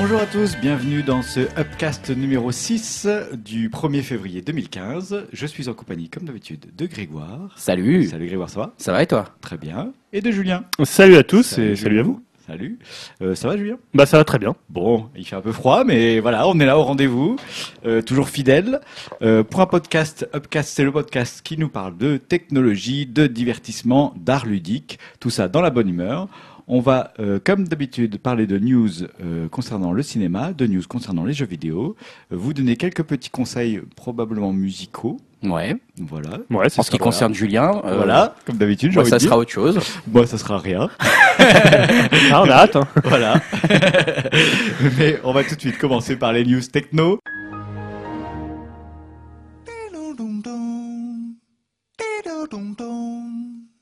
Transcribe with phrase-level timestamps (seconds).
[0.00, 5.26] Bonjour à tous, bienvenue dans ce Upcast numéro 6 du 1er février 2015.
[5.32, 7.52] Je suis en compagnie, comme d'habitude, de Grégoire.
[7.56, 8.74] Salut Salut Grégoire, ça va?
[8.78, 9.24] Ça va et toi?
[9.40, 9.92] Très bien.
[10.12, 10.62] Et de Julien.
[10.84, 12.22] Salut à tous et salut à vous.
[12.46, 12.78] Salut.
[13.22, 13.76] Euh, ça va Julien?
[13.92, 14.54] Bah ça va très bien.
[14.70, 17.36] Bon, il fait un peu froid, mais voilà, on est là au rendez-vous,
[17.84, 18.80] euh, toujours fidèle.
[19.20, 24.14] Euh, pour un podcast, Upcast, c'est le podcast qui nous parle de technologie, de divertissement,
[24.16, 26.28] d'art ludique, tout ça dans la bonne humeur.
[26.70, 28.90] On va, euh, comme d'habitude, parler de news
[29.22, 31.96] euh, concernant le cinéma, de news concernant les jeux vidéo,
[32.30, 35.16] euh, vous donner quelques petits conseils probablement musicaux.
[35.42, 35.76] Ouais.
[35.96, 36.38] Voilà.
[36.50, 39.50] Ouais, c'est En ce qui concerne Julien, euh, voilà, comme d'habitude, moi, ça sera autre
[39.50, 39.78] chose.
[40.12, 40.88] Moi, ça sera rien.
[42.30, 42.76] Ah, on a hâte.
[42.76, 42.86] hein.
[43.04, 43.40] Voilà.
[44.98, 47.20] Mais on va tout de suite commencer par les news techno.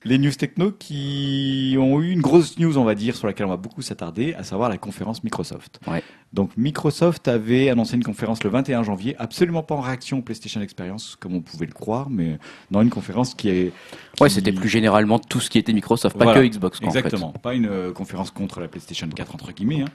[0.06, 3.50] Les news techno qui ont eu une grosse news, on va dire, sur laquelle on
[3.50, 5.80] va beaucoup s'attarder, à savoir la conférence Microsoft.
[5.88, 6.02] Ouais.
[6.32, 10.60] Donc Microsoft avait annoncé une conférence le 21 janvier, absolument pas en réaction au PlayStation
[10.60, 12.38] Experience, comme on pouvait le croire, mais
[12.70, 13.72] dans une conférence qui est...
[14.20, 16.40] Ouais, c'était plus généralement tout ce qui était Microsoft, pas Voilà.
[16.40, 16.78] que Xbox.
[16.78, 16.98] Quoi, en fait.
[16.98, 17.32] Exactement.
[17.32, 19.88] Pas une euh, conférence contre la PlayStation 4 entre guillemets, hein,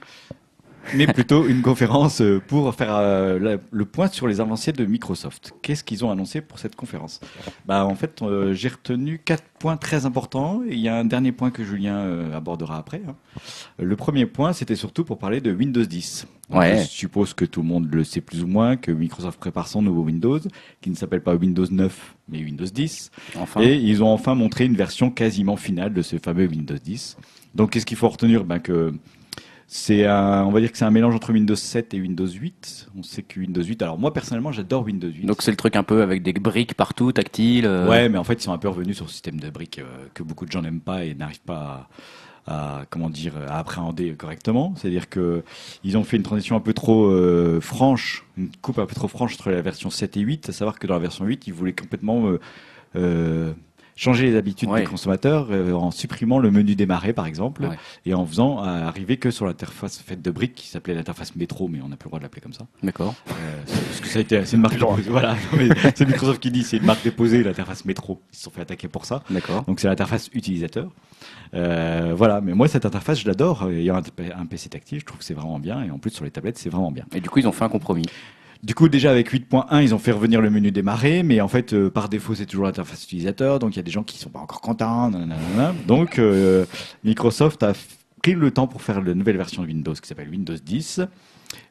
[0.94, 5.52] mais plutôt une conférence euh, pour faire euh, le point sur les avancées de Microsoft.
[5.62, 7.20] Qu'est-ce qu'ils ont annoncé pour cette conférence?
[7.66, 10.62] Bah en fait, euh, j'ai retenu quatre points très importants.
[10.68, 13.02] Et il y a un dernier point que Julien euh, abordera après.
[13.08, 13.14] hein.
[13.78, 16.26] Le premier point, c'était surtout pour parler de Windows 10.
[16.50, 16.78] Donc, Ouais.
[16.80, 19.80] Je suppose que tout le monde le sait plus ou moins que Microsoft prépare son
[19.80, 20.40] nouveau Windows,
[20.82, 23.10] qui ne s'appelle pas Windows 9, mais Windows 10.
[23.38, 27.16] Enfin, Et ils ont enfin montré une version quasiment finale de ce fameux Windows 10.
[27.54, 28.44] Donc, qu'est-ce qu'il faut retenir?
[28.44, 28.92] Ben que
[29.74, 32.88] c'est un, on va dire que c'est un mélange entre Windows 7 et Windows 8.
[32.94, 33.80] On sait que Windows 8.
[33.80, 35.24] Alors moi personnellement, j'adore Windows 8.
[35.24, 37.64] donc c'est le truc un peu avec des briques partout, tactiles.
[37.64, 39.78] euh, ouais, mais en fait, ils sont un peu revenus sur ce système de briques
[39.78, 41.88] euh, que beaucoup de gens n'aiment pas et n'arrivent pas
[42.46, 44.74] à, à, comment dire à appréhender correctement.
[44.76, 45.42] C'est-à-dire que
[45.84, 49.08] ils ont fait une transition un peu trop euh, franche, une coupe un peu trop
[49.08, 50.50] franche entre la version 7 et 8.
[50.50, 52.30] À savoir que dans la version 8, ils voulaient complètement
[53.96, 54.80] changer les habitudes Ouais.
[54.80, 57.76] des consommateurs euh, en supprimant le menu démarrer par exemple Ouais.
[58.06, 61.68] et en faisant euh, arriver que sur l'interface faite de briques qui s'appelait l'interface métro
[61.68, 63.14] mais on n'a plus le droit de l'appeler comme ça D'accord.
[63.30, 63.32] euh,
[63.66, 65.10] c'est- parce que ça a été c'est une marque déposée.
[65.10, 65.36] voilà
[65.94, 68.88] c'est Microsoft qui dit c'est une marque déposée l'interface métro ils se sont fait attaquer
[68.88, 69.62] pour ça D'accord.
[69.64, 70.90] donc c'est l'interface utilisateur
[71.54, 75.18] Euh, voilà mais moi cette interface je l'adore ayant un, un PC tactile je trouve
[75.18, 77.28] que c'est vraiment bien et en plus sur les tablettes c'est vraiment bien Et du
[77.28, 78.06] coup, ils ont fait un compromis.
[78.62, 81.72] Du coup, déjà avec 8.1, ils ont fait revenir le menu démarrer, mais en fait,
[81.72, 84.30] euh, par défaut, c'est toujours l'interface utilisateur, donc il y a des gens qui sont
[84.30, 85.10] pas encore contents.
[85.10, 85.74] nanana.
[85.86, 86.64] Donc, euh,
[87.02, 87.72] Microsoft a
[88.22, 91.00] pris le temps pour faire la nouvelle version de Windows qui s'appelle Windows 10,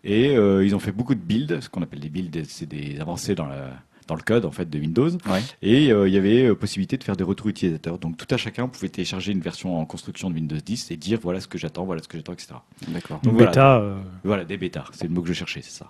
[0.04, 3.00] et euh, ils ont fait beaucoup de builds, ce qu'on appelle des builds, c'est des
[3.00, 3.70] avancées dans, la,
[4.12, 5.40] dans le code en fait de Windows, Ouais.
[5.62, 7.98] et euh, il y avait euh, possibilité de faire des retours utilisateurs.
[7.98, 11.18] Donc, tout à chacun pouvait télécharger une version en construction de Windows 10 et dire
[11.24, 12.56] voilà ce que j'attends, voilà ce que j'attends, etc.
[12.90, 13.18] D'accord.
[13.24, 13.52] Donc, Donc voilà.
[13.52, 13.96] bêta, euh,
[14.26, 15.90] Voilà, des bêtas, c'est le mot que je cherchais, c'est ça.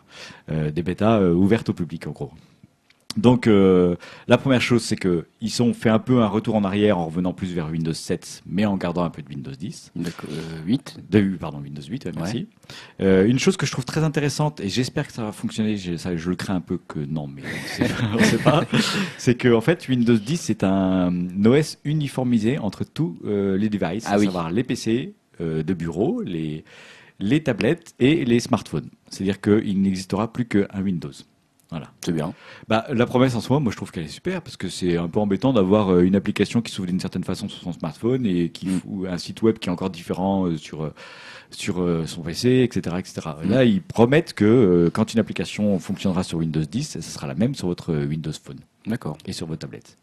[0.51, 2.31] Euh, des bêtas euh, ouvertes au public, en gros.
[3.17, 3.95] Donc, euh,
[4.27, 7.05] la première chose, c'est que ils ont fait un peu un retour en arrière en
[7.07, 9.91] revenant plus vers Windows 7, mais en gardant un peu de Windows 10.
[9.95, 10.29] D'accord.
[10.31, 10.99] Euh, 8.
[11.09, 12.47] De, pardon, Windows 8, ouais, merci.
[13.01, 15.97] Euh, une chose que je trouve très intéressante, et j'espère que ça va fonctionner, je,
[15.97, 17.41] ça, je le crains un peu que non, mais
[18.13, 18.63] on on sait pas,
[19.17, 21.11] c'est que en fait, Windows 10, c'est un
[21.45, 24.25] OS uniformisé entre tous euh, les devices, Ah à oui.
[24.25, 26.63] savoir les PC euh, de bureau, les,
[27.19, 28.89] les tablettes et les smartphones.
[29.09, 31.11] C'est-à-dire qu'il n'existera plus qu'un Windows.
[31.71, 31.87] Voilà.
[32.05, 32.33] C'est bien.
[32.67, 35.07] Bah, la promesse en soi, moi je trouve qu'elle est super parce que c'est un
[35.07, 38.49] peu embêtant d'avoir euh, une application qui s'ouvre d'une certaine façon sur son smartphone et
[38.49, 38.81] qui Mm.
[38.85, 40.93] ou un site web qui est encore différent euh, sur euh,
[41.49, 43.21] sur son PC, etc., etc.
[43.43, 43.49] Mm.
[43.49, 47.55] Là, ils promettent que quand une application fonctionnera sur Windows 10, ça sera la même
[47.55, 49.17] sur votre Windows Phone D'accord.
[49.25, 49.97] et sur vos tablettes.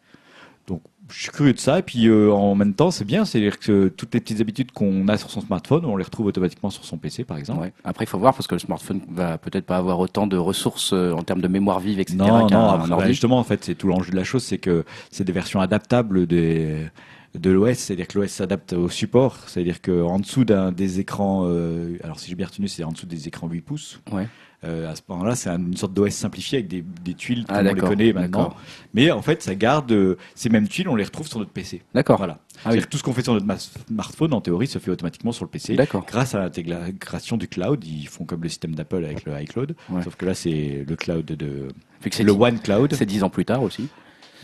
[0.69, 1.79] Donc, je suis curieux de ça.
[1.79, 3.25] Et puis, euh, en même temps, c'est bien.
[3.25, 6.71] C'est-à-dire que toutes les petites habitudes qu'on a sur son smartphone, on les retrouve automatiquement
[6.71, 7.61] sur son PC, par exemple.
[7.61, 7.73] Ouais.
[7.85, 10.93] Après, il faut voir parce que le smartphone va peut-être pas avoir autant de ressources
[10.93, 12.19] euh, en termes de mémoire vive, etc.
[12.19, 14.85] Non, non, après, bah, justement, en fait, c'est tout l'enjeu de la chose, c'est que
[15.11, 16.89] c'est des versions adaptables des,
[17.35, 21.97] de l'OS, c'est-à-dire que l'OS s'adapte au support, c'est-à-dire qu'en dessous d'un des écrans, euh,
[22.03, 24.01] alors si j'ai bien retenu, c'est en dessous des écrans 8 pouces.
[24.13, 24.29] Ouais.
[24.65, 27.69] Euh, à ce moment-là, c'est une sorte d'OS simplifié avec des, des tuiles Ah, comme
[27.69, 28.55] on les connaît maintenant.
[28.93, 31.83] Mais en fait, ça garde euh, ces mêmes tuiles, on les retrouve sur notre PC.
[31.95, 32.19] D'accord.
[32.19, 32.41] Voilà.
[32.65, 32.83] Ah oui.
[32.91, 35.77] Tout ce qu'on fait sur notre smartphone, en théorie, se fait automatiquement sur le PC.
[35.77, 36.05] D'accord.
[36.07, 39.77] Grâce à l'intégration du cloud, ils font comme le système d'Apple avec le iCloud.
[39.91, 40.03] Ouais.
[40.03, 41.69] Sauf que là, c'est le cloud de
[42.03, 42.95] que le One Cloud.
[42.95, 43.89] C'est dix ans plus tard aussi.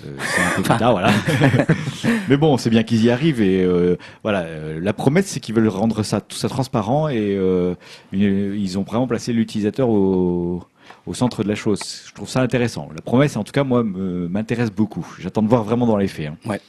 [0.05, 1.11] Euh, c'est un peu tard, voilà.
[2.29, 4.41] Mais bon, c'est bien qu'ils y arrivent et euh, voilà.
[4.41, 7.75] euh, la promesse, c'est qu'ils veulent rendre ça tout ça transparent et euh,
[8.13, 10.63] une- ils ont vraiment placé l'utilisateur au
[11.07, 11.81] au centre de la chose.
[12.09, 12.89] Je trouve ça intéressant.
[12.95, 15.07] La promesse, en tout cas, moi, m'intéresse beaucoup.
[15.19, 16.29] J'attends de voir vraiment dans les faits.
[16.29, 16.37] hein.
[16.47, 16.61] Ouais.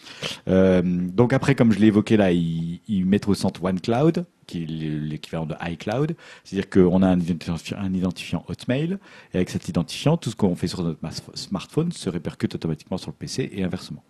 [0.47, 4.63] Euh, donc après, comme je l'ai évoqué là, ils, ils mettent au centre OneCloud, qui
[4.63, 6.15] est l'équivalent de iCloud.
[6.43, 8.97] C'est-à-dire qu'on a un identifiant, un identifiant Hotmail,
[9.33, 10.99] et avec cet identifiant, tout ce qu'on fait sur notre
[11.33, 14.03] smartphone se répercute automatiquement sur le PC et inversement.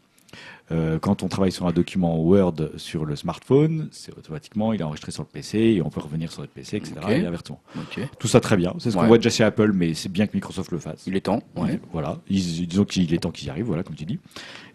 [0.71, 4.83] Euh, quand on travaille sur un document Word sur le smartphone, c'est automatiquement il est
[4.83, 6.95] enregistré sur le PC et on peut revenir sur notre PC, etc.
[7.03, 7.09] Ok.
[7.09, 7.61] Et inversement.
[8.19, 8.73] Tout ça très bien.
[8.79, 11.03] C'est ce qu'on voit déjà chez Apple, mais c'est bien que Microsoft le fasse.
[11.05, 11.43] Il est temps.
[11.55, 11.79] Ouais.
[11.91, 12.17] Voilà.
[12.29, 14.19] Ils- disons qu'il est temps qu'ils y arrivent, voilà, comme tu dis.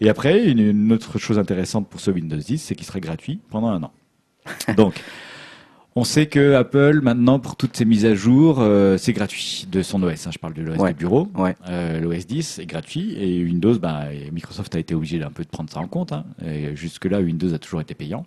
[0.00, 3.40] Et après, une, une autre chose intéressante pour ce Windows 10, c'est qu'il sera gratuit
[3.50, 3.92] pendant un an.
[4.76, 5.02] Donc,
[5.96, 9.82] on sait que Apple, maintenant, pour toutes ses mises à jour, euh, c'est gratuit de
[9.82, 10.26] son OS.
[10.26, 10.30] hein.
[10.32, 10.92] je parle de l'OS Ouais.
[10.92, 11.28] de bureau.
[11.34, 11.56] Ouais.
[11.68, 15.48] Euh, L'OS 10 est gratuit et Windows, bah, Microsoft a été obligé d'un peu de
[15.48, 16.12] prendre ça en compte.
[16.12, 16.24] hein.
[16.46, 18.24] Et Jusque-là, Windows a toujours été payant.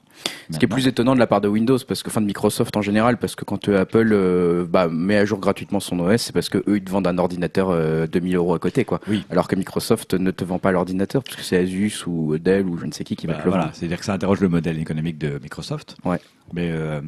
[0.51, 2.75] Ce qui est plus étonnant de la part de Windows, parce que, enfin de Microsoft
[2.75, 6.21] en général, parce que quand euh, Apple euh, bah, met à jour gratuitement son OS,
[6.21, 8.99] c'est parce que eux ils te vendent un ordinateur euh, 2000 euros à côté, quoi.
[9.07, 9.23] Oui.
[9.29, 12.77] Alors que Microsoft ne te vend pas l'ordinateur, parce que c'est Asus ou Dell ou
[12.77, 14.49] je ne sais qui qui va Bah, te le voilà, c'est-à-dire que ça interroge le
[14.49, 15.95] modèle économique de Microsoft.
[16.03, 16.19] Ouais.
[16.51, 16.99] Mais euh,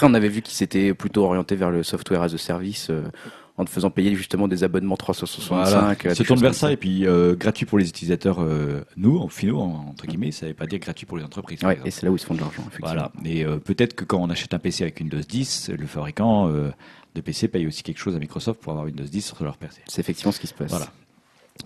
[0.00, 3.02] Après, on avait vu qu'ils s'étaient plutôt orientés vers le software as a service, euh,
[3.58, 5.54] en te faisant payer justement des abonnements 365.
[5.54, 5.94] Voilà.
[6.06, 9.28] euh, se tourne vers ça et puis euh, gratuit pour les utilisateurs, euh, nous, en
[9.28, 11.62] finaux, en- entre guillemets, ça ne veut pas dire gratuit pour les entreprises.
[11.64, 12.86] Ouais, et c'est là où ils se font de l'argent, effectivement.
[12.88, 13.12] Voilà.
[13.26, 17.20] Et euh, peut-être que quand on achète un PC avec Windows 10, le fabricant de
[17.20, 19.82] PC paye aussi quelque chose à Microsoft pour avoir Windows 10 sur leur PC.
[19.86, 20.70] C'est effectivement ce qui se passe.
[20.70, 20.86] Voilà.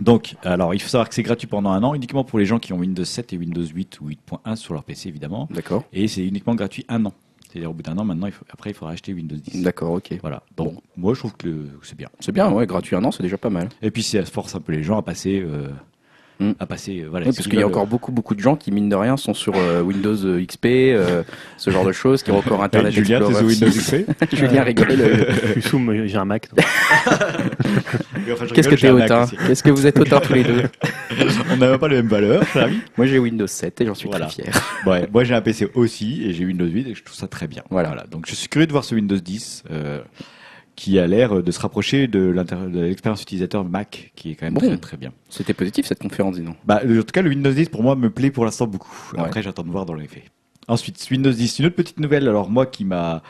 [0.01, 2.59] Donc, alors, il faut savoir que c'est gratuit pendant un an, uniquement pour les gens
[2.59, 5.47] qui ont Windows 7 et Windows 8 ou 8.1 sur leur PC, évidemment.
[5.53, 5.85] D'accord.
[5.93, 7.13] Et c'est uniquement gratuit un an.
[7.55, 9.63] C'est-à-dire au bout d'un an, maintenant, il faut- après, il faudra acheter Windows 10.
[9.63, 10.13] D'accord, ok.
[10.21, 10.43] Voilà.
[10.57, 12.09] Donc, moi, je trouve que c'est bien.
[12.19, 13.69] C'est bien, ouais, gratuit un an, c'est déjà pas mal.
[13.81, 15.41] Et puis, ça force un peu les gens à passer.
[15.41, 15.69] euh,
[16.41, 16.51] Mm.
[16.59, 18.57] à passer euh, voilà, Oui, ce parce qu'il y a encore beaucoup, beaucoup de gens
[18.57, 21.23] qui, mine de rien, sont sur euh, Windows euh, XP, euh,
[21.57, 24.05] ce genre de choses, qui ont encore Internet Ouais, Julien, t'es Explorer sur Windows 6.
[24.25, 24.89] XP Julien rigole.
[24.97, 26.49] le- Youssoum, j'ai un Mac.
[28.33, 29.27] Enfin, je Qu'est-ce que t'es autant.
[29.47, 30.63] Qu'est-ce que vous êtes autant tous les deux
[31.53, 32.43] On n'a pas les mêmes valeurs.
[32.97, 34.27] Moi, j'ai Windows 7 et j'en suis Voilà.
[34.27, 34.55] très fier.
[34.87, 37.47] Ouais, moi j'ai un PC aussi et j'ai Windows 8 et je trouve ça très
[37.47, 37.63] bien.
[37.71, 38.05] Voilà.
[38.11, 40.01] Donc je suis curieux de voir ce Windows 10 euh,
[40.77, 42.35] qui a l'air de se rapprocher de
[42.75, 44.61] l'expérience utilisateur Mac qui est quand même Bon.
[44.61, 45.13] très très bien.
[45.29, 46.57] C'était positif cette conférence, dis donc.
[46.65, 48.95] Bah, en tout cas, le Windows 10 pour moi me plaît pour l'instant beaucoup.
[49.15, 49.21] Ouais.
[49.21, 50.25] Après, j'attends de voir dans les faits.
[50.67, 52.27] Ensuite, Windows 10, une autre petite nouvelle.
[52.29, 53.23] Alors moi qui m'a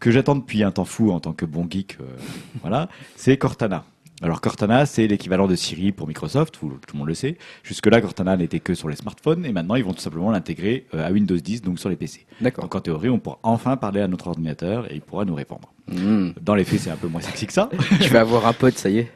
[0.00, 2.04] que j'attends depuis un temps fou en tant que bon geek, euh,
[2.60, 3.84] voilà, c'est Cortana.
[4.24, 7.36] Alors Cortana, c'est l'équivalent de Siri pour Microsoft, tout le monde le sait.
[7.62, 11.06] Jusque-là, Cortana n'était que sur les smartphones et maintenant ils vont tout simplement l'intégrer euh,
[11.06, 12.24] à Windows 10, donc sur les PC.
[12.40, 12.64] D'accord.
[12.64, 15.74] Donc en théorie, on pourra enfin parler à notre ordinateur et il pourra nous répondre.
[15.88, 16.30] Hmm.
[16.40, 17.68] Dans les faits, c'est un peu moins sexy que ça.
[18.00, 19.12] Je vais avoir un pote, ça y est.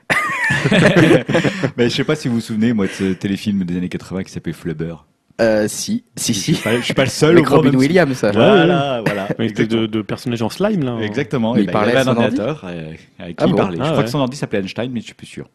[1.79, 4.25] Mais je sais pas si vous vous souvenez, moi, de ce téléfilm des années 80
[4.25, 4.95] qui s'appelait Flubber.
[5.41, 6.63] Euh, si, si, Je suis si.
[6.63, 8.33] pas, je suis pas le seul Avec au Robin si- Williams, ça.
[8.33, 9.29] Voilà, voilà.
[9.39, 10.95] Une espèce de, de personnage en slime, là.
[10.95, 11.55] en- Exactement.
[11.55, 13.77] Il parlait avait à un son ordi ordinateur euh, avec qui Ah il bon parlait.
[13.77, 14.05] je Ah crois ouais.
[14.05, 15.49] que son ordi s'appelait Einstein, mais je suis plus sûr.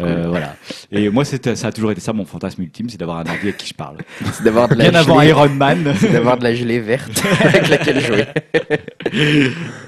[0.00, 0.54] Euh, voilà.
[0.90, 3.38] Et moi, c'était, ça a toujours été ça mon fantasme ultime, c'est d'avoir un ordi
[3.42, 3.98] avec qui je parle.
[4.32, 5.92] C'est d'avoir de la Bien avant gelée, Iron Man.
[6.00, 8.24] c'est d'avoir de la gelée verte avec laquelle jouer.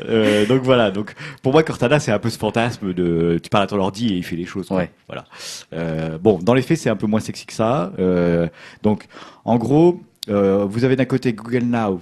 [0.09, 0.91] Euh, donc voilà.
[0.91, 4.09] Donc pour moi, Cortana, c'est un peu ce fantasme de tu parles à ton ordi
[4.09, 4.69] et il fait les choses.
[4.69, 4.79] quoi.
[4.79, 4.91] Ouais.
[5.07, 5.25] Voilà.
[5.73, 7.93] Euh, bon, dans les faits, c'est un peu moins sexy que ça.
[7.99, 8.49] Euh,
[8.83, 9.07] donc,
[9.45, 12.01] en gros, euh, vous avez d'un côté Google Now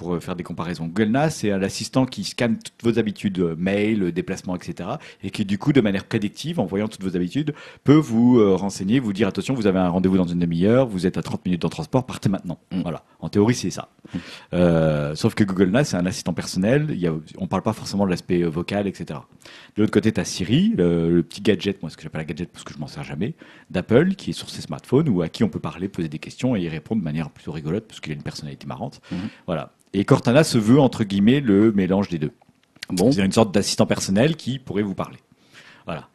[0.00, 0.86] pour euh, faire des comparaisons.
[0.86, 4.88] Google Now, c'est un assistant qui scanne toutes vos habitudes, euh, mail, euh, déplacements, etc.
[5.22, 7.52] Et qui, du coup, de manière prédictive, en voyant toutes vos habitudes,
[7.84, 11.18] peut vous renseigner, vous dire attention, vous avez un rendez-vous dans une demi-heure, vous êtes
[11.18, 12.58] à 30 minutes en transport, partez maintenant.
[12.72, 12.80] Mm.
[12.80, 13.04] Voilà.
[13.20, 13.90] En théorie, c'est ça.
[14.54, 16.86] Euh, sauf que Google Now, c'est un assistant personnel.
[16.90, 19.20] Il y a, on parle pas forcément de l'aspect vocal, etc.
[19.76, 22.24] De l'autre côté, tu as Siri, le, le petit gadget, moi ce que j'appelle un
[22.24, 23.34] gadget parce que je m'en sers jamais,
[23.70, 26.56] d'Apple, qui est sur ses smartphones ou à qui on peut parler, poser des questions
[26.56, 29.00] et y répondre de manière plutôt rigolote parce qu'il a une personnalité marrante.
[29.12, 29.18] Mhm.
[29.46, 29.72] Voilà.
[29.92, 32.32] Et Cortana se veut, entre guillemets, le mélange des deux.
[32.90, 35.18] Bon, C'est une sorte d'assistant personnel qui pourrait vous parler.
[35.86, 36.08] Voilà.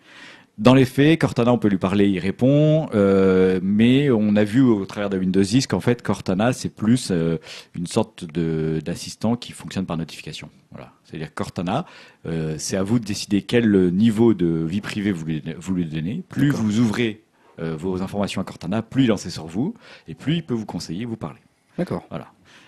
[0.57, 4.61] Dans les faits, Cortana, on peut lui parler, il répond, euh, mais on a vu
[4.61, 7.37] au travers de Windows 10 qu'en fait, Cortana, c'est plus euh,
[7.75, 10.49] une sorte de- d'assistant qui fonctionne par notification.
[10.71, 10.93] Voilà.
[11.03, 11.85] C'est-à-dire Cortana,
[12.25, 15.85] euh, c'est à vous de décider quel niveau de vie privée vous lui, vous lui
[15.85, 16.23] donnez.
[16.29, 17.21] Plus vous ouvrez
[17.57, 19.75] vos informations à Cortana, plus il en sait sur vous,
[20.09, 21.39] et plus il peut vous conseiller, vous parler.
[21.77, 22.03] d'accord.
[22.09, 22.27] Voilà.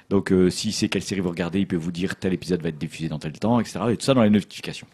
[0.10, 2.70] Donc, euh, s'il sait quelle série vous regardez, il peut vous dire tel épisode va
[2.70, 3.80] être diffusé dans tel temps, etc.
[3.92, 4.88] Et tout ça dans les notifications.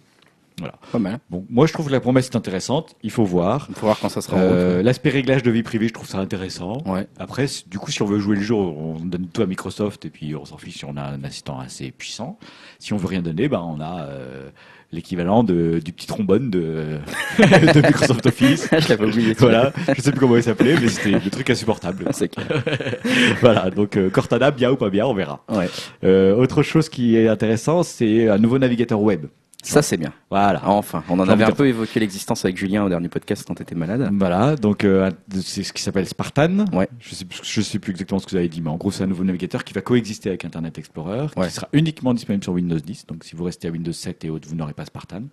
[0.59, 0.75] Voilà.
[0.91, 1.19] Pas mal.
[1.31, 2.95] Bon, moi je trouve que la promesse est intéressante.
[3.01, 3.65] Il faut voir.
[3.69, 4.85] Il faut voir quand ça sera en Euh, route.
[4.85, 6.83] L'aspect réglage de vie privée, je trouve ça intéressant.
[6.85, 7.07] Ouais.
[7.17, 10.09] Après, du coup, si on veut jouer le jeu, on donne tout à Microsoft et
[10.11, 12.37] puis on s'en fiche si on a un assistant assez puissant.
[12.77, 14.49] Si on veut rien donner, ben on a euh,
[14.93, 16.99] l'équivalent de, du petit trombone de,
[17.39, 18.69] de Microsoft Office.
[18.71, 19.33] Je l'avais oublié.
[19.37, 22.05] Voilà, je sais plus comment il s'appelait, mais c'était le truc insupportable.
[22.11, 22.63] C'est clair.
[23.41, 25.43] voilà, donc euh, Cortana, bien ou pas bien, on verra.
[25.49, 25.69] Ouais.
[26.03, 29.25] Euh, autre chose qui est intéressant, c'est un nouveau navigateur web.
[29.63, 30.13] Ça, c'est bien.
[30.29, 30.61] Voilà.
[30.67, 33.75] Enfin, on en avait un peu évoqué l'existence avec Julien au dernier podcast quand t'étais
[33.75, 34.09] malade.
[34.13, 35.09] Voilà, donc euh,
[35.41, 36.65] c'est ce qui s'appelle Spartan.
[36.73, 36.87] Ouais.
[36.99, 39.03] Je sais, je sais plus exactement ce que vous avez dit, mais en gros c'est
[39.03, 41.47] un nouveau navigateur qui va coexister avec Internet Explorer, Ouais.
[41.47, 43.05] qui sera uniquement disponible sur Windows 10.
[43.07, 45.23] Donc si vous restez à Windows 7 et autres, vous n'aurez pas Spartan.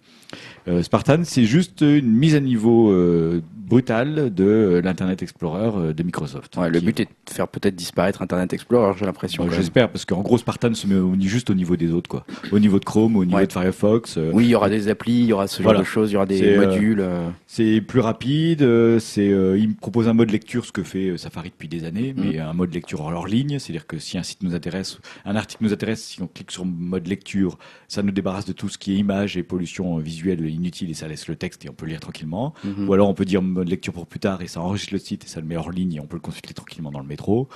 [0.68, 6.02] Euh, Spartan, c'est juste une mise à niveau euh, brutale de euh, l'Internet Explorer de
[6.02, 6.56] Microsoft.
[6.56, 9.42] Ouais, le but est de faire peut-être disparaître Internet Explorer, j'ai l'impression.
[9.44, 9.58] Bon, même.
[9.58, 12.24] J'espère, parce qu'en gros Spartan se met au- juste au niveau des autres, quoi.
[12.52, 14.18] Au niveau de Chrome, au niveau de Firefox.
[14.20, 15.80] Euh, Oui, il y aura des applis, il y aura ce genre Voilà.
[15.80, 17.00] de choses, il y aura des euh, modules.
[17.00, 18.60] euh, C'est plus rapide,
[19.00, 22.38] c'est il me propose un mode lecture, ce que fait Safari depuis des années, mais
[22.38, 25.72] un mode lecture hors ligne, c'est-à-dire que si un site nous intéresse, un article nous
[25.72, 27.58] intéresse, si on clique sur mode lecture,
[27.88, 31.08] ça nous débarrasse de tout ce qui est image et pollution visuelle inutile et ça
[31.08, 32.54] laisse le texte et on peut lire tranquillement.
[32.64, 32.88] mhm.
[32.88, 35.24] Ou alors on peut dire mode lecture pour plus tard et ça enregistre le site
[35.24, 37.48] et ça le met hors ligne et on peut le consulter tranquillement dans le métro.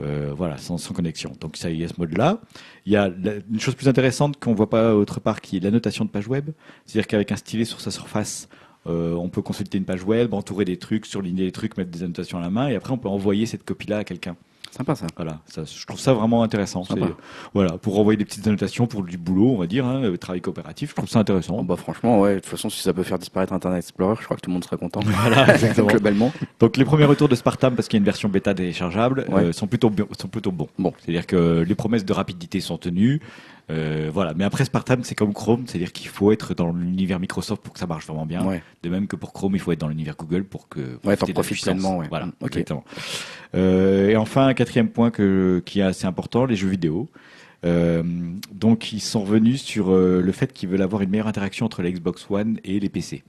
[0.00, 1.32] Euh, voilà, sans, sans connexion.
[1.40, 2.40] Donc ça, il y a ce mode-là.
[2.86, 3.10] Il y a
[3.50, 6.28] une chose plus intéressante qu'on voit pas autre part, qui est la notation de page
[6.28, 6.50] web.
[6.86, 8.48] C'est-à-dire qu'avec un stylet sur sa surface,
[8.86, 12.04] euh, on peut consulter une page web, entourer des trucs, surligner des trucs, mettre des
[12.04, 14.36] annotations à la main, et après on peut envoyer cette copie-là à quelqu'un.
[14.70, 15.06] Sympa ça.
[15.16, 16.84] Voilà, ça, je trouve ça vraiment intéressant.
[16.84, 17.06] Sympa.
[17.06, 17.14] C'est-
[17.54, 20.90] Voilà, pour envoyer des petites annotations pour du boulot, on va dire, hein, travail coopératif.
[20.90, 21.56] Je trouve ça intéressant.
[21.56, 24.24] Bon, bah, franchement, ouais, de toute façon, si ça peut faire disparaître Internet Explorer, je
[24.24, 25.00] crois que tout le monde sera content.
[25.04, 25.86] Voilà, exactement.
[25.92, 26.32] Globalement.
[26.60, 29.44] Donc les premiers retours de Spartan, parce qu'il y a une version bêta téléchargeable, Ouais.
[29.44, 30.68] euh, sont plutôt sont plutôt bons.
[30.78, 30.92] Bon.
[31.00, 33.20] C'est-à-dire que les promesses de rapidité sont tenues.
[33.70, 34.32] Euh, voilà.
[34.34, 37.78] Mais après Spartan, c'est comme Chrome, c'est-à-dire qu'il faut être dans l'univers Microsoft pour que
[37.78, 38.44] ça marche vraiment bien.
[38.44, 38.62] Ouais.
[38.82, 41.26] De même que pour Chrome, il faut être dans l'univers Google pour que Ouais, t'en
[41.26, 42.06] profites pleinement, ouais.
[42.08, 42.46] Voilà, Mm, ok.
[42.48, 42.84] exactement.
[43.54, 47.08] Euh, et enfin, un quatrième point que, qui est assez important, les jeux vidéo.
[47.66, 48.02] Euh,
[48.52, 51.82] donc, ils sont revenus sur euh, le fait qu'ils veulent avoir une meilleure interaction entre
[51.82, 53.22] la Xbox One et les PC.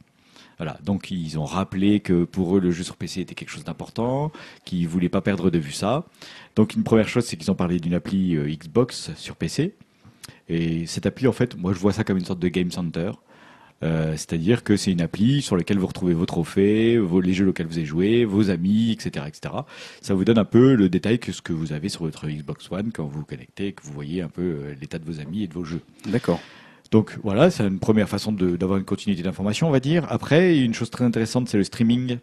[0.58, 3.64] Voilà, donc ils ont rappelé que pour eux le jeu sur PC était quelque chose
[3.64, 4.30] d'important,
[4.66, 6.04] qu'ils voulaient pas perdre de vue ça.
[6.58, 9.74] Donc une première chose, c'est qu'ils ont parlé d'une appli euh, Xbox sur PC.
[10.50, 13.12] Et cette appli, en fait, moi je vois ça comme une sorte de game center.
[13.82, 17.48] Euh, C'est-à-dire que c'est une appli sur laquelle vous retrouvez vos trophées, vos, les jeux
[17.48, 19.54] auxquels vous avez joué, vos amis, etc., etc.
[20.02, 22.70] Ça vous donne un peu le détail que ce que vous avez sur votre Xbox
[22.72, 25.22] One quand vous vous connectez, et que vous voyez un peu euh, l'état de vos
[25.22, 25.82] amis et de vos jeux.
[26.08, 26.42] D'accord.
[26.92, 30.06] Donc voilà, c'est une première façon d'avoir une continuité d'information, on va dire.
[30.10, 32.18] Après, une chose très intéressante, c'est le streaming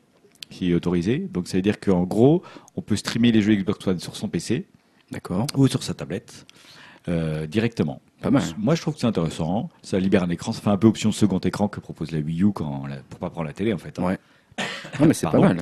[0.50, 1.18] qui est autorisé.
[1.18, 2.42] Donc ça veut dire qu'en gros,
[2.74, 4.66] on peut streamer les jeux Xbox One sur son PC
[5.12, 5.46] D'accord.
[5.54, 6.46] ou sur sa tablette
[7.08, 8.00] euh, directement.
[8.22, 8.42] Pas mal.
[8.58, 9.68] Moi, je trouve que c'est intéressant.
[9.82, 10.52] Ça libère un écran.
[10.52, 13.18] Ça fait un peu option second écran que propose la Wii U quand la, pour
[13.20, 13.98] pas prendre la télé, en fait.
[13.98, 14.04] hein.
[14.04, 14.18] Ouais.
[15.00, 15.58] Non, mais c'est pas mal.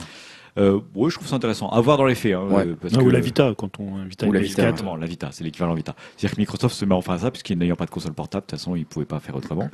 [0.57, 1.69] Euh, ouais, je trouve ça intéressant.
[1.71, 2.35] À voir dans les faits.
[2.35, 2.65] Hein, Ouais.
[2.65, 4.45] euh, parce Ah, que- Ou la Vita, quand on Vita Ou la PS4.
[4.45, 5.97] Vita, Exactement, la Vita, c'est l'équivalent Vita.
[6.17, 8.51] C'est-à-dire que Microsoft se met enfin à ça, puisqu'ils n'ayant pas de console portable, de
[8.51, 9.69] toute façon, ils ne pouvaient pas faire autrement.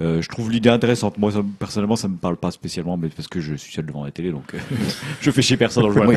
[0.00, 1.18] Euh, je trouve l'idée intéressante.
[1.18, 4.04] Moi, ça, personnellement, ça me parle pas spécialement, mais parce que je suis seul devant
[4.04, 4.58] la télé, donc euh,
[5.20, 6.16] je fais chier personne à la Oui.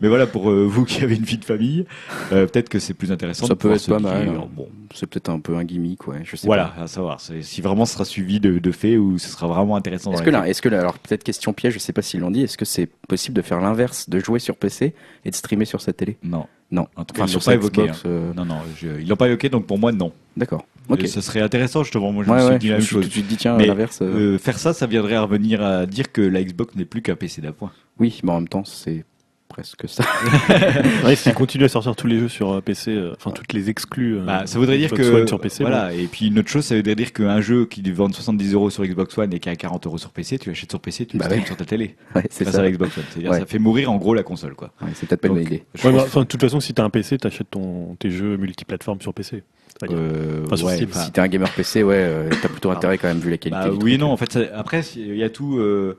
[0.00, 1.86] Mais voilà, pour euh, vous qui avez une vie de famille,
[2.32, 3.46] euh, peut-être que c'est plus intéressant.
[3.46, 4.28] Ça peut être pas mal.
[4.28, 4.48] hein.
[4.54, 6.20] Bon, C'est peut-être un peu un gimmick, ouais.
[6.24, 6.82] Je sais voilà, pas.
[6.82, 7.20] à savoir.
[7.20, 10.12] Si vraiment ce sera suivi de, de faits ou ce sera vraiment intéressant.
[10.12, 12.20] Est-ce dans que là, est-ce que là, alors peut-être question piège, je sais pas s'ils
[12.20, 14.94] l'ont dit, est-ce que c'est possible de faire l'inverse, de jouer sur PC
[15.24, 16.18] et de streamer sur sa télé?
[16.22, 16.86] Non, Non.
[16.96, 17.82] en tout cas, Enfin, ils l'ont pas sa évoqué.
[17.84, 18.32] Xbox, hein.
[18.36, 20.12] Non, non, je- ils l'ont pas évoqué, donc pour moi, non.
[20.36, 20.66] D'accord.
[20.88, 21.02] Ok.
[21.02, 22.12] Euh, Ce serait intéressant, justement.
[22.12, 22.58] Moi, je Ouais, me suis ouais.
[22.58, 23.02] dit Je la me même suis chose.
[23.04, 23.98] tout de suite dit, tiens, l'inverse.
[24.02, 27.02] euh, Euh, faire ça, ça viendrait à revenir à dire que la Xbox n'est plus
[27.02, 27.72] qu'un PC d'appoint.
[27.98, 29.04] Oui, mais en même temps, c'est
[29.56, 30.04] presque ça.
[31.04, 33.70] Ouais, s'ils continuent à sortir tous les jeux sur euh, PC, euh, enfin toutes les
[33.70, 34.16] exclus.
[34.18, 35.62] euh, Bah, ça voudrait dire Xbox que One sur PC.
[35.64, 35.92] voilà.
[35.94, 38.84] Et puis une autre chose, ça voudrait dire qu'un jeu qui vend 70 euros sur
[38.84, 41.22] Xbox One et qui a 40 euros sur PC, tu l'achètes sur PC, tu le
[41.22, 41.42] Bah ouais.
[41.46, 41.96] sur ta télé.
[42.14, 42.58] Ouais, c'est ça.
[42.58, 43.04] à la Xbox One.
[43.10, 43.38] C'est-à-dire Ouais.
[43.40, 44.72] ça fait mourir en gros la console, quoi.
[44.94, 45.64] c'est peut-être pas une idée.
[45.82, 49.42] bah, de toute façon, si t'as un PC, t'achètes ton, tes jeux multiplateformes sur PC.
[49.90, 52.96] Euh, Enfin, sur ouais, Steam, Si t'es un gamer PC, ouais, euh, t'as plutôt intérêt
[52.98, 53.68] quand même vu la qualité.
[53.70, 54.10] bah, oui non.
[54.10, 55.58] En fait, ça- après, il y a tout.
[55.58, 55.96] euh,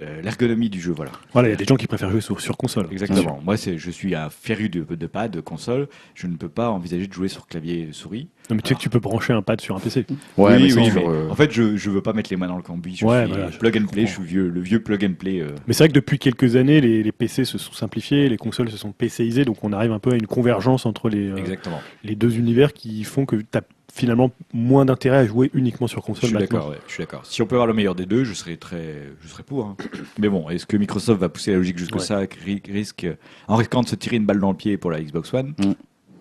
[0.00, 1.10] euh, l'ergonomie du jeu, voilà.
[1.32, 2.86] Voilà, il y a des gens qui préfèrent jouer sur, sur console.
[2.92, 3.40] Exactement.
[3.44, 5.88] Moi, c'est, je suis un féru de, de pad, de console.
[6.14, 8.28] Je ne peux pas envisager de jouer sur clavier et souris.
[8.50, 10.06] Non, mais tu sais que tu peux brancher un pad sur un PC.
[10.38, 12.46] Ouais, oui, mais oui, mais euh, en fait, je, je veux pas mettre les mains
[12.48, 12.96] dans le cambouis.
[12.96, 14.06] Je Ouais, suis voilà, je- plug and play.
[14.06, 15.40] Je suis vieux, le vieux plug and play.
[15.40, 18.36] euh, Mais c'est vrai que depuis quelques années, les, les PC se sont simplifiés, les
[18.38, 21.36] consoles se sont PCisées, donc on arrive un peu à une convergence entre les, euh,
[21.36, 21.82] Exactement.
[22.04, 23.62] les deux univers qui font que tu as
[23.98, 26.58] finalement moins d'intérêt à jouer uniquement sur Je console suis maintenant.
[26.58, 26.70] d'accord.
[26.70, 27.26] ouais, je suis d'accord.
[27.26, 29.66] Si on peut avoir le meilleur des deux, je serais très, je serais pour.
[29.66, 29.76] hein.
[30.18, 32.00] Mais bon, est-ce que Microsoft va pousser la logique jusque Ouais.
[32.00, 33.06] ça, ri- risque,
[33.48, 35.48] en risquant de se tirer une balle dans le pied pour la Xbox One?
[35.58, 35.72] Mm.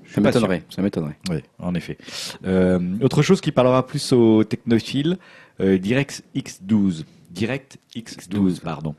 [0.04, 0.42] Je Ça suis pas sûr.
[0.42, 0.64] m'étonnerait.
[0.70, 1.18] Ça m'étonnerait.
[1.30, 1.98] Oui, en effet.
[2.46, 5.18] Euh, autre chose qui parlera plus aux technophiles,
[5.60, 7.06] euh, DirectX 12.
[7.32, 8.96] DirectX 12, pardon.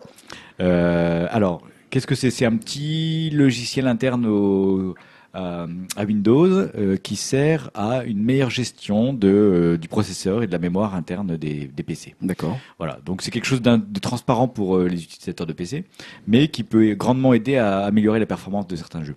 [0.60, 2.30] Euh, alors, qu'est-ce que c'est?
[2.30, 4.94] C'est un petit logiciel interne au,
[5.34, 5.66] à,
[5.96, 10.52] à Windows euh, qui sert à une meilleure gestion de, euh, du processeur et de
[10.52, 12.14] la mémoire interne des, des PC.
[12.22, 12.58] D'accord.
[12.78, 15.84] Voilà, donc c'est quelque chose de transparent pour euh, les utilisateurs de PC,
[16.26, 19.16] mais qui peut grandement aider à améliorer la performance de certains jeux.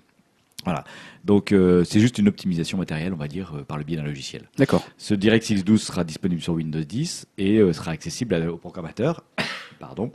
[1.25, 4.03] Donc euh, c'est juste une optimisation matérielle, on va dire, euh, par le biais d'un
[4.03, 4.43] logiciel.
[4.57, 4.83] D'accord.
[4.97, 9.23] Ce DirectX 12 sera disponible sur Windows 10 et euh, sera accessible à- aux programmateurs.
[9.79, 10.11] Pardon.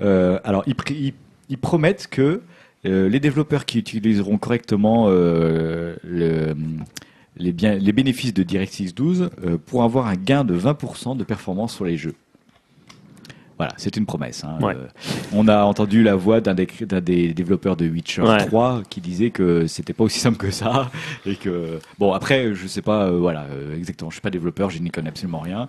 [0.00, 1.14] Euh, alors, ils, pr- ils-
[1.48, 2.42] ils promettent que
[2.86, 6.54] euh, les développeurs qui utiliseront correctement euh, le-
[7.36, 11.24] les, biens- les bénéfices de DirectX 12 euh, pourront avoir un gain de 20% de
[11.24, 12.14] performance sur les jeux.
[13.60, 14.42] Voilà, c'est une promesse.
[14.44, 14.58] hein.
[14.62, 14.74] Ouais.
[14.74, 14.86] Euh,
[15.32, 16.66] on a entendu la voix d'un des,
[17.02, 18.44] des développeurs de Witcher Ouais.
[18.46, 20.90] 3 qui disait que c'était pas aussi simple que ça
[21.26, 24.70] et que bon après je sais pas euh, voilà euh, exactement je suis pas développeur
[24.70, 25.68] je n'y connais absolument rien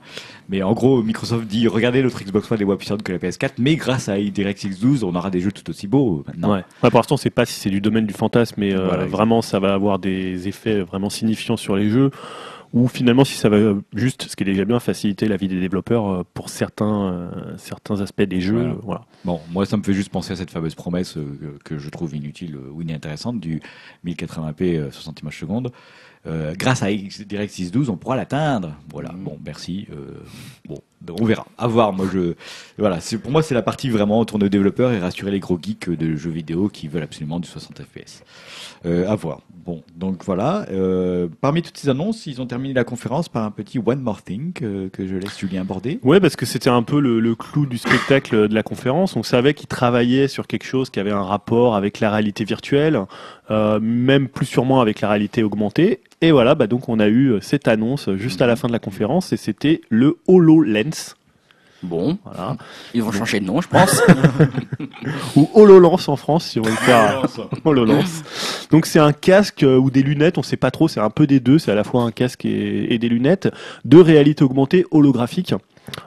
[0.50, 3.52] mais en gros Microsoft dit regardez notre Xbox One est moins puissante que la PS4
[3.58, 6.64] mais grâce à DirectX 12 on aura des jeux tout aussi beaux maintenant Ouais.
[6.84, 9.42] Ouais, pour l'instant, c'est pas si c'est du domaine du fantasme, mais euh, Voilà, vraiment,
[9.42, 12.12] ça va avoir des effets vraiment signifiants sur les jeux.
[12.74, 15.60] Ou finalement, si ça va juste, ce qui est déjà bien, faciliter la vie des
[15.60, 18.62] développeurs euh, pour certains, euh, certains aspects des jeux.
[18.62, 18.80] Voilà.
[18.84, 19.06] Voilà.
[19.26, 22.16] Bon, moi, ça me fait juste penser à cette fameuse promesse euh, que, je trouve
[22.16, 23.62] inutile ou inintéressante du
[24.06, 25.72] 1080p euh, 60 images secondes.
[26.28, 28.76] Euh, grâce à DirectX 12, on pourra l'atteindre.
[28.90, 29.12] Voilà.
[29.16, 29.88] Bon, merci.
[29.92, 30.24] Euh,
[30.68, 30.80] bon,
[31.20, 31.46] on verra.
[31.58, 31.94] À voir.
[31.94, 32.34] Moi, je
[32.78, 33.00] voilà.
[33.22, 36.16] Pour moi, c'est la partie vraiment tourner aux développeurs et rassurer les gros geeks de
[36.16, 38.24] jeux vidéo qui veulent absolument du 60 fps.
[38.84, 39.42] Euh, à voir.
[39.64, 40.66] Bon, donc voilà.
[40.72, 44.24] Euh, parmi toutes ces annonces, ils ont terminé la conférence par un petit One More
[44.24, 46.00] Thing que, je laisse Julien aborder.
[46.02, 49.16] Ouais, parce que c'était un peu le, clou du spectacle de la conférence.
[49.16, 53.00] On savait qu'ils travaillaient sur quelque chose qui avait un rapport avec la réalité virtuelle,
[53.52, 56.02] euh, même plus sûrement avec la réalité augmentée.
[56.22, 58.80] Et voilà, bah donc on a eu cette annonce juste à la fin de la
[58.80, 60.91] conférence, et c'était le HoloLens.
[61.84, 62.58] Bon, Voilà.
[62.94, 64.04] ils vont changer de nom, je pense.
[65.36, 67.24] Ou HoloLens en France, si on veut le faire.
[67.66, 68.22] HoloLens.
[68.70, 71.26] Donc c'est un casque euh, ou des lunettes, on sait pas trop, c'est un peu
[71.26, 73.50] des deux, c'est à la fois un casque et, et des lunettes
[73.84, 75.56] de réalité augmentée holographique.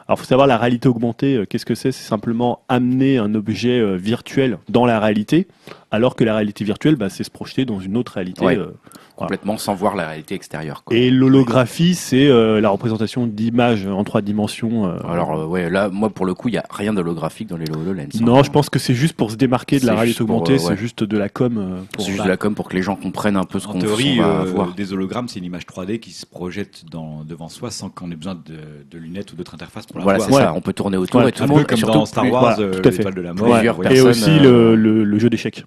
[0.06, 1.90] Alors faut savoir la réalité augmentée, euh, qu'est-ce que c'est?
[1.90, 5.48] C'est simplement amener un objet euh, virtuel dans la réalité,
[5.90, 8.44] alors que la réalité virtuelle, bah, c'est se projeter dans une autre réalité.
[8.44, 8.56] Ouais.
[8.56, 8.68] euh,
[9.16, 10.82] Complètement sans voir la réalité extérieure.
[10.84, 10.96] Quoi.
[10.96, 14.86] et l'holographie, c'est euh, la représentation d'images en trois dimensions.
[14.86, 17.56] euh, Alors, euh, ouais, là, moi, pour le coup, il n'y a rien d'holographique dans
[17.56, 18.08] les HoloLens.
[18.14, 18.18] hein.
[18.22, 20.58] non, je pense que c'est juste pour se démarquer de la C'est réalité augmentée, euh,
[20.58, 20.76] c'est ouais.
[20.76, 21.84] juste de la com.
[21.92, 23.78] pour- C'est juste de la com pour que les gens comprennent un peu ce qu'on
[23.78, 24.74] va euh, voir.
[24.74, 28.16] des hologrammes, c'est une image 3D qui se projette dans, devant soi sans qu'on ait
[28.16, 28.40] besoin de,
[28.90, 30.28] de lunettes ou d'autres interfaces pour la Voilà, voir.
[30.30, 30.42] c'est Ouais.
[30.42, 30.54] ça.
[30.54, 31.66] On peut tourner autour et tout Un le peu monde.
[31.68, 32.98] comme dans Star Wars, voilà, tout à fait.
[32.98, 33.48] l'étoile de la mort.
[33.52, 33.92] Plusieurs voilà.
[33.94, 35.64] Et aussi le jeu d'échecs.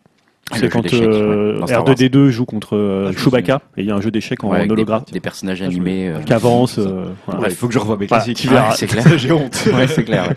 [0.51, 1.93] Ah, C'est quand euh, ouais, dans Star Wars.
[1.95, 4.69] R2D2 joue contre euh, Ah, Chewbacca et il y a un jeu d'échecs en Ouais,
[4.69, 6.07] hologramme Des, personnages animés.
[6.07, 6.77] euh, qui avance.
[6.79, 7.41] euh, voilà.
[7.41, 8.47] Ouais, il faut que je revoie mes classiques.
[8.49, 9.05] Ouais, c'est clair.
[9.17, 9.62] J'ai honte.
[9.73, 10.29] ouais, c'est clair.
[10.29, 10.36] ouais.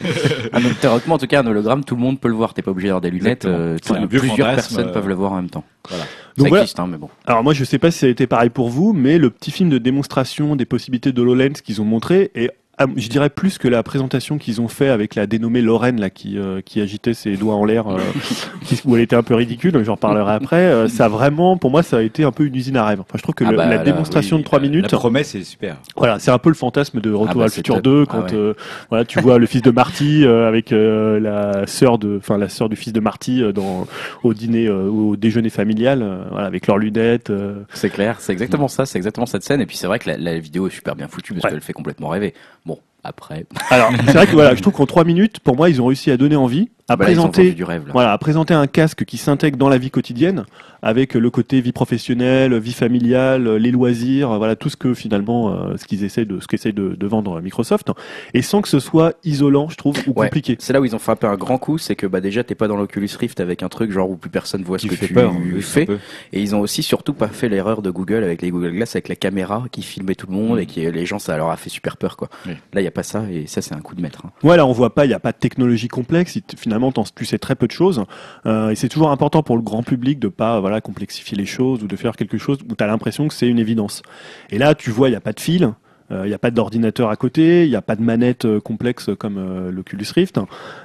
[0.53, 2.55] Un hologramme, théoriquement, en tout cas, un hologramme, tout le monde peut le voir.
[2.55, 3.45] T'es pas obligé d'avoir des lunettes.
[3.45, 3.77] Euh,
[4.09, 5.65] plusieurs fantasme, personnes euh, peuvent le voir en même temps.
[5.89, 6.05] Voilà.
[6.37, 6.63] Donc ça voilà.
[6.63, 7.09] existe, hein, mais bon.
[7.27, 9.51] Alors moi je sais pas si ça a été pareil pour vous, mais le petit
[9.51, 12.55] film de démonstration des possibilités d'HoloLens qu'ils ont montré est ah,
[12.97, 16.39] je dirais plus que la présentation qu'ils ont fait avec la dénommée Lorraine là qui
[16.39, 17.99] euh, qui agitait ses doigts en l'air euh,
[18.85, 21.83] où elle était un peu ridicule j'en reparlerai après euh, ça a vraiment pour moi
[21.83, 23.57] ça a été un peu une usine à rêve enfin, je trouve que Ah le-
[23.57, 25.77] bah, la là, démonstration Oui, de 3 la- minutes La promesse est super.
[25.97, 27.85] Voilà, c'est un peu le fantasme de Retour Ah bah, à le futur top.
[27.85, 28.35] 2 Ah quand ouais.
[28.35, 28.55] euh,
[28.89, 32.49] voilà, tu vois le fils de Marty euh, avec euh, la sœur de enfin la
[32.49, 33.87] sœur du fils de Marty euh, dans
[34.23, 37.63] au dîner euh, au déjeuner familial voilà, avec leurs lunettes euh.
[37.75, 39.61] C'est clair, c'est exactement ça, c'est exactement cette scène.
[39.61, 41.51] Et puis c'est vrai que la, la vidéo est super bien foutue parce Ouais.
[41.51, 42.35] qu'elle fait complètement rêver.
[42.67, 45.71] Bon, 뭐 après, Alors, c'est vrai que voilà, je trouve qu'en 3 minutes pour moi,
[45.71, 47.93] ils ont réussi à donner envie à présenter du rêve là.
[47.93, 50.45] voilà, à présenter un casque qui s'intègre dans la vie quotidienne
[50.83, 55.77] avec le côté vie professionnelle, vie familiale, les loisirs, voilà tout ce que finalement euh,
[55.77, 57.93] ce qu'ils essaient de ce qu'essaie de, de vendre Microsoft
[58.35, 60.27] et sans que ce soit isolant, je trouve ou Ouais.
[60.27, 60.57] compliqué.
[60.59, 62.43] C'est là où ils ont fait un peu un grand coup, c'est que bah déjà
[62.43, 64.89] t'es pas dans l'Oculus Rift avec un truc genre où plus personne voit ce Qui
[64.89, 65.33] que fait tu peur.
[65.61, 65.87] fais.
[66.33, 69.09] Et ils ont aussi surtout pas fait l'erreur de Google avec les Google Glass avec
[69.09, 70.63] la caméra qui filmait tout le monde Mm.
[70.63, 72.29] et qui les gens ça leur a fait super peur quoi.
[72.47, 72.55] Oui.
[72.73, 74.23] Là il y pas ça et ça c'est un coup de maître.
[74.27, 74.31] hein.
[74.43, 76.39] Ouais, là, on voit pas, il n'y a pas de technologie complexe.
[76.57, 78.05] Finalement, tu sais très peu de choses.
[78.47, 81.83] Euh, et c'est toujours important pour le grand public de pas voilà complexifier les choses
[81.83, 84.03] ou de faire quelque chose où tu as l'impression que c'est une évidence.
[84.51, 85.73] Et là, tu vois, il n'y a pas de fil.
[86.13, 88.61] Euh, Il n'y a pas d'ordinateur à côté, il n'y a pas de manette euh,
[88.61, 90.39] complexe comme euh, l'Oculus Rift.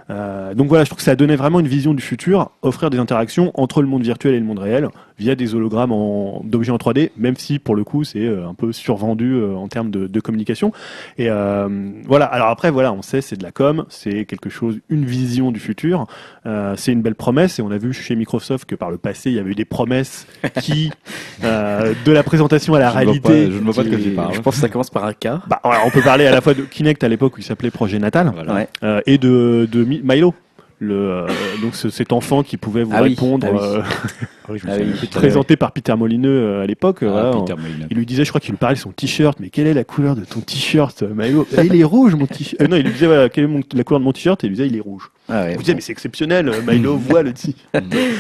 [0.10, 2.90] Euh, donc voilà, je trouve que ça a donné vraiment une vision du futur, offrir
[2.90, 6.72] des interactions entre le monde virtuel et le monde réel via des hologrammes en- d'objets
[6.74, 9.90] en 3D, même si pour le coup c'est euh, un peu survendu euh, en termes
[9.90, 10.72] de, de communication.
[11.18, 11.68] Et euh,
[12.06, 12.26] voilà.
[12.26, 15.60] Alors après, voilà, on sait, c'est de la com, c'est quelque chose, une vision du
[15.60, 16.06] futur.
[16.46, 17.60] Euh, c'est une belle promesse.
[17.60, 19.66] Et on a vu chez Microsoft que par le passé, il y avait eu des
[19.66, 20.28] promesses
[20.62, 20.92] qui,
[21.44, 23.30] euh, de la présentation à la Je ne vois réalité.
[23.46, 24.34] pas- je ne vois pas de quoi tu Et parles.
[24.34, 26.62] Je pense que ça commence par un Bah, on peut parler à la fois de
[26.64, 28.54] Kinect à l'époque où il s'appelait Projet Natal Voilà.
[28.54, 28.68] Ouais.
[28.84, 30.34] euh, et de, de Mi- Milo.
[30.80, 31.28] Le, euh,
[31.62, 33.60] donc ce- cet enfant qui pouvait vous Ah répondre, ah oui.
[33.62, 35.08] euh, Ah oui, Ah oui.
[35.10, 36.98] présenté par Peter Molineux euh, à l'époque.
[37.02, 37.32] Ah, voilà,
[37.90, 39.86] il lui disait, je crois qu'il lui parlait de son t-shirt, mais quelle est la
[39.86, 41.48] couleur de ton t-shirt, Milo?
[41.58, 42.62] Ah, Il est rouge, mon t-shirt.
[42.62, 44.48] Euh, non, il lui disait, voilà, quelle est mon- la couleur de mon t-shirt Et
[44.48, 45.10] il lui disait, il est rouge.
[45.28, 47.56] Ah ouais, Vous dites, mais c'est exceptionnel, euh, Milo voit le petit.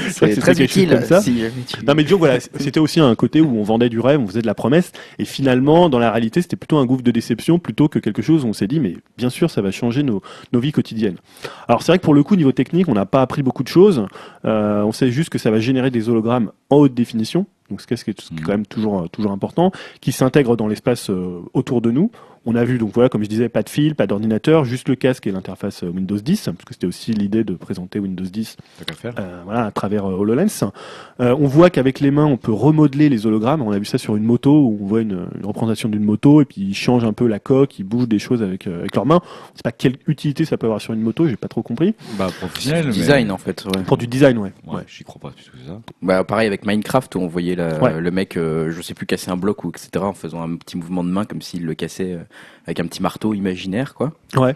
[0.10, 0.90] C'est très utile.
[0.90, 1.22] comme ça.
[1.22, 1.44] si
[1.86, 4.42] Non mais disons voilà, c'était aussi un côté où on vendait du rêve, on faisait
[4.42, 7.88] de la promesse, et finalement dans la réalité c'était plutôt un gouffre de déception plutôt
[7.90, 10.60] que quelque chose où on s'est dit mais bien sûr ça va changer nos, nos
[10.60, 11.18] vies quotidiennes.
[11.68, 13.68] Alors c'est vrai que pour le coup niveau technique on n'a pas appris beaucoup de
[13.70, 14.06] choses,
[14.46, 17.88] Euh, on sait juste que ça va générer des hologrammes en haute définition, donc ce
[17.88, 21.10] qui est, ce qui est quand même toujours euh, toujours important, qui s'intègrent dans l'espace
[21.10, 22.12] euh, autour de nous.
[22.46, 24.96] On a vu donc voilà comme je disais pas de fil, pas d'ordinateur, juste le
[24.96, 28.58] casque et l'interface euh, Windows 10, parce que c'était aussi l'idée de présenter Windows 10
[28.80, 29.14] Tant qu'à faire.
[29.20, 30.72] euh, voilà, à travers euh, HoloLens.
[31.22, 33.62] Euh, on voit qu'avec les mains, on peut remodeler les hologrammes.
[33.62, 36.42] On a vu ça sur une moto où on voit une, une représentation d'une moto
[36.42, 38.96] et puis ils changent un peu la coque, ils bougent des choses avec, euh, avec
[38.96, 39.22] leurs mains.
[39.54, 41.96] Je sais pas quelle utilité ça peut avoir sur une moto, j'ai pas trop compris.
[42.18, 42.86] Bah, professionnel.
[42.88, 43.66] mais- Design en fait.
[43.66, 43.82] Ouais.
[43.84, 44.52] Pour du design, ouais.
[44.68, 44.84] Ouais, ouais.
[44.88, 45.82] j'y crois pas plus que ça.
[46.02, 48.00] Bah, pareil avec Minecraft où on voyait la- Ouais.
[48.00, 49.90] le mec, euh, je sais plus, casser un bloc ou etc.
[50.06, 52.20] en faisant un petit mouvement de main comme s'il le cassait euh,
[52.66, 54.14] avec un petit marteau imaginaire quoi.
[54.36, 54.56] Ouais.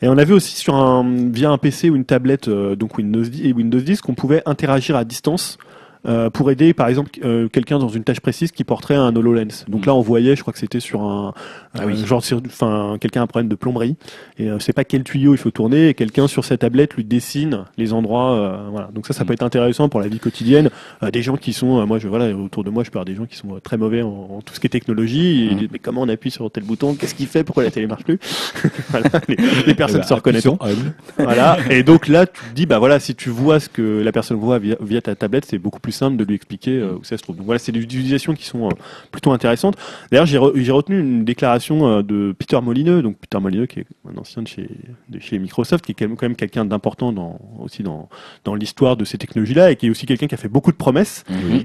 [0.00, 2.98] Et on a vu aussi sur un, via un PC ou une tablette, euh, donc
[2.98, 5.58] Windows 10 et Windows 10, qu'on pouvait interagir à distance.
[6.06, 9.64] Euh, pour aider par exemple euh, quelqu'un dans une tâche précise qui porterait un HoloLens.
[9.68, 9.86] Donc Mm.
[9.86, 11.34] là on voyait, je crois que c'était sur un,
[11.74, 12.04] Ah euh, oui.
[12.06, 13.96] genre enfin quelqu'un a un problème de plomberie
[14.38, 17.04] et euh, c'est pas quel tuyau il faut tourner et quelqu'un sur sa tablette lui
[17.04, 18.32] dessine les endroits.
[18.34, 18.88] euh, voilà.
[18.94, 19.26] Donc ça ça Mm.
[19.26, 20.70] peut être intéressant pour la vie quotidienne.
[21.02, 23.04] Euh, des gens qui sont, euh, moi je voilà autour de moi je peux avoir
[23.04, 24.08] des gens qui sont très mauvais en,
[24.38, 25.26] en tout ce qui est technologie.
[25.42, 25.58] Et ils Mm.
[25.58, 28.04] disent, mais comment on appuie sur tel bouton Qu'est-ce qu'il fait Pourquoi la télé marche
[28.04, 28.18] plus
[28.90, 30.56] Voilà, les, les personnes Eh ben, se reconnaîtront.
[30.60, 30.92] appuie sur Hub.
[31.18, 31.56] Voilà.
[31.70, 34.36] Et donc là, tu te dis, bah voilà, si tu vois ce que la personne
[34.38, 37.16] voit via, via ta tablette, c'est beaucoup plus simple de lui expliquer euh, où ça
[37.16, 37.36] se trouve.
[37.36, 38.72] Donc voilà, c'est des utilisations qui sont euh,
[39.10, 39.76] plutôt intéressantes.
[40.10, 43.80] D'ailleurs, j'ai re- j'ai retenu une déclaration euh, de Peter Molineux, donc Peter Molineux qui
[43.80, 44.68] est un ancien de chez,
[45.08, 48.08] de chez Microsoft, qui est quand même, quelqu'un d'important dans, aussi dans,
[48.44, 50.76] dans l'histoire de ces technologies-là, et qui est aussi quelqu'un qui a fait beaucoup de
[50.76, 51.24] promesses,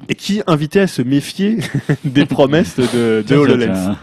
[0.09, 1.57] et qui invitait à se méfier
[2.05, 3.95] des promesses de, HoloLens.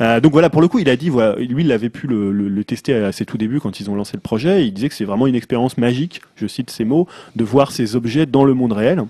[0.00, 2.32] Euh, donc voilà, pour le coup, il a dit, voilà, lui, il avait pu le,
[2.32, 4.62] le- le tester à ses tout débuts quand ils ont lancé le projet.
[4.62, 7.06] et il disait que c'est vraiment une expérience magique, je cite ces mots,
[7.36, 9.04] de voir ces objets dans le monde réel.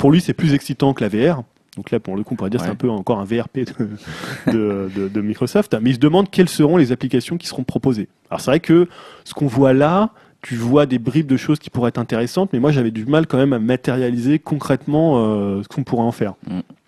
[0.00, 1.42] Pour lui, c'est plus excitant que la VR.
[1.76, 3.58] Donc là, pour le coup, on pourrait dire que c'est un peu encore un VRP
[3.58, 5.76] de, de, de- de Microsoft.
[5.80, 8.08] Mais il se demande quelles seront les applications qui seront proposées.
[8.28, 8.88] Alors c'est vrai que
[9.24, 10.10] ce qu'on voit là,
[10.42, 13.26] tu vois des bribes de choses qui pourraient être intéressantes, mais moi j'avais du mal
[13.26, 16.34] quand même à matérialiser concrètement euh, ce qu'on pourrait en faire.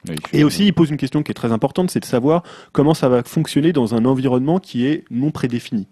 [0.09, 2.42] Oui, je- Et aussi, il pose une question qui est très importante, c'est de savoir
[2.72, 5.87] comment ça va fonctionner dans un environnement qui est non prédéfini.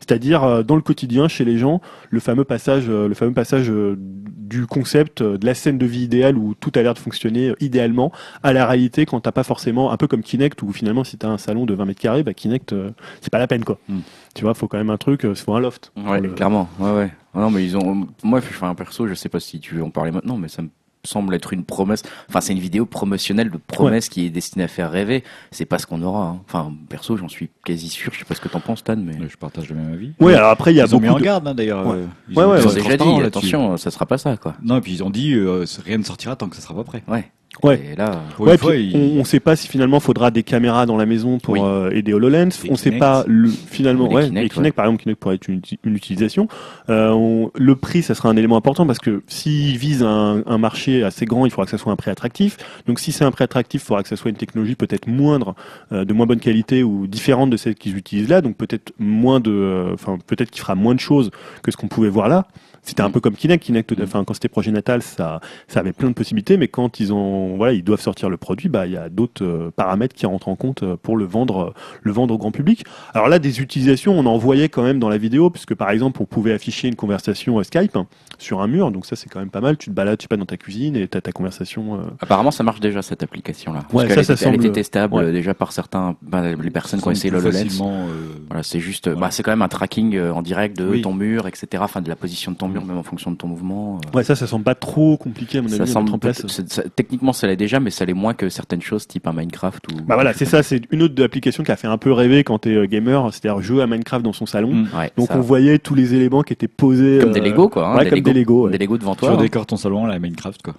[0.00, 3.70] C'est-à-dire euh, dans le quotidien chez les gens, le fameux passage, euh, le fameux passage
[3.70, 6.98] euh, du concept euh, de la scène de vie idéale où tout a l'air de
[6.98, 8.10] fonctionner idéalement
[8.42, 11.28] à la réalité quand t'as pas forcément un peu comme Kinect où finalement si t'as
[11.28, 13.78] un salon de 20 mètres carrés, bah Kinect euh, c'est pas la peine quoi.
[13.88, 13.98] Mm.
[14.34, 15.92] Tu vois, faut quand même un truc, euh, faut un loft.
[15.96, 16.68] Ouais, le- clairement.
[16.78, 17.12] Ouais, ouais.
[17.34, 18.06] Non, mais ils ont.
[18.24, 19.06] Moi, je fais un perso.
[19.06, 20.68] Je sais pas si tu veux en parler maintenant, mais ça me
[21.04, 22.02] semble être une promesse.
[22.28, 25.24] Enfin, c'est une vidéo promotionnelle de promesse qui est destinée à faire rêver.
[25.50, 26.24] C'est pas ce qu'on aura.
[26.26, 26.40] hein.
[26.46, 28.12] Enfin, perso, j'en suis quasi sûr.
[28.12, 29.14] Je sais pas ce que t'en penses, Stan, mais.
[29.28, 30.12] Je partage le même avis.
[30.20, 31.24] Ouais, alors après il y a ils ont mis beaucoup en de...
[31.24, 31.86] garde hein, d'ailleurs.
[31.86, 31.96] Ouais.
[31.96, 34.36] euh, ils Ouais, ont ouais, Ils ont ouais, déjà dit, attention, ça sera pas ça,
[34.36, 34.54] quoi.
[34.62, 36.84] Non, et puis ils ont dit euh, rien ne sortira tant que ça sera pas
[36.84, 37.02] prêt.
[37.08, 37.30] Ouais.
[37.62, 37.80] Ouais.
[37.92, 40.86] Et là, Pour Ouais, fois, puis on, on sait pas si finalement faudra des caméras
[40.86, 41.60] dans la maison pour Oui.
[41.62, 42.48] euh, aider HoloLens.
[42.70, 42.98] On sait Kinect.
[43.00, 45.94] pas le, finalement les ouais, Kinect, les Kinect par exemple Kinect pourrait être une, une
[45.96, 46.48] utilisation.
[46.88, 50.58] Euh, on- le prix ça sera un élément important parce que s'ils visent un, un
[50.58, 52.56] marché assez grand, il faudra que ça soit un prix attractif.
[52.86, 55.54] Donc si c'est un prix attractif, il faudra que ça soit une technologie peut-être moindre,
[55.92, 58.40] euh, de moins bonne qualité ou différente de celle qu'ils utilisent là.
[58.40, 61.30] Donc peut-être moins de, euh, enfin peut-être qu'il fera moins de choses
[61.62, 62.46] que ce qu'on pouvait voir là.
[62.90, 63.62] C'était un peu comme Kinect.
[63.64, 64.02] Kinect, Mm.
[64.02, 67.56] enfin, quand c'était projet natal, ça, ça avait plein de possibilités, mais quand ils ont,
[67.56, 70.48] voilà, ils doivent sortir le produit, bah, il y a d'autres euh, paramètres qui rentrent
[70.48, 71.72] en compte euh, pour le vendre, euh,
[72.02, 72.84] le vendre au grand public.
[73.14, 76.20] Alors là, des utilisations, on en voyait quand même dans la vidéo, puisque par exemple,
[76.22, 78.06] on pouvait afficher une conversation Skype hein,
[78.38, 79.76] sur un mur, donc ça c'est quand même pas mal.
[79.76, 81.94] Tu te balades, tu sais pas, dans ta cuisine et t'as ta conversation.
[81.94, 83.80] euh, apparemment, ça marche déjà cette application-là.
[83.80, 85.32] Ouais, Parce ça, qu'elle ça était- elle semble- était testable ouais.
[85.32, 87.52] déjà par certains, bah, les personnes qui ont essayé l'HoloLens.
[87.64, 91.02] facilement, euh, Voilà, c'est juste, bah, c'est quand même un tracking en direct de Oui.
[91.02, 91.82] ton mur, etc.
[91.84, 93.98] Enfin, de la position de ton mur, même en fonction de ton mouvement.
[94.12, 94.16] euh.
[94.16, 96.18] Ouais, ça, ça semble pas trop compliqué à mon avis Ça à semble mettre en
[96.18, 96.46] place.
[96.46, 99.84] ça- techniquement ça l'est déjà, mais ça l'est moins que certaines choses type un Minecraft
[99.92, 99.96] ou.
[100.06, 102.58] Bah voilà, c'est ça, c'est une autre application qui a fait un peu rêver quand
[102.60, 104.72] t'es euh, gamer, c'est-à-dire jouer à Minecraft dans son salon.
[104.72, 104.88] Mm.
[104.96, 105.36] Ouais, Donc ça.
[105.36, 107.88] on voyait tous les éléments qui étaient posés comme des euh, Lego quoi.
[107.88, 108.72] hein, ouais, comme des Lego, ouais.
[108.72, 109.30] Des Lego devant tu toi.
[109.30, 109.36] hein.
[109.36, 110.74] redécores ton salon à la Minecraft quoi.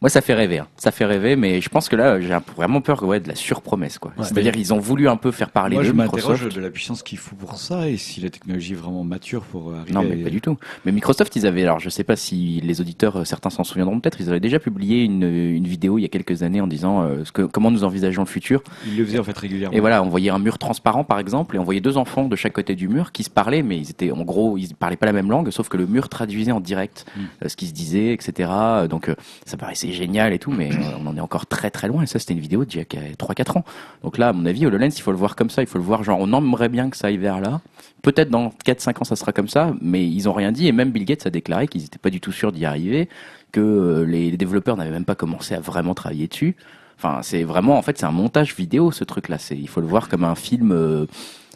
[0.00, 0.66] Moi ça fait rêver, hein.
[0.76, 3.98] ça fait rêver, mais je pense que là j'ai vraiment peur ouais, de la surpromesse
[3.98, 4.12] quoi.
[4.18, 4.24] Ouais.
[4.24, 6.56] C'est-à-dire ils ont voulu un peu faire parler Moi, de je m'interroge Microsoft.
[6.56, 9.70] de la puissance qu'il faut pour ça et si la technologie est vraiment mature pour
[9.70, 9.92] euh, arriver.
[9.92, 10.56] Non, à- mais pas du tout.
[10.84, 14.00] Mais Microsoft, ils avaient, alors je sais pas si les auditeurs, euh, certains s'en souviendront
[14.00, 17.02] peut-être, ils avaient déjà publié une, une vidéo il y a quelques années en disant
[17.02, 18.62] euh, ce que, comment nous envisageons le futur.
[18.86, 19.76] Ils le faisaient en fait régulièrement.
[19.76, 22.36] Et voilà, on voyait un mur transparent par exemple, et on voyait deux enfants de
[22.36, 25.06] chaque côté du mur qui se parlaient, mais ils étaient en gros, ils parlaient pas
[25.06, 27.20] la même langue, sauf que le mur traduisait en direct Mm.
[27.44, 28.50] euh, ce qui se disait, etc.
[28.88, 32.02] Donc euh, ça, paraissait génial et tout, mais on en est encore très très loin.
[32.02, 33.64] Et ça, c'était une vidéo d'il y a 3-4 ans.
[34.04, 35.62] Donc là, à mon avis, HoloLens, il faut le voir comme ça.
[35.62, 37.60] Il faut le voir genre, on aimerait bien que ça aille vers là.
[38.02, 40.68] Peut-être dans 4-5 ans, ça sera comme ça, mais ils ont rien dit.
[40.68, 43.08] Et même Bill Gates a déclaré qu'ils n'étaient pas du tout sûrs d'y arriver,
[43.50, 46.54] que euh, les, développeurs n'avaient même pas commencé à vraiment travailler dessus.
[46.96, 49.38] Enfin, c'est vraiment, en fait, c'est un montage vidéo, ce truc-là.
[49.38, 50.70] C'est, il faut le voir comme un film.
[50.70, 51.06] euh,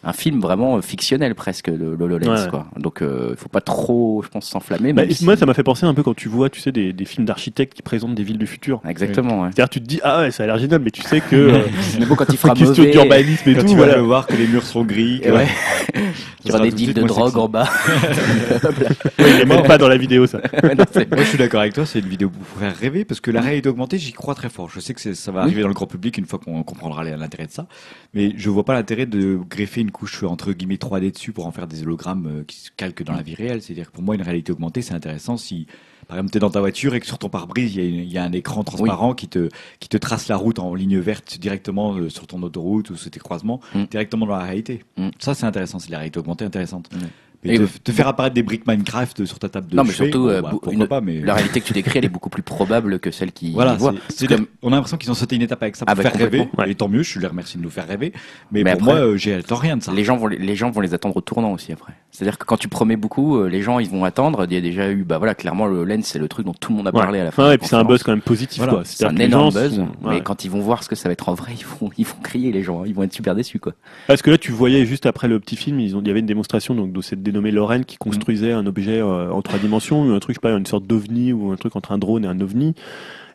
[0.03, 2.49] un film vraiment euh, fictionnel presque le le HoloLens Ouais.
[2.49, 2.65] quoi.
[2.77, 5.63] Donc euh, il faut pas trop je pense s'enflammer Bah, si- Moi, ça m'a fait
[5.63, 8.23] penser un peu quand tu vois, tu sais, des, des films d'architectes qui présentent des
[8.23, 8.81] villes du futur.
[8.87, 9.49] Exactement ouais.
[9.53, 11.35] C'est-à-dire, tu te dis, ah ouais, ça a l'air génial, mais tu sais que.
[11.35, 11.59] euh,
[11.99, 13.95] Mais bon quand il fera question mauvais d'urbanisme et Quand tout, tu vas voilà.
[13.97, 15.47] le voir que les murs sont gris, que- et ouais,
[16.45, 17.69] il y aura des deals de drogue en bas.
[19.19, 20.39] Il est même pas dans la vidéo, ça.
[20.63, 23.31] Non, Moi, je suis d'accord avec toi, c'est une vidéo pour faire rêver, parce que
[23.31, 24.69] la réalité augmentée, j'y crois très fort.
[24.73, 25.45] Je sais que c'est- ça va Oui.
[25.47, 27.67] arriver dans le grand public une fois qu'on comprendra l'intérêt de ça,
[28.13, 31.51] mais je vois pas l'intérêt de greffer une couche entre guillemets 3D dessus pour en
[31.51, 33.61] faire des hologrammes euh, qui se calquent dans la vie réelle.
[33.61, 35.67] C'est-à-dire que pour moi, une réalité augmentée, c'est intéressant si,
[36.07, 37.87] par exemple, tu es dans ta voiture et que sur ton pare-brise, il y, a
[37.87, 39.49] une- il y a un écran transparent qui, te,
[39.79, 43.11] qui te trace la route en ligne verte directement euh, sur ton autoroute ou sur
[43.11, 43.83] tes croisements, Mm.
[43.91, 44.83] directement dans la réalité.
[44.97, 45.09] Mm.
[45.19, 46.89] Ça, c'est intéressant, c'est la réalité augmentée intéressante.
[46.93, 46.99] Mm.
[47.43, 50.11] Mais Et te, faire apparaître des briques Minecraft sur ta table de Non, mais chevet,
[50.11, 52.05] surtout, bon, euh, bah, bou- pourquoi une- pas, mais La réalité que tu décris, elle
[52.05, 53.77] est beaucoup plus probable que celle qui voilà,
[54.09, 54.27] c'est-
[54.61, 56.47] on a l'impression qu'ils ont sauté une étape avec ça pour Ah bah, faire rêver,
[56.59, 56.71] ouais.
[56.71, 58.13] et tant mieux, je les remercie de nous faire rêver,
[58.51, 59.91] mais, Mais pour après- moi, euh, j'ai rien de ça.
[59.91, 61.93] Les gens vont les, les gens vont les attendre au tournant aussi après.
[62.11, 64.45] C'est-à-dire que quand tu promets beaucoup, euh, les gens ils vont attendre.
[64.47, 66.71] Il y a déjà eu bah voilà clairement le lens c'est le truc dont tout
[66.71, 67.01] le monde a Ouais.
[67.01, 67.43] parlé à la fin.
[67.43, 68.73] Ouais, de la et puis c'est un buzz quand même positif, Voilà.
[68.73, 68.81] quoi.
[68.85, 71.13] C'est un énorme gens buzz, sont- mais quand ils vont voir ce que ça va
[71.13, 73.59] être en vrai, ils vont, ils vont crier les gens, ils vont être super déçus
[73.59, 73.73] quoi.
[74.07, 76.75] Parce que là, tu voyais juste après le petit film, il y avait une démonstration
[76.75, 78.03] donc de cette dénommée Lorraine qui Mm.
[78.03, 81.33] construisait un objet euh, en trois dimensions, un truc, je sais pas, une sorte d'ovni
[81.33, 82.73] ou un truc entre un drone et un ovni.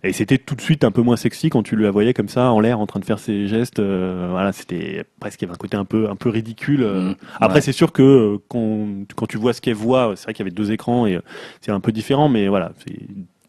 [0.04, 2.52] Et c'était tout de suite un peu moins sexy quand tu la voyais comme ça
[2.52, 3.80] en l'air en train de faire ses gestes.
[3.80, 6.82] euh, voilà, c'était presque il y avait un côté un peu un peu ridicule.
[6.82, 7.10] euh.
[7.10, 7.14] Mm.
[7.40, 7.60] Après, Ouais.
[7.62, 10.48] c'est sûr que euh, quand, quand tu vois ce qu'elle voit, c'est vrai qu'il y
[10.48, 11.20] avait deux écrans et euh,
[11.60, 12.72] c'est un peu différent, mais voilà,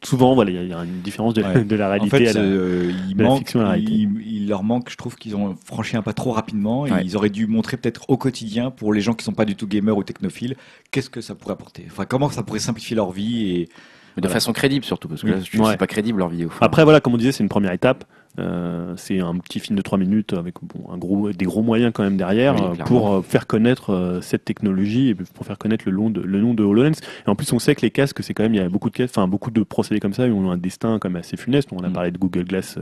[0.04, 1.64] souvent voilà, il y a- une différence de, Ouais.
[1.64, 3.92] de la En réalité fait, à la- euh, il, de la fiction à la réalité.
[3.94, 7.02] il, il leur manque, je trouve qu'ils ont franchi un pas trop rapidement et Ouais.
[7.04, 9.68] ils auraient dû montrer peut-être au quotidien pour les gens qui sont pas du tout
[9.68, 10.56] gamers ou technophiles,
[10.92, 11.86] qu'est-ce que ça pourrait apporter?
[11.92, 13.70] Enfin, comment ça pourrait simplifier leur vie et
[14.16, 14.34] Mais de Voilà.
[14.40, 15.34] façon crédible surtout parce que Oui.
[15.34, 15.72] là, je- Ouais.
[15.72, 16.50] c'est pas crédible leur vidéo.
[16.60, 18.04] Après, voilà, comme on disait, c'est une première étape.
[18.40, 21.92] Euh, c'est un petit film de 3 minutes avec bon, un gros, des gros moyens
[21.94, 25.58] quand même derrière Oui, euh, pour euh, faire connaître euh, cette technologie et pour faire
[25.58, 27.00] connaître le nom de, le nom de HoloLens.
[27.26, 28.90] Et en plus, on sait que les casques, c'est quand même, il y a beaucoup
[28.90, 31.36] de casques, enfin, beaucoup de procédés comme ça, ils ont un destin quand même assez
[31.38, 31.70] funeste.
[31.72, 31.94] On a Mm.
[31.94, 32.78] parlé de Google Glass,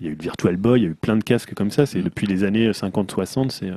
[0.00, 1.70] il y a eu le Virtual Boy, il y a eu plein de casques comme
[1.70, 1.86] ça.
[1.86, 2.04] C'est Mm.
[2.04, 3.76] depuis les années 50-60, c'est, euh,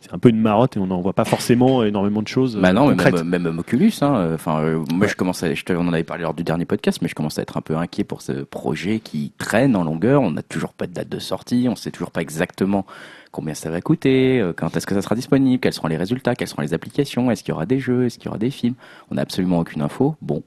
[0.00, 2.56] c'est un peu une marotte et on n'en voit pas forcément énormément de choses.
[2.56, 3.22] Bah euh, non, concrètes.
[3.24, 3.92] même, même Oculus.
[4.00, 4.32] Hein.
[4.34, 5.08] Enfin, euh, moi, Ouais.
[5.08, 7.14] je commence à, je te, on en avait parlé lors du dernier podcast, mais je
[7.14, 10.22] commence à être un peu inquiet pour ce projet qui traîne en longueur.
[10.22, 12.86] On n'a toujours pas de date de sortie, on sait toujours pas exactement
[13.30, 16.34] combien ça va coûter, euh, quand est-ce que ça sera disponible, quels seront les résultats,
[16.34, 18.50] quelles seront les applications, est-ce qu'il y aura des jeux, est-ce qu'il y aura des
[18.50, 18.74] films.
[19.10, 20.16] On n'a absolument aucune info.
[20.22, 20.42] Bon.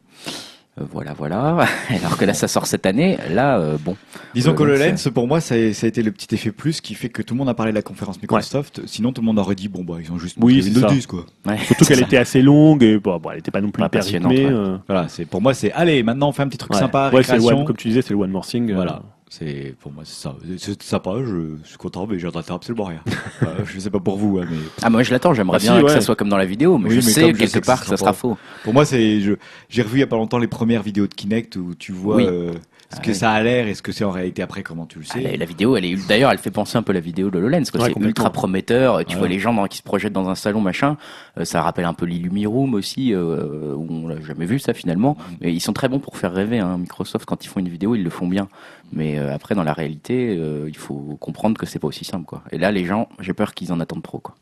[0.81, 1.65] Euh, voilà, voilà.
[1.89, 3.17] Alors que là, ça sort cette année.
[3.31, 3.95] Là, euh, bon.
[4.33, 6.51] Disons Ouais, que donc HoloLens, pour moi, ça a, ça a été le petit effet
[6.51, 8.81] plus qui fait que tout le monde a parlé de la conférence Microsoft.
[8.85, 10.87] Sinon, tout le monde aurait dit bon bah ils ont juste Oui, ça.
[10.87, 11.25] 10 quoi.
[11.45, 13.99] Ouais, Surtout qu'elle était assez longue et bon, bon, elle n'était pas non plus hyper
[14.01, 14.45] passionnante, rythmée.
[14.47, 14.53] ouais.
[14.53, 16.79] euh, Voilà, c'est pour moi c'est allez maintenant on fait un petit truc ouais.
[16.79, 18.71] sympa, Ouais, c'est le comme tu disais, c'est le one more thing.
[18.71, 19.01] euh, Voilà.
[19.33, 20.35] C'est pour moi c'est ça.
[20.57, 22.99] C'est sympa, je, je suis content, mais j'attends absolument rien.
[23.39, 25.33] Voilà, je sais pas pour vous, hein, mais Ah, moi, je l'attends.
[25.33, 25.93] J'aimerais Ah, si, bien que ouais.
[25.93, 27.79] ça soit comme dans la vidéo, mais Oui, je mais sais je quelque que part
[27.79, 28.37] que ça sera faux.
[28.65, 29.35] pour moi c'est je
[29.69, 32.17] j'ai revu il y a pas longtemps les premières vidéos de Kinect où tu vois
[32.17, 32.25] Oui.
[32.27, 32.51] euh,
[32.91, 33.15] ce Ah que oui.
[33.15, 35.21] ça a l'air et ce que c'est en réalité après comment tu le Ah, sais.
[35.21, 37.39] la, la vidéo, elle est d'ailleurs, elle fait penser un peu à la vidéo de
[37.39, 37.63] Lolens.
[37.73, 39.05] Ouais, c'est ultra prometteur.
[39.05, 39.19] Tu Ouais.
[39.19, 40.97] vois les gens dans- qui se projettent dans un salon, machin.
[41.37, 45.17] Euh, ça rappelle un peu l'Illumiroom aussi, euh, où on l'a jamais vu ça finalement.
[45.41, 45.45] Mm.
[45.45, 46.59] Et ils sont très bons pour faire rêver.
[46.59, 46.77] Hein.
[46.77, 48.47] Microsoft, quand ils font une vidéo, ils le font bien.
[48.93, 52.25] Mais euh, après, dans la réalité, euh, il faut comprendre que c'est pas aussi simple,
[52.25, 52.43] quoi.
[52.51, 54.35] Et là, les gens, j'ai peur qu'ils en attendent trop, quoi.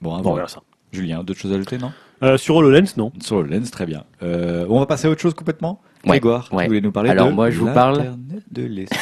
[0.00, 0.34] Bon, Bon, voir.
[0.34, 0.62] voilà ça.
[0.92, 1.90] Julien, d'autres choses à ajouter non?
[2.22, 3.12] Euh, sur HoloLens, non.
[3.20, 4.04] Sur le lens, très bien.
[4.22, 5.80] Euh, on va passer à autre chose complètement?
[6.04, 6.64] Ouais, Grégoire, ouais.
[6.64, 8.14] tu voulais nous parler Alors, de moi, je vous parle-
[8.50, 8.98] de l'espace.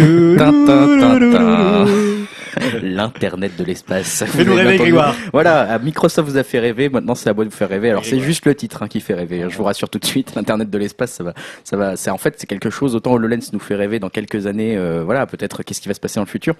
[2.82, 4.24] L'internet de l'espace.
[4.24, 5.14] Fais-nous rêver, Grégoire.
[5.32, 7.90] Voilà, Microsoft vous a fait rêver, maintenant c'est à moi de vous faire rêver.
[7.90, 9.46] Alors c'est juste le titre hein, qui fait rêver.
[9.48, 11.34] Je vous rassure tout de suite, l'internet de l'espace, ça va,
[11.64, 11.96] ça va.
[11.96, 12.94] C'est en fait c'est quelque chose.
[12.94, 14.76] Autant HoloLens nous fait rêver dans quelques années.
[14.76, 16.54] euh, voilà, peut-être qu'est-ce qui va se passer dans le futur.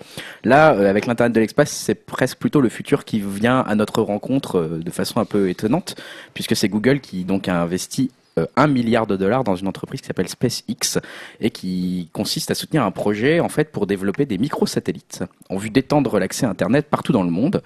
[0.45, 4.03] Là, euh, avec l'internet de l'espace, c'est presque plutôt le futur qui vient à notre
[4.03, 5.97] rencontre euh, de façon un peu étonnante,
[6.35, 10.01] puisque c'est Google qui donc a investi euh, un milliard de dollars dans une entreprise
[10.01, 11.01] qui s'appelle SpaceX
[11.41, 15.71] et qui consiste à soutenir un projet en fait pour développer des microsatellites en vue
[15.71, 17.63] d'étendre l'accès à Internet partout dans le monde.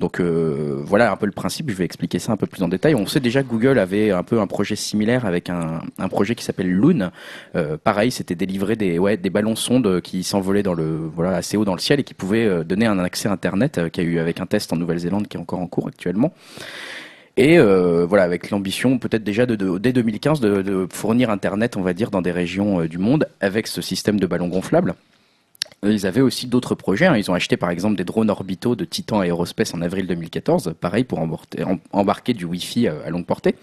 [0.00, 2.68] Donc euh, voilà un peu le principe, je vais expliquer ça un peu plus en
[2.68, 2.94] détail.
[2.94, 6.34] On sait déjà que Google avait un peu un projet similaire avec un, un projet
[6.34, 7.10] qui s'appelle Loon.
[7.54, 11.56] Euh, pareil, c'était délivrer des, ouais, des ballons sondes qui s'envolaient dans le, voilà, assez
[11.56, 14.00] haut dans le ciel et qui pouvaient euh, donner un accès à Internet, euh, qui
[14.00, 16.32] a eu avec un test en Nouvelle-Zélande qui est encore en cours actuellement.
[17.36, 21.76] Et euh, voilà, avec l'ambition peut-être déjà de, de- dès 2015 de, de fournir Internet,
[21.76, 24.94] on va dire, dans des régions euh, du monde avec ce système de ballons gonflables.
[25.86, 27.04] Ils avaient aussi d'autres projets.
[27.06, 27.16] hein.
[27.16, 31.04] Ils ont acheté par exemple des drones orbitaux de Titan Aerospace en avril 2014, pareil
[31.04, 31.18] pour
[31.92, 33.54] embarquer du Wi-Fi euh, à longue portée.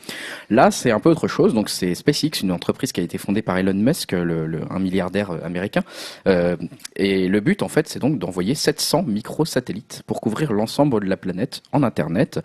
[0.51, 1.55] Là, c'est un peu autre chose.
[1.55, 4.77] Donc, c'est SpaceX, une entreprise qui a été fondée par Elon Musk, le, le- un
[4.77, 5.81] milliardaire euh, américain.
[6.27, 6.57] Euh,
[6.95, 11.17] et le but, en fait, c'est donc d'envoyer 700 microsatellites pour couvrir l'ensemble de la
[11.17, 12.39] planète en Internet.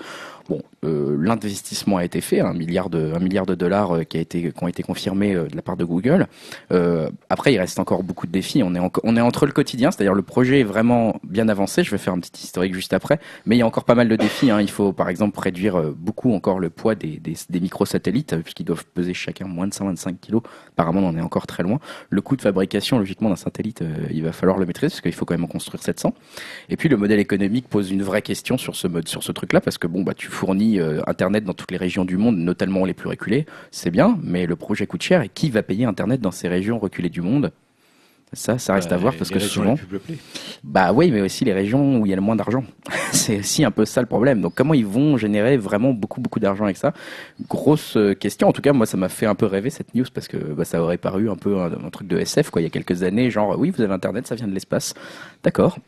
[0.49, 4.17] Bon, euh, l'investissement a été fait, un milliard de, un milliard de dollars euh, qui,
[4.17, 6.29] a été, qui ont été confirmés euh, de la part de Google.
[6.71, 8.63] Euh, après, il reste encore beaucoup de défis.
[8.63, 11.83] On est, en- on est entre le quotidien, c'est-à-dire le projet est vraiment bien avancé.
[11.83, 13.19] Je vais faire un petit historique juste après.
[13.45, 14.51] Mais il y a encore pas mal de défis.
[14.53, 14.61] hein.
[14.61, 18.65] Il faut, par exemple, réduire euh, beaucoup encore le poids des, des, des microsatellites, puisqu'ils
[18.65, 20.43] doivent peser chacun moins de 125 kilos.
[20.77, 21.81] Apparemment, on en est encore très loin.
[22.11, 23.83] Le coût de fabrication, logiquement, d'un satellite,
[24.13, 26.15] il va falloir le maîtriser, parce qu'il faut quand même en construire 700.
[26.69, 29.61] Et puis, le modèle économique pose une vraie question sur ce mode, sur ce truc-là,
[29.61, 32.85] parce que bon, bah, tu fournis euh, Internet dans toutes les régions du monde, notamment
[32.85, 33.47] les plus reculées.
[33.71, 35.23] C'est bien, mais le projet coûte cher.
[35.23, 37.51] Et qui va payer Internet dans ces régions reculées du monde?
[38.33, 39.77] Ça, ça reste à voir parce Les que souvent,
[40.65, 42.65] bah oui, mais aussi les régions où il y a le moins d'argent.
[43.13, 44.41] c'est aussi un peu ça le problème.
[44.41, 46.93] Donc comment ils vont générer vraiment beaucoup beaucoup d'argent avec ça?
[47.49, 48.49] Grosse euh, question.
[48.49, 50.65] En tout cas, moi ça m'a fait un peu rêver cette news parce que bah,
[50.65, 52.61] ça aurait paru un peu un, un truc de SF quoi.
[52.61, 54.95] Il y a quelques années, genre oui, vous avez internet, ça vient de l'espace.
[55.47, 55.79] D'accord.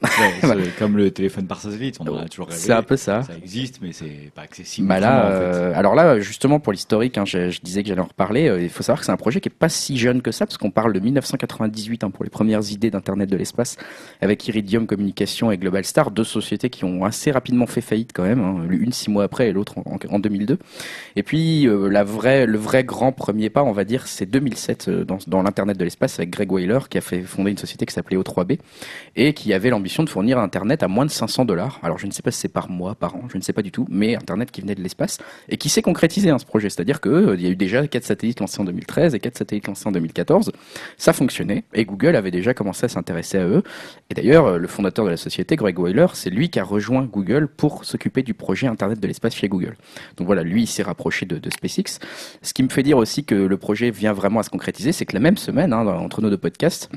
[0.45, 2.61] Ouais, comme le téléphone par satellite, on en a toujours rêvé.
[2.61, 3.25] C'est un peu ça.
[3.25, 4.87] Ça existe, mais c'est pas accessible.
[4.87, 5.59] Bah là, autrement, en fait.
[5.59, 8.49] euh, alors là, justement pour l'historique, hein, je, je disais que j'allais en reparler.
[8.49, 10.47] euh, il faut savoir que c'est un projet qui est pas si jeune que ça,
[10.47, 13.77] parce qu'on parle de 1998 hein, pour les premières idées d'internet de l'espace,
[14.21, 18.23] avec Iridium Communication et Global Star, deux sociétés qui ont assez rapidement fait faillite quand
[18.23, 20.57] même, hein, l'une six mois après et l'autre en, en 2002.
[21.17, 24.87] Et puis euh, la vraie, le vrai grand premier pas, on va dire, c'est 2007
[24.89, 27.87] euh, dans, dans l'internet de l'espace avec Greg Wheeler qui a fait fonder une société
[27.87, 28.59] qui s'appelait O3B
[29.17, 31.81] et qui avait l'ambition de fournir Internet à moins de 500 dollars.
[31.83, 33.63] Alors je ne sais pas si c'est par mois, par an, je ne sais pas
[33.63, 36.71] du tout, mais Internet qui venait de l'espace et qui s'est concrétisé hein, ce projet.
[36.71, 39.67] C'est-à-dire que euh, y a eu déjà quatre satellites lancés en 2013 et quatre satellites
[39.67, 40.53] lancés en 2014.
[40.97, 43.63] Ça fonctionnait et Google avait déjà commencé à s'intéresser à eux.
[44.11, 47.05] Et d'ailleurs, euh, le fondateur de la société, Greg Wheeler, c'est lui qui a rejoint
[47.05, 49.77] Google pour s'occuper du projet Internet de l'espace chez Google.
[50.17, 51.99] Donc voilà, lui, il s'est rapproché de, SpaceX.
[52.43, 55.07] Ce qui me fait dire aussi que le projet vient vraiment à se concrétiser, c'est
[55.07, 56.91] que la même semaine, hein, entre nos deux podcasts,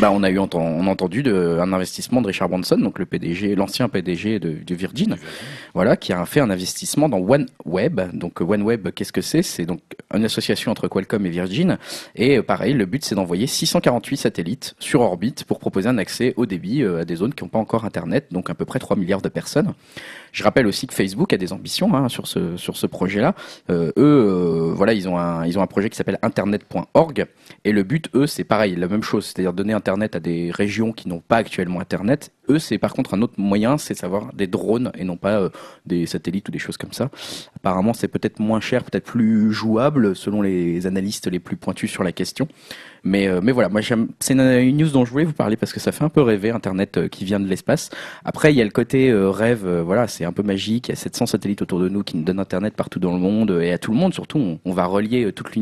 [0.00, 3.06] bah, on a eu on a entendu de, un investissement de Richard Branson, donc le
[3.06, 5.16] PDG, l'ancien PDG de, de Virgin,
[5.74, 8.00] voilà, qui a fait un investissement dans OneWeb.
[8.12, 9.42] Donc OneWeb, qu'est-ce que c'est?
[9.42, 9.80] C'est donc
[10.14, 11.78] une association entre Qualcomm et Virgin.
[12.14, 16.34] Et euh, pareil, le but c'est d'envoyer 648 satellites sur orbite pour proposer un accès
[16.36, 18.78] au débit euh, à des zones qui n'ont pas encore Internet, donc à peu près
[18.78, 19.72] 3 milliards de personnes.
[20.32, 23.34] Je rappelle aussi que Facebook a des ambitions hein, sur ce sur ce projet-là.
[23.70, 27.26] Euh, eux, euh, voilà, ils ont un ils ont un projet qui s'appelle Internet.org
[27.64, 30.92] et le but, eux, c'est pareil, la même chose, c'est-à-dire donner Internet à des régions
[30.92, 32.32] qui n'ont pas actuellement Internet.
[32.50, 35.50] Eux, c'est par contre un autre moyen, c'est savoir des drones et non pas euh,
[35.86, 37.10] des satellites ou des choses comme ça.
[37.54, 42.02] Apparemment, c'est peut-être moins cher, peut-être plus jouable selon les analystes les plus pointus sur
[42.02, 42.48] la question.
[43.04, 44.08] Mais, euh, mais voilà, moi j'aime.
[44.18, 46.50] C'est une, news dont je voulais vous parler parce que ça fait un peu rêver
[46.50, 47.90] Internet euh, qui vient de l'espace.
[48.24, 50.88] Après, il y a le côté rêve, voilà, c'est un peu magique.
[50.88, 53.20] Il y a 700 satellites autour de nous qui nous donnent Internet partout dans le
[53.20, 54.58] monde et à tout le monde surtout.
[54.64, 55.54] On, va relier toute,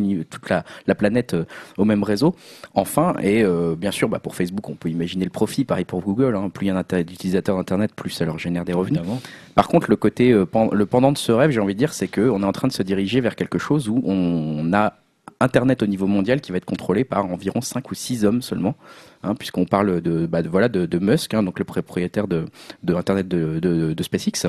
[0.48, 1.37] la, la planète
[1.77, 2.35] au même réseau.
[2.74, 3.44] Enfin, et
[3.77, 5.64] bien sûr, bah, pour Facebook, on peut imaginer le profit.
[5.64, 6.35] Pareil pour Google.
[6.37, 8.98] Hein, plus il d'utilisateurs d'Internet, plus ça leur génère des revenus.
[9.00, 9.20] Évidemment.
[9.54, 12.08] Par contre, le côté, euh, le pendant de ce rêve, j'ai envie de dire, c'est
[12.08, 14.94] qu'on est en train de se diriger vers quelque chose où on a
[15.40, 18.74] Internet au niveau mondial qui va être contrôlé par environ 5 ou 6 hommes seulement,
[19.22, 22.46] hein, puisqu'on parle de, bah, de- voilà, de, de Musk, hein, donc le propriétaire de,
[22.82, 24.48] de Internet de, de, de SpaceX.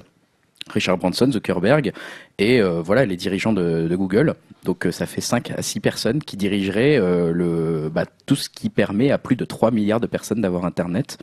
[0.72, 1.94] Richard Branson, Zuckerberg
[2.38, 4.36] et euh, voilà les dirigeants de, de Google.
[4.66, 8.50] Donc euh, ça fait 5 à 6 personnes qui dirigeraient euh, le, bah, tout ce
[8.50, 11.18] qui permet à plus de 3 milliards de personnes d'avoir Internet.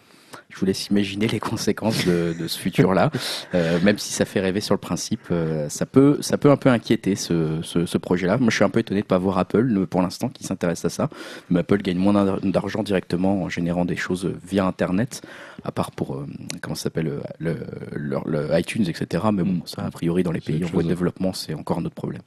[0.48, 3.10] Je vous laisse imaginer les conséquences de, de ce futur-là.
[3.54, 6.56] Euh, même si ça fait rêver sur le principe, euh, ça peut, ça peut un
[6.56, 8.38] peu inquiéter ce, ce, ce projet-là.
[8.38, 10.84] Moi, je suis un peu étonné de pas voir Apple euh, pour l'instant qui s'intéresse
[10.84, 11.10] à ça.
[11.50, 15.20] Mais Apple gagne moins d'ar- d'argent directement en générant des choses via Internet,
[15.64, 16.26] à part pour euh,
[16.62, 17.56] comment ça s'appelle le,
[17.94, 19.24] le, le iTunes, etc.
[19.32, 20.88] Mais bon, ça a priori dans les pays en voie de chose.
[20.88, 22.22] développement, c'est encore un autre problème.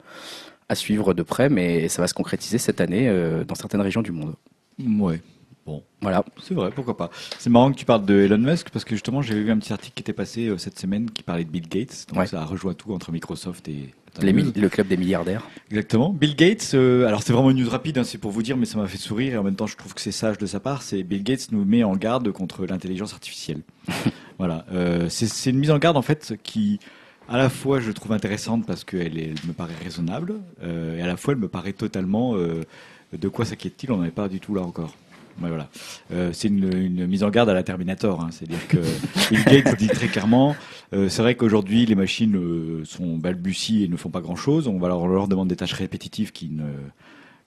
[0.68, 4.02] À suivre de près, mais ça va se concrétiser cette année euh, dans certaines régions
[4.02, 4.34] du monde.
[4.78, 5.20] Ouais.
[5.66, 6.24] Bon, Voilà.
[6.42, 7.10] c'est vrai, pourquoi pas.
[7.38, 9.72] C'est marrant que tu parles de Elon Musk parce que justement, j'avais vu un petit
[9.72, 12.06] article qui était passé euh, cette semaine qui parlait de Bill Gates.
[12.08, 12.26] Donc Ouais.
[12.26, 13.94] ça rejoint tout entre Microsoft et.
[14.20, 15.46] Les le club des milliardaires.
[15.70, 16.10] Exactement.
[16.10, 18.66] Bill Gates, euh, alors c'est vraiment une news rapide, hein, c'est pour vous dire, mais
[18.66, 20.58] ça m'a fait sourire et en même temps je trouve que c'est sage de sa
[20.58, 20.82] part.
[20.82, 23.60] C'est Bill Gates nous met en garde contre l'intelligence artificielle.
[24.38, 24.66] voilà.
[24.72, 26.80] Euh, c'est une mise en garde en fait qui,
[27.28, 30.34] à la fois je trouve intéressante parce qu'elle elle me paraît raisonnable
[30.64, 32.34] euh, et à la fois elle me paraît totalement.
[32.36, 33.92] de quoi s'inquiète-t-il?
[33.92, 34.96] On n'en est pas du tout là encore.
[35.40, 35.68] Ouais, voilà.
[36.12, 38.20] Euh, c'est une, une mise en garde à la Terminator.
[38.20, 38.30] Hein.
[38.30, 38.78] C'est-à-dire que
[39.30, 40.56] Bill Gates dit très clairement,
[40.92, 44.68] euh, c'est vrai qu'aujourd'hui les machines euh, sont balbuties et ne font pas grand-chose.
[44.68, 46.64] On va leur, leur demande des tâches répétitives qui ne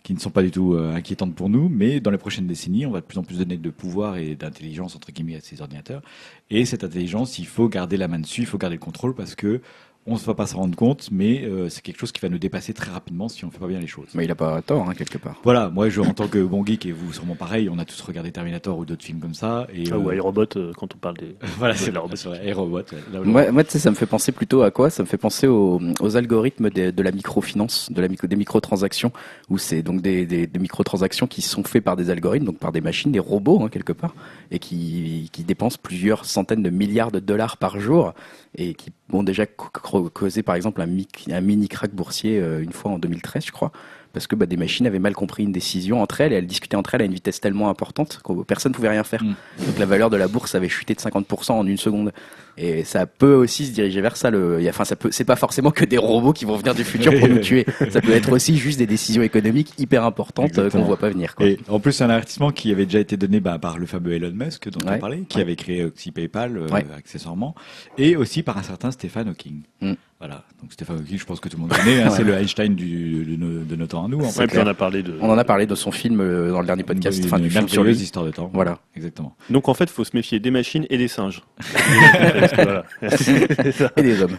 [0.03, 2.85] qui ne sont pas du tout euh, inquiétantes pour nous, mais dans les prochaines décennies,
[2.85, 5.61] on va de plus en plus donner de pouvoir et d'intelligence entre guillemets à ces
[5.61, 6.01] ordinateurs.
[6.49, 9.33] Et cette intelligence, il faut garder la main dessus, il faut garder le contrôle parce
[9.33, 9.61] que
[10.05, 12.37] on ne va pas s'en rendre compte, mais euh, c'est quelque chose qui va nous
[12.37, 14.07] dépasser très rapidement si on fait pas bien les choses.
[14.13, 15.39] Mais il a pas tort, hein, quelque part.
[15.43, 18.01] Voilà, moi, je, en tant que bon geek et vous sûrement pareil, on a tous
[18.01, 19.67] regardé Terminator ou d'autres films comme ça.
[19.73, 21.35] Et Ah, ou euh, iRobot euh, quand on parle des.
[21.57, 22.77] voilà, de c'est la la robot.
[22.81, 24.89] ouais, où- Moi, tu sais, ça me fait penser plutôt à quoi?
[24.89, 28.35] Ça me fait penser aux, aux algorithmes de, de la microfinance, de la micro, des
[28.35, 29.11] microtransactions,
[29.49, 32.71] où c'est donc des, des, des microtransactions qui sont faits par des algorithmes, donc par
[32.71, 34.15] des machines, des robots hein, quelque part,
[34.51, 38.13] et qui, qui dépensent plusieurs centaines de milliards de dollars par jour,
[38.55, 42.99] et qui ont déjà causé par exemple un mini crack boursier euh, une fois en
[42.99, 43.71] 2013, je crois.
[44.13, 46.75] Parce que bah, des machines avaient mal compris une décision entre elles et elles discutaient
[46.77, 49.23] entre elles à une vitesse tellement importante que personne ne pouvait rien faire.
[49.23, 49.35] Mm.
[49.65, 52.11] Donc la valeur de la bourse avait chuté de 50% en une seconde.
[52.55, 54.29] Et ça peut aussi se diriger vers ça.
[54.29, 57.11] Le, enfin, ça peut, c'est pas forcément que des robots qui vont venir du futur
[57.19, 57.65] pour nous tuer.
[57.89, 61.33] Ça peut être aussi juste des décisions économiques hyper importantes euh, qu'on voit pas venir.
[61.33, 61.47] Quoi.
[61.47, 64.13] Et en plus, c'est un avertissement qui avait déjà été donné bah, par le fameux
[64.13, 64.97] Elon Musk dont Ouais.
[64.97, 65.41] on parlait, qui Ouais.
[65.43, 66.85] avait créé aussi PayPal euh, Ouais.
[66.95, 67.55] accessoirement,
[67.97, 69.61] et aussi par un certain Stephen Hawking.
[69.81, 69.93] Mm.
[70.25, 70.41] Voilà.
[70.61, 72.01] Donc Stephen Hawking, je pense que tout le monde connaît.
[72.01, 72.15] hein, Ouais.
[72.15, 74.19] C'est le Einstein du, de, nos, de nos temps à nous.
[74.19, 74.47] En Ouais, fait.
[74.47, 75.17] puis on a parlé de.
[75.19, 77.49] On en a parlé de son film euh, dans le dernier podcast, Une enfin du
[77.49, 78.05] film sur merveilleuse lui.
[78.05, 78.49] histoire de temps.
[78.53, 78.79] Voilà.
[78.95, 79.35] Exactement.
[79.49, 81.41] Donc en fait, il faut se méfier des machines et des singes.
[83.97, 84.37] Et des hommes.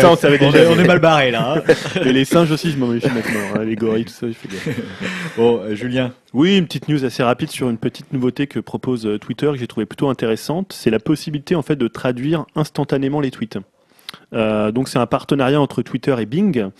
[0.00, 0.58] Ça, on savait déjà.
[0.58, 1.56] est, on est mal barré là.
[1.58, 1.62] hein.
[2.04, 3.40] Et les singes aussi, je m'en méfie maintenant.
[3.56, 4.68] hein, Les gorilles, tout ça, je fais gaffe.
[5.36, 6.12] bon, euh, Julien.
[6.32, 9.58] Oui, une petite news assez rapide sur une petite nouveauté que propose euh, Twitter que
[9.58, 10.72] j'ai trouvé plutôt intéressante.
[10.72, 13.58] C'est la possibilité en fait de traduire instantanément les tweets.
[14.32, 16.70] Euh, donc c'est un partenariat entre Twitter et Bing.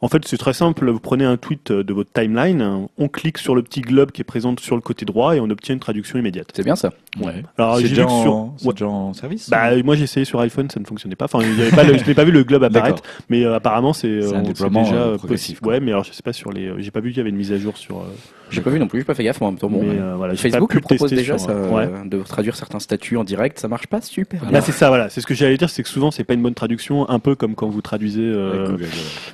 [0.00, 0.88] En fait, c'est très simple.
[0.90, 4.20] Vous prenez un tweet euh, de votre timeline, on clique sur le petit globe qui
[4.20, 6.50] est présent sur le côté droit et on obtient une traduction immédiate.
[6.54, 6.92] C'est bien ça.
[7.20, 7.42] Ouais.
[7.56, 8.72] Alors j'ai déjà, vu que sur en- c'est Ouais.
[8.74, 11.24] déjà en service bah, moi j'ai essayé sur iPhone, ça ne fonctionnait pas.
[11.26, 13.56] Enfin, il y avait pas le- je n'ai pas vu le globe apparaître, mais euh,
[13.56, 14.64] apparemment c'est euh, déjà
[14.94, 15.60] euh, progressif, possible.
[15.60, 15.72] quoi.
[15.74, 16.66] Ouais, mais alors je sais pas sur les.
[16.68, 17.98] euh, J'ai pas vu qu'il y avait une mise à jour sur.
[17.98, 18.02] euh,
[18.50, 19.68] J'ai pas vu non plus, j'ai pas fait gaffe moi, en même temps.
[19.68, 21.88] Bon, mais, euh, voilà, Facebook le propose déjà, sur, ça, ouais.
[22.06, 23.58] de traduire certains statuts en direct.
[23.58, 24.42] Ça marche pas super.
[24.44, 24.60] Là, bien.
[24.62, 25.10] c'est ça, voilà.
[25.10, 27.34] C'est ce que j'allais dire, c'est que souvent, c'est pas une bonne traduction, un peu
[27.34, 28.22] comme quand vous traduisez.
[28.22, 28.86] euh, Avec Google,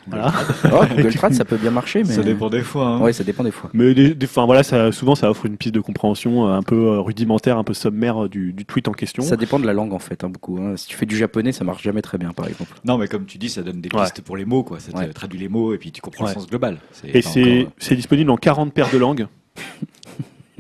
[0.09, 0.32] voilà.
[0.72, 2.87] Oh, Google Trad, ça peut bien marcher, mais Ça dépend des fois.
[2.87, 3.01] hein.
[3.01, 3.70] Ouais, ça dépend des fois.
[3.72, 6.99] Mais des, des- enfin, voilà, ça, souvent, ça offre une piste de compréhension un peu
[6.99, 9.22] rudimentaire, un peu sommaire euh, du, du tweet en question.
[9.22, 10.59] Ça dépend de la langue en fait, hein, beaucoup.
[10.59, 10.77] hein.
[10.77, 12.72] Si tu fais du japonais, ça marche jamais très bien, par exemple.
[12.85, 14.03] Non, mais comme tu dis, ça donne des Ouais.
[14.03, 14.81] pistes pour les mots, quoi.
[14.81, 15.12] Ça te Ouais.
[15.12, 16.31] traduit les mots et puis tu comprends Ouais.
[16.31, 16.79] le sens global.
[17.05, 19.27] Et c'est encore, c'est disponible en 40 paires de langues.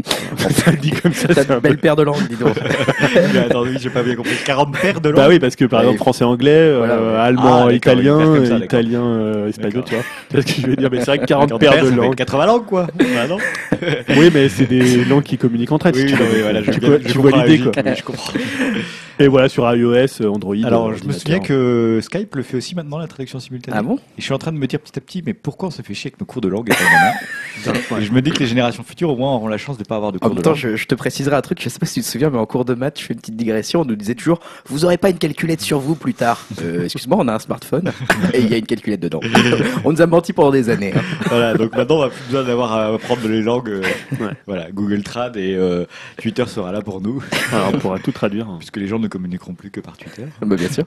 [0.50, 1.60] ça dit comme ça, T'as une peu...
[1.60, 2.54] belle paire de langues, dis donc.
[3.14, 4.34] mais oui, j'ai pas bien compris.
[4.44, 5.16] 40 paires de langues.
[5.16, 7.18] Bah oui, parce que par Ouais, exemple, français, anglais, euh, Voilà, ouais.
[7.18, 8.24] allemand, Ah, italien, ça,
[8.54, 10.04] euh, italien, euh, espagnol, tu vois.
[10.30, 11.94] C'est ce que je veux dire, mais c'est vrai que 40 40 paires de ça
[11.94, 12.14] fait langues.
[12.14, 12.86] 80 langues, quoi.
[12.98, 13.38] Bah non.
[14.16, 15.96] Oui, mais c'est des langues qui communiquent entre elles.
[15.96, 16.32] Oui, tu non, veux.
[16.36, 17.94] mais voilà, je, tu vois, je tu comprends vois la l'idée, quoi.
[17.94, 18.32] je comprends.
[19.18, 20.56] Et voilà, sur iOS, Android.
[20.64, 23.76] Alors, je me souviens que Skype le fait aussi maintenant, la traduction simultanée.
[23.78, 23.96] Ah bon?
[23.96, 25.82] Et je suis en train de me dire petit à petit, mais pourquoi on se
[25.82, 29.10] fait chier avec nos cours de langue Et je me dis que les générations futures,
[29.10, 30.58] au moins, auront la chance de pas avoir de En cours même de temps, langue.
[30.58, 32.46] je, je te préciserai un truc, je sais pas si tu te souviens, mais en
[32.46, 35.10] cours de maths, je fais une petite digression, on nous disait toujours, vous aurez pas
[35.10, 36.44] une calculette sur vous plus tard.
[36.62, 37.92] Euh, excuse-moi, on a un smartphone,
[38.32, 39.20] et il y a une calculette dedans.
[39.84, 40.92] on nous a menti pendant des années.
[40.96, 41.00] hein.
[41.28, 43.68] Voilà, donc maintenant, on va plus besoin d'avoir à apprendre les langues.
[43.70, 43.82] euh,
[44.20, 44.30] Ouais.
[44.46, 45.84] Voilà, Google Trad et euh,
[46.20, 47.22] Twitter sera là pour nous,
[47.52, 48.46] Alors, on pourra tout traduire.
[48.58, 50.24] puisque les gens ne communiqueront plus que par Twitter.
[50.40, 50.84] Bah, bien sûr.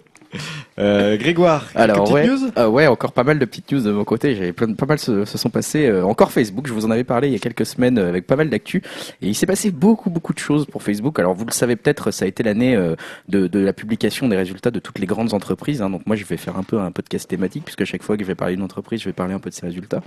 [0.79, 3.81] Euh, Grégoire, quelques Alors petites ouais, news euh, ouais, encore pas mal de petites news
[3.81, 4.35] de mon côté.
[4.35, 5.85] J'avais plein pas mal se, se sont passés.
[5.87, 8.35] euh, encore Facebook, je vous en avais parlé il y a quelques semaines avec pas
[8.35, 8.81] mal d'actu.
[9.21, 11.19] Et il s'est passé beaucoup beaucoup de choses pour Facebook.
[11.19, 12.95] Alors vous le savez peut-être, ça a été l'année euh,
[13.29, 15.81] de, de la publication des résultats de toutes les grandes entreprises.
[15.81, 15.89] hein.
[15.89, 18.27] donc moi je vais faire un peu un podcast thématique puisque chaque fois que je
[18.27, 20.01] vais parler d'une entreprise, je vais parler un peu de ses résultats.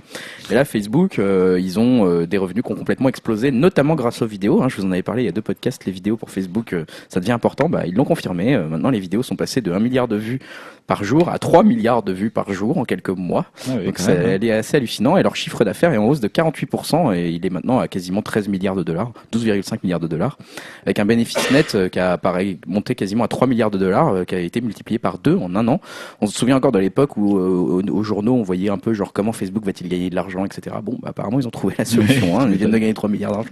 [0.49, 4.21] Et là Facebook, euh, ils ont euh, des revenus qui ont complètement explosé, notamment grâce
[4.21, 4.61] aux vidéos.
[4.63, 4.69] hein.
[4.69, 5.85] je vous en avais parlé il y a deux podcasts.
[5.85, 7.69] Les vidéos pour Facebook, euh, ça devient important.
[7.69, 8.55] Bah, ils l'ont confirmé.
[8.55, 10.39] Euh, maintenant les vidéos sont passées de 1 milliard de vues
[10.87, 13.45] par jour à 3 milliards de vues par jour en quelques mois.
[13.67, 14.15] Ah oui, Donc ça, hein.
[14.25, 17.45] elle est assez hallucinant et leur chiffre d'affaires est en hausse de 48% et il
[17.45, 20.37] est maintenant à quasiment 13 milliards de dollars, 12,5 milliards de dollars,
[20.85, 24.09] avec un bénéfice net euh, qui a pareil monté quasiment à 3 milliards de dollars,
[24.09, 25.81] euh, qui a été multiplié par deux en un an.
[26.21, 28.93] On se souvient encore de l'époque où euh, aux, aux journaux on voyait un peu
[28.93, 30.75] genre comment Facebook va-t-il gagner de l'argent, etc.
[30.83, 33.31] Bon, bah, apparemment ils ont trouvé la solution, hein, ils viennent de gagner 3 milliards
[33.31, 33.49] d'argent.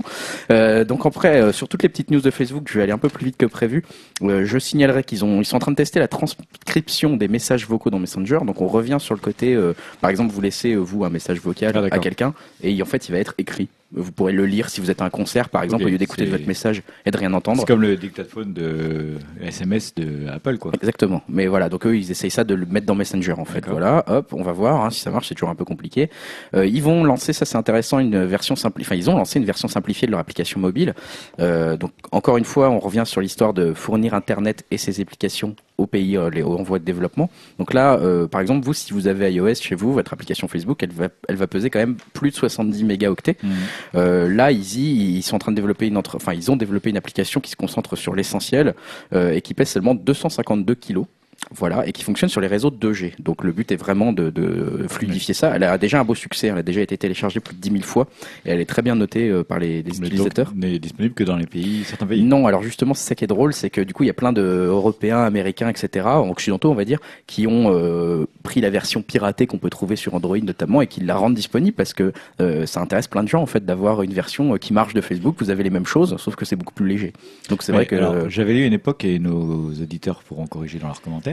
[0.51, 3.09] Euh, donc après, sur toutes les petites news de Facebook, je vais aller un peu
[3.09, 3.83] plus vite que prévu.
[4.21, 7.67] Euh, je signalerai qu'ils ont, ils sont en train de tester la transcription des messages
[7.67, 8.39] vocaux dans Messenger.
[8.45, 11.73] Donc on revient sur le côté, euh, par exemple, vous laissez vous un message vocal
[11.75, 13.69] Ah, à quelqu'un et en fait il va être écrit.
[13.91, 16.25] Vous pourrez le lire si vous êtes à un concert, par exemple, au lieu d'écouter
[16.25, 17.61] votre message et de rien entendre.
[17.61, 20.71] C'est comme le dictaphone de SMS de Apple, quoi.
[20.75, 21.23] Exactement.
[21.27, 23.65] Mais voilà, donc eux, ils essayent ça de le mettre dans Messenger, en fait.
[23.67, 25.29] Voilà, hop, on va voir hein, si ça marche.
[25.29, 26.09] C'est toujours un peu compliqué.
[26.53, 28.87] Euh, ils vont lancer, ça c'est intéressant, une version simplifiée.
[28.89, 30.93] Enfin, ils ont lancé une version simplifiée de leur application mobile.
[31.39, 35.55] Euh, donc, encore une fois, on revient sur l'histoire de fournir Internet et ses applications
[35.79, 37.29] aux pays euh, les, en voie de développement.
[37.57, 40.83] Donc là, euh, par exemple, vous, si vous avez iOS chez vous, votre application Facebook,
[40.83, 43.37] elle va, elle va peser quand même plus de 70 mégaoctets.
[43.41, 43.51] Mhm.
[43.95, 46.17] Euh, là, Easy, ils sont en train de développer une entre...
[46.17, 48.75] enfin, ils ont développé une application qui se concentre sur l'essentiel
[49.13, 51.05] euh, et qui pèse seulement 252 kilos.
[51.51, 53.13] Voilà, et qui fonctionne sur les réseaux 2G.
[53.19, 55.55] Donc le but est vraiment de, de fluidifier ça.
[55.55, 57.83] Elle a déjà un beau succès, elle a déjà été téléchargée plus de 10 000
[57.83, 58.07] fois
[58.45, 60.53] et elle est très bien notée euh, par les, les Mais utilisateurs.
[60.55, 62.21] n'est disponible que dans les pays, certains pays.
[62.23, 64.13] Non, alors justement, c'est ça qui est drôle, c'est que du coup, il y a
[64.13, 69.01] plein de Européens, Américains, etc., occidentaux, on va dire, qui ont euh, pris la version
[69.01, 72.11] piratée qu'on peut trouver sur Android notamment et qui la rendent disponible parce que
[72.41, 75.01] euh, ça intéresse plein de gens en fait d'avoir une version euh, qui marche de
[75.01, 75.35] Facebook.
[75.39, 77.13] Vous avez les mêmes choses, sauf que c'est beaucoup plus léger.
[77.49, 80.87] Donc c'est Mais vrai que j'avais lu une époque et nos auditeurs pourront corriger dans
[80.87, 81.28] leurs commentaires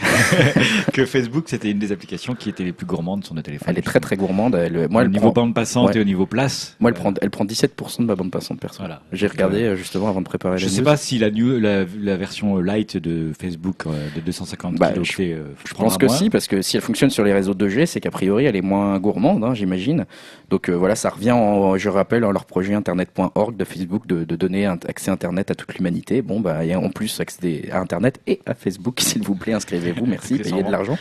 [0.92, 3.68] que Facebook c'était une des applications qui était les plus gourmandes sur nos téléphones.
[3.70, 4.54] elle est très très gourmande.
[4.54, 5.96] Elle, moi, au elle niveau prend, bande passante ouais.
[5.96, 6.76] et au niveau place.
[6.80, 8.80] moi, elle euh, prend, elle prend 17% de ma bande passante perso.
[8.80, 9.02] Voilà.
[9.12, 10.84] J'ai regardé euh, justement avant de préparer Je la sais news.
[10.84, 15.08] pas si la, new, la, la version light de Facebook euh, de 250 Bah, kilos
[15.08, 16.16] je- fait, euh, Je prendra pense que moins.
[16.16, 18.62] si, parce que si elle fonctionne sur les réseaux 2G, c'est qu'a priori elle est
[18.62, 20.04] moins gourmande, hein, j'imagine.
[20.50, 24.24] Donc euh, voilà, ça revient, en, je rappelle, en leur projet internet.org de Facebook de,
[24.24, 26.22] de donner un accès Internet à toute l'humanité.
[26.22, 29.29] Bon, bah, il y a en plus accès à Internet et à Facebook, s'il vous
[29.34, 30.98] plaît, inscrivez-vous, merci, payez de l'argent.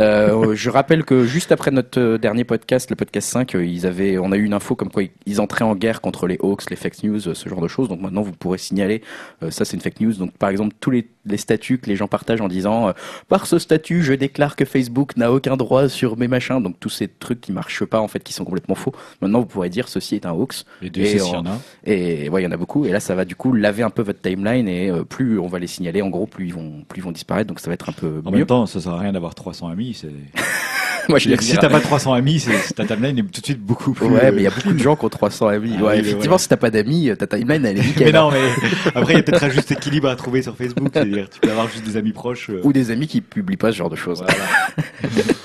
[0.00, 4.16] Euh, je rappelle que juste après notre dernier podcast, le podcast 5, euh, ils avaient,
[4.18, 6.76] on a eu une info comme quoi ils- entraient en guerre contre les hoax, les
[6.76, 7.88] fake news, euh, ce genre de choses.
[7.88, 9.02] Donc maintenant, vous pourrez signaler,
[9.42, 10.12] euh, ça c'est une fake news.
[10.14, 12.92] Donc par exemple, tous les, les statuts que les gens partagent en disant, euh,
[13.28, 16.60] par ce statut, je déclare que Facebook n'a aucun droit sur mes machins.
[16.62, 18.92] Donc tous ces trucs qui marchent pas, en fait, qui sont complètement faux.
[19.20, 20.64] Maintenant, vous pourrez dire ceci est un hoax.
[20.82, 21.58] Et Dieu Et sait s'il y en- a.
[21.84, 22.84] Et ouais, il y en a beaucoup.
[22.84, 24.68] Et là, ça va du coup laver un peu votre timeline.
[24.68, 27.46] Et plus on va les signaler, en gros, plus ils vont, plus ils vont disparaître.
[27.48, 28.38] Donc ça va être un peu En mieux.
[28.38, 29.94] même temps, ça sert à rien d'avoir 300 amis.
[30.00, 30.08] c'est-
[31.08, 33.60] Moi, je les si t'as pas 300 amis, c'est- ta timeline est tout de suite
[33.60, 34.06] beaucoup plus.
[34.08, 35.72] Ouais, euh, mais il y a beaucoup de gens qui ont 300 amis.
[35.78, 38.06] Ah ouais, oui, mais effectivement, si t'as pas d'amis, ta timeline, elle est nickel.
[38.08, 38.40] Mais non, mais
[38.94, 40.90] après, il y a peut-être un juste équilibre à trouver sur Facebook.
[40.92, 42.50] C'est-à-dire, tu peux avoir juste des amis proches.
[42.50, 44.22] euh, Ou des amis qui publient pas ce genre de choses.
[44.22, 45.14] voilà.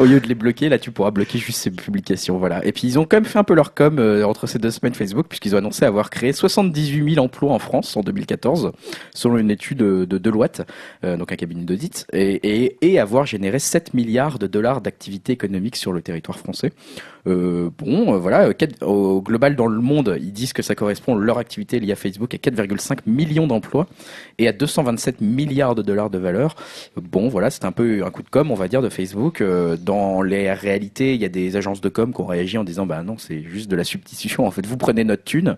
[0.00, 2.38] Au lieu de les bloquer, là, tu pourras bloquer juste ces publications.
[2.38, 2.64] Voilà.
[2.64, 4.70] Et puis, ils ont quand même fait un peu leur com euh, entre ces deux
[4.70, 8.72] semaines Facebook, puisqu'ils ont annoncé avoir créé 78 000 emplois en France en 2014,
[9.14, 10.62] selon une étude de, de Deloitte,
[11.04, 15.34] euh, donc un cabinet d'audit, et, et, et avoir généré 7 milliards de dollars d'activité
[15.34, 16.72] économique sur le territoire français.
[17.26, 20.74] Euh, bon, euh, voilà, euh, quatre- au global dans le monde, ils disent que ça
[20.74, 23.86] correspond leur activité liée à Facebook à 4,5 millions d'emplois
[24.38, 26.56] et à 227 milliards de dollars de valeur.
[26.96, 29.40] Bon, voilà, c'est un peu un coup de com, on va dire, de Facebook.
[29.40, 32.64] Euh, Dans les réalités, il y a des agences de com qui ont réagi en
[32.64, 34.46] disant, bah non, c'est juste de la substitution.
[34.46, 35.56] En fait, vous prenez notre thune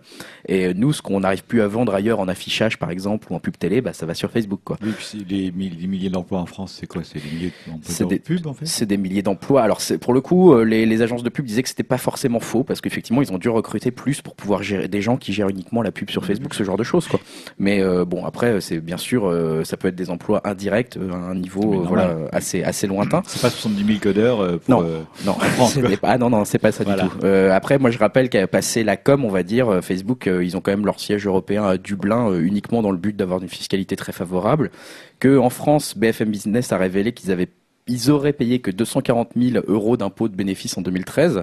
[0.49, 3.41] et nous, ce qu'on n'arrive plus à vendre ailleurs en affichage, par exemple, ou en
[3.41, 4.77] pub télé, bah ça va sur Facebook, quoi.
[4.83, 7.03] Oui, puis c'est les, milliers d'emplois en France, c'est quoi?
[7.05, 8.67] C'est des milliers d'emplois de en fait?
[8.67, 9.63] C'est des milliers d'emplois.
[9.63, 12.65] Alors pour le coup, euh, les, les agences de pub que c'était pas forcément faux
[12.65, 15.83] parce qu'effectivement ils ont dû recruter plus pour pouvoir gérer des gens qui gèrent uniquement
[15.83, 17.21] la pub sur Facebook, ce genre de choses quoi.
[17.59, 21.13] Mais euh, bon après c'est bien sûr euh, ça peut être des emplois indirects euh,
[21.13, 23.23] à un niveau voilà assez assez lointain.
[23.27, 24.83] C'est pas 70 000 codeurs pour.
[24.83, 25.05] Non.
[25.27, 27.03] Non, France, ah non non c'est pas ça Voilà.
[27.03, 27.27] du tout.
[27.27, 30.71] Après moi je rappelle qu'à passer la com on va dire Facebook ils ont quand
[30.71, 34.71] même leur siège européen à Dublin uniquement dans le but d'avoir une fiscalité très favorable.
[35.19, 37.49] Que en France BFM Business a révélé qu'ils avaient
[37.89, 41.43] ils auraient payé que 240 000 euros d'impôts de bénéfices en 2013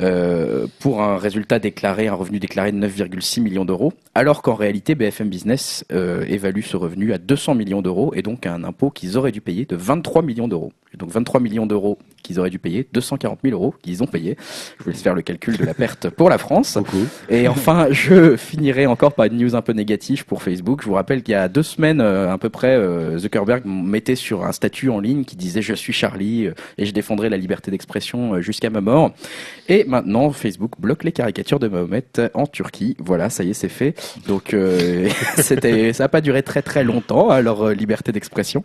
[0.00, 4.94] euh, pour un résultat déclaré, un revenu déclaré de 9,6 millions d'euros, alors qu'en réalité
[4.94, 8.90] BFM Business euh, évalue ce revenu à 200 millions d'euros et donc à un impôt
[8.90, 10.72] qu'ils auraient dû payer de 23 millions d'euros.
[10.98, 14.36] Donc 23 millions d'euros qu'ils auraient dû payer, 240 000 euros qu'ils ont payé.
[14.78, 16.74] Je vous laisse faire le calcul de la perte pour la France.
[16.76, 17.06] Beaucoup.
[17.30, 20.82] Et enfin, je finirai encore par une news un peu négative pour Facebook.
[20.82, 22.78] Je vous rappelle qu'il y a deux semaines, euh, à peu près,
[23.16, 26.92] Zuckerberg mettait sur un statut en ligne qui disait je suis Charlie euh, et je
[26.92, 29.12] défendrai la liberté d'expression euh, jusqu'à ma mort.
[29.68, 32.04] Et maintenant, Facebook bloque les caricatures de Mahomet
[32.34, 32.96] en Turquie.
[32.98, 33.94] Voilà, ça y est, c'est fait.
[34.26, 38.62] Donc, euh, ça n'a pas duré très très longtemps hein, leur euh, liberté d'expression.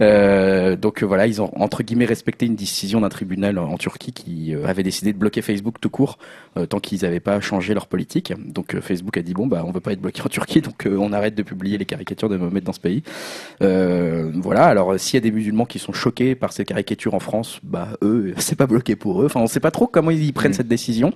[0.00, 4.12] Euh, donc euh, voilà, ils ont entre guillemets respecté une décision d'un tribunal en Turquie
[4.12, 6.18] qui euh, avait décidé de bloquer Facebook tout court
[6.56, 8.32] euh, tant qu'ils n'avaient pas changé leur politique.
[8.46, 10.86] Donc euh, Facebook a dit bon bah on veut pas être bloqué en Turquie, donc
[10.86, 13.02] euh, on arrête de publier les caricatures de Mohamed dans ce pays.
[13.62, 14.66] Euh, voilà.
[14.66, 17.60] Alors euh, s'il y a des musulmans qui sont choqués par ces caricatures en France,
[17.62, 19.26] bah eux, c'est pas bloqué pour eux.
[19.26, 20.54] Enfin, on sait pas trop comment ils prennent Mm.
[20.54, 21.12] cette décision.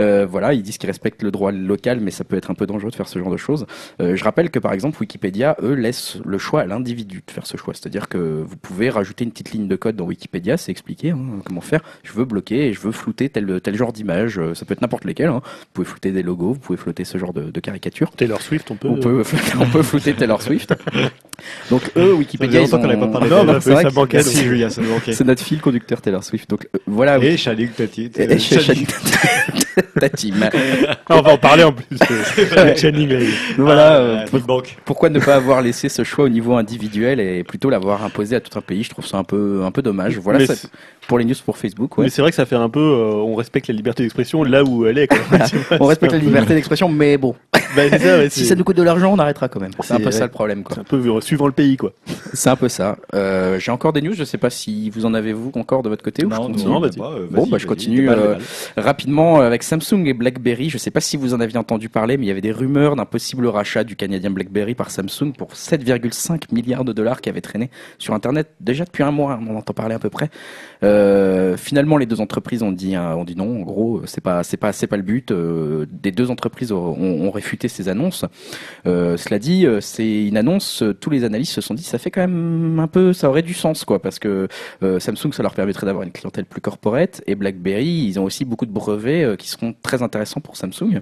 [0.00, 2.66] Euh, voilà, ils disent qu'ils respectent le droit local, mais ça peut être un peu
[2.66, 3.66] dangereux de faire ce genre de choses.
[4.00, 7.46] Euh, je rappelle que par exemple, Wikipédia, eux, laissent le choix à l'individu de faire
[7.46, 7.74] ce choix.
[7.74, 11.18] C'est-à-dire que vous pouvez rajouter une petite ligne de code dans Wikipédia, c'est expliqué hein,
[11.44, 11.80] comment faire.
[12.04, 14.38] Je veux bloquer et je veux flouter tel, tel genre d'image.
[14.38, 15.28] Euh, Ça peut être n'importe lesquels.
[15.28, 15.40] hein.
[15.44, 18.10] Vous pouvez flouter des logos, vous pouvez flouter ce genre de, de caricature.
[18.12, 18.88] Taylor Swift, on peut.
[18.88, 19.22] On peut,
[19.60, 20.74] on peut flouter Taylor Swift.
[21.70, 22.88] Donc eux, Wikipédia, Ça ils longtemps qu'on ont...
[22.88, 24.22] n'avait pas parlé Non, de bah, Taylor ça c'est vrai que- manquait.
[24.58, 25.12] Merci Julia, ça nous manquait.
[25.12, 26.48] C'est notre fil conducteur Taylor Swift.
[26.50, 27.18] Donc euh, voilà.
[27.18, 28.10] Et Channing Tati.
[28.16, 28.86] Et- et chez- chez-
[30.00, 30.34] ta team.
[31.08, 31.96] Ah, on va en parler en plus.
[32.76, 33.18] Channing, là.
[33.56, 33.88] Voilà.
[33.88, 34.26] Ah, euh,
[34.84, 38.40] pourquoi ne pas avoir laissé ce choix au niveau individuel et plutôt l'avoir imposé à
[38.40, 38.82] tout un pays?
[38.82, 40.18] Je trouve ça un peu, un peu dommage.
[40.18, 40.54] Voilà ça-
[41.06, 41.96] pour les news pour Facebook.
[41.96, 42.04] Ouais.
[42.04, 42.80] Mais c'est vrai que ça fait un peu.
[42.80, 45.06] euh, on respecte la liberté d'expression là où elle est.
[45.06, 45.18] Quoi.
[45.80, 47.34] On respecte la liberté d'expression, mais bon,
[47.78, 49.70] Bah, c'est ça, ouais, si ça nous coûte de l'argent, on arrêtera quand même.
[49.82, 50.74] C'est un peu ça le problème, quoi.
[50.74, 51.92] C'est un peu euh, suivant le pays, quoi.
[52.32, 52.96] C'est un peu ça.
[53.14, 54.14] Euh, J'ai encore des news.
[54.14, 56.48] Je sais pas si vous en avez vous encore de votre côté ou je Non,
[56.48, 58.36] non, euh, Bon, bah, je continue, euh.
[58.76, 61.88] Rapidement, euh, avec Samsung et BlackBerry, je ne sais pas si vous en aviez entendu
[61.88, 65.32] parler, mais il y avait des rumeurs d'un possible rachat du canadien BlackBerry par Samsung
[65.36, 69.38] pour 7,5 milliards de dollars qui avaient traîné sur Internet déjà depuis un mois.
[69.40, 70.30] On en entend parler à peu près.
[70.82, 73.60] Euh, finalement, les deux entreprises ont dit, euh, ont dit non.
[73.60, 75.30] En gros, c'est pas, c'est pas, c'est pas le but.
[75.30, 78.24] Euh, des deux entreprises ont, ont réfuté ces annonces.
[78.86, 80.82] Euh, cela dit, euh, c'est une annonce.
[80.82, 83.42] euh, Tous les analystes se sont dit, ça fait quand même un peu, ça aurait
[83.42, 84.48] du sens, quoi, parce que
[84.80, 88.66] Samsung, ça leur permettrait d'avoir une clientèle plus corporate, et BlackBerry, ils ont aussi beaucoup
[88.66, 91.00] de brevets qui seront très intéressants pour Samsung.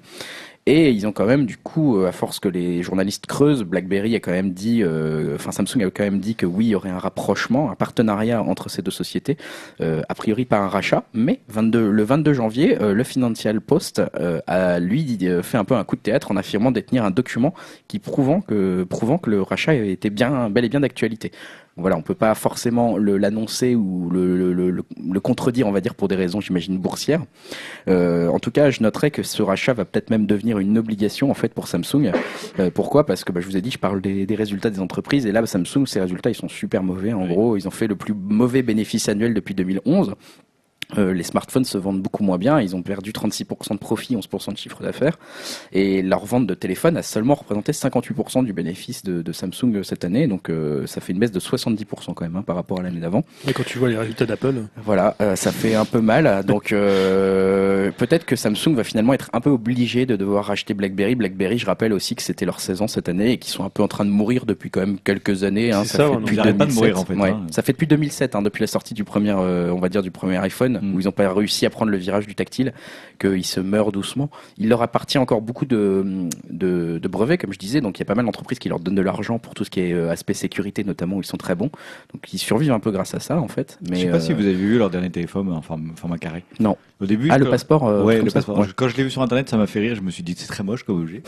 [0.68, 4.16] Et ils ont quand même, du coup, euh, à force que les journalistes creusent, BlackBerry
[4.16, 6.74] a quand même dit, euh, enfin Samsung a quand même dit que oui, il y
[6.74, 9.36] aurait un rapprochement, un partenariat entre ces deux sociétés,
[9.80, 14.02] euh, a priori pas un rachat, mais 22, le 22 janvier, euh, le Financial Post
[14.48, 17.54] a lui fait un peu un coup de théâtre en affirmant détenir un document
[17.86, 21.30] qui prouvant que prouvant que le rachat était bien bel et bien d'actualité.
[21.78, 25.82] Voilà, on peut pas forcément l'annoncer ou le, le, le- le- le contredire, on va
[25.82, 27.22] dire, pour des raisons, j'imagine, boursières.
[27.88, 31.30] Euh, en tout cas, je noterais que ce rachat va peut-être même devenir une obligation
[31.30, 32.12] en fait pour Samsung.
[32.58, 33.04] Euh, pourquoi?
[33.04, 35.32] Parce que bah, je vous ai dit, je parle des, des résultats des entreprises et
[35.32, 37.12] là, Samsung, ces résultats, ils sont super mauvais.
[37.12, 37.28] En Oui.
[37.28, 40.14] gros, ils ont fait le plus mauvais bénéfice annuel depuis 2011.
[40.96, 44.52] Euh, les smartphones se vendent beaucoup moins bien, ils ont perdu 36% de profit, 11%
[44.52, 45.18] de chiffre d'affaires,
[45.72, 50.04] et leur vente de téléphone a seulement représenté 58% du bénéfice de, de Samsung cette
[50.04, 52.82] année, donc euh, ça fait une baisse de 70% quand même hein, par rapport à
[52.82, 53.24] l'année d'avant.
[53.48, 56.44] Et quand tu vois les résultats d'Apple, Voilà, euh, ça fait un peu mal.
[56.46, 56.72] Donc
[57.96, 61.14] peut-être que Samsung va finalement être un peu obligé de devoir racheter BlackBerry.
[61.14, 63.82] BlackBerry, je rappelle aussi que c'était leur saison cette année et qu'ils sont un peu
[63.82, 65.72] en train de mourir depuis quand même quelques années.
[65.72, 65.84] hein.
[65.84, 66.76] Ça, fait depuis ils arrêtent pas de 2007.
[66.94, 67.46] mourir, en fait, Ouais, hein.
[67.50, 70.36] Ça fait depuis 2007, hein, depuis la sortie du premier, on va dire du premier
[70.38, 70.94] iPhone, Mm.
[70.94, 72.72] où ils n'ont pas réussi à prendre le virage du tactile,
[73.18, 74.30] qu'ils se meurent doucement.
[74.58, 77.80] Il leur appartient encore beaucoup de, de, de brevets, comme je disais.
[77.80, 79.70] Donc il y a pas mal d'entreprises qui leur donnent de l'argent pour tout ce
[79.70, 81.16] qui est euh, aspect sécurité, notamment.
[81.16, 81.70] où Ils sont très bons.
[82.12, 83.78] Donc ils survivent un peu grâce à ça, en fait.
[83.88, 86.18] Mais Je sais pas euh, si vous avez vu leur dernier téléphone en forme- format
[86.18, 86.44] carré.
[86.60, 86.76] Non.
[87.00, 88.58] Au début, Ah, le passeport euh, ouais, le passeport.
[88.58, 88.66] ouais.
[88.74, 89.94] Quand je l'ai vu sur internet, ça m'a fait rire.
[89.96, 91.22] Je me suis dit c'est très moche comme objet.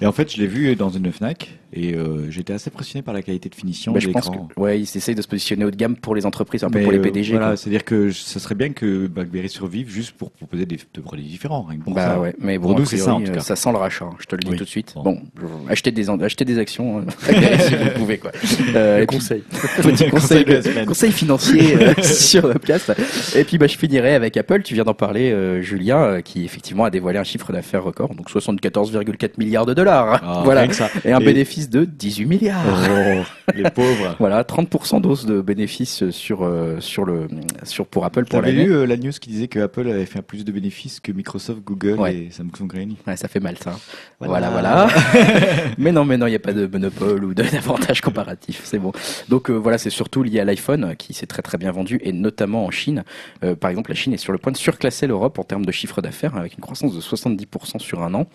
[0.00, 3.12] et en fait, je l'ai vu dans une Fnac et euh, j'étais assez impressionné par
[3.14, 4.48] la qualité de finition Bah, de je pense l'écran.
[4.54, 6.78] que ouais, ils essayent de se positionner haut de gamme pour les entreprises, un peu
[6.78, 7.32] Mais, pour les euh, PDG.
[7.32, 11.24] voilà, c'est-à-dire que ça serait bien que BlackBerry survive juste pour proposer des, des produits
[11.24, 11.62] différents.
[11.62, 12.20] rien que pour Bah ça.
[12.20, 13.40] ouais, mais bon, Pour nous, a c'est ça, en tout euh, cas.
[13.40, 14.56] ça sent le rachat, hein, je te le dis Oui.
[14.56, 14.94] tout de suite.
[14.96, 15.20] Bon.
[15.68, 18.30] Achetez des, achetez des actions, euh, si vous pouvez, quoi.
[18.74, 19.42] Euh, conseils.
[19.82, 22.92] petit conseil, Conseil conseil financier euh, sur le podcast.
[23.36, 24.62] Et puis bah, je finirai avec Apple.
[24.62, 28.30] Tu viens d'en parler, euh, Julien, qui effectivement a dévoilé un chiffre d'affaires record, donc
[28.30, 30.20] 74,4 milliards de dollars.
[30.22, 30.60] Ah, voilà.
[30.62, 30.88] rien que ça.
[31.04, 32.62] Et un Et- bénéfice de 18 milliards.
[32.66, 34.16] Oh, les pauvres.
[34.18, 37.26] Voilà, 30% d'hausse de bénéfices sur, euh, sur le,
[37.64, 38.66] sur, pour Apple pour l'année.
[38.72, 41.98] Euh, la news qui disait que Apple avait fait plus de bénéfices que Microsoft, Google
[42.00, 42.14] Ouais.
[42.16, 42.96] et Samsung réunis.
[43.06, 43.78] Ouais, ça fait mal ça.
[44.18, 44.50] Voilà.
[44.50, 44.88] Voilà, voilà.
[45.78, 48.92] mais non, mais non, il n'y a pas de monopole ou d'avantage comparatif, c'est bon.
[49.28, 52.12] Donc euh, voilà, c'est surtout lié à l'iPhone qui s'est très très bien vendu et
[52.12, 53.04] notamment en Chine.
[53.44, 55.72] Euh, par exemple, la Chine est sur le point de surclasser l'Europe en termes de
[55.72, 58.26] chiffre d'affaires avec une croissance de 70% sur un an.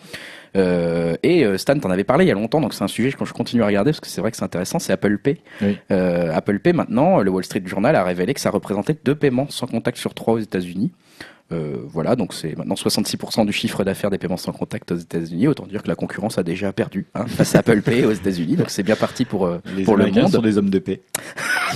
[0.56, 3.12] Euh, et euh, Stan, t'en avais parlé il y a longtemps, donc c'est un sujet
[3.12, 4.80] que je continue à regarder parce que c'est vrai que c'est intéressant.
[4.80, 5.42] C'est Apple Pay.
[5.62, 5.78] Oui.
[5.92, 9.48] Euh, Apple Pay maintenant, le Wall Street Journal a révélé que ça représentait deux paiements
[9.50, 10.92] sans contact sur trois aux États-Unis.
[11.54, 15.48] Euh, voilà, donc c'est maintenant 66% du chiffre d'affaires des paiements sans contact aux États-Unis.
[15.48, 18.58] Autant dire que la concurrence a déjà perdu hein, face à Apple Pay aux États-Unis.
[18.58, 20.30] Donc c'est bien parti pour euh, Les pour le monde.
[20.30, 21.00] sont des hommes de paix.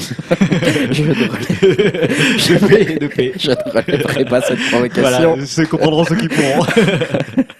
[0.91, 1.03] Je
[2.75, 3.33] et de paix.
[3.37, 5.01] je ne relèverai pas cette provocation.
[5.01, 6.65] Voilà, ceux comprendront ceux qui pourront.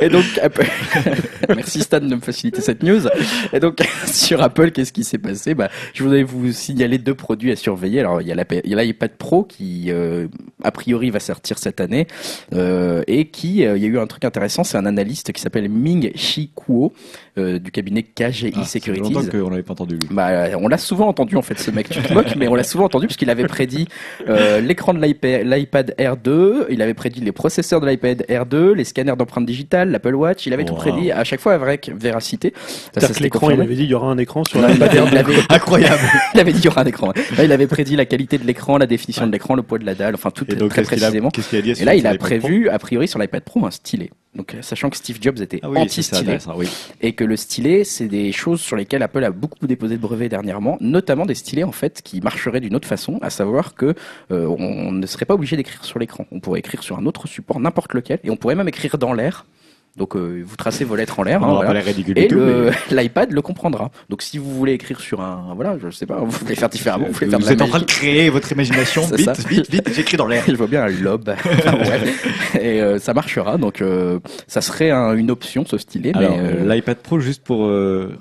[0.00, 0.66] Et donc Apple,
[1.54, 3.02] Merci Stan de me faciliter cette news.
[3.52, 5.54] Et donc sur Apple, qu'est-ce qui s'est passé?
[5.54, 8.00] Bah, Je voudrais vous signaler deux produits à surveiller.
[8.00, 10.28] Alors il y a l'iPad Pro qui euh,
[10.62, 12.06] a priori va sortir cette année
[12.54, 15.40] euh, et qui euh, il y a eu un truc intéressant, c'est un analyste qui
[15.40, 16.92] s'appelle Ming Chi Kuo
[17.38, 19.12] euh, du cabinet KGI Ah, Securities.
[19.12, 20.08] longtemps qu'on n'avait pas entendu lui.
[20.10, 22.62] Bah, on l'a souvent entendu en fait ce mec, tu te moques, mais on l'a
[22.64, 23.86] souvent entendu parce qu'il avait prédit
[24.28, 28.72] euh, l'écran de l'iPad Air 2, il avait prédit les processeurs de l'iPad Air 2,
[28.74, 32.52] les scanners d'empreintes digitales, l'Apple Watch, il avait tout prédit à chaque fois avec véracité.
[32.96, 35.34] Ça, l'écran, il avait dit il y aura un écran sur l'iPad Air il avait-
[35.50, 36.00] Incroyable.
[36.34, 37.12] il avait dit il y aura un écran.
[37.36, 39.86] Là, il avait prédit la qualité de l'écran, la définition de l'écran, le poids de
[39.86, 41.30] la dalle, enfin tout donc, très a, précisément.
[41.30, 43.64] qu'est-ce qu'il a dit à Et là, il a prévu, a priori, sur l'iPad Pro,
[43.66, 44.10] un stylet.
[44.36, 46.68] Donc, euh, sachant que Steve Jobs était Ah oui, anti-stylet, oui.
[47.00, 50.28] et que le stylet, c'est des choses sur lesquelles Apple a beaucoup déposé de brevets
[50.28, 53.94] dernièrement, notamment des stylets en fait qui marcheraient d'une autre façon, à savoir que
[54.30, 56.26] euh, on ne serait pas obligé d'écrire sur l'écran.
[56.30, 59.12] On pourrait écrire sur un autre support, n'importe lequel, et on pourrait même écrire dans
[59.12, 59.46] l'air.
[59.96, 61.42] Donc, euh, vous tracez vos lettres en l'air.
[61.42, 61.82] On hein, voilà.
[62.16, 63.90] Et le- mais- l'iPad le comprendra.
[64.08, 67.06] Donc si vous voulez écrire sur un, voilà, je sais pas, vous voulez faire différemment,
[67.06, 69.02] vous voulez faire de Vous êtes en train de créer votre imagination.
[69.16, 69.48] Vite, ça.
[69.48, 70.44] vite, vite, j'écris dans l'air.
[70.48, 71.28] Je vois bien un lobe.
[71.28, 71.78] Enfin.
[72.58, 73.58] Et euh, ça marchera.
[73.58, 76.12] Donc euh, ça serait un- une option ce stylet.
[76.64, 77.70] L'iPad Pro, juste pour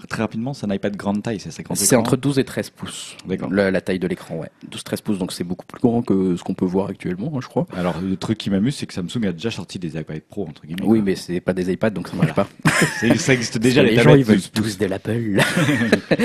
[0.09, 3.15] très rapidement, c'est un iPad grande taille, c'est 50 c'est entre 12 et 13 pouces.
[3.28, 3.51] D'accord.
[3.51, 4.49] La, la taille de l'écran, ouais.
[4.72, 7.47] 12-13 pouces, donc c'est beaucoup plus grand que ce qu'on peut voir actuellement, hein, je
[7.47, 7.65] crois.
[7.76, 10.65] Alors, le truc qui m'amuse, c'est que Samsung a déjà sorti des iPad Pro, entre
[10.65, 10.84] guillemets.
[10.86, 12.47] Oui, mais c'est pas des iPads, donc ça marche pas.
[13.18, 15.41] Ça existe déjà, les, les gens, ils veulent tous de l'Apple.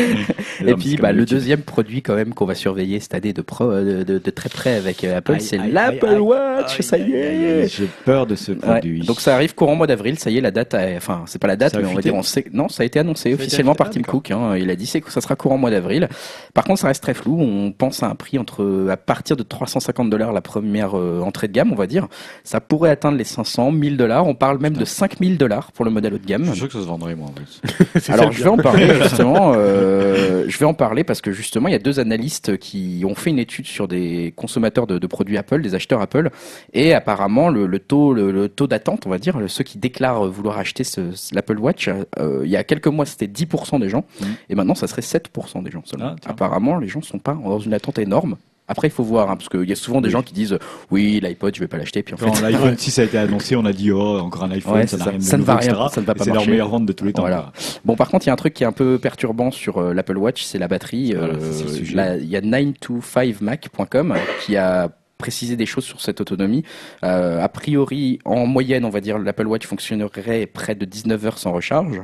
[0.67, 3.71] Et puis, bah, le deuxième produit quand même qu'on va surveiller cette année de, pro,
[3.73, 6.19] de, de- de très près avec euh, Apple, c'est l'Apple.
[6.21, 6.81] Watch.
[6.81, 7.69] Ça y est.
[7.69, 8.59] J'ai peur de ce Ouais.
[8.59, 9.01] produit.
[9.01, 11.49] Donc ça arrive courant mois d'avril, ça y est, la date, a- enfin c'est pas
[11.49, 13.75] la date, Ça mais on va dire, on sait, non, ça a été annoncé officiellement
[13.75, 14.11] par Tim ah.
[14.11, 14.31] Cook.
[14.31, 14.57] hein.
[14.57, 16.09] il a dit que ça sera courant mois d'avril.
[16.55, 17.41] Par contre, ça reste très flou.
[17.41, 21.49] On pense à un prix entre à partir de 350 dollars la première euh, entrée
[21.49, 22.07] de gamme, on va dire.
[22.45, 24.27] Ça pourrait atteindre les 500, 1000 dollars.
[24.27, 26.45] On parle même de 5000 dollars pour le modèle haut de gamme.
[26.45, 27.61] Je suis sûr que ça se vendrait, moi, en plus.
[28.01, 29.53] C'est Alors je vais en parler justement.
[29.57, 33.15] euh, je vais en parler parce que justement il y a deux analystes qui ont
[33.15, 36.31] fait une étude sur des consommateurs de, de produits Apple, des acheteurs Apple,
[36.73, 40.27] et apparemment le, le taux, le, le taux d'attente, on va dire, ceux qui déclarent
[40.27, 40.85] vouloir acheter
[41.33, 44.29] l'Apple Watch, euh, il y a quelques mois c'était 10% des gens, Mhm.
[44.51, 46.15] et maintenant ça serait 7% des gens seulement.
[46.25, 48.37] Ah, apparemment les gens sont pas dans une attente énorme.
[48.67, 50.13] Après, il faut voir, hein, parce qu'il y a souvent des Oui.
[50.13, 50.59] gens qui disent
[50.91, 53.57] oui, l'iPod, je vais pas l'acheter, puis en Quand fait, l'iPhone 6 a été annoncé,
[53.57, 55.11] on a dit, oh, encore un iPhone, Ouais, ça n'a ça.
[55.11, 55.87] rien de Ça ne va rien, etc.
[55.93, 57.23] ça ne va pas C'est leur meilleure vente de tous les temps.
[57.23, 57.53] Voilà.
[57.85, 59.93] Bon, par contre, il y a un truc qui est un peu perturbant sur euh,
[59.93, 61.13] l'Apple Watch, c'est la batterie.
[61.13, 64.89] Voilà, Euh, ça, Il y a 9to5mac.com qui a
[65.25, 66.65] précisé des choses sur cette autonomie.
[67.03, 71.39] Euh, a priori, en moyenne, on va dire, l'Apple Watch fonctionnerait près de 19 heures
[71.39, 72.03] sans recharge.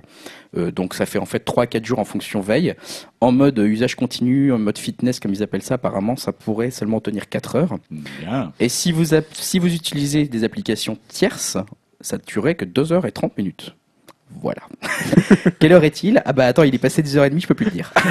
[0.56, 2.74] Euh, donc ça fait en fait 3 à 4 jours en fonction veille.
[3.20, 7.02] En mode usage continu, en mode fitness, comme ils appellent ça, apparemment, ça pourrait seulement
[7.02, 7.78] tenir 4 heures.
[7.90, 8.54] Bien.
[8.58, 11.58] Et si vous, si vous utilisez des applications tierces,
[12.00, 13.76] ça ne durerait que 2 heures et 30 minutes.
[14.42, 14.62] Voilà.
[15.58, 16.22] Quelle heure est-il?
[16.24, 17.92] Ah bah attends, il est passé 10h30, je peux plus le dire.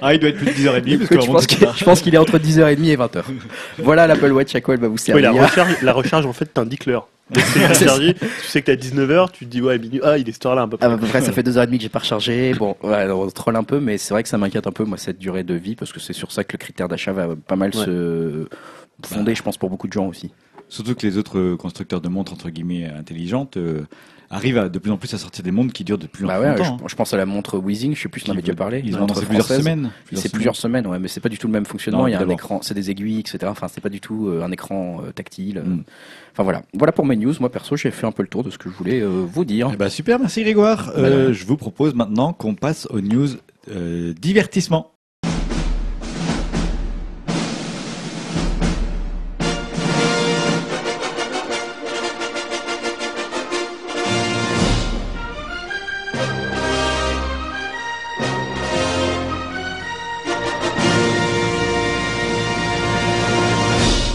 [0.00, 2.14] Ah, il doit être plus de 10h30 parce que je pense qu'il je pense qu'il
[2.14, 3.22] est entre 10h30 et 20h.
[3.78, 5.32] Voilà l'Apple Watch, à quoi elle va vous Oui, servir?
[5.32, 7.08] la, recharge, la recharge, en fait, t'indique l'heure.
[7.34, 10.32] C'est rechargé, tu sais que t'as 19h, tu te dis, ouais, minuit, ah, il est
[10.32, 12.54] cette heure-là, un peu Ah, à peu près, ça fait 2h30 que j'ai pas rechargé.
[12.54, 14.96] Bon, ouais, on troll un peu, mais c'est vrai que ça m'inquiète un peu, moi,
[14.98, 17.56] cette durée de vie, parce que c'est sur ça que le critère d'achat va pas
[17.56, 17.84] mal Ouais.
[17.84, 18.46] se
[19.06, 20.32] fonder, je pense, pour beaucoup de gens aussi.
[20.68, 23.82] Surtout que les autres constructeurs de montres, entre guillemets, intelligentes, euh,
[24.32, 26.28] arrivent à, de plus en plus à sortir des montres qui durent de plus en
[26.28, 26.78] Bah plus ouais, longtemps.
[26.86, 28.54] je, je pense à la montre Weezing, je sais plus si on en avait déjà
[28.54, 28.82] parlé.
[28.84, 29.90] Ils ont annoncé plusieurs semaines.
[30.12, 32.00] C'est plusieurs semaines, ouais, mais c'est pas du tout le même fonctionnement.
[32.02, 33.38] Non, Il y a un écran, c'est des aiguilles, etc.
[33.46, 35.58] Enfin, c'est pas du tout euh, un écran euh, tactile.
[35.58, 35.62] euh.
[35.62, 35.84] Mm.
[36.32, 36.62] Enfin voilà.
[36.74, 37.34] Voilà pour mes news.
[37.40, 39.44] Moi perso, j'ai fait un peu le tour de ce que je voulais euh, vous
[39.44, 39.70] dire.
[39.72, 40.92] Eh ben, super, merci Grégoire.
[40.96, 43.28] Euh, je vous propose maintenant qu'on passe aux news
[43.70, 44.91] euh, divertissement.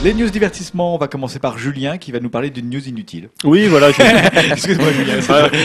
[0.08, 3.28] Les news divertissement, on va commencer par Julien qui va nous parler d'une news inutile.
[3.43, 3.91] Oui, voilà.
[3.91, 4.01] je-
[4.53, 5.16] Excuse-moi Julien.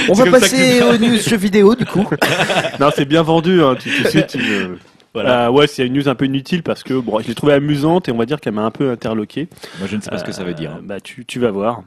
[0.08, 2.04] On va passer tu- aux news jeux vidéo du coup.
[2.80, 4.26] non, c'est bien vendu, hein, de suite.
[4.26, 4.78] tu me-
[5.14, 5.46] Voilà.
[5.46, 8.08] Euh, ouais, c'est une news un peu inutile parce que bon, je l'ai trouvée amusante
[8.08, 9.46] et on va dire qu'elle m'a un peu interloqué.
[9.78, 10.72] Moi je ne sais pas ce que ça veut dire.
[10.72, 11.82] Euh, Bah, tu, tu vas voir.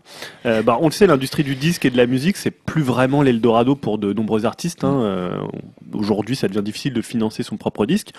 [0.45, 3.21] Euh, bah, on le sait, l'industrie du disque et de la musique, c'est plus vraiment
[3.21, 4.85] l'Eldorado pour de nombreux artistes.
[4.85, 5.01] Hein.
[5.01, 5.37] Euh,
[5.93, 8.09] Aujourd'hui, ça devient difficile de financer son propre disque.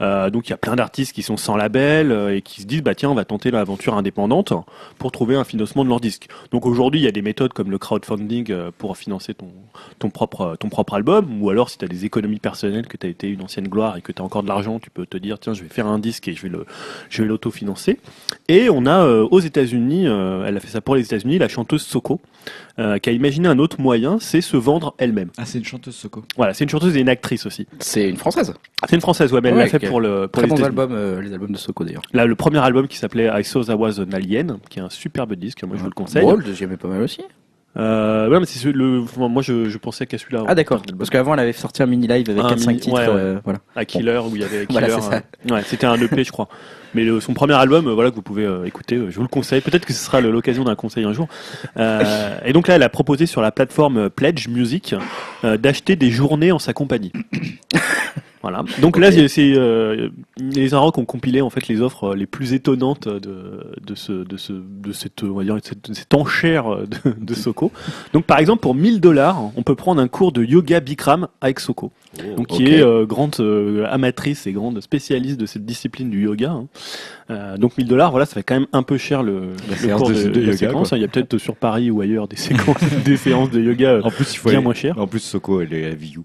[0.00, 2.66] Euh, donc, il y a plein d'artistes qui sont sans label euh, et qui se
[2.66, 4.52] disent, bah tiens, on va tenter l'aventure indépendante
[4.98, 6.28] pour trouver un financement de leur disque.
[6.52, 9.48] Donc, aujourd'hui, il y a des méthodes comme le crowdfunding euh, pour financer ton,
[9.98, 13.06] ton propre, ton propre album, ou alors si tu as des économies personnelles, que tu
[13.06, 15.16] as été une ancienne gloire et que tu as encore de l'argent, tu peux te
[15.16, 16.66] dire, tiens, je vais faire un disque et je vais le,
[17.08, 17.98] je vais l'autofinancer.
[18.48, 21.48] Et on a euh, aux États-Unis, euh, elle a fait ça pour les États-Unis, la
[21.48, 22.20] chanteuse Soko,
[22.80, 25.30] euh, qui a imaginé un autre moyen, c'est se vendre elle-même.
[25.36, 26.24] Ah, c'est une chanteuse Soko.
[26.36, 27.66] Voilà, c'est une chanteuse et une actrice aussi.
[27.78, 28.54] C'est une française.
[28.88, 30.64] C'est une française, ouais, mais elle Ouais, l'a fait pour le pour Très les bons
[30.64, 32.02] albums, euh, les albums de Soko d'ailleurs.
[32.12, 35.34] Là, le premier album qui s'appelait I Saw Was an Alien, qui est un superbe
[35.34, 36.26] disque, moi je vous le conseille.
[36.26, 37.20] Le deuxième est pas mal aussi.
[37.76, 40.42] Euh, ouais, mais c'est ce- le, enfin, moi je, je pensais qu'à celui-là.
[40.48, 40.82] Ah d'accord.
[40.98, 42.96] Parce qu'avant elle avait sorti un mini live avec Un 4-5 mini- titres.
[42.96, 43.14] ouais, ouais.
[43.14, 43.60] euh, voilà.
[43.76, 44.80] à Killer où il y avait Killer.
[44.80, 45.22] Voilà, c'est ça.
[45.50, 46.48] euh, ouais, c'était un EP, je crois.
[46.94, 49.22] Mais le- son premier album, euh, voilà, que vous pouvez euh, écouter, euh, je vous
[49.22, 49.60] le conseille.
[49.60, 51.28] Peut-être que ce sera le- l'occasion d'un conseil un jour.
[51.76, 54.96] Euh, et donc là, elle a proposé sur la plateforme euh, Pledge Music
[55.44, 57.12] euh, d'acheter des journées en sa compagnie.
[58.42, 58.64] Voilà.
[58.80, 60.08] Donc là, c'est- euh,
[60.40, 64.12] les Arocs ont compilé en fait les offres euh, les plus étonnantes de, de ce
[64.12, 67.70] de ce de cette on va dire cette, cette enchère de, de Soko.
[68.14, 71.60] Donc par exemple pour 1000 dollars, on peut prendre un cours de yoga Bikram avec
[71.60, 71.92] Soko.
[72.36, 76.50] Donc qui est euh, grande euh, amatrice et grande spécialiste de cette discipline du yoga.
[76.50, 76.66] hein.
[77.30, 80.08] Euh, donc 1000 dollars, voilà, ça fait quand même un peu cher le, le cours
[80.08, 80.92] de- de, de yoga, séquence.
[80.92, 80.96] hein.
[80.96, 84.10] Il y a peut-être sur Paris ou ailleurs des séquences, des séances de yoga En
[84.10, 84.98] plus, il faut bien aller- moins cher.
[84.98, 86.22] En plus, Soko, elle est à Viu.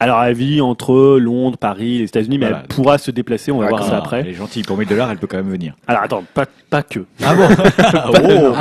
[0.00, 2.62] Alors elle vit entre Londres, Paris, les États-Unis, mais Voilà.
[2.62, 3.50] elle pourra se déplacer.
[3.50, 4.20] On va Ah, voir ça après.
[4.20, 4.62] Elle est gentille.
[4.62, 5.74] Pour 1000 dollars, elle peut quand même venir.
[5.88, 7.00] Alors attends, pas, pas que.
[7.24, 8.54] Ah bon Oh Ah, Non, non,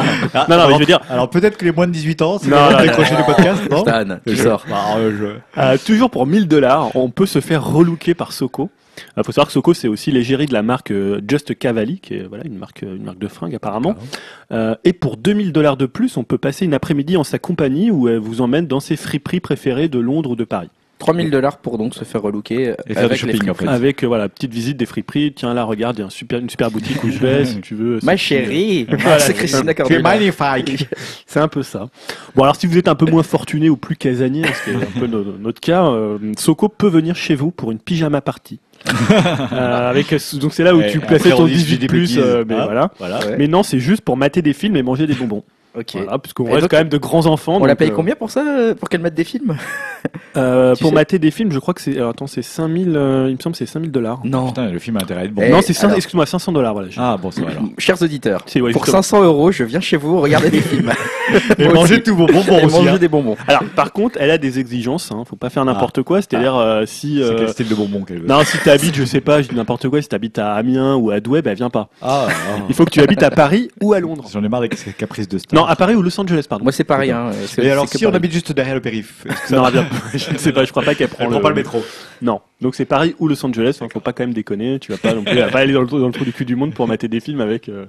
[0.48, 2.70] mais alors, je veux dire, alors peut-être que les moins de 18 ans, c'est Non,
[2.70, 4.66] le non, décrocher le podcast, non Stan, qui Je- sort.
[4.68, 5.12] Bah, euh,
[5.56, 8.72] je- euh, toujours pour 1000 dollars, on peut se faire relooker par Soko.
[9.16, 12.16] Il faut savoir que Soko, c'est aussi l'égérie de la marque euh, Just Cavalli, qui
[12.16, 13.94] est voilà, une, marque, une marque de fringues apparemment.
[14.52, 17.92] Euh, et pour 2000 dollars de plus, on peut passer une après-midi en sa compagnie
[17.92, 20.70] où elle vous emmène dans ses friperies préférées de Londres ou de Paris.
[21.00, 23.54] 3000 dollars pour donc se faire relooker euh, Et faire du avec les shopping, en
[23.54, 23.68] fait.
[23.68, 25.34] Avec euh, voilà, petite visite des friperies.
[25.34, 27.62] Tiens là, regarde, il y a un super, une super boutique où je vais, si
[27.62, 28.00] tu veux.
[28.04, 30.02] Ma c'est- chérie, Voilà, c'est Christina Cordula.
[30.02, 30.88] magnifique.
[31.28, 31.88] C'est un peu ça.
[32.36, 34.76] Bon, alors si vous êtes un peu moins fortuné ou plus casanier, ce qui est
[34.76, 38.60] un peu no- notre cas, euh, Soko peut venir chez vous pour une pyjama party.
[39.52, 41.78] Euh, avec, donc c'est là où Ouais, tu plaçais on ton dit que je dis
[41.78, 42.92] 18 des plus, euh, mais Ah, voilà.
[43.00, 43.20] Voilà.
[43.26, 43.36] Ouais.
[43.38, 45.44] Mais non, c'est juste pour mater des films et manger des bonbons.
[45.78, 45.92] Ok.
[45.94, 47.58] Voilà, parce qu'on reste donc, quand même de grands enfants.
[47.62, 49.56] On la paye euh, combien pour ça euh, Pour qu'elle mette des films?
[50.36, 53.28] Euh, Pour sais mater des films, je crois que c'est, alors, attends, c'est 5000, euh,
[53.30, 54.22] il me semble que c'est 5000 dollars.
[54.24, 54.48] Non.
[54.48, 55.44] Putain, le film a intérêt à être bon.
[55.46, 55.98] Eh, non, c'est cinq- alors.
[55.98, 56.90] excuse-moi, 500 dollars, voilà.
[56.98, 57.64] Ah, bon, ça va alors.
[57.78, 59.04] Chers auditeurs, C'est, ouais, pour justement.
[59.04, 60.92] 500 euros, je viens chez vous regarder des films.
[61.60, 62.76] Et manger tous vos bonbons Et aussi.
[62.78, 62.98] manger hein.
[62.98, 63.36] des bonbons.
[63.48, 66.86] Alors, par contre, elle a des exigences, hein, faut pas faire n'importe quoi, c'est-à-dire, euh,
[66.86, 68.28] si, C'est euh, quel style de bonbons qu'elle veut?
[68.28, 71.12] Non, si t'habites, je sais pas, je dis n'importe quoi, si t'habites à Amiens ou
[71.12, 71.90] à Douai, bah, viens pas.
[72.02, 72.28] Ah,
[72.70, 74.26] Il faut que tu habites à Paris ou à Londres.
[74.32, 75.67] J'en ai marre des caprices de star.
[75.68, 76.64] À Paris ou Los Angeles, pardon.
[76.64, 77.12] Moi, c'est pareil.
[77.12, 77.32] Hein.
[77.58, 78.16] Et alors, si on Paris.
[78.18, 81.10] habite juste derrière le périph', Non, vient- je ne sais pas, je crois pas qu'elle
[81.10, 81.84] prend, Elle prend pas le métro.
[82.22, 82.42] Non.
[82.62, 85.14] Donc c'est Paris ou Los Angeles, hein, faut pas quand même déconner, tu vas pas
[85.14, 86.88] non plus, pas aller dans le, trou- dans le trou du cul du monde pour
[86.88, 87.86] mater des films avec, euh,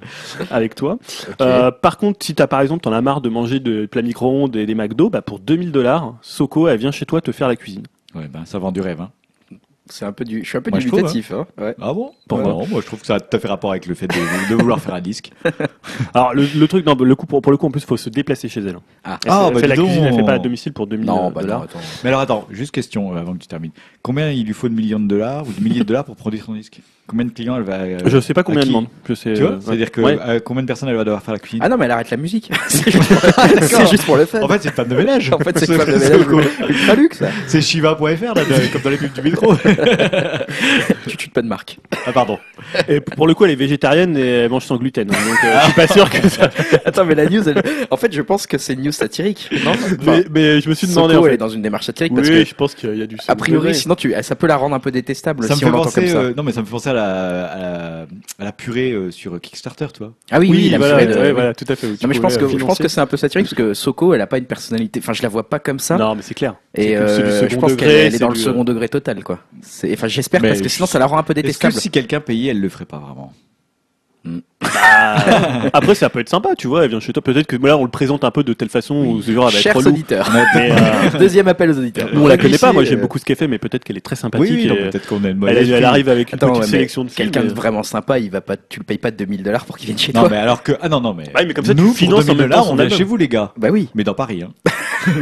[0.51, 0.99] avec toi.
[1.41, 4.55] Euh, par contre, si t'as par exemple, t'en as marre de manger de plats micro-ondes
[4.57, 7.57] et des McDo, bah pour 2000 dollars, Soko, elle vient chez toi te faire la
[7.57, 7.85] cuisine.
[8.15, 9.11] Ouais, ben, ça vend du rêve, hein.
[9.91, 10.43] C'est un peu du.
[10.45, 11.33] Je suis un peu Moi, trouve, dubitatif.
[11.33, 11.47] Hein.
[11.59, 11.75] Ouais.
[11.81, 13.87] Ah bon Pourquoi Non, moi je trouve que ça a tout à fait rapport avec
[13.87, 14.15] le fait de,
[14.51, 15.33] de vouloir faire un disque.
[16.15, 18.11] Alors le, le truc, non, le coup pour, pour le coup, en plus, faut se
[18.11, 18.77] déplacer chez elle.
[19.05, 19.19] Ah.
[19.25, 21.31] Elle Ah, fait- bah, fait la cuisine, elle fait pas à domicile pour 2000 Non,
[21.31, 21.63] bah non, dollars.
[21.63, 21.79] attends.
[22.05, 23.73] Mais alors attends, juste question euh, avant que tu termines.
[24.03, 26.45] Combien il lui faut de millions de dollars ou de milliers de dollars pour produire
[26.45, 26.81] son disque?
[27.09, 28.87] Combien de clients elle va euh, je sais pas combien elle demande.
[29.09, 29.33] Je sais.
[29.33, 30.19] Tu vois euh, C'est-à-dire que ouais.
[30.27, 32.11] euh, combien de personnes elle va devoir faire la cuisine Ah non, mais elle arrête
[32.11, 32.51] la musique.
[32.69, 34.43] c'est juste, pour- c'est juste pour le fun.
[34.43, 35.33] En fait, c'est une femme de ménage.
[35.33, 37.23] En fait, c'est une femme de ménage ultra luxe.
[37.47, 39.55] C'est shiva.fr comme dans les pubs du métro.
[41.07, 41.79] Tu tues pas de marque.
[42.07, 42.39] ah pardon.
[42.89, 45.09] Et pour le coup, elle est végétarienne et elle mange sans gluten.
[45.11, 46.51] hein, donc euh, je suis pas sûr que ça.
[46.85, 49.49] Attends, mais la news, elle- en fait, je pense que c'est une news satirique.
[49.65, 49.71] Non?
[49.73, 51.15] Enfin, Mais, mais je me suis demandé.
[51.15, 53.03] Soko, en elle est dans une démarche satirique Oui, parce que, je pense qu'il y
[53.03, 53.17] a du.
[53.27, 55.71] a priori, sinon, tu, ça peut la rendre un peu détestable Ça me si fait
[55.71, 56.13] on l'entend comme penser.
[56.15, 56.23] ça.
[56.37, 58.07] non, mais ça me fait penser à la, à la,
[58.39, 60.13] à la purée euh, sur Kickstarter, tu vois.
[60.31, 61.33] Ah oui, oui, la voilà, purée de- ouais, oui.
[61.33, 61.87] voilà, tout à fait.
[61.87, 62.83] tu Non, mais je pense pouvais, que euh, je pense financer.
[62.83, 65.01] que c'est un peu satirique parce que Soko, elle a pas une personnalité.
[65.03, 65.97] Enfin, je la vois pas comme ça.
[65.97, 66.55] Non, mais c'est clair.
[66.75, 68.29] C'est Et que c'est du euh, second je pense qu'elle degré, elle est c'est dans
[68.29, 69.41] le du, second degré total, quoi.
[69.63, 71.75] C'est, enfin, j'espère Mais parce que sinon, ça la rend un peu Est-ce que détestable.
[71.75, 73.33] si quelqu'un payait, elle le ferait pas vraiment?
[74.65, 76.85] Euh, Après, ça peut être sympa, tu vois.
[76.85, 77.23] Elle vient chez toi.
[77.23, 79.53] Peut-être que là, on le présente un peu de telle façon où ce genre elle
[79.53, 79.89] va être Chers relou.
[79.91, 80.31] auditeurs.
[80.55, 82.09] Mais, euh, Deuxième appel aux auditeurs.
[82.13, 82.73] nous, on la connaît pas.
[82.73, 84.51] Moi, euh, j'aime beaucoup ce qu'elle fait, mais peut-être qu'elle est très sympathique.
[84.51, 86.69] Oui, oui, non, et, peut-être qu'on a une elle, arrive avec une Attends, petite mais
[86.71, 87.31] sélection de films.
[87.31, 89.77] Quelqu'un de mais- vraiment sympa, il va pas, tu le payes pas 2000 dollars pour
[89.79, 90.31] qu'il vienne chez Non, toi.
[90.31, 90.73] mais alors que.
[90.81, 91.25] Ah non, non, mais.
[91.35, 92.79] Ouais, mais comme ça, tu nous, finances pour en même 2000 temps dollars, son on
[92.79, 92.99] est album.
[92.99, 93.53] chez vous, les gars.
[93.57, 93.89] Bah oui.
[93.95, 94.51] Mais dans Paris, hein.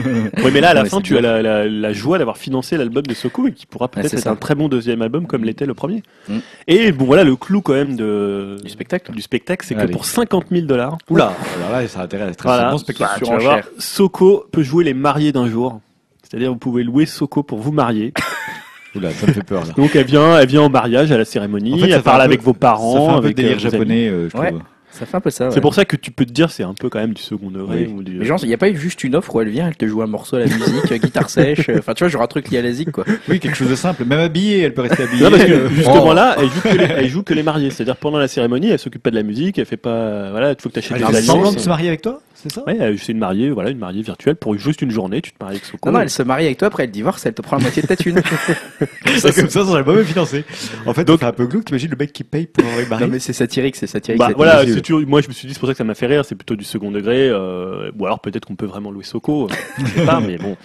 [0.44, 2.76] Oui, mais là, à la fin, c'est tu as la, la- la joie d'avoir financé
[2.76, 4.30] l'album de Soko et qui pourra peut-être c'est être ça.
[4.30, 6.02] un très bon deuxième album comme l'était le premier.
[6.28, 6.38] Mm.
[6.66, 9.12] Et bon, voilà, le clou quand même de, Du spectacle.
[9.12, 12.70] du spectacle, c'est que pour 50 000 dollars, Oula, alors là, ça à être Voilà.
[12.70, 13.12] bon spectacle.
[13.18, 13.48] tu vas surenchère.
[13.50, 15.80] voir, Soko peut jouer les mariés d'un jour.
[16.22, 18.12] C'est-à-dire, vous pouvez louer Soko pour vous marier.
[18.94, 19.72] Oula, ça me fait peur, là.
[19.76, 22.24] Donc, elle vient, elle vient au mariage, à la cérémonie, En fait, elle parle peu-
[22.24, 22.92] avec vos parents.
[22.94, 24.54] Ça fait un peu avec, délire euh, japonais, euh, je Ouais.
[24.98, 25.50] Ça fait un peu ça.
[25.50, 25.60] C'est ouais.
[25.60, 27.86] pour ça que tu peux te dire c'est un peu quand même du second degré.
[27.86, 27.94] Oui.
[27.94, 29.68] ou du- Mais genre, il n'y a pas eu juste une offre où elle vient,
[29.68, 32.08] elle te joue un morceau à la musique, euh, guitare sèche, euh, enfin tu vois,
[32.08, 33.04] genre un truc lié à la zik quoi.
[33.28, 34.04] Oui, quelque chose de simple.
[34.04, 35.24] Même habillée, elle peut rester habillée.
[35.24, 36.14] Non, parce que justement Oh.
[36.14, 37.70] là, elle joue que les, elle joue que les mariés.
[37.70, 40.30] C'est-à-dire pendant la cérémonie, elle s'occupe pas de la musique, elle fait pas.
[40.30, 42.50] Voilà, il faut que tu achètes Elle des semblant de se marier avec toi, c'est
[42.52, 42.62] ça?
[42.66, 45.20] Ouais, euh, c'est une mariée, voilà, une mariée virtuelle pour juste une journée.
[45.20, 45.88] Tu te maries avec Soko.
[45.90, 47.82] Non, non, elle se marie avec toi, après elle divorce, elle te prend la moitié
[47.82, 48.20] de ta thune.
[49.18, 50.44] Ça, comme ça, ça serait pas même financé.
[50.84, 51.64] En fait, donc, c'est un peu glauque.
[51.64, 54.18] T'imagines le mec qui paye pour mariée non mais c'est satirique, c'est satirique.
[54.20, 55.94] Bah voilà, c'est toujours- moi je me suis dit c'est pour ça que ça m'a
[55.94, 59.04] fait rire, c'est plutôt du second degré, euh, ou alors peut-être qu'on peut vraiment louer
[59.04, 60.56] Soko, euh, je sais pas, mais bon.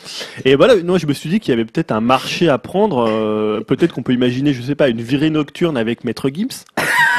[0.46, 3.06] Et voilà, non, je me suis dit qu'il y avait peut-être un marché à prendre,
[3.10, 6.66] euh, peut-être qu'on peut imaginer, je sais pas, une virée nocturne avec Maître Gims.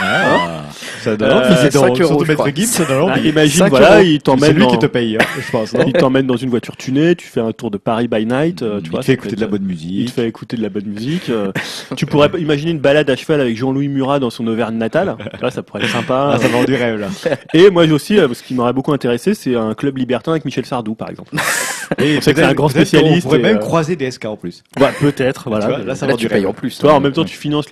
[0.04, 0.62] Ah,
[1.00, 1.88] ça donne Euh, envie, c'est 5 drôle.
[1.90, 2.54] euros, Surtout je Maître crois.
[2.54, 3.28] Gibbs, ça donne Ah, envie.
[3.28, 4.02] imagine, 5 voilà, euros.
[4.04, 5.74] il C'est t'emmène lui dans, qui te paye, hein, je pense.
[5.74, 8.62] non il t'emmène dans une voiture tunée, tu fais un tour de Paris by night,
[8.62, 9.00] euh, tu il vois.
[9.00, 10.06] te fait écouter de la bonne Il musique.
[10.08, 11.28] te fait écouter de la bonne musique.
[11.30, 11.52] euh,
[11.96, 15.16] tu pourrais imaginer une balade à cheval avec Jean-Louis Murat dans son Auvergne natale.
[15.40, 16.32] Là, ça pourrait être sympa.
[16.34, 17.08] Ah, ça vend du rêve, là.
[17.54, 20.66] Et moi aussi, euh, ce qui m'aurait beaucoup intéressé, c'est un club libertin avec Michel
[20.66, 21.34] Sardou, par exemple.
[21.98, 24.62] Et On c'est un grand spécialiste pourrait et, même euh, croiser des SK en plus.
[25.00, 25.78] Peut-être, voilà.
[25.78, 26.46] Là, ça vend du rêve.
[26.46, 26.78] en plus.
[26.78, 26.94] Toi, hein.
[26.94, 27.66] en même temps, tu finances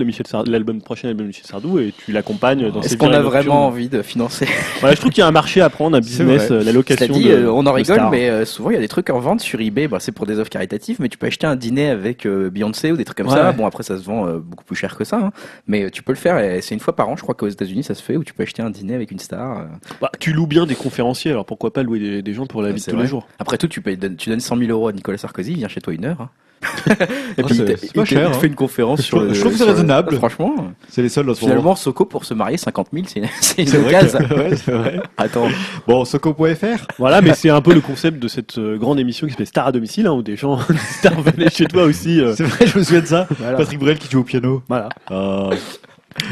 [0.46, 4.02] l'album prochain de Michel Sardou et tu l'accompagnes dans Est-ce qu'on a vraiment envie de
[4.02, 4.46] financer
[4.80, 7.06] Voilà, je trouve qu'il y a un marché à prendre, un business, euh, la location.
[7.06, 9.10] Cela dit, de- euh, on en rigole, mais euh, souvent il y a des trucs
[9.10, 9.88] en vente sur eBay.
[9.88, 12.96] Bah, c'est pour des offres caritatives, mais tu peux acheter un dîner avec Beyoncé ou
[12.96, 13.52] des trucs comme Ouais, ça.
[13.52, 15.30] Bon, après ça se vend beaucoup plus cher que ça, hein.
[15.66, 16.38] mais tu peux le faire.
[16.38, 18.32] et C'est une fois par an, je crois qu'aux États-Unis ça se fait, où tu
[18.34, 19.66] peux acheter un dîner avec une star.
[20.00, 22.72] Bah, tu loues bien des conférenciers, alors pourquoi pas louer des, des gens pour la
[22.72, 23.02] vie de tous vrai.
[23.02, 25.56] les jours Après tout, tu, payes, tu donnes 100 000 euros à Nicolas Sarkozy, il
[25.58, 26.20] vient chez toi une heure.
[26.20, 26.30] hein.
[26.86, 28.32] et Oh, puis il il cher, hein.
[28.34, 29.34] fait une conférence sur trouve- le.
[29.34, 30.16] je trouve que c'est le- raisonnable.
[30.16, 30.54] Franchement,
[30.88, 31.52] C'est les seuls dans ce moment.
[31.54, 33.06] finalement, Soko pour se marier 50 000,
[33.40, 34.12] c'est une case.
[34.16, 35.00] que- ouais, c'est vrai.
[35.16, 35.48] Attends,
[35.86, 36.86] Bon, Soco.fr.
[36.98, 39.66] Voilà, mais c'est un peu le concept de cette euh, grande émission qui s'appelle Star
[39.68, 42.20] à domicile, hein, où des gens, des stars venaient chez toi aussi.
[42.20, 43.26] euh, C'est vrai, je me souviens de ça.
[43.38, 43.56] Voilà.
[43.56, 44.62] Patrick Bruel qui joue au piano.
[44.68, 44.88] voilà.
[45.10, 45.50] Ah.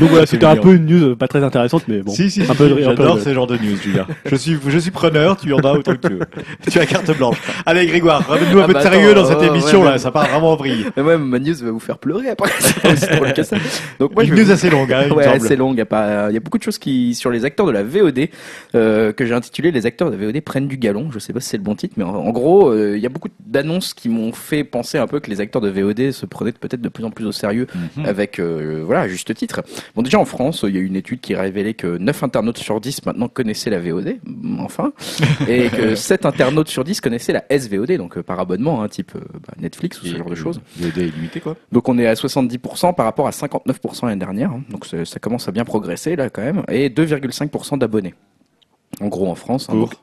[0.00, 2.10] Donc voilà, c'était un peu une news euh, pas très intéressante, mais bon.
[2.12, 4.06] si, si, si, un peu de- un peu j'adore de- ce genre de news, Julien.
[4.26, 6.20] Je suis, je suis preneur, tu en as autant que tu veux.
[6.70, 7.36] Tu as carte blanche.
[7.64, 9.84] Allez, Grégoire, ramène-nous un Ah peu de bah sérieux attends, dans cette ouais, émission, ouais,
[9.86, 9.92] là.
[9.92, 9.98] ouais.
[9.98, 10.84] Ça part vraiment en vrille.
[10.96, 12.50] mais moi, ma news va vous faire pleurer après.
[13.98, 15.40] Donc moi, Une news assez longue, hein, Ouais, semble.
[15.40, 15.72] c'est long.
[15.72, 17.72] Il y a pas, il y a beaucoup de choses qui sur les acteurs de
[17.72, 18.28] la VOD
[18.74, 21.10] euh, que j'ai intitulé les acteurs de la VOD prennent du galon.
[21.12, 23.06] Je sais pas si c'est le bon titre, mais en, en gros, euh, il y
[23.06, 26.26] a beaucoup d'annonces qui m'ont fait penser un peu que les acteurs de VOD se
[26.26, 27.66] prenaient peut-être de plus en plus au sérieux
[27.96, 28.06] Mhm.
[28.06, 29.60] avec euh, voilà juste titre.
[29.94, 32.58] Bon déjà en France, il y a une étude qui a révélé que 9 internautes
[32.58, 34.16] sur 10 maintenant connaissaient la VOD,
[34.60, 34.92] enfin,
[35.48, 39.12] et que 7 internautes sur 10 connaissaient la SVOD, donc euh, par abonnement, hein, type
[39.16, 40.60] euh, bah, Netflix ou ce genre de choses.
[40.76, 41.56] VOD illimité, quoi.
[41.72, 44.50] Donc on est à 70% par rapport à 59% l'année dernière.
[44.52, 44.62] hein.
[44.70, 46.62] Donc ça commence à bien progresser là quand même.
[46.68, 48.14] Et 2,5% d'abonnés.
[49.00, 49.66] En gros en France.
[49.68, 49.94] hein, Pour donc,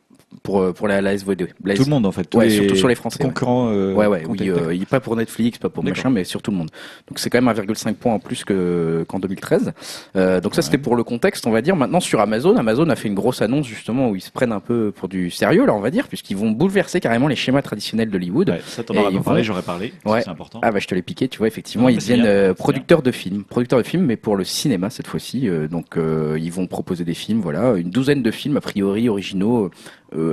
[0.43, 1.47] pour, euh, pour la, la SVOD.
[1.63, 2.23] La Tout le monde, en fait.
[2.25, 3.19] tous Ouais, les surtout sur les Français.
[3.21, 3.69] Concurrents.
[3.71, 6.57] euh, Ouais, ouais, oui, euh, pas pour Netflix, pas pour machin, mais sur tout le
[6.57, 6.69] monde.
[7.07, 9.71] Donc c'est quand même 1,5 point en plus que qu'en 2013.
[10.15, 11.75] Euh, donc ça c'était pour le contexte, on va dire.
[11.75, 14.59] Maintenant sur Amazon, Amazon a fait une grosse annonce justement où ils se prennent un
[14.59, 18.09] peu pour du sérieux là, on va dire, puisqu'ils vont bouleverser carrément les schémas traditionnels
[18.09, 18.49] d'Hollywood.
[18.49, 19.93] Ouais, ça, t'en parlé, j'aurais parlé.
[20.05, 20.21] Ouais.
[20.21, 20.59] C'est important.
[20.63, 23.01] Ah bah je te l'ai piqué, tu vois effectivement Non, ils deviennent bien, euh, producteurs
[23.01, 25.47] de films, producteurs de films mais pour le cinéma cette fois-ci.
[25.47, 29.09] euh, donc euh, ils vont proposer des films, voilà, une douzaine de films a priori
[29.09, 29.69] originaux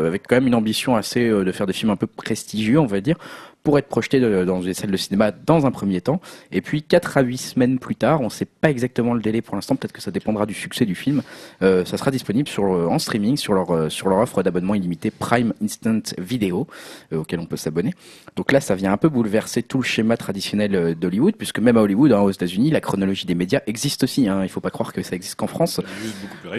[0.07, 2.87] avec quand même une ambition assez euh, de faire des films un peu prestigieux, on
[2.87, 3.17] va dire,
[3.63, 6.21] pour être projetés de- dans des salles de cinéma dans un premier temps.
[6.51, 9.41] Et puis 4 à 8 semaines plus tard, on ne sait pas exactement le délai
[9.43, 11.23] pour l'instant, peut-être que ça dépendra du succès du film.
[11.63, 14.75] euh, ça sera disponible sur euh, en streaming sur leur euh, sur leur offre d'abonnement
[14.75, 16.67] illimité Prime Instant Video
[17.13, 17.95] euh, auquel on peut s'abonner.
[18.37, 21.83] Donc là, ça vient un peu bouleverser tout le schéma traditionnel d'Hollywood, puisque même à
[21.83, 24.29] Hollywood, hein, aux États-Unis, la chronologie des médias existe aussi.
[24.29, 24.41] Hein.
[24.43, 25.81] Il faut pas croire que ça existe qu'en France.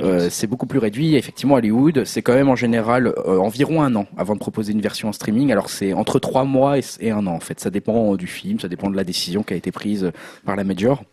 [0.06, 1.16] Euh, c'est beaucoup plus réduit.
[1.16, 5.10] Effectivement, Hollywood, c'est quand même en général environ un an avant de proposer une version
[5.10, 5.52] en streaming.
[5.52, 7.60] Alors c'est entre trois mois et, et un an en fait.
[7.60, 10.12] Ça dépend du film, ça dépend de la décision qui a été prise
[10.46, 11.04] par la major.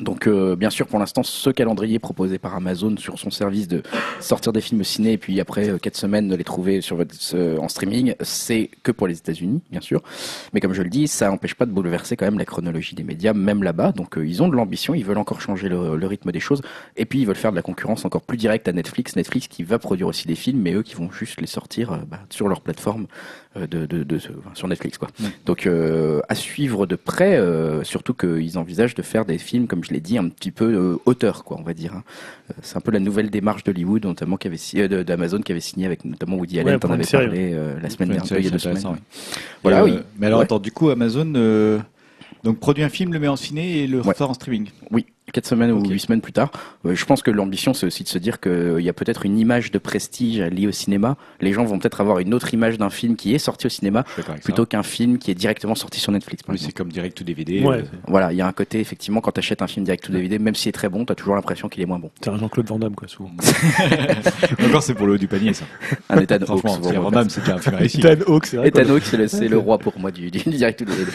[0.00, 3.82] Donc euh, bien sûr pour l'instant ce calendrier proposé par Amazon sur son service de
[4.20, 6.96] sortir des films au ciné et puis après euh, quatre semaines de les trouver sur
[6.96, 7.14] votre,
[7.60, 10.02] en streaming c'est que pour les États-Unis bien sûr
[10.54, 13.04] mais comme je le dis ça n'empêche pas de bouleverser quand même la chronologie des
[13.04, 16.32] médias même là-bas donc euh, ils ont de l'ambition ils veulent encore changer le, rythme
[16.32, 16.62] des choses
[16.96, 19.62] et puis ils veulent faire de la concurrence encore plus directe à Netflix Netflix qui
[19.62, 22.48] va produire aussi des films mais eux qui vont juste les sortir euh, bah, sur
[22.48, 23.08] leur plateforme
[23.56, 25.24] de, de, de- enfin, sur Netflix quoi Mm.
[25.46, 29.84] donc euh, à suivre de près euh, surtout qu'ils envisagent de faire des films comme
[29.84, 32.02] je l'ai dit un petit peu euh, auteur quoi on va dire hein.
[32.50, 35.52] Euh, c'est un peu la nouvelle démarche d'Hollywood notamment qui avait euh, de- d'Amazon qui
[35.52, 38.38] avait signé avec notamment Woody Allen Ouais, une avais série, parlé euh, la semaine dernière
[38.38, 38.98] il y a deux semaines ouais.
[39.62, 41.78] Voilà euh, oui Mais alors, attends, du coup, Amazon euh,
[42.44, 44.68] donc produit un film, le met en ciné et le ressort en streaming.
[44.90, 46.50] Oui, quatre semaines ou huit semaines plus tard.
[46.84, 49.38] Euh, je pense que l'ambition, c'est aussi de se dire qu'il y a peut-être une
[49.38, 51.16] image de prestige liée au cinéma.
[51.40, 54.04] Les gens vont peut-être avoir une autre image d'un film qui est sorti au cinéma
[54.42, 56.42] plutôt qu'un film qui est directement sorti sur Netflix.
[56.48, 57.62] Oui, c'est comme direct ou DVD.
[57.62, 60.08] Ouais, euh, Voilà, il y a un côté effectivement quand tu achètes un film direct
[60.08, 62.10] ou DVD, même s'il est très bon, tu as toujours l'impression qu'il est moins bon.
[62.22, 63.30] c'est un Jean-Claude Van Damme, quoi, souvent.
[64.66, 65.64] Encore, c'est pour le haut du panier, ça.
[66.08, 68.00] Un Ethan Hawke, c'est on Van Damme, c'est déjà un film réussi.
[68.00, 68.68] Ethan Hawke, c'est vrai.
[68.68, 68.92] Ethan quoi.
[68.94, 71.10] Hawke, c'est le, c'est le roi pour moi du, du, du direct ou DVD.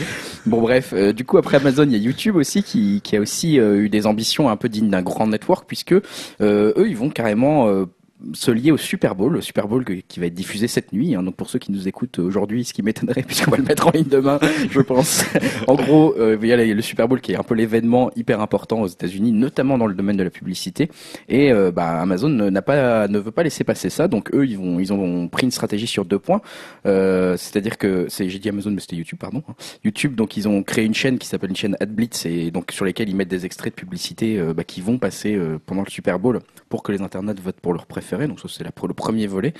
[0.45, 3.19] Bon bref, euh, du coup après Amazon, il y a YouTube aussi qui, qui a
[3.21, 6.97] aussi euh, eu des ambitions un peu dignes d'un grand network puisque euh, eux, ils
[6.97, 7.85] vont carrément euh,
[8.33, 11.13] se lier au Super Bowl, le Super Bowl qui va être diffusé cette nuit.
[11.15, 11.21] hein.
[11.21, 13.91] donc pour ceux qui nous écoutent aujourd'hui, ce qui m'étonnerait puisqu'on va le mettre en
[13.91, 14.39] ligne demain,
[14.71, 15.23] je pense.
[15.67, 18.41] en gros, euh, il y a le Super Bowl qui est un peu l'événement hyper
[18.41, 20.89] important aux États-Unis, notamment dans le domaine de la publicité.
[21.29, 24.07] Et euh, bah, Amazon ne- veut pas laisser passer ça.
[24.07, 26.41] Donc eux, ils ont pris une stratégie sur deux points.
[26.85, 29.43] Euh, C'est-à-dire que j'ai dit Amazon, mais c'était YouTube, pardon.
[29.47, 29.53] hein.
[29.83, 32.83] YouTube, donc ils ont créé une chaîne qui s'appelle une chaîne AdBlitz et donc sur
[32.85, 36.39] lesquelles ils mettent des extraits de publicité bah, qui vont passer pendant le Super Bowl
[36.69, 38.27] pour que les internautes votent pour leur préféré.
[38.27, 39.53] Donc ça c'est le premier volet.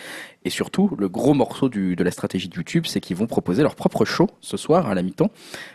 [0.45, 3.63] Et surtout, le gros morceau du, de la stratégie de YouTube, c'est qu'ils vont proposer
[3.63, 5.29] leur propre show ce soir à la mi-temps,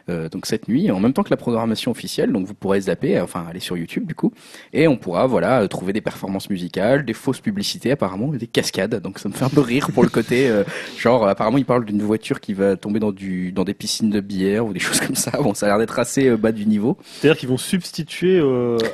[0.09, 2.33] euh, donc cette nuit, en même temps que la programmation officielle.
[2.33, 4.33] Donc vous pourrez zapper, euh, enfin aller sur YouTube du coup,
[4.73, 8.47] et on pourra voilà euh, trouver des performances musicales, des fausses publicités apparemment, et des
[8.47, 8.95] cascades.
[9.03, 10.65] Donc ça me fait un peu rire pour le côté euh,
[10.99, 14.21] genre apparemment ils parlent d'une voiture qui va tomber dans du dans des piscines de
[14.21, 15.33] bière ou des choses comme ça.
[15.43, 16.97] Bon, ça a l'air d'être assez euh, bas du niveau.
[17.03, 18.39] C'est-à-dire qu'ils vont substituer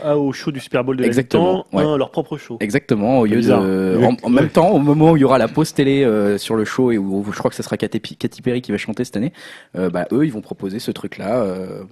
[0.02, 1.84] à- au show du Super Bowl de la Exactement, ouais.
[1.84, 2.56] un, leur propre show.
[2.60, 5.48] Exactement, au lieu de, Le- en, même temps, au moment où il y aura la
[5.48, 8.00] pause télé euh, sur le show et où, je crois que ce sera Katy,
[8.42, 9.32] Perry qui va chanter cette année,
[9.76, 11.82] euh, bah eux ils vont proposer ce truc-là euh,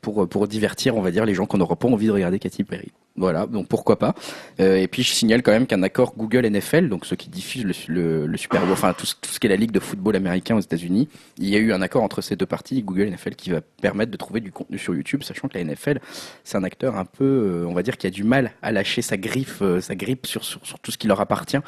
[0.00, 2.64] pour pour divertir, on va dire, les gens qui n'auront pas envie de regarder Katy
[2.64, 2.88] Perry.
[3.16, 4.14] Voilà, donc pourquoi pas.
[4.58, 7.64] Euh, et puis je signale quand même qu'un accord Google NFL, donc ceux qui diffusent
[7.86, 11.08] le, Super Bowl, enfin tout, ce- qui est la ligue de football américain aux États-Unis,
[11.38, 14.10] il y a eu un accord entre ces deux parties, Google NFL, qui va permettre
[14.10, 16.00] de trouver du contenu sur YouTube, sachant que la NFL,
[16.42, 19.00] c'est un acteur un peu, euh, on va dire, qui a du mal à lâcher
[19.00, 21.58] sa griffe, euh, sa grippe sur, sur, tout ce qui leur appartient.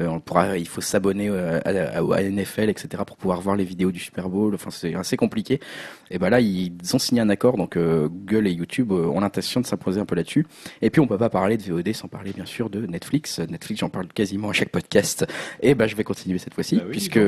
[0.00, 3.56] Euh, on pourra, il faut s'abonner euh, à, à, à NFL, etc., pour pouvoir voir
[3.56, 4.54] les vidéos du Super Bowl.
[4.54, 5.60] Enfin, c'est assez compliqué.
[6.10, 9.60] Et ben là, ils ont signé un accord, donc euh, Google et YouTube ont l'intention
[9.60, 10.46] de s'imposer un peu là-dessus.
[10.82, 13.40] Et puis, on peut pas parler de VOD sans parler, bien sûr, de Netflix.
[13.40, 15.26] Netflix, j'en parle quasiment à chaque podcast.
[15.60, 17.18] Et ben, je vais continuer cette fois-ci, Bah oui, puisque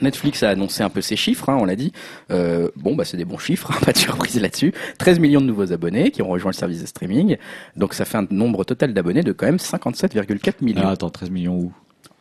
[0.00, 1.92] Netflix a annoncé un peu ses chiffres, hein, on l'a dit.
[2.30, 4.72] Euh, bon, bah c'est des bons chiffres, hein, pas de surprise là-dessus.
[4.98, 7.36] 13 millions de nouveaux abonnés qui ont rejoint le service de streaming.
[7.76, 11.30] Donc ça fait un nombre total d'abonnés de quand même 57,4 millions Ah, attends, 13
[11.30, 11.72] millions où?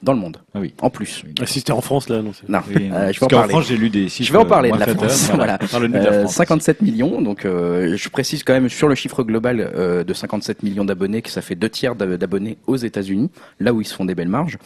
[0.03, 0.37] Dans le monde.
[0.53, 0.73] Ah oui.
[0.81, 1.23] En plus.
[1.41, 2.31] Ah, si c'était en France, là, non.
[2.33, 3.49] c'est- Non, Oui, euh, je vais en Parce qu'en parler.
[3.53, 4.27] France, j'ai lu des chiffres.
[4.27, 4.93] Je vais en parler moins de la.
[4.95, 5.57] France, voilà.
[5.57, 6.35] Parle-nous de la Euh, France.
[6.35, 10.61] 57 millions, donc euh, je précise quand même sur le chiffre global euh, de 57
[10.63, 13.93] millions d'abonnés que ça fait deux tiers d'ab- d'abonnés aux États-Unis, là où ils se
[13.95, 14.57] font des belles marges,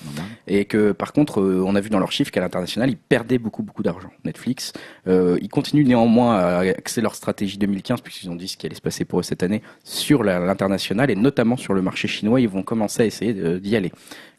[0.47, 3.37] et que par contre euh, on a vu dans leurs chiffres qu'à l'international ils perdaient
[3.37, 4.09] beaucoup beaucoup d'argent.
[4.25, 4.73] Netflix,
[5.07, 8.75] euh, ils continuent néanmoins à axer leur stratégie 2015 puisqu'ils ont dit ce qui allait
[8.75, 12.49] se passer pour eux cette année sur l'international et notamment sur le marché chinois, ils
[12.49, 13.91] vont commencer à essayer d'y aller.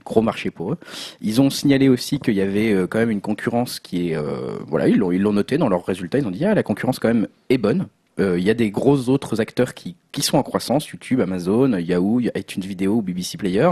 [0.08, 0.78] Gros marché pour eux.
[1.20, 4.56] Ils ont signalé aussi qu'il y avait euh, quand même une concurrence qui est, euh,
[4.66, 6.16] voilà, ils l'ont noté dans leurs résultats.
[6.16, 7.88] Ils ont dit ah la concurrence quand même est bonne.
[8.18, 11.76] Euh, Il y a des gros autres acteurs qui, qui sont en croissance, YouTube, Amazon,
[11.76, 13.68] Yahoo, iTunes Vidéo, BBC Player.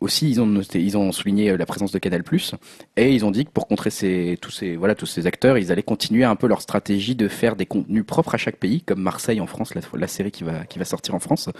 [0.00, 2.22] Aussi, ils ont, noté- ils ont souligné la présence de Canal+,
[2.96, 5.70] et ils ont dit que pour contrer ces, tous ces, voilà, tous ces acteurs, ils
[5.70, 9.02] allaient continuer un peu leur stratégie de faire des contenus propres à chaque pays, comme
[9.02, 11.50] Marseille en France, la, série qui va, qui va sortir en France,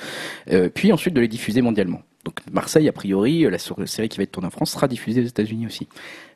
[0.75, 2.01] puis ensuite de les diffuser mondialement.
[2.25, 5.23] Donc Marseille, a priori, la sur- série qui va être tournée en France sera diffusée
[5.23, 5.89] aux États-Unis aussi.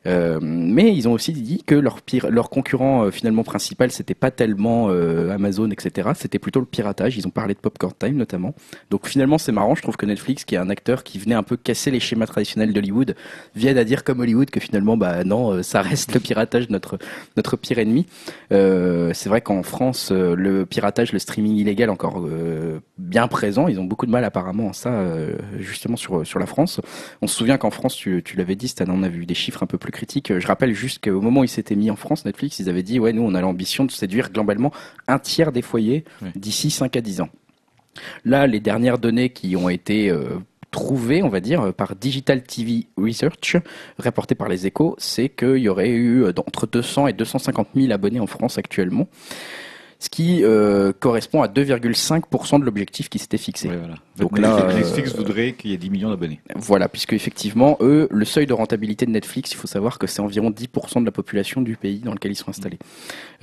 [0.05, 4.13] Euh, mais ils ont aussi dit que leur, pire, leur concurrent euh, finalement principal, c'était
[4.15, 6.09] pas tellement euh, Amazon, etc.
[6.15, 7.15] C'était plutôt le piratage.
[7.17, 8.53] Ils ont parlé de Popcorn Time notamment.
[8.89, 9.75] Donc finalement, c'est marrant.
[9.75, 12.25] Je trouve que Netflix, qui est un acteur qui venait un peu casser les schémas
[12.27, 13.15] traditionnels d'Hollywood,
[13.55, 16.97] vienne à dire comme Hollywood que finalement, bah non, euh, ça reste le piratage notre
[17.37, 18.05] notre pire ennemi.
[18.51, 23.69] Euh, c'est vrai qu'en France, euh, le piratage, le streaming illégal encore euh, bien présent.
[23.69, 25.37] Ils ont beaucoup de mal apparemment à ça, euh,
[25.83, 26.79] justement sur sur la France.
[27.21, 29.63] On se souvient qu'en France, tu, tu l'avais dit, Stan, on a vu des chiffres
[29.63, 30.37] un peu plus critiques.
[30.37, 32.99] Je rappelle juste qu'au moment où ils s'étaient mis en France, Netflix, ils avaient dit,
[32.99, 34.71] ouais, nous, on a l'ambition de séduire globalement
[35.07, 36.05] un tiers des foyers
[36.35, 37.29] d'ici 5 à 10 ans.
[38.25, 40.39] Là, les dernières données qui ont été euh,
[40.71, 43.57] trouvées, on va dire, par Digital TV Research,
[43.99, 47.91] rapportées par les échos, c'est qu'il y aurait eu euh, entre 200 et 250 000
[47.91, 49.07] abonnés en France actuellement,
[50.03, 53.69] ce qui euh, correspond à 2,5% de l'objectif qui s'était fixé.
[53.69, 53.95] Ouais, voilà.
[54.17, 56.41] Donc là, Netflix, euh, Netflix voudrait qu'il y ait 10 millions d'abonnés.
[56.57, 60.19] Voilà, puisque effectivement, eux, le seuil de rentabilité de Netflix, il faut savoir que c'est
[60.19, 62.79] environ 10% de la population du pays dans lequel ils sont installés.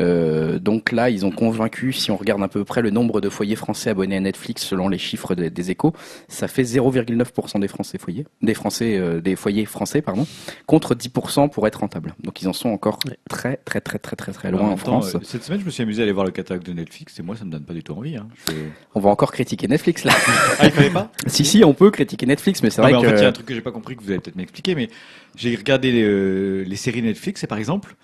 [0.00, 3.30] Euh, donc là, ils ont convaincu, si on regarde à peu près le nombre de
[3.30, 5.94] foyers français abonnés à Netflix selon les chiffres des, des échos,
[6.28, 10.26] ça fait 0,9% des Français foyers, des Français, euh, des foyers français, pardon,
[10.66, 12.14] contre 10% pour être rentable.
[12.22, 12.98] Donc ils en sont encore
[13.30, 15.14] très, très, très, très, très, très loin En en même temps, France.
[15.14, 17.22] euh, cette semaine, je me suis amusé à aller voir le catalogue de Netflix et
[17.22, 18.16] moi, ça me donne pas du tout envie.
[18.16, 18.28] Hein.
[18.48, 18.54] Je-
[18.94, 20.12] On va encore critiquer Netflix là.
[20.58, 23.02] Ah, il fallait pas si si, on peut critiquer Netflix, mais c'est vrai mais en
[23.02, 24.36] fait, il y a un que truc que j'ai pas compris que vous allez peut-être
[24.36, 24.88] m'expliquer, mais
[25.36, 27.94] j'ai regardé les, euh, les séries Netflix et par exemple,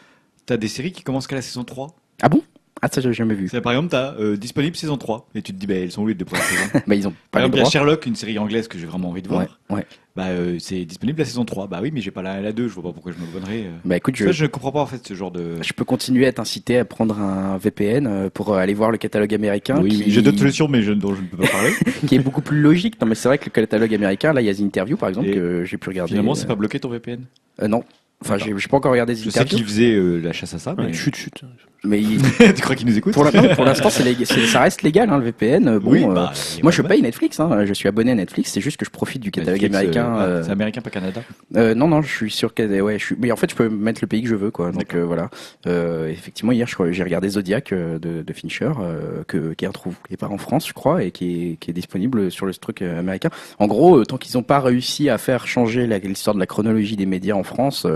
[0.47, 1.89] t'as des séries qui commencent qu'à la saison 3.
[2.23, 2.43] ah bon?
[2.83, 3.49] Ah ça j'ai jamais vu.
[3.49, 6.03] C'est, par exemple, t'as euh, disponible saison 3 et tu te dis, bah, elles sont
[6.03, 7.71] où les deux premières saisons Bah ils ont Par pas le exemple, il y a.
[7.71, 9.47] Sherlock, une série anglaise que j'ai vraiment envie de voir.
[9.71, 9.87] Ouais, ouais.
[10.15, 11.69] Bah, euh, c'est disponible la saison 3.
[11.69, 13.65] Bah oui, mais j'ai pas la, la 2, je vois pas pourquoi je me abonnerais.
[13.65, 13.71] euh.
[13.87, 15.57] Bah écoute, je, Ça, je comprends pas en fait ce genre de.
[15.63, 18.99] je peux continuer à t'inciter à prendre un VPN euh, pour euh, aller voir le
[18.99, 21.71] catalogue américain Oui, qui, j'ai d'autres solutions, mais je, dont je ne peux pas parler.
[22.07, 23.01] qui est beaucoup plus logique.
[23.01, 25.09] Non mais c'est vrai que le catalogue américain, là il y a des interviews par
[25.09, 26.11] exemple Et que j'ai pu regarder.
[26.11, 27.25] Finalement, c'est pas bloqué ton VPN.
[27.63, 27.85] euh, non.
[28.25, 30.55] Enfin, j'ai j'ai pas encore regardé des Je sais interviews, qu'ils faisaient euh, la chasse
[30.55, 30.85] à ça, mais.
[30.87, 31.45] Ouais, chut, chut.
[31.85, 32.21] Mais il-
[32.55, 33.25] tu crois qu'ils nous écoutent pour
[33.65, 35.69] l'instant, ça reste légal hein, le VPN.
[35.69, 36.33] euh, Bon, Oui, euh, bah,
[36.63, 39.23] moi je paye Netflix, hein, je suis abonné à Netflix, c'est juste que je profite
[39.23, 40.17] du catalogue Netflix, américain.
[40.19, 41.23] euh, euh, C'est américain, pas Canada.
[41.57, 43.17] Euh, non, non, je suis sûr que ouais, je suis.
[43.19, 44.73] Mais en fait, je peux mettre le pays que je veux, quoi.
[44.73, 45.31] Donc euh, voilà.
[45.67, 49.97] Euh, effectivement, hier, j'ai regardé Zodiac euh, de, de Fincher, euh, que qui est retrouvé
[50.09, 52.55] qui est pas en France, je crois, et qui est, qui est disponible sur le
[52.55, 53.31] truc euh, américain.
[53.59, 56.97] En gros, euh, tant qu'ils n'ont pas réussi à faire changer l'histoire de la chronologie
[56.97, 57.87] des médias en France.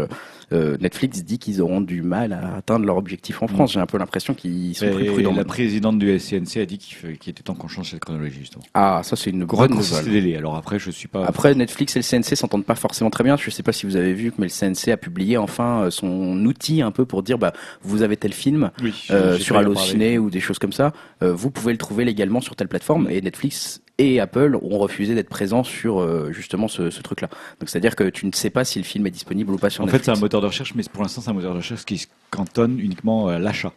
[0.52, 3.72] Euh, Netflix dit qu'ils auront du mal à atteindre leur objectif en France.
[3.72, 5.34] J'ai un peu l'impression qu'ils sont plus Et prudents.
[5.34, 8.64] la présidente du SCNC a dit qu'il était temps qu'on change cette chronologie, justement.
[8.74, 10.36] Ah, ça c'est une Raccourcir nouvelle.
[10.36, 11.24] Alors après, je suis pas.
[11.24, 13.36] Après, Netflix et le CNC s'entendent pas forcément très bien.
[13.36, 16.44] Je sais pas si vous avez vu, mais le CNC a publié enfin euh, son
[16.44, 17.52] outil un peu pour dire, bah,
[17.82, 21.50] vous avez tel film oui, euh, sur Allociné ou des choses comme ça, euh, vous
[21.50, 23.08] pouvez le trouver légalement sur telle plateforme.
[23.10, 27.28] Et Netflix et Apple ont refusé d'être présents sur euh, justement ce, ce truc-là.
[27.60, 29.82] Donc c'est-à-dire que tu ne sais pas si le film est disponible ou pas sur
[29.84, 30.06] En fait, Netflix.
[30.14, 32.06] c'est un moteur de recherche, mais pour l'instant, c'est un moteur de recherche qui se
[32.30, 33.72] cantonne uniquement à l'achat.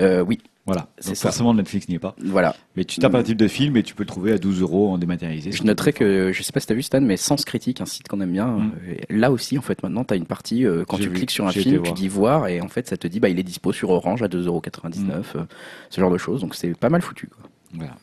[0.00, 0.88] Euh, oui, Voilà.
[0.98, 2.14] C'est forcément, Netflix n'y est pas.
[2.24, 2.56] voilà.
[2.74, 4.90] Mais tu tapes un type de film et tu peux le trouver à 12 euros
[4.92, 5.52] en dématérialisé.
[5.52, 8.08] Je noterai que, je sais pas si t'as vu Stan, mais Sens Critique, un site
[8.08, 8.72] qu'on aime bien, Mm.
[8.88, 11.46] euh, là aussi, en fait, maintenant, t'as une partie, euh, quand tu vu, cliques sur
[11.46, 13.72] un film, tu dis voir, et en fait, ça te dit, bah, il est dispo
[13.72, 15.44] sur Orange à 2,99€, euh,
[15.90, 17.42] ce genre de choses, donc c'est pas mal foutu, quoi.
[17.74, 17.96] Voilà.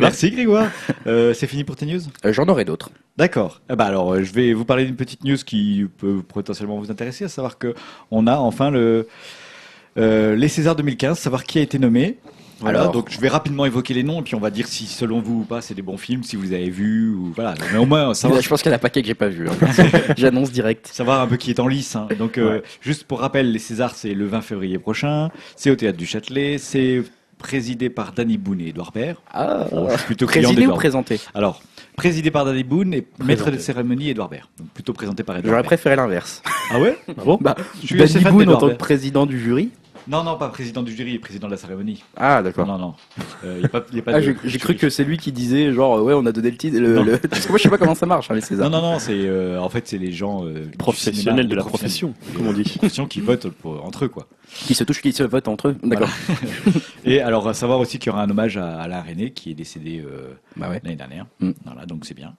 [0.00, 0.70] Merci Grégoire.
[1.06, 2.00] Euh, c'est fini pour tes news?
[2.24, 2.90] Euh, J'en aurai d'autres.
[3.16, 3.60] D'accord.
[3.70, 6.90] Eh ben alors, euh, je vais vous parler d'une petite news qui peut potentiellement vous
[6.90, 7.74] intéresser, à savoir que
[8.10, 9.08] on a enfin le
[9.98, 12.18] euh, les Césars 2015, savoir qui a été nommé.
[12.58, 12.92] Voilà, Alors.
[12.92, 15.40] donc je vais rapidement évoquer les noms et puis on va dire si selon vous
[15.40, 17.52] ou pas c'est des bons films, si vous les avez vus ou voilà.
[17.70, 19.28] Mais au moins savoir, Je pense qu'il y en a un paquet que j'ai pas
[19.28, 19.46] vu.
[19.46, 19.52] hein.
[20.16, 20.86] J'annonce direct.
[20.86, 21.96] savoir un peu qui est en lice.
[21.96, 22.08] hein.
[22.18, 25.98] Donc euh, juste pour rappel, les Césars c'est le 20 février prochain, c'est au théâtre
[25.98, 27.02] du Châtelet, c'est
[27.38, 29.16] présidé par Danny Boone et Edouard Baird.
[29.32, 31.60] Ah, Bon, je suis plutôt présidé ou présenté Alors,
[31.96, 34.48] présidé par Danny Boone et maître de cérémonie Edouard Baird.
[34.58, 36.42] Donc plutôt présenté par Edouard J'aurais préféré l'inverse.
[36.70, 36.96] Ah ouais?
[37.08, 39.70] Ah bon Bah, Je suis Danny Boone en tant que président du jury.
[40.08, 42.04] Non, non, pas président du jury, président de la cérémonie.
[42.16, 42.66] Ah, d'accord.
[42.66, 42.94] non, non.
[43.44, 45.72] Euh, y a pas, y a pas Ah, j'ai cru que c'est lui qui disait
[45.72, 47.94] genre ouais on a donné le titre le, parce que moi je sais pas comment
[47.94, 48.70] ça marche hein, les Césars.
[48.70, 51.64] Non, non, non, c'est euh, en fait c'est les gens euh, Professionnels cinéma, de la
[51.64, 52.62] profession, comme on dit.
[52.64, 54.26] profession qui votent pour- entre eux quoi.
[54.48, 55.76] Qui se touchent qui se votent entre eux.
[55.82, 56.08] D'accord.
[57.04, 59.54] Et alors à savoir aussi qu'il y aura un hommage à Alain René qui est
[59.54, 60.80] décédé euh, Bah ouais.
[60.84, 61.26] l'année dernière.
[61.40, 61.50] Mm.
[61.64, 62.34] Voilà, donc c'est bien.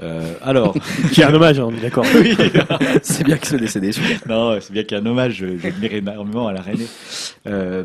[0.00, 0.74] Euh, alors,
[1.12, 2.04] Qui est un hommage, hein, on est d'accord.
[2.14, 2.36] oui,
[3.02, 3.90] C'est bien qu'il soit décédé.
[4.28, 5.42] non, c'est bien qu'il y ait un hommage.
[5.42, 6.86] euh, J'admire énormément Alain René.
[7.46, 7.84] Euh,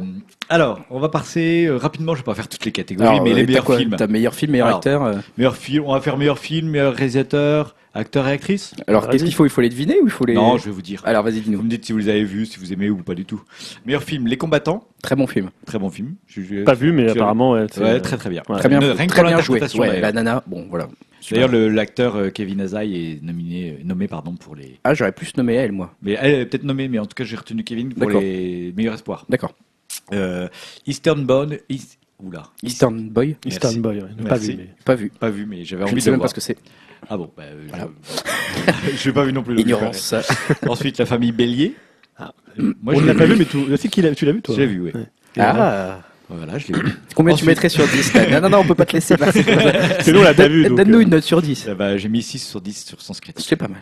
[0.49, 2.13] alors, on va passer euh, rapidement.
[2.15, 3.95] Je vais pas faire toutes les catégories, Alors, mais euh, les t'as meilleurs quoi films.
[3.97, 5.03] T'as meilleur film, meilleur Alors, acteur.
[5.03, 5.13] euh.
[5.37, 5.83] Meilleur film.
[5.85, 8.73] On va faire meilleur film, meilleur réalisateur, acteur et actrice.
[8.87, 10.71] Alors qu'est-ce qu'il faut Il faut les deviner ou il faut les Non, je vais
[10.71, 11.01] vous dire.
[11.05, 11.61] Alors vas-y Vous dis-nous.
[11.63, 13.41] me dites si vous les avez vus, si vous aimez ou pas du tout.
[13.85, 14.83] Meilleur film, Les Combattants.
[15.01, 15.49] Très bon film.
[15.65, 16.15] Très bon film.
[16.27, 18.41] Je- je- Pas vu, mais Tu- apparemment, ouais, c'est- Ouais, très très bien.
[18.49, 18.57] Ouais.
[18.59, 19.59] Très bien, Ne- rien que très pour bien joué.
[19.59, 20.01] l'interprétation, Ouais, d'ailleurs.
[20.03, 20.43] la nana.
[20.47, 20.87] Bon voilà.
[21.31, 24.79] D'ailleurs, le- l'acteur euh, Kevin Azaï est nominé, nommé pardon pour les.
[24.83, 25.95] Ah j'aurais plus nommé elle moi.
[26.01, 28.95] Mais elle est peut-être nommée, mais en tout cas, j'ai retenu Kevin pour les meilleurs
[28.95, 29.25] espoirs.
[29.29, 29.53] D'accord.
[30.11, 30.47] Euh,
[30.87, 31.57] Eastern Bone.
[31.69, 31.99] East...
[32.21, 32.43] Oula.
[32.61, 33.35] Eastern Boy.
[33.45, 33.81] Eastern.
[33.81, 34.09] Boy, ouais.
[34.29, 35.09] Pas vu, mais- Pas vu.
[35.19, 36.25] Pas vu, mais j'avais Je ne envie sais de même voir.
[36.25, 36.57] pas ce que c'est.
[37.09, 37.89] Ah bon, bah, euh, Voilà.
[38.91, 38.91] je...
[38.97, 39.59] je l'ai pas vu non plus.
[39.59, 40.13] Ignorance.
[40.63, 41.75] je Ensuite, la famille Bélier.
[42.17, 42.33] Ah.
[42.57, 43.65] Moi, on je ne l'a l'ai pas vu, mais tu,
[44.01, 44.91] l'a- tu l'as vu, toi Je l'ai vu, oui.
[44.93, 45.05] Ouais.
[45.37, 45.99] Ah.
[46.35, 46.91] Voilà, je l'ai vu.
[47.15, 49.15] Combien tu Ensuite- mettrais sur 10 là Non non non, on peut pas te laisser
[50.13, 50.63] nous, vu.
[50.67, 51.67] donc, Donne-nous euh, une note sur 10.
[51.67, 53.45] Euh, bah, j'ai mis 6 sur 10 sur Sens Critique.
[53.47, 53.81] C'est pas mal.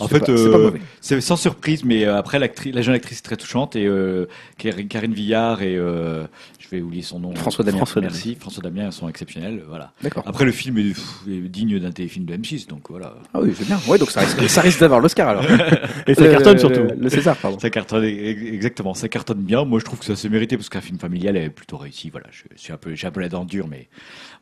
[0.00, 3.36] En C'est fait, euh, c'est sans surprise, mais euh, après, la jeune actrice est très
[3.36, 4.26] touchante et euh,
[4.58, 6.24] Karine Villard et euh,
[6.70, 7.34] vais oublier son nom.
[7.34, 7.78] François Damien.
[7.78, 8.36] François Merci.
[8.36, 9.62] François Damien sont exceptionnels.
[9.68, 9.92] Voilà.
[10.02, 10.22] D'accord.
[10.26, 13.14] Après, le film est, pff, est digne d'un téléfilm de M6, donc voilà.
[13.34, 13.78] Ah oui, c'est bien.
[13.88, 15.44] Ouais, donc ça risque, ça risque d'avoir l'Oscar alors.
[16.06, 16.80] Et ça Le- cartonne surtout.
[16.80, 17.58] Le, le César, pardon.
[17.58, 19.64] Ça cartonne exactement, ça cartonne bien.
[19.64, 22.10] Moi, je trouve que ça se méritait parce qu'un film familial est plutôt réussi.
[22.10, 23.88] Voilà, je suis un peu, j'ai un peu la dent dure, mais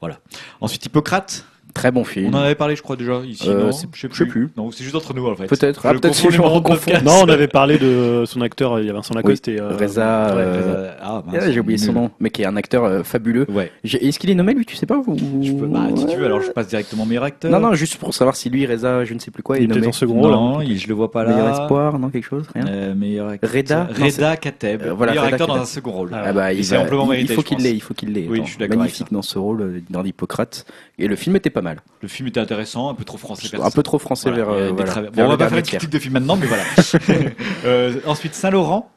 [0.01, 0.19] voilà.
[0.61, 1.45] Ensuite, Hippocrate.
[1.79, 2.31] Très bon film.
[2.35, 4.27] On en avait parlé, je crois, déjà ici, Euh, non Je sais plus.
[4.27, 4.49] plus.
[4.57, 5.47] Non, c'est juste entre nous, en fait.
[5.47, 5.87] Peut-être.
[5.87, 7.05] Ah, peut-être je me podcast.
[7.05, 10.35] Non, on avait parlé de son acteur, il y a Vincent Lacoste et euh, Reza,
[10.35, 13.03] Ouais, euh, Ah, mince, ah, j'ai oublié son nom, mais qui est un acteur euh,
[13.05, 13.47] fabuleux.
[13.49, 13.71] Ouais.
[13.85, 15.17] J'ai- Est-ce qu'il est nommé lui, tu sais pas ou...
[15.43, 17.51] Je peux, bah, si tu veux, alors je passe directement meilleur acteur.
[17.53, 19.67] Non, non, juste pour savoir si lui, Reza, je ne sais plus quoi, il est
[19.69, 19.87] nommé.
[19.87, 20.33] en second rôle.
[20.33, 20.37] hein.
[20.37, 21.31] Non, je le vois pas là.
[21.31, 22.67] Meilleur espoir, non, quelque chose, rien.
[22.67, 23.51] Euh, meilleur acteur.
[23.53, 24.83] Reda Reda Kateb.
[24.83, 26.11] Euh, voilà, meilleur acteur dans un second rôle.
[26.13, 28.27] Ah, Ah bah, il, faut qu'il l'ait, il faut qu'il l'ait.
[28.29, 30.67] Oui, Attends, je suis d'accord avec Magnifique dans ce rôle euh, dans Hippocrate.
[30.99, 31.68] Et le film était pas mal.
[32.03, 33.49] Le film était intéressant, un peu trop français.
[33.61, 35.49] Un peu trop français Voilà, vers, euh, des voilà, travers- vers Bon, on va pas
[35.49, 36.63] faire une critique de film maintenant, mais voilà.
[37.65, 38.91] Euh, ensuite, Saint-Laurent,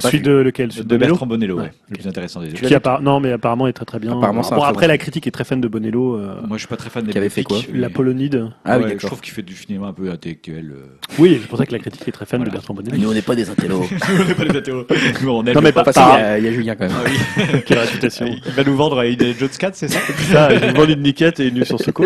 [0.00, 2.66] Celui de lequel Celui de Bonello Bertrand Bonello, ouais, Ouais, le plus intéressant des deux.
[2.66, 4.18] Qui appara- Non, mais apparemment est très très bien.
[4.18, 6.16] Apparemment, bon, après, la critique est très fan de Bonello.
[6.16, 8.50] euh, Moi, je suis pas très fan des Qui avait fait quoi biopics, La Polonide.
[8.66, 10.72] Ah oui, je trouve qu'il fait du cinéma un peu intellectuel.
[10.76, 10.86] euh.
[11.18, 12.50] Oui, c'est pour ça que la critique est très fan Voilà.
[12.50, 12.98] de Bertrand Bonello.
[12.98, 13.82] Nous, on n'est pas des intellos.
[14.08, 14.44] on n'est pas.
[15.22, 16.86] Nous, on aime Non, mais pas- si, il y a- il y, a Julien quand
[16.86, 16.94] même.
[16.94, 17.60] Ah oui.
[17.66, 18.26] Quelle réputation.
[18.44, 20.00] Il va nous vendre Indiana Jones 4, c'est ça?
[20.30, 22.04] Ça, ils nous vendent une niquette et une nuit sur Soko.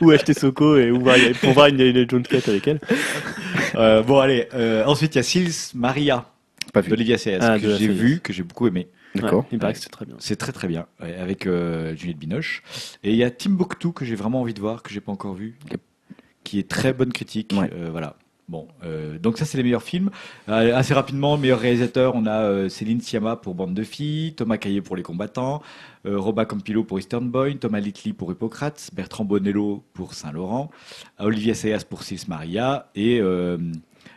[0.00, 0.90] ou acheter Soko et
[1.40, 2.80] pour voir une, une Jones 4 avec elle.
[3.76, 4.48] Euh, Bon, allez.
[4.54, 6.24] euh, ensuite, il y a Sils Maria
[6.72, 6.90] Pas vu.
[6.90, 7.98] d'Olivia Sayas Ah, que de la j'ai Sayas.
[7.98, 8.88] vu, que j'ai beaucoup aimé.
[9.14, 9.40] D'accord.
[9.40, 10.14] Ouais, il paraît que c'est très bien.
[10.18, 12.62] C'est très très bien, ouais, avec euh, Juliette Binoche.
[13.04, 15.34] Et il y a Timbuktu que j'ai vraiment envie de voir, que j'ai pas encore
[15.34, 15.80] vu, Yep.
[16.44, 17.52] qui est très bonne critique.
[17.56, 17.70] Ouais.
[17.74, 18.16] Euh, voilà.
[18.48, 20.10] Bon, euh, donc ça c'est les meilleurs films.
[20.48, 24.56] Euh, assez rapidement, meilleur réalisateur, on a euh, Céline Sciamma pour Bande de filles, Thomas
[24.58, 25.62] Caillé pour Les Combattants,
[26.06, 30.70] euh, Robin Campillo pour Eastern Boy, Thomas Littley pour Hippocrate, Bertrand Bonello pour Saint-Laurent,
[31.18, 33.56] Olivier Sayas pour Sis Maria et euh,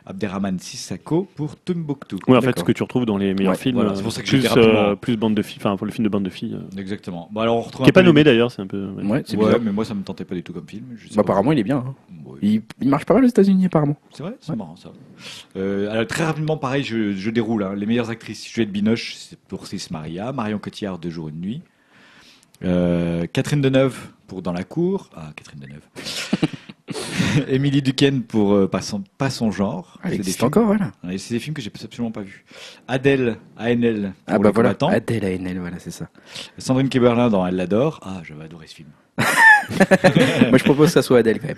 [0.08, 2.16] Abderrahman Sissako pour Timbuktu.
[2.28, 4.12] Oui, en fait, ce que tu retrouves dans les meilleurs Ouais, films, voilà, c'est pour
[4.12, 4.80] ça que j'ai plus, dit rapidement.
[4.80, 7.28] euh, plus bande de filles, enfin pour le film de bande de filles, euh, Exactement.
[7.32, 8.86] Bon, alors on retrouve qui un est pas nommé les- d'ailleurs, c'est un peu.
[8.92, 9.04] ouais.
[9.04, 9.62] Ouais, c'est Ouais, bizarre.
[9.62, 10.86] mais moi ça me tentait pas du tout comme film.
[10.98, 11.78] Je sais Bah, apparemment, il est bien.
[11.78, 11.96] hein.
[12.42, 13.96] Il, il marche pas mal aux États-Unis, apparemment.
[14.12, 14.92] C'est vrai, c'est marrant ça.
[15.58, 17.64] Euh, alors très rapidement, pareil, je, je déroule.
[17.64, 17.74] hein.
[17.76, 19.16] Les meilleures actrices, Juliette Binoche,
[19.48, 21.62] pour Cis Maria, Marion Cotillard, Deux jours une nuit,
[22.64, 25.84] Euh, Catherine Deneuve pour Dans la cour, ah Catherine Deneuve,
[27.48, 29.98] Émilie Duquesne pour euh, pas, son, pas son genre.
[30.04, 30.92] Elle C'est des existe films- encore, voilà.
[31.04, 32.46] Ouais, C'est des films que j'ai absolument pas vus.
[32.88, 34.74] Adèle, ANL pour Ah bah voilà.
[34.90, 36.08] Adèle ANL, voilà, c'est ça.
[36.58, 38.00] Sandrine Keberlin dans Elle l'adore.
[38.04, 38.90] Ah, j'avais adoré ce film.
[40.50, 41.58] Moi, je propose que ça soit Adèle quand même.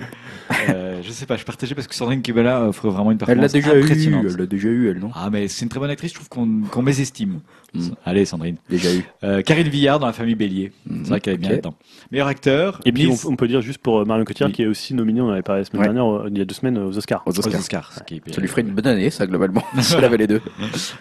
[0.70, 3.48] Euh, je sais pas, je partageais parce que Sandrine Keberlin offre vraiment une Elle l'a
[3.48, 3.84] performance déjà eu.
[3.84, 4.26] impressionnante.
[4.30, 5.12] Elle l'a déjà eu, elle, non?
[5.14, 7.40] Ah, mais c'est une très bonne actrice, je trouve qu'on qu'on mésestime.
[7.74, 7.88] Mm.
[8.06, 8.56] Allez, Sandrine.
[8.70, 9.04] Déjà eu.
[9.24, 10.72] Euh, Karine Villard dans La famille Bélier.
[10.86, 11.00] Mm.
[11.04, 11.74] C'est vrai qu'elle est bien là-dedans.
[12.12, 12.80] Meilleur acteur.
[12.86, 14.56] Et puis on, on peut dire juste pour euh, Marion Cotillard Oui.
[14.56, 15.88] qui est aussi nominé, on en avait parlé la semaine Ouais.
[15.94, 17.24] dernière, euh, il y a deux semaines aux Oscars.
[17.26, 17.60] Aux aux Oscars.
[17.60, 17.94] Oscars.
[17.98, 19.64] ce qui est- Ça lui ferait une bonne année, ça, globalement.
[19.82, 20.42] si elle avait les deux.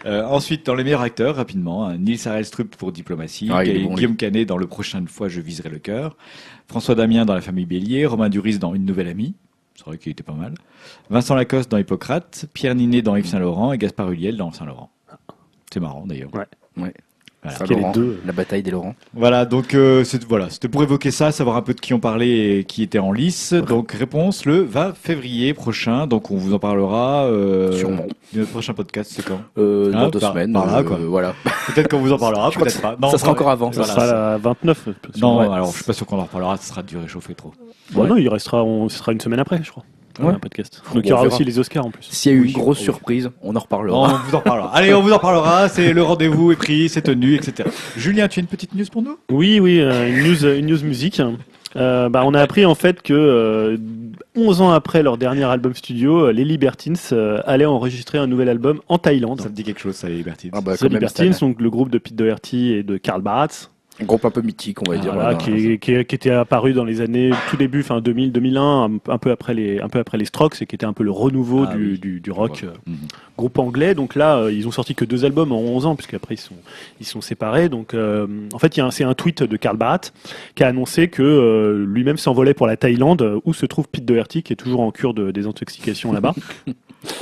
[0.07, 3.95] Euh, ensuite, dans les meilleurs acteurs, rapidement, hein, Nils Harelstrup pour Diplomatie, Ah, bon.
[3.95, 6.17] Guillaume Canet dans Le prochaine fois je viserai le cœur,
[6.69, 9.35] François Damien dans La famille Bélier, Romain Duris dans Une nouvelle amie,
[9.75, 10.55] c'est vrai qu'il était pas mal,
[11.11, 14.67] Vincent Lacoste dans Hippocrate, Pierre Ninet dans Yves Saint Laurent et Gaspard Huliel dans Saint
[14.67, 14.91] Laurent.
[15.73, 16.35] C'est marrant d'ailleurs.
[16.35, 16.47] Ouais.
[16.77, 16.95] Ouais.
[17.49, 17.59] Voilà.
[17.59, 18.21] Ça, y a les Laurent, deux.
[18.27, 18.95] La bataille des Laurents.
[19.15, 22.01] Voilà, donc euh, c'est- voilà, c'était pour évoquer ça, savoir un peu de qui on
[22.01, 23.53] parlait et qui était en lice.
[23.53, 26.07] Donc réponse le 20 février prochain.
[26.07, 27.25] Donc on vous en parlera.
[27.25, 28.07] Euh, Sûrement.
[28.35, 29.41] Notre prochain podcast, c'est quand?
[29.59, 30.53] Euh, Hein, dans deux par- semaines.
[30.53, 30.99] par là, euh, quoi.
[31.07, 31.35] Voilà.
[31.75, 32.97] Peut-être qu'on vous en parlera, peut-être pas.
[33.01, 34.89] Non, ça sera encore avant, ça Ça Voilà, sera la 29.
[35.21, 35.47] Non, Ouais.
[35.47, 37.53] alors je suis pas sûr qu'on en reparlera, ça sera dû réchauffer trop.
[37.93, 38.09] Bon, Ouais.
[38.09, 39.85] non, il restera, on, ce sera une semaine après, je crois.
[40.21, 40.33] Ouais.
[40.35, 40.83] Un podcast.
[40.95, 42.05] Donc il y aura aussi les Oscars en plus.
[42.09, 42.49] S'il y a eu Oui.
[42.53, 42.85] une grosse Oui.
[42.85, 43.99] surprise, on en reparlera.
[43.99, 44.75] on vous en parlera.
[44.75, 45.69] Allez, on vous en parlera.
[45.69, 47.69] C'est le rendez-vous est pris, c'est tenu, etc.
[47.97, 49.19] Julien, tu as une petite news pour nous?
[49.31, 51.21] Oui, oui, euh, une news, une news musique.
[51.75, 53.77] Euh, bah, on a appris en fait que euh,
[54.35, 58.49] 11 ans après leur dernier album studio, euh, les Libertines euh, allaient enregistrer un nouvel
[58.49, 59.43] album en Thaïlande.
[59.43, 60.51] Ça me dit quelque chose, ça, les Libertines.
[60.55, 64.05] Ah bah, même, Libertines, donc le groupe de Pete Doherty et de Karl Baratz, Un
[64.05, 65.15] groupe un peu mythique, on va Ah, dire.
[65.15, 68.61] voilà, là, qui, qui, qui était apparu dans les années tout début, fin 2000, 2001,
[68.63, 71.03] un, un peu après les, un peu après les Strokes, et qui était un peu
[71.03, 71.99] le renouveau Ah du, oui.
[71.99, 72.63] du, du rock.
[72.65, 72.97] Euh, Mhm.
[73.39, 73.95] groupe anglais.
[73.95, 76.55] Donc là, euh, ils ont sorti que deux albums en 11 ans, puisqu'après ils sont,
[77.01, 77.69] ils sont séparés.
[77.71, 80.01] Donc euh, en fait, il y a un- c'est un tweet de Karl Barat
[80.55, 84.43] qui a annoncé que euh, lui-même s'envolait pour la Thaïlande, où se trouve Pete Doherty,
[84.43, 86.35] qui est toujours en cure de désintoxication là-bas.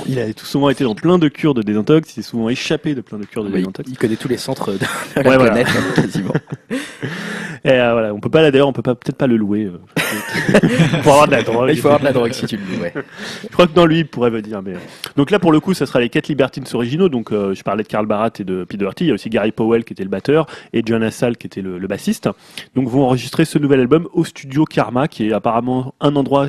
[0.07, 2.95] Il a tout souvent été dans plein de cures de désintox, il s'est souvent échappé
[2.95, 3.87] de plein de cures de il, désintox.
[3.87, 4.79] il connaît tous les centres de,
[5.15, 5.51] la Ouais, voilà.
[5.51, 6.33] planète, hein, quasiment.
[6.69, 9.65] Et euh, voilà, on peut pas là d'ailleurs, on peut pas peut-être pas le louer
[9.65, 9.79] euh,
[11.03, 11.69] pour avoir de la drogue.
[11.71, 12.93] il faut avoir de la drogue si tu le ouais.
[13.41, 14.61] Je crois que dans lui, il pourrait venir.
[14.61, 14.73] Mais...
[14.73, 14.79] euh.
[15.15, 17.09] Donc là, pour le coup, ça sera les quatre Libertines originaux.
[17.09, 19.05] Donc, euh, je parlais de Karl Barat et de Pete Doherty.
[19.05, 21.61] Il y a aussi Gary Powell qui était le batteur et John Assal qui était
[21.61, 22.29] le, le bassiste.
[22.75, 26.47] Donc, vont enregistrer ce nouvel album au studio Karma, qui est apparemment un endroit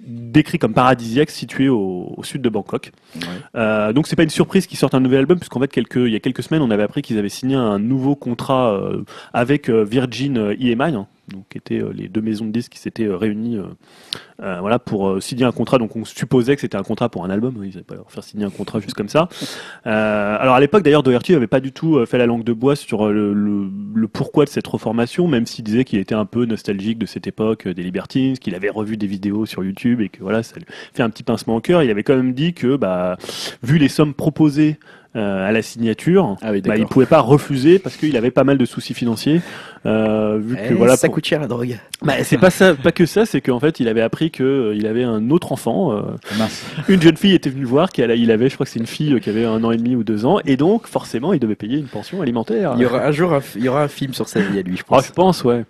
[0.00, 2.92] décrit comme paradisiaque situé au, au sud de Bangkok.
[3.54, 6.12] Euh, donc c'est pas une surprise qu'ils sortent un nouvel album puisqu'en fait quelques il
[6.12, 9.68] y a quelques semaines on avait appris qu'ils avaient signé un nouveau contrat euh, avec
[9.68, 12.78] euh, Virgin euh, EMI hein, donc qui étaient euh, les deux maisons de disques qui
[12.78, 13.58] s'étaient euh, réunies,
[14.40, 15.78] euh, voilà, pour euh, signer un contrat.
[15.78, 17.54] Donc on supposait que c'était un contrat pour un album.
[17.62, 19.28] Ils n'allaient pas leur faire signer un contrat juste comme ça.
[19.86, 22.52] Euh, alors à l'époque d'ailleurs, Doherty n'avait pas du tout euh, fait la langue de
[22.52, 26.26] bois sur le, le, le pourquoi de cette reformation, même s'il disait qu'il était un
[26.26, 30.08] peu nostalgique de cette époque des Libertines, qu'il avait revu des vidéos sur YouTube et
[30.10, 31.82] que voilà, ça lui fait un petit pincement au cœur.
[31.82, 33.16] Il avait quand même dit que, bah,
[33.62, 34.78] vu les sommes proposées
[35.16, 36.88] euh, à la signature, Ah oui, bah, il d'accord.
[36.90, 39.40] pouvait pas refuser parce qu'il avait pas mal de soucis financiers.
[39.86, 41.78] Euh, vu que Eh, voilà, ça pour- coûte cher la drogue.
[42.02, 44.74] bah, c'est pas ça, pas que ça, c'est qu'en fait, il avait appris que euh,
[44.74, 45.92] il avait un autre enfant.
[45.92, 46.02] euh,
[46.38, 46.64] Mince.
[46.88, 48.86] une jeune fille était venue voir, qu'elle a- il avait, je crois que c'est une
[48.86, 51.54] fille qui avait un an et demi ou deux ans, et donc forcément, il devait
[51.54, 52.72] payer une pension alimentaire.
[52.76, 54.62] Il y aura un jour, un, il y aura un film sur sa vie à
[54.62, 55.06] lui, je Ah, pense.
[55.06, 55.64] je pense, ouais.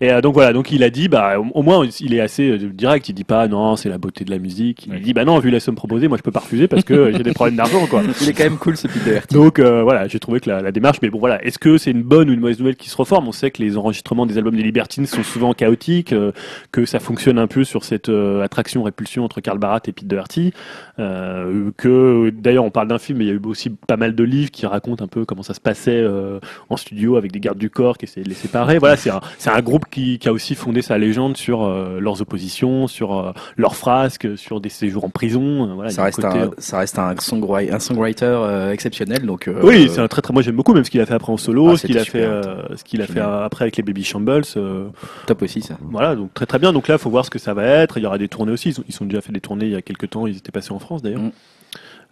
[0.00, 2.58] Et euh, donc voilà, donc il a dit, bah, au, au moins, il est assez
[2.58, 3.08] direct.
[3.08, 4.86] Il dit pas, non, c'est la beauté de la musique.
[4.86, 5.00] Il Ouais.
[5.00, 7.22] dit, bah non, vu la somme proposée, moi, je peux pas refuser parce que j'ai
[7.22, 8.02] des problèmes d'argent, quoi.
[8.20, 9.20] Il est quand même cool ce Peter.
[9.30, 11.90] Donc euh, voilà, j'ai trouvé que la, la démarche, mais bon voilà, est-ce que c'est
[11.92, 13.28] une bonne ou une mauvaise nouvelle qui se reforme?
[13.28, 16.32] On sait que les enregistrements des albums des Libertines sont souvent chaotiques, euh,
[16.72, 20.52] que ça fonctionne un peu sur cette euh, attraction-répulsion entre Karl Barat et Pete Doherty,
[20.98, 24.14] euh, que d'ailleurs on parle d'un film, mais il y a eu aussi pas mal
[24.14, 26.38] de livres qui racontent un peu comment ça se passait euh,
[26.70, 28.78] en studio avec des gardes du corps qui essayaient de les séparer.
[28.78, 32.20] Voilà, c'est un, un groupe qui, qui a aussi fondé sa légende sur euh, leurs
[32.22, 35.74] oppositions, sur euh, leurs frasques, sur des séjours en prison.
[35.74, 39.26] voilà, Ça reste, côté- un, ça reste un, songwriter, un songwriter euh, exceptionnel.
[39.26, 40.32] Donc, euh, Oui, c'est un très très.
[40.32, 42.04] Moi j'aime beaucoup même ce qu'il a fait après en solo, Ah, ce qu'il a
[42.04, 43.20] fait, euh, ce qu'il a fait.
[43.44, 44.44] Après avec les Baby Shambles.
[44.56, 44.88] euh,
[45.26, 45.76] top aussi ça.
[45.80, 46.72] voilà, donc très très bien.
[46.72, 47.98] Donc là, faut voir ce que ça va être.
[47.98, 48.70] Il y aura des tournées aussi.
[48.70, 50.26] Ils ont, ils ont déjà fait des tournées il y a quelques temps.
[50.26, 51.22] Ils étaient passés en France d'ailleurs.
[51.22, 51.32] Mm.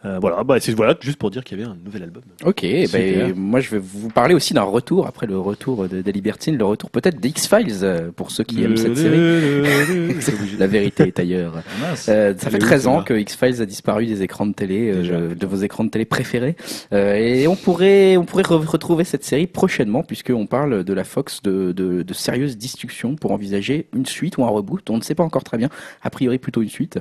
[0.06, 2.22] Euh, voilà, bah c'est voilà juste pour dire qu'il y avait un nouvel album.
[2.46, 2.62] Ok,
[2.92, 6.56] ben, moi je vais vous parler aussi d'un retour, après le retour de, des Libertines,
[6.56, 9.18] le retour peut-être d'X-Files, euh, pour ceux qui aiment cette série.
[10.58, 11.62] La vérité est ailleurs.
[12.08, 14.90] Euh, ça fait est où, 13 ans que X-Files a disparu des écrans de télé,
[14.94, 16.56] euh, de vos écrans de télé préférés.
[16.94, 21.04] Euh, et on pourrait, on pourrait re- retrouver cette série prochainement, puisqu'on parle de la
[21.04, 24.88] Fox de, de, de sérieuses discussions pour envisager une suite ou un reboot.
[24.88, 25.68] On ne sait pas encore très bien.
[26.02, 26.98] A priori, plutôt une suite.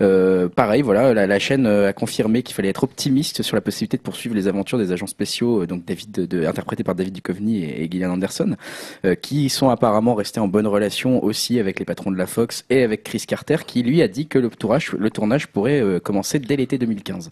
[0.00, 3.60] Euh, pareil, voilà, la, la chaîne euh, a confirmé qu'il fallait être optimiste sur la
[3.60, 7.12] possibilité de poursuivre les aventures des agents spéciaux, euh, donc David, de, interprétés par David
[7.14, 8.56] Duchovny et, et Gillian Anderson,
[9.04, 12.64] euh, qui sont apparemment restés en bonne relation aussi avec les patrons de la Fox
[12.70, 15.98] et avec Chris Carter, qui lui a dit que le tournage, le tournage pourrait euh,
[16.00, 17.30] commencer dès l'été 2015.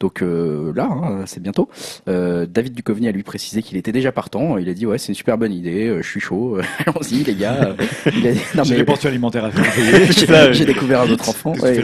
[0.00, 1.68] Donc euh, là, hein, c'est bientôt.
[2.08, 4.58] Euh, David Duchovny a lui précisé qu'il était déjà partant.
[4.58, 5.86] Il a dit ouais, c'est une super bonne idée.
[5.86, 6.58] euh, je suis chaud.
[6.86, 7.76] Allons-y les gars.
[8.06, 10.52] Il a- non, J'ai mais- des pensions alimentaires à faire.
[10.52, 11.52] j'ai découvert un autre enfant.
[11.60, 11.80] Ouais.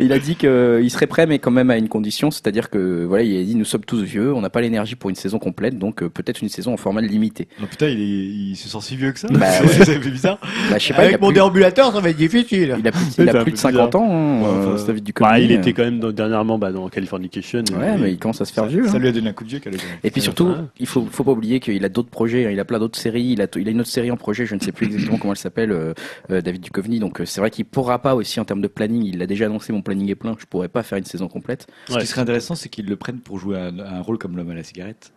[0.00, 3.24] Il a dit qu'il serait prêt, mais quand même à une condition, c'est-à-dire que voilà,
[3.24, 5.78] il a dit nous sommes tous vieux, on n'a pas l'énergie pour une saison complète,
[5.78, 7.48] donc euh, peut-être une saison en format limité.
[7.62, 8.04] Oh, putain, il, est-
[8.50, 9.28] il se sent si vieux que ça.
[9.30, 9.84] Bah C'est- ouais.
[9.84, 10.38] Ça fait bizarre.
[10.70, 12.76] Bah, je sais pas, Avec mon plus, déambulateur, ça va être difficile.
[12.78, 13.96] il a plus, il a de 50 bizarre.
[14.02, 15.12] ans, hein, Ouais, euh, enfin, Duchovny.
[15.20, 15.58] Bah, il euh.
[15.58, 17.64] était quand même dans- dernièrement bah, dans Californication.
[17.78, 18.86] Ouais, Et- mais il commence à se faire vieux.
[18.86, 18.98] Ça hein.
[18.98, 19.60] lui a donné un coup de vieux
[20.04, 20.54] Et puis surtout, ouais.
[20.80, 22.50] il faut, faut pas oublier qu'il a d'autres projets, hein.
[22.52, 24.54] il a plein d'autres séries, il a, il a une autre série en projet, je
[24.54, 25.92] ne sais plus exactement comment elle s'appelle, euh,
[26.30, 29.02] euh, David Duchovny, donc euh, c'est vrai qu'il pourra pas aussi en termes de planning,
[29.04, 31.66] il l'a déjà annoncé, mon planning est plein, je pourrais pas faire une saison complète.
[31.88, 32.00] Ce Ouais.
[32.00, 34.54] qui serait intéressant, c'est qu'ils le prennent pour jouer un, un rôle comme l'homme à
[34.54, 35.12] la cigarette.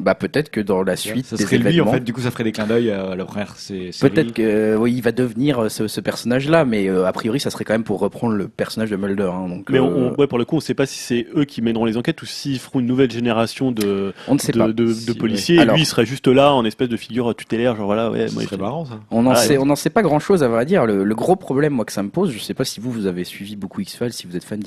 [0.00, 2.00] Bah peut-être que dans la suite ça des serait lui, en événements, fait.
[2.00, 3.90] Du coup, ça ferait des clins d'œil à la première série.
[4.00, 7.38] Peut-être que euh, oui, il va devenir euh, ce, ce personnage-là, mais euh, a priori,
[7.40, 9.30] ça serait quand même pour reprendre le personnage de Mulder.
[9.32, 11.26] hein, donc, Mais on, euh, on- ouais, pour le coup, on sait pas si c'est
[11.36, 14.52] eux qui mèneront les enquêtes ou s'ils feront une nouvelle génération de, on ne sait
[14.52, 14.68] de, pas.
[14.68, 15.58] de, de Si, policiers.
[15.58, 15.64] ouais.
[15.64, 18.42] Et lui, il serait juste là en espèce de figure tutélaire, genre voilà, ouais, moi,
[18.42, 19.00] serait marrant, ça.
[19.10, 19.58] On n'en Ah, sait, ouais.
[19.58, 20.86] on n'en sait pas grand-chose à vrai dire.
[20.86, 23.06] Le, le gros problème, moi, que ça me pose, je sais pas si vous vous
[23.06, 24.60] avez suivi beaucoup X-Files, si vous êtes fan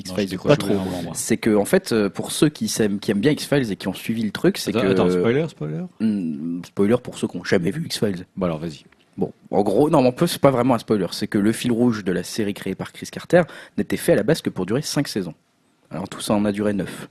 [0.67, 1.13] bout d'un moment, moi.
[1.15, 3.93] C'est que en fait, pour ceux qui, s'aiment- qui aiment bien X-Files et qui ont
[3.93, 4.93] suivi le truc, c'est que
[5.31, 5.83] spoiler, spoiler?
[5.99, 8.25] Hmm, spoiler pour ceux qui n'ont jamais vu X-Files.
[8.35, 8.83] Bon, alors, vas-y.
[9.17, 11.07] Bon, en gros, non, mais en plus, c'est pas vraiment un spoiler.
[11.11, 13.43] C'est que le fil rouge de la série créée par Chris Carter
[13.77, 15.35] n'était fait à la base que pour durer 5 saisons.
[15.91, 17.07] Alors tout ça en a duré 9.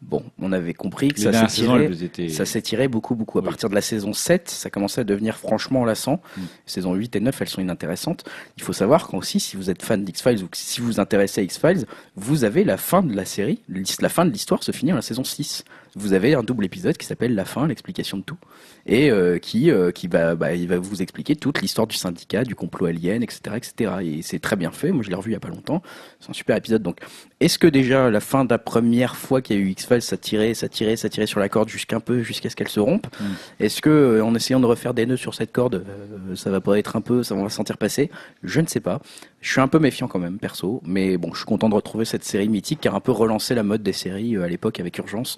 [0.00, 1.90] Bon, on avait compris que Les ça s'étirait.
[2.02, 2.28] étaient.
[2.28, 3.38] Ça s'étirait beaucoup, beaucoup.
[3.38, 3.46] À Oui.
[3.48, 6.20] partir de la saison 7, ça commençait à devenir franchement lassant.
[6.36, 6.40] Mm.
[6.66, 8.24] Saison 8 et 9, elles sont inintéressantes.
[8.56, 11.00] Il faut savoir qu'aussi, aussi, si vous êtes fan d'X-Files ou que si vous vous
[11.00, 13.60] intéressez à X-Files, vous avez la fin de la série.
[14.00, 15.64] La fin de l'histoire se finit dans la saison 6.
[15.94, 18.38] Vous avez un double épisode qui s'appelle La fin, l'explication de tout.
[18.86, 22.44] Et euh, qui, euh, qui va, bah, il va vous expliquer toute l'histoire du syndicat,
[22.44, 23.56] du complot alien, etc.
[23.56, 23.92] etc.
[24.02, 24.90] Et c'est très bien fait.
[24.92, 25.82] Moi, je l'ai revu il y a pas longtemps.
[26.20, 26.82] C'est un super épisode.
[26.82, 27.00] Donc,
[27.40, 30.16] est-ce que déjà la fin de la première fois qu'il y a eu X-Files, ça
[30.16, 33.06] tirait, ça tirait, ça tirait sur la corde jusqu'un peu, jusqu'à ce qu'elle se rompe?
[33.20, 33.24] Mm.
[33.60, 36.60] Est-ce que euh, en essayant de refaire des nœuds sur cette corde, euh, ça va
[36.60, 38.10] pas être un peu, ça on va se sentir passer
[38.42, 39.00] Je ne sais pas.
[39.40, 40.80] Je suis un peu méfiant quand même, perso.
[40.86, 43.54] Mais bon, je suis content de retrouver cette série mythique qui a un peu relancé
[43.54, 45.36] la mode des séries euh, à l'époque avec Urgence.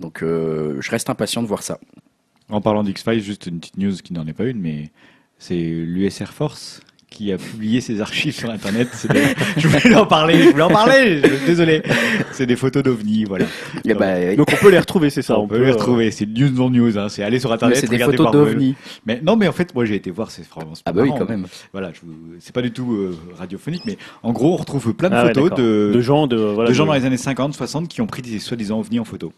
[0.00, 1.78] Donc, euh, je reste impatient de voir ça.
[2.50, 4.90] En parlant d'X-Files, juste une petite news qui n'en est pas une, mais
[5.38, 6.80] c'est l'US Air Force
[7.10, 8.88] qui a publié ses archives sur Internet.
[9.10, 11.22] Des- Je voulais en parler, je voulais en parler.
[11.22, 11.82] je- Désolé.
[12.32, 13.46] C'est des photos d'ovnis, voilà.
[13.84, 15.38] Eh ben, Donc on peut les retrouver, c'est ça.
[15.38, 16.10] on, peut les retrouver.
[16.10, 16.98] C'est news non news.
[16.98, 17.08] Hein.
[17.08, 17.78] C'est aller sur mais Internet.
[17.78, 18.74] c'est des photos d'ovnis.
[19.06, 20.30] Mais non, mais en fait, moi j'ai été voir.
[20.30, 20.74] C'est vraiment.
[20.84, 21.46] Ah bah oui, quand même.
[21.72, 25.08] Voilà, je vous- c'est pas du tout euh, radiophonique, mais en gros, on retrouve plein
[25.08, 27.88] de Ah photos de, de gens, de, voilà, de gens dans les années 50, 60
[27.88, 29.32] qui ont pris des soi-disant ovnis en photo.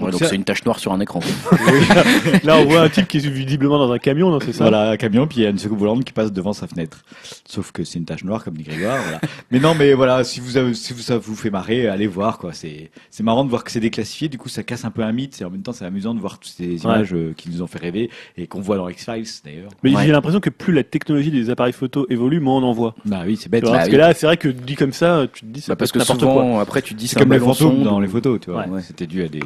[0.00, 1.20] Ouais, donc c'est une tache noire sur un écran.
[2.44, 4.90] Là, on voit un type qui est visiblement dans un camion, non, c'est ça Voilà,
[4.90, 7.02] un camion, puis il y a une seconde volante qui passe devant sa fenêtre.
[7.46, 8.98] Sauf que c'est une tache noire, comme dit Grégoire.
[9.02, 9.20] Voilà.
[9.50, 12.38] Mais non, mais voilà, si vous avez, si vous, ça vous fait marrer, allez voir,
[12.38, 12.52] quoi.
[12.52, 14.28] C'est, c'est marrant de voir que c'est déclassifié.
[14.28, 15.40] Du coup, ça casse un peu un mythe.
[15.40, 17.66] Et en même temps, c'est amusant de voir toutes ces images euh, qui nous ont
[17.66, 19.70] fait rêver et qu'on voit dans X-Files, d'ailleurs.
[19.82, 20.04] Mais Ouais.
[20.06, 22.94] j'ai l'impression que plus la technologie des appareils photo évolue, moins on en voit.
[23.04, 23.62] Bah oui, c'est bête.
[23.62, 23.92] vois, Bah parce oui.
[23.94, 25.98] que là, c'est vrai que dit comme ça, tu te dis ça Bah, parce que
[25.98, 26.42] être n'importe quoi.
[26.44, 28.66] souvent, après, tu te dis C'est comme les fantômes dans ou- les photos, tu vois.
[28.68, 28.82] Ouais.
[28.82, 29.40] C'était dû à des,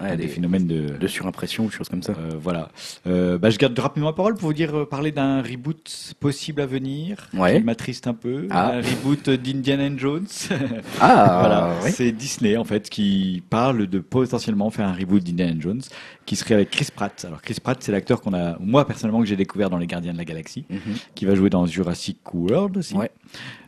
[0.00, 2.12] Ouais, à des des- phénomènes de, de surimpression ou des choses comme ça.
[2.12, 2.68] Euh, voilà.
[3.06, 6.60] Euh, bah, je garde rapidement la parole pour vous dire euh, parler d'un reboot possible
[6.60, 7.58] à venir Ouais.
[7.58, 8.46] qui m'attriste un peu.
[8.50, 8.72] Ah.
[8.74, 10.26] Un reboot d'Indiana Jones.
[11.00, 11.74] Ah, voilà.
[11.90, 15.82] C'est Disney en fait qui parle de potentiellement faire un reboot d'Indiana Jones
[16.24, 17.24] qui serait avec Chris Pratt.
[17.26, 20.12] Alors Chris Pratt, c'est l'acteur qu'on a, moi personnellement que j'ai découvert dans Les Gardiens
[20.12, 20.80] de la Galaxie, Mhm.
[21.14, 22.94] qui va jouer dans Jurassic World aussi.
[22.94, 23.10] Ouais.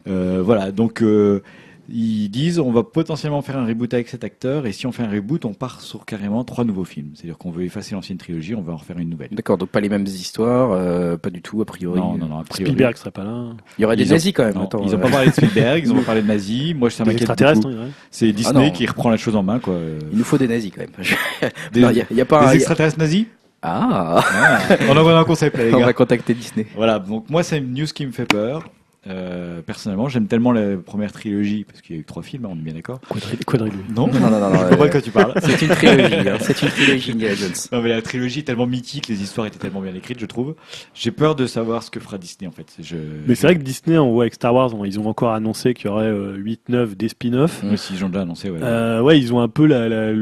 [0.09, 0.73] Euh, voilà.
[0.73, 1.03] Donc
[1.91, 5.03] ils disent on va potentiellement faire un reboot avec cet acteur et si on fait
[5.03, 7.11] un reboot, on part sur carrément trois nouveaux films.
[7.15, 9.29] C'est-à-dire qu'on veut effacer l'ancienne trilogie, on va en refaire une nouvelle.
[9.33, 11.99] D'accord, donc pas les mêmes histoires, euh, pas du tout, a priori.
[11.99, 12.39] Non, non, non.
[12.41, 13.45] A priori, Spielberg serait pas là.
[13.79, 14.55] Il y aurait des Ils ont- nazis quand même.
[14.55, 16.75] Non, attends, ils ont euh, pas parlé de Spielberg, ils ont pas parlé de nazis.
[16.75, 17.71] Moi, ça m'inquiète beaucoup.
[18.11, 18.71] C'est Disney non.
[18.71, 19.75] qui reprend la chose en main, quoi.
[20.13, 20.91] Il nous faut des nazis quand même.
[21.73, 22.41] Des, Non, y a, y a pas.
[22.41, 23.27] des un- a- extraterrestres nazis
[23.63, 25.87] Ah, Ah, On envoie un concept, là, les on gars.
[25.87, 26.67] va contacter Disney.
[26.77, 28.69] Voilà, donc moi, c'est une news qui me fait peur.
[29.09, 32.51] Euh, personnellement, j'aime tellement la première trilogie, parce qu'il y a eu trois films, hein,
[32.53, 33.79] on est bien d'accord Quadri- quadrilogie.
[33.95, 35.33] Non Non, non, non, non, Je comprends pas euh, de quoi tu parles.
[35.43, 36.29] C'est une trilogie.
[36.29, 37.49] hein, C'est une trilogie Indiana Jones.
[37.73, 40.55] Non, mais la trilogie est tellement mythique, les histoires étaient tellement bien écrites, je trouve.
[40.95, 42.67] J'ai peur de savoir ce que fera Disney, en fait.
[42.83, 42.97] Je...
[43.27, 45.75] Mais c'est vrai que Disney, on voit avec Star Wars, on- ils ont encore annoncé
[45.75, 47.61] qu'il y aurait 8-9 des spin-offs.
[47.65, 48.59] Oui, si j'en ai déjà annoncé, ouais.
[48.63, 50.13] Euh, ouais, ils ont un peu la, la-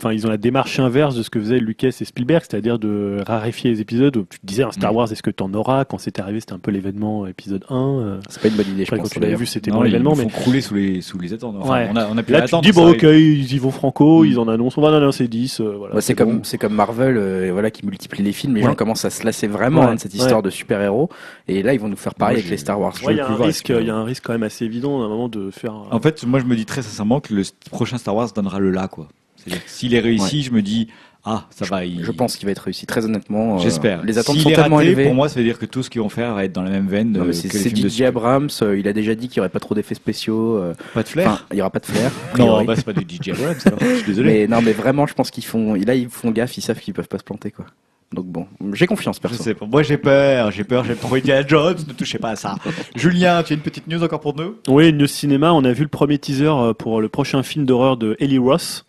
[0.00, 3.18] enfin, ils ont la démarche inverse de ce que faisaient Lucas et Spielberg, c'est-à-dire de
[3.26, 4.16] raréfier les épisodes.
[4.16, 4.96] où Tu te disais, un Star Mm.
[4.96, 5.84] Wars, est-ce que t'en auras?
[5.84, 8.18] Quand c'était arrivé, c'était un peu l'événement épisode 1.
[8.34, 9.10] Euh, C'est pas une bonne idée, je Après, quand pense.
[9.12, 9.84] tu l'avais vu, c'était Non, bon
[10.14, 11.56] nous mais crouler sous les, sous les attentes.
[11.60, 11.88] Enfin, Ouais.
[11.92, 14.26] on a, on a pu là, tu dis, bon, ok, ils y vont franco, Mm.
[14.26, 15.60] ils en annoncent, on va en annoncer 10.
[15.60, 16.24] euh, voilà, Ouais, c'est bon.
[16.24, 18.54] comme c'est comme Marvel, euh, voilà, qui multiplie les films.
[18.56, 18.68] Les Ouais.
[18.68, 20.42] gens commencent à se lasser vraiment Ouais, hein, de cette histoire ouais.
[20.42, 21.08] de super héros.
[21.48, 22.94] Et là, ils vont nous faire pareil avec les Star Wars.
[23.04, 24.42] Ouais, il y a un risque, ce que- il y a un risque quand même
[24.42, 25.74] assez évident à un moment de faire.
[25.90, 28.70] En fait, moi, je me dis très sincèrement que le prochain Star Wars donnera le
[28.70, 29.08] là, quoi.
[29.44, 30.88] C'est-à-dire que s'il est réussi, je me dis,
[31.26, 31.84] ah, ça va.
[31.86, 32.84] il- Je pense qu'il va être réussi.
[32.86, 34.02] Très honnêtement, euh, J'espère.
[34.04, 35.04] Les attentes sont est tellement raté, élevées.
[35.04, 36.70] Pour moi, ça veut dire que tout ce qu'ils vont faire va être dans la
[36.70, 37.12] même veine.
[37.12, 38.48] Non, mais c'est que les c'est films de DJ Abrams.
[38.62, 40.58] euh, il a déjà dit qu'il y aurait pas trop d'effets spéciaux.
[40.58, 41.30] euh, Pas de flair.
[41.30, 42.10] Enfin, il y aura pas de flair.
[42.34, 43.54] a non, bah, c'est pas du DJ Abrams.
[43.64, 43.78] alors.
[43.80, 44.32] Je suis désolé.
[44.32, 45.74] mais non, mais vraiment, je pense qu'ils font.
[45.74, 46.58] Là, ils font gaffe.
[46.58, 47.64] Ils savent qu'ils peuvent pas se planter, quoi.
[48.12, 49.42] Donc bon, j'ai confiance, Je perso.
[49.42, 49.66] sais pas.
[49.66, 50.50] Moi, j'ai peur.
[50.52, 50.84] J'ai peur.
[50.84, 51.78] J'aime trop Indiana Jones.
[51.88, 52.54] Ne touchez pas à ça.
[52.94, 54.56] Julien, tu as une petite news encore pour nous?
[54.68, 58.14] Oui, une cinéma, on a vu le premier teaser pour le prochain film d'horreur de
[58.20, 58.84] Ellie Ross.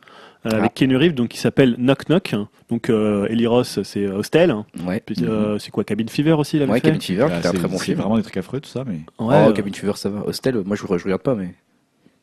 [0.45, 0.55] Euh, Ah.
[0.57, 2.35] Avec Keanu Reeves, donc qui s'appelle Knock Knock.
[2.69, 4.51] Donc euh, Ellie Ross, c'est Hostel.
[4.51, 4.65] hein.
[4.85, 5.01] Ouais.
[5.23, 7.57] Euh, c'est quoi Cabin Fever aussi, avait Ouais, fait Cabin Fever, Ah, c'était un c'est-
[7.57, 7.97] très bon C'est film.
[7.99, 8.93] vraiment des trucs affreux, tout ça, mais.
[9.23, 10.21] Ouais, oh, euh, Cabin Fever, ça va.
[10.25, 11.53] Hostel, moi, je, je regarde pas, mais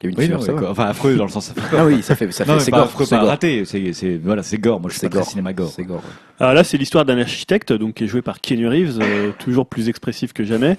[0.00, 0.58] Cabin Oui, Fever, non, ça va.
[0.58, 0.70] quoi.
[0.70, 1.50] Enfin, affreux dans le sens.
[1.56, 1.76] affreux.
[1.78, 3.28] Ah oui, ça fait, ça fait, c'est gore, affreux, c'est pas gore.
[3.30, 3.64] raté.
[3.64, 4.80] C'est, c'est, voilà, c'est gore.
[4.80, 5.26] Moi, je suis C'est pas gore.
[5.28, 5.70] cinéma gore.
[5.70, 6.02] C'est gore.
[6.40, 9.66] Alors là, c'est l'histoire d'un architecte, donc qui est joué par Keanu Reeves, euh, toujours
[9.66, 10.76] plus expressif que jamais.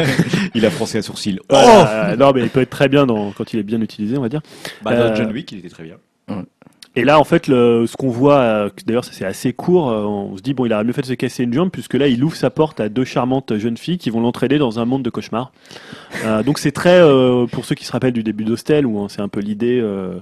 [0.54, 1.40] Il a froncé un sourcil.
[1.50, 1.56] Oh
[2.18, 4.28] non, mais il peut être très bien dans, quand il est bien utilisé, on va
[4.28, 4.42] dire.
[4.82, 5.96] Bah, dans Euh, John Wick, il était très bien.
[6.98, 10.34] Et là, en fait, le, ce qu'on voit, euh, d'ailleurs, c'est assez court, euh, on
[10.36, 12.24] se dit, bon, il aurait mieux fait de se casser une jambe, puisque là, il
[12.24, 15.10] ouvre sa porte à deux charmantes jeunes filles qui vont l'entraîner dans un monde de
[15.10, 15.52] cauchemars.
[16.24, 19.08] Euh, donc, c'est très, euh, pour ceux qui se rappellent du début d'Hostel, où hein,
[19.10, 20.14] c'est un peu l'idée, euh,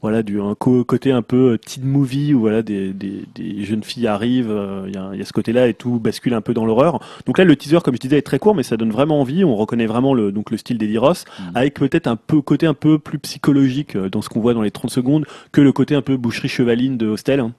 [0.00, 3.82] voilà, du un côté un peu euh, teen movie, où voilà, des, des, des jeunes
[3.84, 4.54] filles arrivent,
[4.86, 7.00] il y, a, y a ce côté-là et tout bascule un peu dans l'horreur.
[7.26, 9.44] Donc là, le teaser, comme je disais, est très court, mais ça donne vraiment envie.
[9.44, 11.50] On reconnaît vraiment le, donc le style d'Eddie Ross, Mhm.
[11.54, 14.70] avec peut-être un peu côté un peu plus psychologique dans ce qu'on voit dans les
[14.70, 17.52] 30 secondes que le côté un peu boucherie chevaline de Hostel, hein,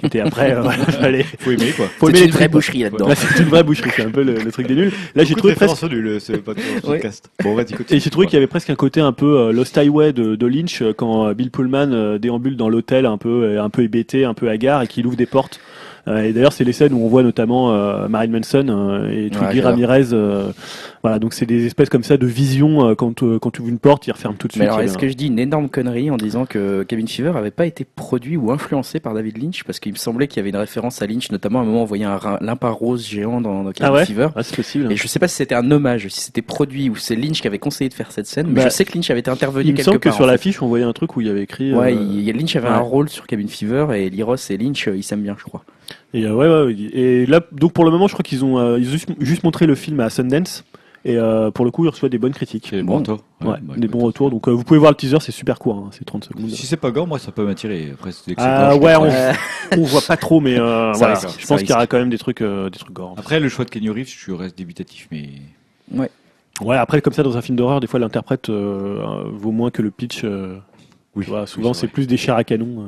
[0.00, 0.52] qui était après.
[0.52, 1.86] euh, voilà, fallait- Faut aimer, quoi.
[1.98, 3.08] faut aimer une vraie boucherie là-dedans.
[3.08, 4.92] Là, c'est une vraie boucherie, c'est un peu le, le truc des nuls.
[5.14, 5.72] Là, j'ai trouvé presque.
[5.80, 7.30] références nulles, ce podcast.
[7.42, 7.96] Bon, vas-y, continue.
[7.96, 10.34] Et j'ai trouvé qu'il y avait presque un côté un peu euh, Lost Highway de,
[10.36, 13.70] de Lynch euh, quand euh, Bill Pullman euh, déambule dans l'hôtel un peu euh, un
[13.70, 15.60] peu hébété, un peu hagard et qu'il ouvre des portes.
[16.08, 19.30] Euh, et d'ailleurs, c'est les scènes où on voit notamment euh, Marilyn Manson euh, et
[19.30, 19.70] Twiggy j'adore.
[19.72, 20.12] Ramirez.
[20.12, 20.50] euh,
[21.02, 24.06] voilà, donc c'est des espèces comme ça de vision quand quand tu ouvres une porte,
[24.06, 24.62] il referme tout de suite.
[24.62, 27.50] Mais alors, est-ce que je dis une énorme connerie en disant que Cabin Fever avait
[27.52, 29.62] pas été produit ou influencé par David Lynch?
[29.64, 31.82] Parce qu'il me semblait qu'il y avait une référence à Lynch, notamment à un moment
[31.82, 34.04] on voyait un limpin rose géant dans, dans Cabin Ah ouais?
[34.06, 34.28] Fever.
[34.34, 34.90] Ah, c'est possible.
[34.90, 37.46] Et je sais pas si c'était un hommage, si c'était produit ou c'est Lynch qui
[37.46, 39.64] avait conseillé de faire cette scène, mais Bah, je sais que Lynch avait été intervenu
[39.66, 40.16] Il me quelque semble que part.
[40.16, 41.72] sur l'affiche, on voyait un truc où il y avait écrit.
[41.72, 42.74] Ouais, euh, il, Lynch avait ouais.
[42.74, 45.62] un rôle sur Cabin Fever et Liros et Lynch, ils s'aiment bien, je crois.
[46.14, 46.74] Et euh, ouais, ouais, ouais.
[46.98, 49.44] Et là, donc pour le moment, je crois qu'ils ont, euh, ils ont juste, juste
[49.44, 50.64] montré le film à Sundance.
[51.04, 52.70] Et euh, pour le coup, il reçoit des bonnes critiques.
[52.72, 52.94] Des Bon.
[52.94, 53.24] bons retours.
[53.42, 54.30] Ouais, Ouais, bah, des bons retours.
[54.30, 56.48] Donc euh, vous pouvez voir le teaser, c'est super court, hein, c'est 30 secondes.
[56.50, 57.90] Si c'est pas gore, moi ça peut m'attirer.
[57.94, 61.14] Après, c'est Ah ouais, on, on voit pas trop, mais euh, Ça voilà.
[61.14, 63.14] risque, je pense qu'il y aura quand même des trucs, euh, des trucs gore.
[63.18, 65.28] Après, le choix de Kenny Reeves, je reste débutatif, mais
[66.62, 69.90] Ouais, après comme ça dans un film d'horreur, des fois l'interprète vaut moins que le
[69.92, 70.22] pitch.
[70.24, 70.56] euh,
[71.14, 71.24] oui.
[71.24, 72.80] tu vois, souvent c'est plus des chairs à canon.
[72.80, 72.84] euh.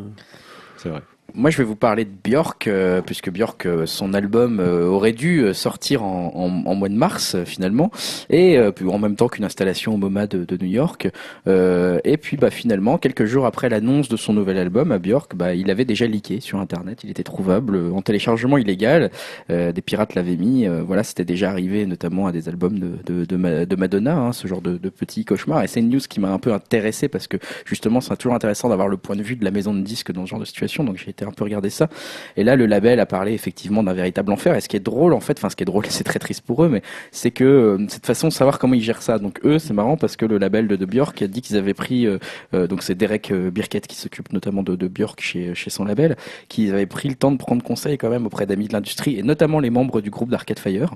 [0.79, 1.03] C'est vrai.
[1.35, 5.13] Moi, je vais vous parler de Björk, euh, puisque Björk, euh, son album euh, aurait
[5.13, 7.91] dû euh, sortir en, en- en mois de mars euh, finalement,
[8.31, 11.09] et euh, en même temps qu'une installation au MoMA de, de New York.
[11.47, 15.55] Et puis, bah, finalement, quelques jours après l'annonce de son nouvel album, à Björk, bah,
[15.55, 17.01] il avait déjà leaké sur Internet.
[17.05, 19.11] Il était trouvable en téléchargement illégal.
[19.49, 20.67] Des pirates l'avaient mis.
[20.67, 24.33] voilà, c'était déjà arrivé, notamment à des albums de, de, de, Ma- de Madonna, hein,
[24.33, 25.63] ce genre de, de petits cauchemars.
[25.63, 28.69] Et c'est une news qui m'a un peu intéressé parce que justement, c'est toujours intéressant
[28.71, 30.85] d'avoir le point de vue de la maison de disques dans ce genre de situation.
[30.85, 31.89] Donc j'ai un peu regarder ça.
[32.37, 34.55] Et là, le label a parlé effectivement d'un véritable enfer.
[34.55, 36.43] Et ce qui est drôle, en fait, enfin, ce qui est drôle, c'est très triste
[36.43, 36.83] pour eux, mais
[37.13, 39.19] c'est que euh, cette façon de savoir comment ils gèrent ça.
[39.19, 41.75] Donc eux, c'est marrant parce que le label de, de Björk a dit qu'ils avaient
[41.75, 42.19] pris, euh,
[42.55, 46.17] euh, donc c'est Derek euh, Birkett qui s'occupe notamment de, de chez, chez son label,
[46.49, 49.23] qu'ils avaient pris le temps de prendre conseil quand même auprès d'amis de l'industrie et
[49.23, 50.95] notamment les membres du groupe d'Arcade Fire.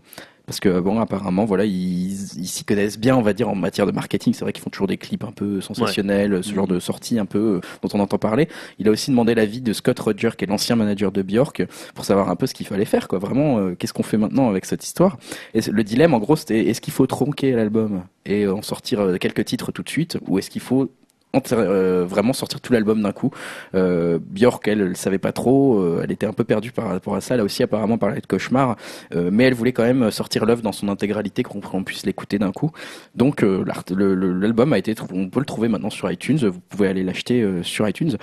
[0.52, 3.92] Parce que bon, apparemment, voilà, ils s'y connaissent bien, on va dire, en matière de
[3.92, 4.34] marketing.
[4.34, 7.24] C'est vrai qu'ils font toujours des clips un peu sensationnels, ce genre de sorties un
[7.24, 8.48] peu euh, dont on entend parler.
[8.78, 11.62] Il a aussi demandé l'avis de Scott Roger, qui est l'ancien manager de Björk,
[11.94, 13.18] pour savoir un peu ce qu'il fallait faire, quoi.
[13.18, 15.16] Vraiment, euh, qu'est-ce qu'on fait maintenant avec cette histoire?
[15.54, 19.16] Et le dilemme, en gros, c'était est-ce qu'il faut tronquer l'album et en sortir euh,
[19.16, 20.90] quelques titres tout de suite, ou est-ce qu'il faut
[21.52, 23.30] euh, vraiment sortir tout l'album d'un coup.
[23.74, 27.14] Euh, Björk, elle, elle savait pas trop, euh, elle était un peu perdue par rapport
[27.14, 27.34] à ça.
[27.34, 28.76] A aussi apparemment parlé de cauchemar,
[29.14, 32.52] euh, mais elle voulait quand même sortir l'œuvre dans son intégralité, qu'on puisse l'écouter d'un
[32.52, 32.70] coup.
[33.14, 36.38] Donc euh, l'album a été, on peut le trouver maintenant sur iTunes.
[36.38, 38.16] Vous pouvez aller l'acheter sur iTunes.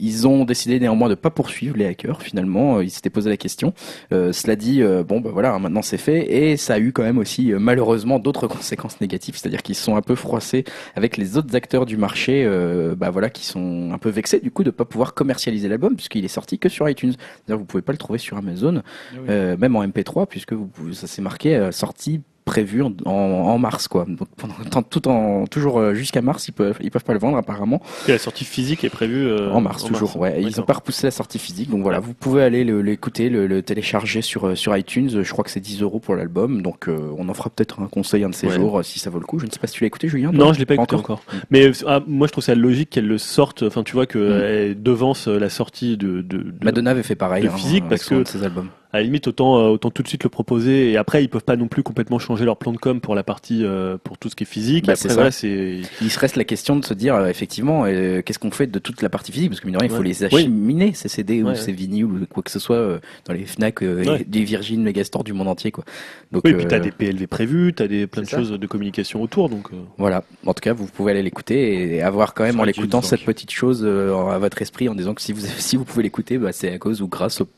[0.00, 2.22] Ils ont décidé néanmoins de pas poursuivre les hackers.
[2.22, 3.72] Finalement, Euh, ils s'étaient posé la question.
[4.12, 6.92] Euh, cela dit, euh, bon, bah voilà, hein, maintenant c'est fait, et ça a eu
[6.92, 10.64] quand même aussi euh, malheureusement d'autres conséquences négatives, c'est-à-dire qu'ils se sont un peu froissés
[10.94, 14.50] avec les autres acteurs du marché, euh, bah voilà, qui sont un peu vexés du
[14.50, 17.12] coup de pas pouvoir commercialiser l'album puisqu'il est sorti que sur iTunes.
[17.12, 18.82] C'est-à-dire que vous pouvez pas le trouver sur Amazon,
[19.28, 23.88] euh, même en MP3 puisque vous, ça s'est marqué sorti prévu en, en, en mars
[23.88, 24.06] quoi.
[24.08, 27.36] Donc pendant tout en toujours euh, jusqu'à mars ils peuvent ils peuvent pas le vendre
[27.36, 30.16] apparemment Et la sortie physique est prévue euh, en mars toujours.
[30.16, 33.28] Ouais, ils ont pas repoussé la sortie physique donc voilà vous pouvez aller le- l'écouter
[33.30, 35.10] le, le télécharger sur euh, sur iTunes.
[35.22, 37.88] Je crois que c'est 10 euros pour l'album donc euh, on en fera peut-être un
[37.88, 38.54] conseil un de ces Ouais.
[38.54, 39.40] jours euh, si ça vaut le coup.
[39.40, 40.30] Je ne sais pas si tu l'as écouté Julien.
[40.32, 41.22] Non, je l'ai pas écouté encore.
[41.50, 43.64] Mais euh, ah, moi, je trouve ça logique qu'elle le sorte.
[43.64, 44.42] Enfin, tu vois que Mm.
[44.44, 47.88] elle devance la sortie de, de, de- Madonna avait fait pareil de hein, physique, avec
[47.88, 48.68] parce que- de ses albums.
[48.92, 50.90] À la limite, autant euh, autant tout de suite le proposer.
[50.92, 53.22] Et après, ils peuvent pas non plus complètement changer leur plan de com pour la
[53.22, 54.86] partie euh, pour tout ce qui est physique.
[54.86, 58.22] Bah, après, voilà, c'est Il se reste la question de se dire euh, effectivement euh,
[58.22, 59.50] qu'est-ce qu'on fait de toute la partie physique?
[59.50, 60.08] Parce que mine de rien, il faut Ouais.
[60.08, 63.34] les acheminer ces CD ou Ouais, ces vinyles ou quoi que ce soit euh, dans
[63.34, 65.84] les Fnac euh, des Virgin Megastore du monde entier quoi.
[66.32, 66.52] Donc oui.
[66.52, 68.38] Et puis t'as des PLV prévus, t'as des plein de ça.
[68.38, 69.48] choses de communication autour.
[69.48, 70.22] Donc euh, voilà.
[70.46, 73.50] En tout cas, vous pouvez aller l'écouter et avoir quand même en l'écoutant cette petite
[73.50, 76.52] chose euh, à votre esprit en disant que si vous si vous pouvez l'écouter, bah,
[76.52, 77.48] c'est à cause ou grâce aux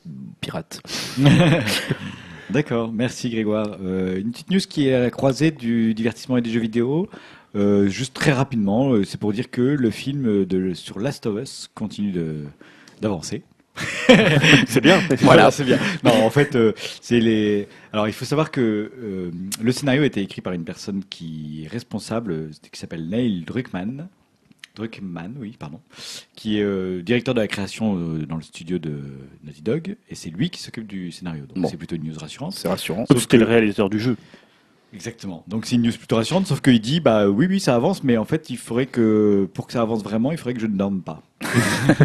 [0.41, 0.81] pirates.
[2.51, 3.77] D'accord, merci Grégoire.
[3.83, 7.09] Euh, une petite news qui est à la croisée du divertissement et des jeux vidéo.
[7.57, 11.43] Euh, juste très rapidement, euh, c'est pour dire que le film de, sur Last of
[11.43, 12.45] Us continue de
[13.01, 13.43] d'avancer.
[14.67, 15.01] c'est bien.
[15.21, 15.79] Voilà, c'est bien.
[16.03, 17.69] Non, en fait, euh, c'est les.
[17.93, 19.31] Alors, il faut savoir que euh,
[19.63, 24.09] le scénario a été écrit par une personne qui est responsable, qui s'appelle Neil Druckmann.
[24.79, 25.81] Druckmann, oui, pardon,
[26.35, 29.01] qui est euh, directeur de la création euh, dans le studio de
[29.45, 31.45] Naughty Dog, et c'est lui qui s'occupe du scénario.
[31.47, 31.69] Donc, Bon.
[31.69, 32.53] c'est plutôt une news rassurante.
[32.53, 33.05] C'est rassurant.
[33.11, 34.17] Sauf que le réalisateur du jeu.
[34.95, 35.45] Exactement.
[35.49, 38.17] Donc, c'est une news plutôt rassurante, sauf qu'il dit, bah oui, oui, ça avance, mais
[38.17, 40.77] en fait, il faudrait que, pour que ça avance vraiment, il faudrait que je ne
[40.79, 41.23] dorme pas.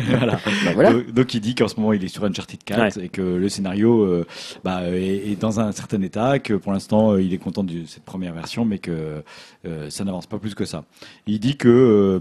[0.10, 0.34] voilà.
[0.66, 0.92] Bah, voilà.
[0.92, 3.50] Donc, donc, il dit qu'en ce moment il est sur Uncharted 4 et que le
[3.50, 4.28] scénario euh,
[4.64, 7.86] bah, est, est dans un certain état, que pour l'instant euh, il est content de
[7.86, 9.24] cette première version, mais que
[9.66, 10.84] euh, ça n'avance pas plus que ça.
[11.26, 12.20] Il dit que euh,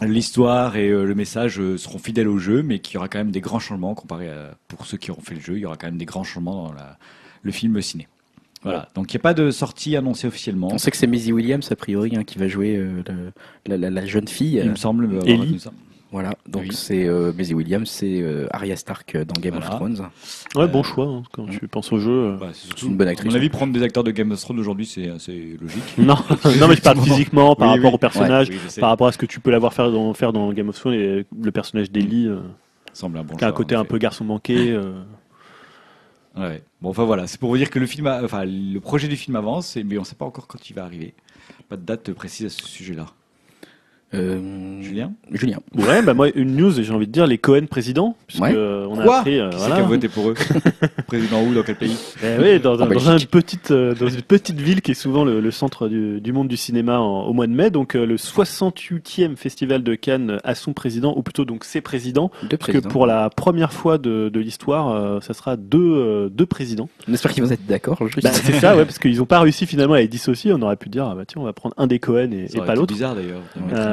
[0.00, 3.18] l'histoire et euh, le message euh, seront fidèles au jeu, mais qu'il y aura quand
[3.18, 5.56] même des grands changements comparé à pour ceux qui auront fait le jeu.
[5.56, 6.98] Il y aura quand même des grands changements dans la,
[7.42, 8.06] le film ciné.
[8.62, 8.88] Voilà.
[8.94, 10.68] Donc il n'y a pas de sortie annoncée officiellement.
[10.72, 13.32] On sait que c'est Maisie Williams a priori hein, qui va jouer euh, le-
[13.66, 14.54] la, la- la jeune fille.
[14.54, 15.08] Il euh, me semble.
[15.26, 15.60] Ellie.
[16.10, 16.72] Voilà, donc Oui.
[16.72, 19.68] c'est euh, Maisie Williams, c'est euh, Arya Stark euh, dans Game Voilà.
[19.68, 20.08] of Thrones.
[20.54, 22.10] Ouais, Euh, bon choix hein, quand tu penses au jeu.
[22.10, 22.36] euh.
[22.40, 23.30] Bah, c'est une bonne À actrice.
[23.30, 25.82] mon avis, prendre des acteurs de Game of Thrones aujourd'hui, c'est assez logique.
[25.98, 26.16] Non,
[26.58, 27.94] non, mais je parle physiquement par Oui, rapport oui.
[27.96, 30.70] au personnage, par rapport à ce que tu peux l'avoir faire dans, faire dans Game
[30.70, 32.40] of Thrones et le personnage d'Ellie, euh,
[32.94, 34.70] semble un bon qui a un côté un peu garçon manqué.
[34.70, 35.02] euh.
[36.38, 36.62] Ouais.
[36.80, 39.16] Bon, enfin voilà, c'est pour vous dire que le film, a- enfin le projet du
[39.16, 41.12] film avance, mais on ne sait pas encore quand il va arriver.
[41.68, 43.06] Pas de date précise à ce sujet-là.
[44.14, 45.58] Euh, Julien Julien.
[45.76, 48.16] Ouais, bah moi, une news, j'ai envie de dire les Cohen présidents.
[48.26, 48.56] Puisque Ouais.
[48.56, 49.38] on a Quoi appris.
[49.38, 49.74] euh, Qui c'est voilà.
[49.76, 50.34] qui a voté pour eux
[51.06, 53.08] Président où Dans quel pays Eh oui, dans, Belgique.
[53.22, 56.32] une petite, euh, dans une petite ville qui est souvent le, le centre du, du
[56.32, 57.70] monde du cinéma en- au mois de mai.
[57.70, 62.30] Donc, euh, le 68e festival de Cannes a son président, ou plutôt donc ses présidents.
[62.44, 62.88] Deux Parce que présidents.
[62.88, 66.88] pour la première fois de, de l'histoire, euh, ça sera deux, euh, deux présidents.
[67.08, 67.98] On espère qu'ils vont être d'accord.
[68.22, 70.52] Bah, c'est ça, ouais, parce qu'ils n'ont pas réussi finalement à les dissocier.
[70.54, 72.60] On aurait pu dire, ah bah tiens, on va prendre un des Cohen et, et
[72.62, 72.92] pas l'autre.
[72.94, 73.42] bizarre d'ailleurs.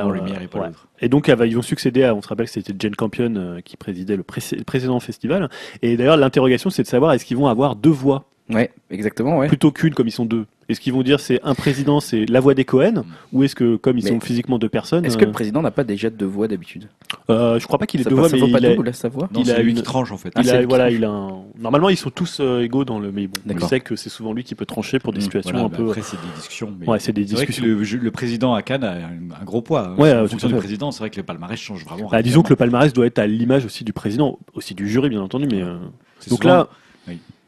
[0.10, 0.68] Euh, lumière et pas ouais.
[0.68, 0.88] l'autre.
[1.00, 3.78] Et donc, ils vont succéder à, on se rappelle que c'était Jane Campion euh, qui
[3.78, 5.50] présidait le, le précédent festival.
[5.82, 8.26] Et d'ailleurs, l'interrogation, c'est de savoir est-ce qu'ils vont avoir deux voix?
[8.50, 9.48] Ouais, exactement, ouais.
[9.48, 12.40] plutôt qu'une comme ils sont deux Est-ce qu'ils vont dire c'est un président, c'est la
[12.40, 15.24] voix des Cohen Ou est-ce que, comme ils Mais sont physiquement deux personnes, Est-ce que
[15.24, 16.90] euh, le président n'a pas déjà deux voix d'habitude?
[17.30, 18.94] Euh, je crois pas qu'il ait deux voix, ça mais vaut pas il a, double
[18.96, 19.30] sa voix?
[19.32, 20.32] Non, il a c'est lui une- qui tranche en fait.
[20.36, 20.96] Ah, il a- voilà, tranche.
[20.98, 23.12] il a un- Normalement, ils sont tous euh, égaux dans le.
[23.12, 25.52] Mais bon, on sait que c'est souvent lui qui peut trancher pour des Mm, situations
[25.52, 25.88] Voilà, un bah peu.
[25.90, 26.74] Après, c'est des discussions.
[26.80, 28.00] mais- Ouais, c'est des C'est vrai que discussions.
[28.02, 29.90] le, président à Cannes a un, un gros poids.
[29.90, 29.96] hein.
[29.98, 32.10] Ouais, en euh, fonction du président, c'est vrai que le palmarès change vraiment.
[32.10, 35.10] Bah, disons que le palmarès doit être à l'image aussi du président, aussi du jury,
[35.10, 35.48] bien entendu.
[35.50, 35.76] Mais euh,
[36.20, 36.68] C'est donc là,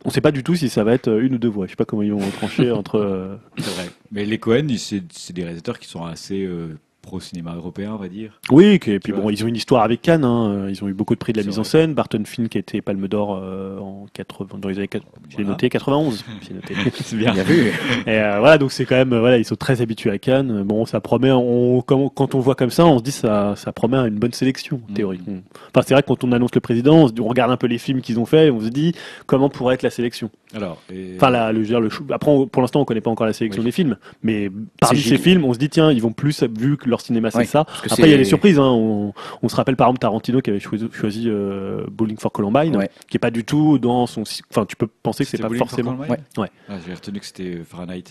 [0.07, 1.65] on sait pas du tout si ça va être euh, une ou deux voix.
[1.65, 2.95] Je sais pas comment ils vont trancher entre.
[2.95, 3.89] euh, C'est vrai.
[4.11, 6.69] Mais les Cohen, c'est des réalisateurs qui sont assez euh,
[7.07, 8.39] pro-cinéma européen, on va dire.
[8.51, 10.25] Oui, et puis bon, ils ont une histoire avec Cannes.
[10.25, 10.67] hein.
[10.69, 11.93] Ils ont eu beaucoup de prix de la mise en scène.
[11.93, 15.69] Barton Finn qui été Palme d'Or euh, en 80, dans les années 80, j'ai noté
[15.69, 16.23] 91.
[16.47, 16.73] j'ai noté.
[17.01, 17.33] C'est bien.
[17.33, 17.67] Bien vu.
[18.05, 20.63] Et euh, voilà, donc c'est quand même, voilà, ils sont très habitués à Cannes.
[20.63, 23.97] Bon, ça promet, on, quand, on voit comme ça, on se dit ça, ça promet
[23.97, 25.19] une bonne sélection, en théorie.
[25.25, 25.39] Mm.
[25.73, 28.01] Enfin, c'est vrai que quand on annonce le président, on, regarde un peu les films
[28.01, 28.93] qu'ils ont fait, et on se dit
[29.25, 30.29] comment pourrait être la sélection?
[30.53, 33.33] Alors, et- Enfin, la, le, le après, on- pour l'instant, on connaît pas encore la
[33.33, 33.65] sélection Oui.
[33.67, 36.89] des films, mais parmi ces films, on se dit tiens, ils vont plus vu que
[36.89, 37.63] leur cinéma c'est Ouais, ça.
[37.65, 38.59] parce que Après, il y a des surprises.
[38.59, 38.63] Hein.
[38.71, 42.75] On, on se rappelle par exemple Tarantino qui avait choisi, choisi euh, Bowling for Columbine,
[42.77, 42.89] Ouais.
[43.09, 44.23] qui est pas du tout dans son.
[44.51, 45.91] Enfin, tu peux penser que c'est C'était pas Bowling for forcément.
[45.95, 46.49] Columbine Ouais.
[46.69, 48.03] Ah, J'ai retenu que c'était Fahrenheit.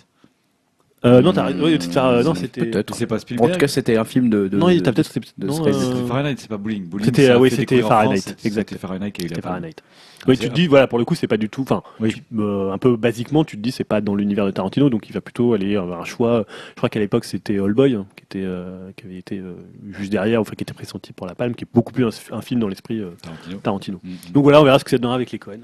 [1.05, 2.65] Euh, non, t'as- oui, c'est- euh, non, c'était.
[2.65, 2.95] Peut-être.
[2.95, 4.49] C'est pas En Spielberg tout cas, c'était un film de.
[4.49, 5.13] de Non, il de- peut-être.
[5.39, 5.77] de Scorsese.
[5.77, 6.89] euh, C'était Fahrenheit, c'est pas Bowling.
[6.89, 8.71] Bowling, C'était, euh, oui, c'était en Fahrenheit, France, exact.
[8.71, 9.47] C'était Fahrenheit qui a eu la C'était.
[9.47, 9.75] Fahrenheit.
[10.29, 11.63] Oui, tu te dis, voilà, pour le coup, c'est pas du tout.
[11.63, 12.23] Enfin, Oui.
[12.39, 15.13] euh, un peu basiquement, tu te dis, c'est pas dans l'univers de Tarantino, donc il
[15.13, 16.45] va plutôt aller avoir un choix.
[16.71, 19.55] Je crois qu'à l'époque, c'était All Boy, hein, qui était, euh, qui avait été euh,
[19.93, 22.41] juste derrière, enfin, qui était pressenti pour la Palme, qui est beaucoup plus un, un
[22.41, 23.59] film dans l'esprit euh, Tarantino.
[23.59, 24.01] Tarantino.
[24.03, 24.33] Mm, mm.
[24.33, 25.61] Donc voilà, on verra ce que ça donnera avec les Cohen.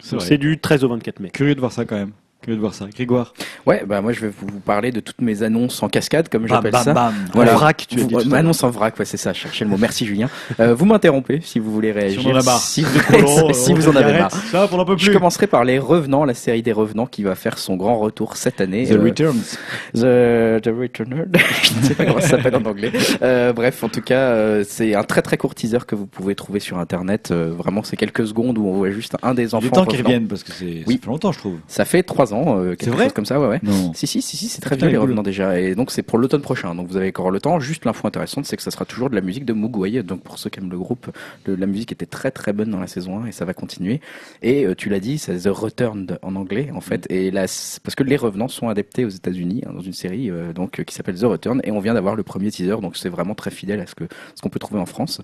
[0.00, 1.30] C'est du 13 au 24 mai.
[1.30, 2.12] Curieux de voir ça quand même.
[2.46, 2.86] Curieux de voir ça.
[2.94, 3.34] Grégoire.
[3.66, 6.70] Ouais, bah moi je vais vous parler de toutes mes annonces en cascade, comme j'appelle
[6.70, 6.92] Bam, ça.
[6.94, 7.14] bam, bam.
[7.34, 7.54] Voilà.
[7.54, 9.76] En vrac, tu as dit tout annonce en vrac, ouais, c'est ça, cherchez le mot.
[9.76, 10.28] Merci Julien.
[10.60, 12.20] Euh, vous m'interrompez si vous voulez réagir.
[12.20, 12.58] Si on en a marre.
[12.60, 14.20] Si vous, si en avez arrête.
[14.20, 14.30] marre.
[14.52, 17.34] Ça, on n'en peut Je commencerai par les Revenants, la série des Revenants qui va
[17.34, 18.86] faire son grand retour cette année.
[18.86, 19.56] The Euh, Returns.
[19.94, 21.24] The, The Returner.
[21.62, 22.92] je ne sais pas comment ça s'appelle en anglais.
[23.22, 26.34] Euh, bref, en tout cas, euh, c'est un très très court teaser que vous pouvez
[26.34, 27.30] trouver sur internet.
[27.30, 29.66] Euh, vraiment, c'est quelques secondes où on voit juste un des Il enfants.
[29.66, 30.94] est temps qu'ils reviennent parce que c'est Oui.
[30.94, 31.56] ça fait longtemps, je trouve.
[31.68, 33.60] Ça fait trois ans, euh, C'est quelque vrai chose comme ça, ouais, ouais.
[33.62, 33.92] Non.
[33.94, 35.58] Si, si, si, si c'est très Putain, vieux les revenants déjà.
[35.60, 36.74] Et donc c'est pour l'automne prochain.
[36.74, 37.58] Donc vous avez encore le temps.
[37.60, 40.02] Juste l'info intéressante, c'est que ça sera toujours de la musique de Mugwai.
[40.02, 41.10] Donc pour ceux qui aiment le groupe,
[41.46, 44.00] le- la musique était très très bonne dans la saison 1 et ça va continuer.
[44.42, 47.06] Et euh, tu l'as dit, c'est The Returned en anglais en fait.
[47.10, 47.42] Et là,
[47.82, 50.84] parce que les revenants sont adaptés aux États-Unis hein, dans une série euh, donc euh,
[50.84, 51.60] qui s'appelle The Return.
[51.64, 52.76] Et on vient d'avoir le premier teaser.
[52.80, 54.04] Donc c'est vraiment très fidèle à ce que
[54.34, 55.20] ce qu'on peut trouver en France.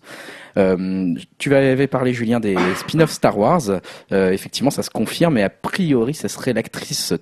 [0.56, 3.62] Euh, tu avais parlé Julien des spin-off Star Wars.
[4.12, 6.52] Euh, effectivement, ça se confirme, mais a priori, ça serait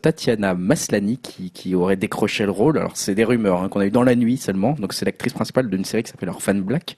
[0.00, 2.78] Tatiana Maslany qui, aurait décroché le rôle.
[2.78, 4.72] Alors, c'est des rumeurs hein, qu'on a eu dans la nuit seulement.
[4.78, 6.96] Donc, c'est l'actrice principale d'une série qui s'appelle Orphan Black.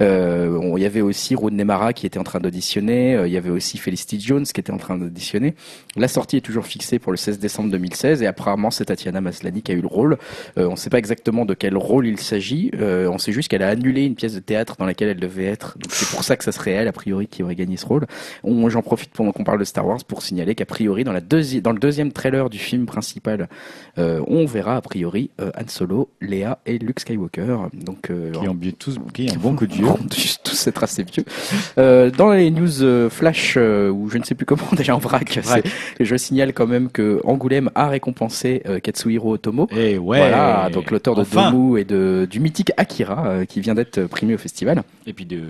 [0.00, 3.16] Euh, il y avait aussi Rooney Mara qui était en train d'auditionner.
[3.16, 5.54] Euh, il y avait aussi Felicity Jones qui était en train d'auditionner.
[5.96, 9.62] La sortie est toujours fixée pour le 16 décembre 2016 et apparemment, c'est Tatiana Maslany
[9.62, 10.18] qui a eu le rôle.
[10.58, 12.70] Euh, on ne sait pas exactement de quel rôle il s'agit.
[12.80, 15.78] On sait juste qu'elle a annulé une pièce de théâtre dans laquelle elle devait être.
[15.78, 18.06] Donc, c'est pour ça que ça serait elle, a priori, qui aurait gagné ce rôle.
[18.68, 21.72] J'en profite pendant qu'on parle de Star Wars pour signaler qu'a priori, dans, la dans
[21.72, 23.48] le deuxième trailer du film principal,
[23.98, 27.56] euh, on verra a priori euh, Han Solo, Léa et Luke Skywalker.
[27.72, 29.86] Donc, euh, Qui ont bien tous qui un bon coup de vieux.
[30.42, 31.24] tous être assez vieux.
[31.76, 35.40] Dans les news flash, ou je ne sais plus comment, déjà en vrac,
[36.00, 39.68] je signale quand même que Angoulême a récompensé Katsuhiro Otomo.
[39.70, 40.18] Et ouais.
[40.18, 41.50] Voilà, donc l'auteur de Enfin.
[41.50, 44.82] Domu et de, du mythique Akira, qui vient d'être primé au festival.
[45.06, 45.40] Et puis de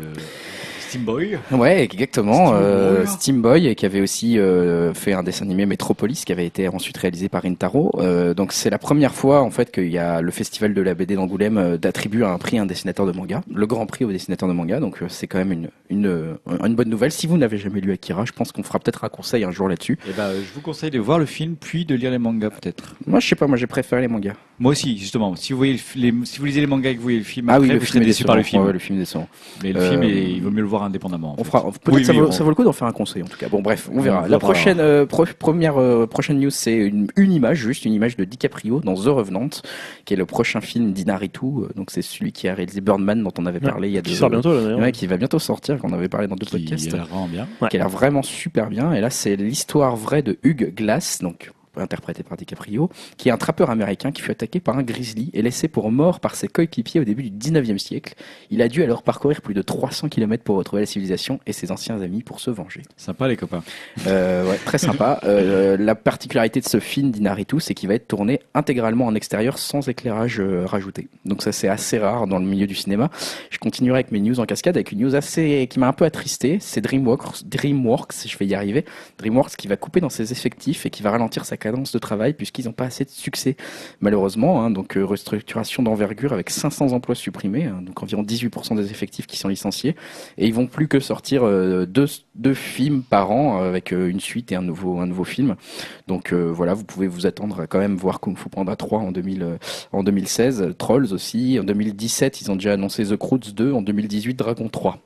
[0.93, 1.39] Steam Boy.
[1.51, 2.49] Ouais, exactement.
[2.49, 3.07] Steam euh, Boy.
[3.07, 6.99] Steam Boy, qui avait aussi euh, fait un dessin animé Metropolis, qui avait été ensuite
[6.99, 7.93] réalisé par Intaro.
[7.99, 10.95] Euh, donc c'est la première fois en fait qu'il y a le festival de la
[10.95, 14.13] BD d'Angoulême euh, d'attribuer un prix à un dessinateur de manga, le grand prix au
[14.13, 14.81] dessinateur de manga.
[14.81, 17.11] Donc c'est quand même une, une, une bonne nouvelle.
[17.11, 19.69] Si vous n'avez jamais lu Akira, je pense qu'on fera peut-être un conseil un jour
[19.71, 19.99] là-dessus.
[20.07, 22.97] Et ben, je vous conseille de voir le film puis de lire les mangas peut-être.
[23.07, 24.35] Moi, je sais pas, moi j'ai préféré les mangas.
[24.59, 25.35] Moi aussi, justement.
[25.37, 27.49] Si vous voyez les, si vous lisez les mangas et que vous voyez le film,
[27.49, 28.63] ah après, oui, le vous film serez déçu par le film.
[28.65, 29.27] Ouais, le film décevant.
[29.63, 31.33] Mais le film, est- il vaut mieux le voir voir indépendamment.
[31.33, 31.51] en On fait.
[31.51, 33.23] fera, peut-être Oui, ça, oui, vaut, on- ça vaut le coup d'en faire un conseil
[33.23, 33.49] en tout cas.
[33.49, 34.23] Bon bref, on verra.
[34.27, 37.93] On La prochaine, euh, pro- première euh, prochaine news, c'est une, une image, juste une
[37.93, 39.49] image de DiCaprio dans The Revenant,
[40.05, 41.45] qui est le prochain film d'Inaritu.
[41.47, 43.99] Euh, Donc c'est celui qui a réalisé Birdman dont on avait Ouais, parlé il y
[43.99, 44.11] a deux.
[44.11, 44.77] Qui sort bientôt, là.
[44.77, 46.93] Ouais, qui va bientôt sortir, qu'on avait parlé dans deux Qui podcasts.
[46.93, 47.47] a l'air vraiment bien.
[47.61, 47.69] Ouais.
[47.69, 48.93] qui a l'air vraiment super bien.
[48.93, 53.39] Et là, c'est l'histoire vraie de Hugh Glass, donc interprété par DiCaprio, qui est un
[53.39, 57.01] trappeur américain qui fut attaqué par un grizzly et laissé pour mort par ses coéquipiers
[57.01, 58.15] au début du 19e siècle.
[58.51, 61.71] Il a dû alors parcourir plus de 300 km pour retrouver la civilisation et ses
[61.71, 62.83] anciens amis pour se venger.
[62.97, 63.63] Sympa les copains.
[64.07, 65.21] Euh, ouais, très sympa.
[65.33, 69.59] Euh, la particularité de ce film d'Inaritu, c'est qu'il va être tourné intégralement en extérieur
[69.59, 71.09] sans éclairage euh, rajouté.
[71.25, 73.11] Donc ça, c'est assez rare dans le milieu du cinéma.
[73.51, 76.05] Je continuerai avec mes news en cascade avec une news assez qui m'a un peu
[76.05, 76.59] attristé.
[76.61, 78.85] C'est DreamWorks, DreamWorks, je vais y arriver.
[79.19, 82.35] DreamWorks qui va couper dans ses effectifs et qui va ralentir sa cadence de travail
[82.35, 83.57] puisqu'ils n'ont pas assez de succès,
[84.01, 84.63] malheureusement.
[84.63, 84.71] hein.
[84.71, 89.39] donc euh, restructuration d'envergure avec 500 emplois supprimés, hein, donc environ 18% des effectifs qui
[89.39, 89.97] sont licenciés.
[90.39, 94.21] Et ils vont plus que sortir euh, deux, deux films par an euh, avec une
[94.21, 95.57] suite et un nouveau, un nouveau film.
[96.09, 99.13] Donc voilà, vous pouvez vous attendre à quand même voir Kung Fu Panda 3 en,
[99.13, 99.57] 2000, euh,
[99.93, 101.59] en 2016, euh, Trolls aussi.
[101.61, 103.73] En 2017, ils ont déjà annoncé The Croods 2.
[103.73, 104.99] En 2018, Dragon 3.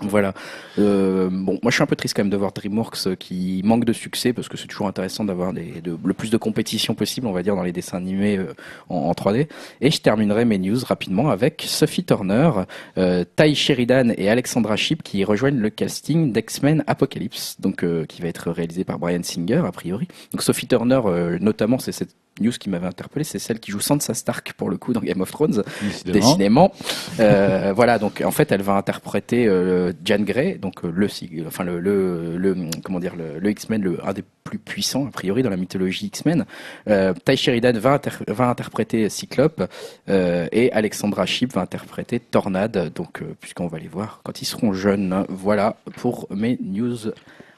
[0.00, 0.32] Voilà.
[0.78, 3.62] Euh, bon, moi je suis un peu triste quand même de voir DreamWorks euh, qui
[3.64, 7.32] manque de succès parce que c'est toujours intéressant d'avoir le plus de compétition possible, on
[7.32, 8.54] va dire, dans les dessins animés euh,
[8.88, 9.48] en, en 3D.
[9.80, 12.50] Et je terminerai mes news rapidement avec Sophie Turner,
[12.96, 18.28] euh, Ty Sheridan et Alexandra Shipp qui rejoignent le casting d'X-Men Apocalypse, donc qui va
[18.28, 20.06] être réalisé par Brian Singer a priori.
[20.32, 21.00] Donc Sophie Turner,
[21.40, 24.76] notamment, c'est cette news qui m'avait interpellé, c'est celle qui joue Sansa Stark pour le
[24.76, 25.62] coup dans Game of Thrones
[26.04, 26.72] Décidément.
[27.20, 31.08] Euh, voilà, donc en fait, elle va interpréter euh, Grey, donc euh, le,
[31.46, 35.10] enfin le, le, le comment dire le, le X-Men, le un des plus puissants a
[35.10, 36.44] priori dans la mythologie X-Men.
[36.88, 39.62] Euh, Ty Sheridan va, inter- va interpréter Cyclope
[40.08, 42.92] et Alexandra Shipp va interpréter Tornade.
[42.94, 45.24] Donc puisqu'on va les voir quand ils seront jeunes.
[45.28, 46.96] Voilà pour mes news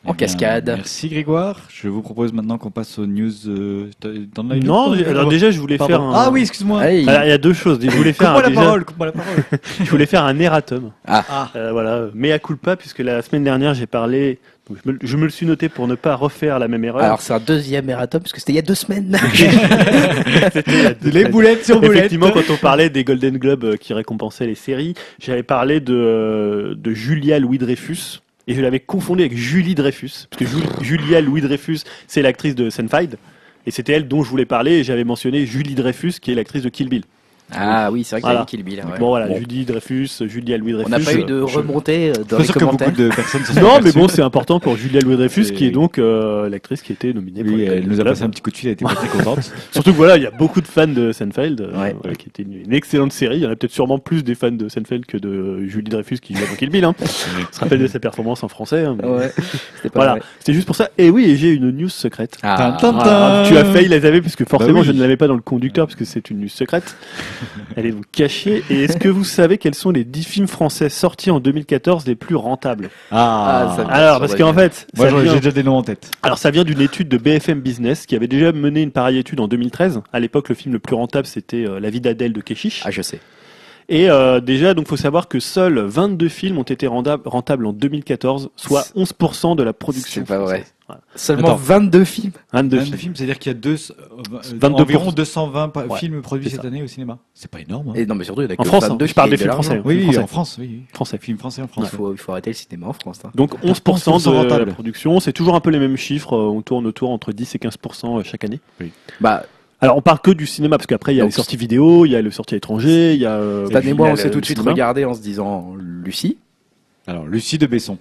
[0.05, 0.72] en Eh bien, cascade.
[0.77, 1.60] Merci Grégoire.
[1.68, 3.31] Je vous propose maintenant qu'on passe aux news.
[3.48, 5.93] Euh, as une Non, alors déjà, je voulais Pardon.
[5.94, 6.12] faire un.
[6.14, 6.90] Ah oui, excuse-moi.
[6.90, 7.78] Il y a deux choses.
[7.82, 8.85] Je voulais faire un, la déjà- parole.
[8.98, 9.39] La parole.
[9.85, 10.90] je voulais faire un erratum.
[11.06, 11.51] Ah.
[11.55, 14.39] Euh, voilà, mea culpa, puisque la semaine dernière j'ai parlé.
[14.68, 17.02] donc je, me, je me le suis noté pour ne pas refaire la même erreur.
[17.02, 19.18] Alors c'est un deuxième erratum parce que c'était il y a deux semaines.
[21.02, 21.31] Deux Les semaines.
[21.31, 21.97] boulettes sur boulettes.
[21.97, 25.94] Effectivement, quand on parlait des Golden Globes euh, qui récompensaient les séries, j'avais parlé de,
[25.94, 28.20] euh, de Julia Louis Dreyfus.
[28.46, 30.26] Et je l'avais confondu avec Julie Dreyfus.
[30.30, 33.16] Parce que Ju- Julia Louis Dreyfus, c'est l'actrice de Seinfeld.
[33.66, 34.78] Et c'était elle dont je voulais parler.
[34.78, 37.02] Et j'avais mentionné Julie Dreyfus, qui est l'actrice de Kill Bill.
[37.52, 38.47] Ah oui, c'est vrai qu'il y a Voilà.
[38.47, 38.78] Kill Bill.
[38.78, 38.98] ouais.
[38.98, 39.36] Bon voilà, Bon.
[39.39, 40.86] Julie Dreyfus, Julia Louis Dreyfus.
[40.93, 42.93] On n'a pas eu de remontée Je dans les sûr que beaucoup commentaires.
[43.09, 45.70] de personnes se sont Non, mais bon, c'est important pour Julia Louis Dreyfus, qui est
[45.70, 48.51] donc euh, l'actrice qui était nominée pour Oui, elle nous a passé un petit coup
[48.51, 49.52] de fil, elle était très contente.
[49.72, 51.94] Surtout que voilà, il y a beaucoup de fans de Seinfeld, euh, Ouais.
[52.18, 53.36] qui était une, une excellente série.
[53.39, 56.18] Il y en a peut-être sûrement plus des fans de Seinfeld que de Julie Dreyfus
[56.18, 56.85] qui joue dans Kill Bill.
[56.85, 56.94] Hein.
[57.01, 58.85] On se rappelle de sa performance en français.
[58.85, 59.32] hein, mais- Ouais,
[59.77, 60.90] c'était pas Voilà, c'était juste pour ça.
[60.98, 62.39] Et oui, et j'ai une news secrète.
[62.43, 63.44] Ah, Tintin.
[63.47, 64.86] Tu as failli la zaver puisque forcément Bah oui.
[64.86, 66.97] je ne l'avais pas dans le conducteur puisque c'est une news secrète.
[67.76, 68.62] Elle est donc cachée.
[68.70, 72.14] Et est-ce que vous savez quels sont les 10 films français sortis en 2014 les
[72.14, 72.90] plus rentables?
[73.10, 75.82] Ah, ça- Alors, parce qu'en fait, Moi, ça j'en- vient- j'ai déjà des noms en
[75.82, 76.10] tête.
[76.22, 79.40] alors ça vient d'une étude de BFM Business qui avait déjà mené une pareille étude
[79.40, 80.00] en 2013.
[80.12, 82.82] À l'époque, le film le plus rentable c'était euh, La vie d'Adèle de Keshish.
[82.84, 83.20] Ah, je sais.
[83.88, 87.72] Et euh, déjà, donc faut savoir que seuls 22 films ont été rentables, rentables en
[87.72, 90.22] 2014, soit 11% de la production.
[90.24, 90.64] C'est pas vrai.
[91.14, 91.56] Seulement Attends.
[91.56, 92.32] 22 films.
[92.52, 92.98] 22 22 films.
[92.98, 94.80] films, c'est-à-dire qu'il y a deux, euh, 22%.
[94.80, 97.18] environ 220 pa- Ouais, films produits cette année au cinéma.
[97.34, 97.90] C'est pas énorme.
[97.90, 97.92] hein.
[97.96, 98.88] Et non, mais surtout, il y en a que En France, hein.
[98.90, 99.80] 22 je parle des films français.
[99.84, 100.68] Oui, oui, en France, oui.
[100.70, 100.82] oui.
[100.92, 101.18] Français.
[101.20, 101.88] Films français en Il France.
[101.88, 103.20] faut, il faut arrêter le cinéma en France.
[103.24, 103.30] hein.
[103.34, 103.80] Donc 11%
[104.18, 104.64] 11% de rentable.
[104.66, 107.54] la production, c'est toujours un peu les mêmes chiffres, euh, on tourne autour entre 10
[107.54, 108.60] et 15% chaque année.
[109.20, 109.44] Bah,
[109.80, 112.04] Alors on parle que du cinéma parce qu'après il y a Donc, les sorties vidéo,
[112.04, 114.30] il y a les sorties étrangères, il y a euh, Stan et moi, on s'est
[114.30, 116.36] tout de suite regardé en se disant Lucie.
[117.06, 117.96] Alors, Lucie de Besson.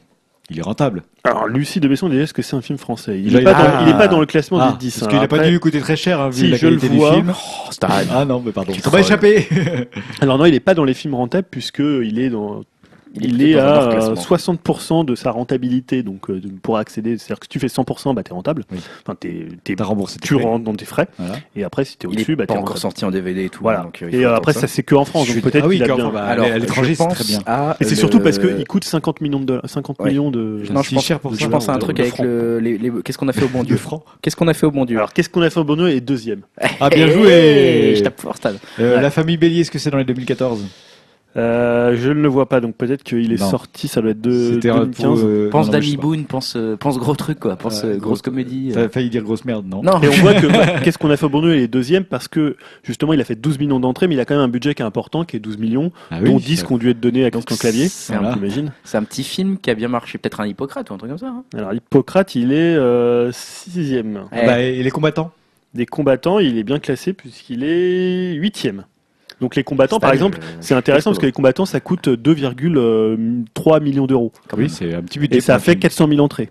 [0.51, 1.03] Il est rentable.
[1.23, 3.19] Alors Lucie de Besson déjà est-ce que c'est un film français?
[3.23, 3.93] Il Là, est pas ah.
[3.93, 4.93] pas dans le classement Ah, des 10.
[4.99, 5.09] parce hein.
[5.11, 6.97] qu'il n'a pas dû coûter très cher, hein, vu Si, la je le qualité du
[6.97, 7.13] vois.
[7.13, 7.33] film.
[7.35, 7.69] Oh.
[8.11, 8.73] Ah non, mais pardon.
[8.73, 8.99] M'a troll.
[8.99, 9.47] échappé.
[10.21, 12.61] Alors non, il est pas dans les films rentables puisque il est dans
[13.15, 14.53] il est à euh, classement.
[14.63, 18.13] 60% de sa rentabilité donc euh, de- pour accéder, c'est-à-dire que si tu fais 100%
[18.13, 18.63] bah t'es rentable.
[18.71, 18.77] Oui.
[19.05, 20.43] Enfin t'es, t'es- T'as remboursé tu frais.
[20.43, 21.35] rentres dans tes frais Voilà.
[21.55, 22.79] et après si t'es au-dessus bah t'es encore rentable.
[22.79, 23.61] sorti en DVD et tout.
[23.63, 23.81] Voilà.
[23.81, 25.83] donc, euh, Et après ça c'est que en France Je donc peut-être Ah oui, qu'il
[25.85, 26.09] a quand- bien.
[26.09, 27.39] bah, Alors, à l'étranger, je c'est pense très bien.
[27.79, 30.09] Et c'est le- surtout parce qu'il coûte 50 millions de dollars, 50 Ouais.
[30.09, 30.63] millions de.
[30.71, 32.91] Non, je pense, cher pour je ça, pense à un truc avec le, les, les-
[33.03, 34.03] qu'est-ce qu'on a fait au bon Dieu Deux francs.
[34.21, 35.99] Qu'est-ce qu'on a fait au bon Dieu Alors qu'est-ce qu'on a fait au Bonheur et
[36.01, 36.41] deuxième
[36.79, 37.93] Ah, bien Eh, joué.
[37.95, 38.51] Je tape fort, Stan.
[38.79, 38.99] Euh.
[39.01, 40.63] La famille Bélier, est-ce que c'est dans les 2014
[41.37, 43.49] Euh, je ne le vois pas, donc peut-être qu'il est Non.
[43.49, 45.21] sorti, ça doit être de C'était un 2015.
[45.21, 45.95] peu, euh, Pense non, non, Danny.
[45.95, 47.55] Boone, pense, euh, pense gros truc, quoi.
[47.55, 48.71] Pense Ouais, euh, grosse gros- comédie.
[48.73, 48.85] Ça euh.
[48.87, 51.17] a failli dire grosse merde, non Non, Et on voit que bah, qu'est-ce qu'on a
[51.17, 54.07] fait au Bourdieu, il est deuxième parce que justement il a fait 12 millions d'entrées,
[54.07, 56.19] mais il a quand même un budget qui est important, qui est 12 millions, Ah
[56.19, 57.87] dont oui, 10 ça- qui ont dû être donnés à Christian Clavier.
[57.89, 58.33] c'est Voilà.
[58.33, 58.71] J'imagine.
[58.83, 60.17] c'est un petit film qui a bien marché.
[60.17, 61.27] Peut-être un Hippocrate ou un truc comme ça.
[61.27, 61.43] hein.
[61.55, 64.21] Alors Hippocrate, il est euh, sixième.
[64.31, 65.31] Eh, Bah, et les combattants
[65.75, 68.85] Des combattants, il est bien classé puisqu'il est huitième.
[69.41, 73.81] Donc les combattants, par exemple, euh, c'est intéressant parce que les combattants, ça coûte 2,3
[73.81, 74.31] millions d'euros.
[74.57, 75.37] Oui, c'est un petit budget.
[75.37, 75.81] Et ça un fait film.
[75.81, 76.49] 400 000 entrées.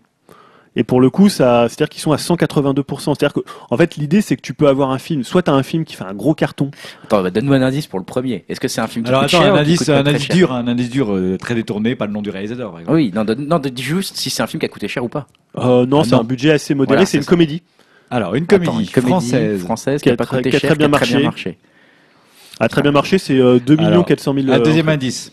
[0.77, 2.85] Et pour le coup, ça, c'est-à-dire qu'ils sont à 182%.
[3.01, 3.41] C'est-à-dire que,
[3.71, 5.85] en fait, l'idée, c'est que tu peux avoir un film, soit tu as un film
[5.85, 6.71] qui fait un gros carton.
[7.05, 8.45] Attends, bah, donne-nous un indice pour le premier.
[8.49, 10.23] Est-ce que c'est un film qui Alors coûte attends, cher un indice, coûte un indice
[10.25, 12.71] cher dur, un indice dur euh, très détourné, pas le nom du réalisateur.
[12.71, 12.97] Par exemple.
[12.97, 15.27] Oui, non, non, dis juste si c'est un film qui a coûté cher ou pas.
[15.59, 16.95] Euh, non, Ah, c'est un budget assez modéré.
[16.97, 17.31] Voilà, c'est une ça.
[17.31, 17.63] comédie.
[18.11, 19.61] Alors une Attends, comédie, une comédie française.
[19.61, 20.99] française qui qui a a pas très- coûté qui a cher, très bien qui a
[21.01, 21.59] très bien marché.
[22.61, 23.19] A très bien marché.
[23.19, 24.49] C'est euh, 2 Alors, 400 000.
[24.51, 24.95] Un euh, deuxième entrées.
[24.95, 25.33] indice.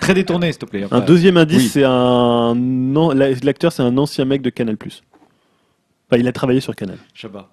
[0.00, 0.86] Très détourné, s'il te plaît.
[0.90, 1.68] Un deuxième indice, oui.
[1.68, 2.54] c'est un.
[2.56, 4.76] non, la- L'acteur, c'est un ancien mec de Canal.
[4.80, 6.98] Enfin, il a travaillé sur Canal.
[7.14, 7.50] Je sais pas.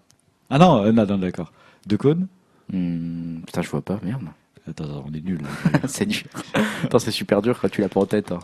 [0.50, 1.52] Ah non, euh, non, non, d'accord.
[1.88, 2.28] De Cône?
[2.72, 4.22] Hmm, putain, je vois pas, merde.
[4.70, 5.40] Attends, attends, on est nul.
[5.88, 6.24] c'est dur.
[6.86, 8.32] Attends, c'est super dur quand tu l'as pas en tête.
[8.32, 8.40] hein.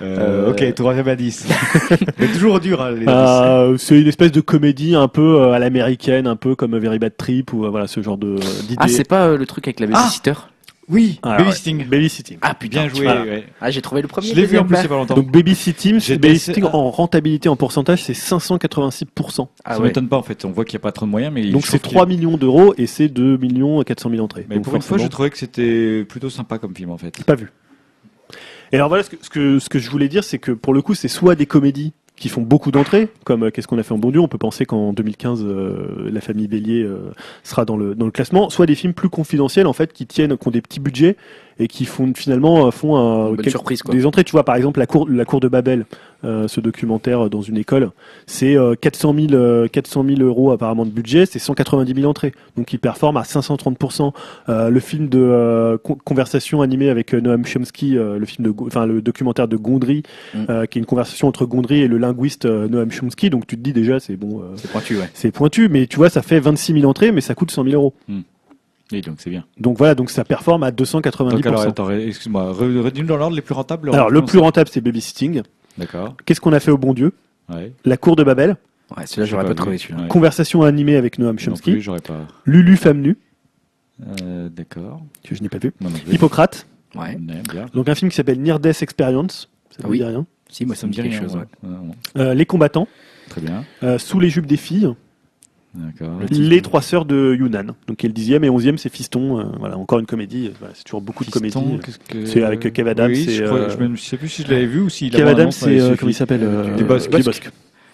[0.00, 1.46] Euh, Euh, Ok, troisième indice.
[2.18, 3.08] Mais toujours dur, hein, les indices.
[3.08, 6.98] Euh, c'est une espèce de comédie un peu euh, à l'américaine, un peu comme Very
[7.00, 8.76] Bad Trip ou euh, voilà ce genre de d'idée.
[8.78, 10.34] Ah, c'est pas euh, le truc avec la babysitter?
[10.88, 11.78] Oui, Ah, Babysitting.
[11.78, 11.84] ouais.
[11.84, 12.38] Babysitting.
[12.42, 13.06] Ah putain, Bien joué.
[13.08, 13.44] ouais.
[13.60, 14.28] Ah, j'ai trouvé le premier.
[14.28, 14.84] Je l'ai vu en plus il y pas.
[14.84, 15.14] a pas longtemps.
[15.16, 19.48] Donc Babysitting, Babysitting baissé- en rentabilité en pourcentage, c'est 586%.
[19.64, 19.88] Ah ça ouais.
[19.88, 20.44] m'étonne pas en fait.
[20.44, 22.16] On voit qu'il n'y a pas trop de moyens, mais Donc c'est trouve 3 qu'il-
[22.16, 24.46] millions d'euros et c'est 2 millions 400 000 entrées.
[24.48, 27.24] Mais Donc pour une fois, je trouvais que c'était plutôt sympa comme film en fait.
[27.24, 27.50] pas vu.
[28.72, 30.74] Et alors voilà, ce que, ce que, ce que je voulais dire, c'est que pour
[30.74, 33.82] le coup, c'est soit des comédies qui font beaucoup d'entrées, comme euh, Qu'est-ce qu'on a
[33.82, 37.12] fait en bon Dieu, on peut penser qu'en 2015, euh, La famille Bélier euh,
[37.42, 40.36] sera dans le, dans le classement, soit des films plus confidentiels, en fait, qui tiennent,
[40.36, 41.16] qui ont des petits budgets
[41.58, 43.94] et qui font finalement euh, font un, Une bonne quel- surprise, quoi.
[43.94, 44.24] des entrées.
[44.24, 45.86] Tu vois, par exemple, La cour, la cour de Babel,
[46.24, 47.90] euh, ce documentaire euh, dans une école,
[48.26, 52.32] c'est euh, 400, 000, euh, 400 000 euros apparemment de budget, c'est 190 000 entrées.
[52.56, 54.12] Donc il performe à 530%.
[54.48, 58.54] Euh, le film de euh, con- conversation animée avec Noam Chomsky, euh, le film de,
[58.66, 60.02] enfin le documentaire de Gondry,
[60.34, 60.38] Mm.
[60.50, 63.30] euh, qui est une conversation entre Gondry et le linguiste Noam Chomsky.
[63.30, 65.08] Donc tu te dis déjà, c'est bon, euh, C'est pointu, ouais.
[65.14, 67.74] c'est pointu, mais tu vois, ça fait 26 000 entrées, mais ça coûte 100 000
[67.74, 67.94] euros.
[68.92, 69.44] Et donc c'est bien.
[69.58, 71.30] Donc voilà, donc ça performe à 290%.
[71.30, 73.92] Donc alors, attends, excuse-moi, re- redis-nous dans l'ordre les plus rentables.
[73.92, 75.42] Alors, le plus rentable, c'est Babysitting.
[75.76, 76.16] D'accord.
[76.24, 77.12] Qu'est-ce qu'on a fait au bon Dieu?
[77.48, 77.72] Ouais.
[77.84, 78.56] La cour de Babel.
[78.96, 80.02] Ouais, celui-là, j'aurais pas trouvé celui-là.
[80.02, 80.08] Ouais.
[80.08, 81.72] Conversation animée avec Noam Non Chomsky.
[81.72, 82.26] plus, j'aurais pas.
[82.44, 83.18] Lulu femme nue,
[84.22, 85.00] Euh, D'accord.
[85.24, 85.72] que je n'ai pas vu.
[85.80, 85.90] Non.
[86.10, 86.66] Hippocrate.
[86.94, 87.16] Ouais.
[87.16, 87.66] Bien.
[87.74, 89.50] Donc un film qui s'appelle Near Death Experience.
[89.70, 89.98] Ça Ah ne oui.
[89.98, 90.26] dit rien?
[90.48, 91.34] Si, moi, ça me dit quelque chose.
[91.36, 91.68] ouais.
[92.18, 92.86] Euh, les combattants.
[93.28, 93.64] Très bien.
[93.82, 94.88] euh, sous les jupes des filles.
[96.00, 96.26] Le.
[96.30, 97.74] Les trois sœurs de Yunnan.
[97.86, 99.38] Donc qui est le dixième et onzième, c'est Fiston.
[99.40, 100.50] euh, voilà, encore une comédie.
[100.58, 101.80] Voilà, c'est toujours beaucoup de Fiston, comédies.
[101.84, 104.28] qu'est-ce que- C'est avec Kev Adams Oui, je, crois- euh, je me je sais plus
[104.28, 106.84] si je l'avais vu ou s'il Kev Adams, c'est euh, comment il s'appelle euh, Des
[106.84, 107.10] Bosques.
[107.10, 107.50] Des Bosques.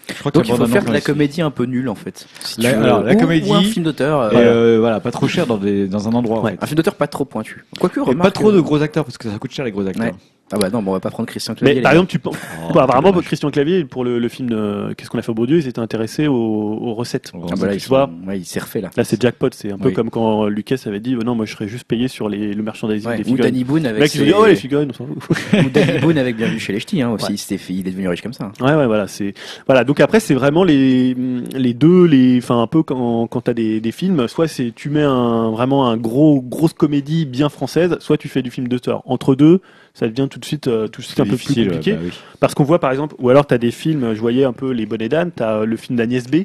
[0.08, 2.26] Je crois Donc qu'il il faut faire de la comédie un peu nulle en fait.
[2.40, 2.84] Si La- tu veux.
[2.84, 4.20] alors, la Ou- comédie- ou un film d'auteur.
[4.20, 6.40] Euh, euh, voilà, pas trop cher dans, des, dans un endroit.
[6.40, 6.50] en Ouais.
[6.52, 6.58] fait.
[6.62, 7.64] Un film d'auteur pas trop pointu.
[7.78, 9.86] Quoique, Et pas trop euh, de gros acteurs parce que ça coûte cher les gros
[9.86, 10.06] acteurs.
[10.06, 10.12] Ouais.
[10.52, 11.82] Ah bah non, bon, on va pas prendre Christian Mais Clavier.
[11.82, 12.36] par les exemple, tu penses.
[12.68, 13.24] Oh, Bah, apparemment, dommage.
[13.24, 15.66] Christian Clavier, pour le, le film euh, Qu'est-ce qu'on a fait au beau Dieu, ils
[15.68, 17.32] étaient intéressés aux, aux recettes.
[17.34, 17.46] Oh.
[17.50, 18.10] Ah bah là, tu vois.
[18.26, 18.90] ouais, il s'est refait là.
[18.96, 19.48] Là, c'est jackpot.
[19.52, 22.08] C'est un peu comme quand Lucas avait dit euh, Non, moi, je serais juste payé
[22.08, 23.50] sur les, le merchandising Ouais, des Ou figurines.
[23.52, 24.06] Danny Boone avec.
[24.08, 25.36] ses- dit Oh, ouais, les figurines, on s'en fout.
[25.54, 27.26] Ou Danny Boone avec Bienvenue chez les Ch'tis hein, aussi.
[27.26, 27.32] Ouais.
[27.34, 28.52] Il, s'était fait- il est devenu riche comme ça.
[28.60, 29.34] Ouais, ouais, voilà, c'est
[29.66, 29.84] voilà.
[29.84, 31.14] Donc après, c'est vraiment les
[31.54, 34.90] les deux, les, enfin un peu quand quand t'as des, des films, soit c'est tu
[34.90, 39.02] mets un vraiment un gros grosse comédie bien française, soit tu fais du film d'auteur.
[39.06, 39.60] Entre deux,
[39.94, 42.12] ça devient tout de suite euh, tout de suite un peu plus compliqué, bah oui.
[42.40, 44.86] parce qu'on voit par exemple, ou alors t'as des films, je voyais un peu les
[44.86, 46.44] Bonnets d'âne, t'as euh, le film d'Agnès B,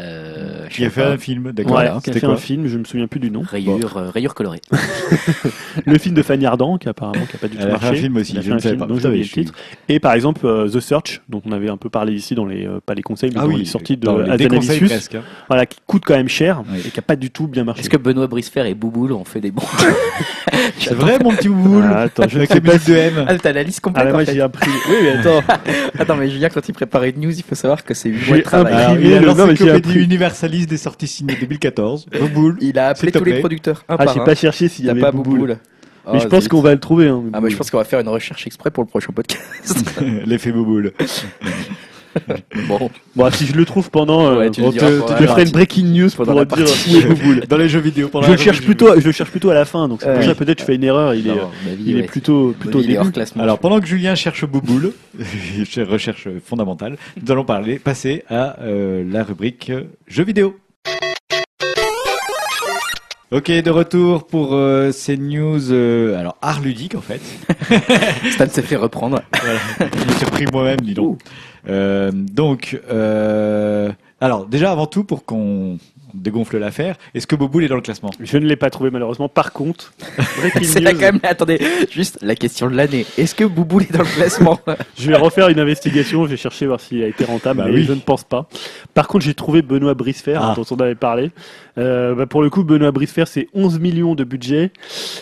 [0.00, 1.10] Euh, Qui a fait pas.
[1.10, 1.76] un film, d'accord.
[1.76, 3.42] ouais, qui a C'était fait quoi un film, je me souviens plus du nom.
[3.42, 4.60] Rayure, euh, rayure colorée.
[5.86, 7.84] Le film de Fanny Ardant, qui apparemment qui a pas du tout Elle a fait
[7.86, 7.98] marché.
[7.98, 9.08] un film aussi, je fait ne un savais film pas.
[9.08, 9.54] mais le suis- titre.
[9.88, 12.66] Et par exemple euh, The Search, dont on avait un peu parlé ici dans les
[12.66, 15.14] euh, pas les conseils, mais Ah dans oui, les sorties de Azanavicius, presque.
[15.16, 15.22] hein.
[15.48, 16.78] voilà, qui coûte quand même cher Oui.
[16.86, 17.80] et qui a pas du tout bien marché.
[17.80, 19.62] Est-ce que Benoît Bricefer et Bouboule ont fait des bons
[20.78, 23.24] C'est vrai, mon petit boule Ah, attends, je ne Avec sais les pas de M.
[23.28, 24.70] Ah, t'as la liste Ah, complète mais en moi j'ai appris.
[24.88, 25.42] Oui, mais attends.
[25.98, 28.28] Attends, mais Julien, quand il préparait une news, il faut savoir que c'est 8 J'ai
[28.28, 28.74] mois de travail.
[29.88, 30.04] Mais appris.
[30.04, 32.06] universaliste des sorties signées 2014.
[32.34, 32.56] Boule.
[32.60, 35.00] Il a appelé tous les producteurs un Ah, j'ai pas cherché s'il y Il n'y
[35.00, 35.32] a avait pas Bouboule.
[35.38, 35.58] Bouboule.
[36.10, 37.08] Mais Oh, je pense qu'on va le trouver.
[37.08, 39.84] Hein, Ah bah je pense qu'on va faire une recherche exprès pour le prochain podcast.
[40.26, 40.92] L'effet Bouboule.
[42.68, 45.50] bon, Bon, si je le trouve pendant, euh, Ouais, tu on te- la ferai une
[45.50, 46.40] breaking news pour dire où
[46.96, 47.40] est Bouboule.
[47.48, 48.08] Dans les jeux vidéo.
[48.08, 49.88] pendant Je le cherche plutôt, je le cherche plutôt à la fin.
[49.88, 51.14] Donc c'est pour ça peut-être je fais une erreur.
[51.14, 51.32] Il est,
[51.84, 53.10] il est plutôt, plutôt début.
[53.12, 53.42] classement.
[53.42, 54.92] Alors pendant que Julien cherche Bouboule,
[55.88, 60.56] recherche fondamentale, nous allons parler, passer à euh, la rubrique euh, jeux vidéo.
[63.30, 67.20] Ok, de retour pour euh, ces news, euh, alors art ludique en fait.
[68.30, 69.20] Stan s'est fait reprendre.
[69.42, 69.60] Voilà.
[69.80, 71.18] Je me suis surpris moi-même, dis donc.
[71.68, 73.90] Euh, donc, euh,
[74.20, 75.78] alors déjà avant tout pour qu'on
[76.14, 78.10] dégonfle l'affaire, est-ce que Boboul est dans le classement?
[78.18, 79.28] Je ne l'ai pas trouvé malheureusement.
[79.28, 79.92] Par contre,
[80.62, 83.04] C'est quand même, attendez, juste la question de l'année.
[83.18, 84.58] Est-ce que Bouboule est dans le classement?
[84.98, 86.24] Je vais refaire une investigation.
[86.24, 87.84] Je vais chercher voir s'il a été rentable, Bah mais oui.
[87.84, 88.48] je ne pense pas.
[88.94, 90.54] Par contre, j'ai trouvé Benoît Brisefer, Ah.
[90.56, 91.30] dont on avait parlé.
[91.78, 94.72] Euh, bah, pour le coup, Benoît Brisefer, c'est 11 millions de budget,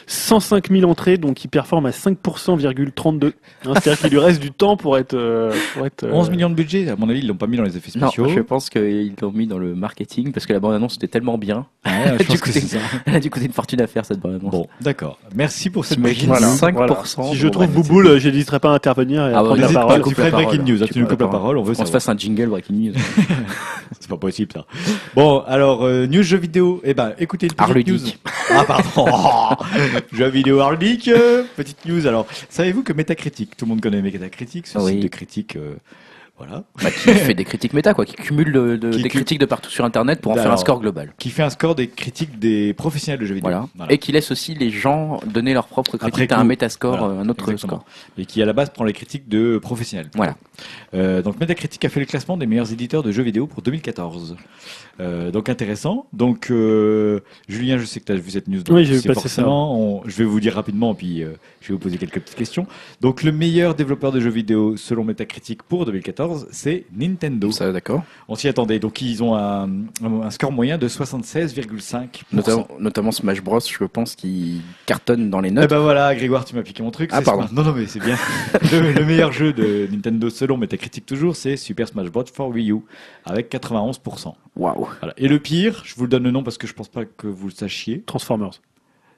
[0.07, 3.33] 105 000 entrées, donc il performe à 5,32%.
[3.67, 5.15] Hein, C'est-à-dire qu'il lui reste du temps pour être.
[5.15, 7.57] euh, pour être euh, 11 millions de budget, à mon avis ils l'ont pas mis
[7.57, 8.29] dans les effets Non, spéciaux.
[8.35, 11.67] je pense qu'ils l'ont mis dans le marketing parce que la bande-annonce était tellement bien.
[11.85, 12.85] Ouais, je Du pense coup, que c'est c'est- ça.
[13.07, 14.51] Elle a dû coûter une fortune à faire cette bande-annonce.
[14.53, 15.19] Bon, d'accord.
[15.35, 16.35] Merci pour cette breaking news.
[16.37, 19.67] 5%, Si je trouve Bouboule, euh, j'hésiterai pas à intervenir et à Ah prendre la
[19.69, 20.03] pas, parole.
[20.03, 22.09] tu ferais breaking news, hein, tu nous coupes la parole, on veut Qu'on se fasse
[22.09, 22.95] un jingle breaking news.
[24.01, 24.65] C'est pas possible ça.
[25.15, 26.81] Bon, alors euh, news jeux vidéo.
[26.85, 27.99] Eh ben, écoutez une petite news.
[28.51, 29.07] Ah pardon.
[30.13, 31.09] Jeux vidéo art ludique.
[31.09, 32.07] euh, petite news.
[32.07, 34.93] Alors, savez-vous que Metacritic, tout le monde connaît Metacritic, ce Oui.
[34.93, 35.75] site de critique, euh,
[36.39, 39.17] voilà, Bah, qui fait des critiques méta, quoi, qui cumule de- de- Qui des cu-
[39.19, 41.15] critiques de partout sur Internet pour en faire un Alors, score global.
[41.19, 43.51] qui fait un score des critiques des professionnels de jeux vidéo.
[43.75, 43.91] Voilà.
[43.93, 47.21] Et qui laisse aussi les gens donner leur propre Après critique à un métascore, Voilà.
[47.21, 47.79] un autre Exactement.
[47.81, 47.85] score.
[48.19, 50.11] Et qui à la base prend les critiques de professionnels.
[50.15, 50.37] Voilà.
[50.95, 54.37] Euh, donc Metacritic a fait le classement des meilleurs éditeurs de jeux vidéo pour 2014.
[55.01, 56.07] Euh, donc intéressant.
[56.13, 58.63] Donc euh, Julien, je sais que tu as vu cette news.
[58.63, 59.15] donc Oui, j'ai vu ça.
[59.15, 62.37] forcément- on- je vais vous dire rapidement, puis euh, je vais vous poser quelques petites
[62.37, 62.67] questions.
[63.03, 67.51] Donc le meilleur développeur de jeux vidéo selon Metacritic pour 2014, c'est Nintendo.
[67.51, 68.03] Ça, d'accord.
[68.29, 68.79] On s'y attendait.
[68.79, 69.69] Donc ils ont un,
[70.03, 72.09] un score moyen de 76,5%.
[72.33, 75.71] Notamment, notamment Smash Bros, je pense, qui cartonne dans les Eh notes.
[75.71, 77.11] ben voilà, Grégoire, tu m'as piqué mon truc.
[77.13, 77.43] Ah, pardon.
[77.47, 78.17] Smash- Non, non, mais c'est bien.
[78.73, 82.25] le, le meilleur jeu de Nintendo selon Metacritic toujours, c'est Super Smash Bros.
[82.33, 82.79] for Wii U
[83.25, 84.35] avec 91%.
[84.57, 84.89] Waouh.
[85.01, 85.15] Voilà.
[85.17, 87.27] Et le pire, je vous le donne le nom parce que je pense pas que
[87.27, 88.03] vous le sachiez.
[88.07, 88.61] Transformers.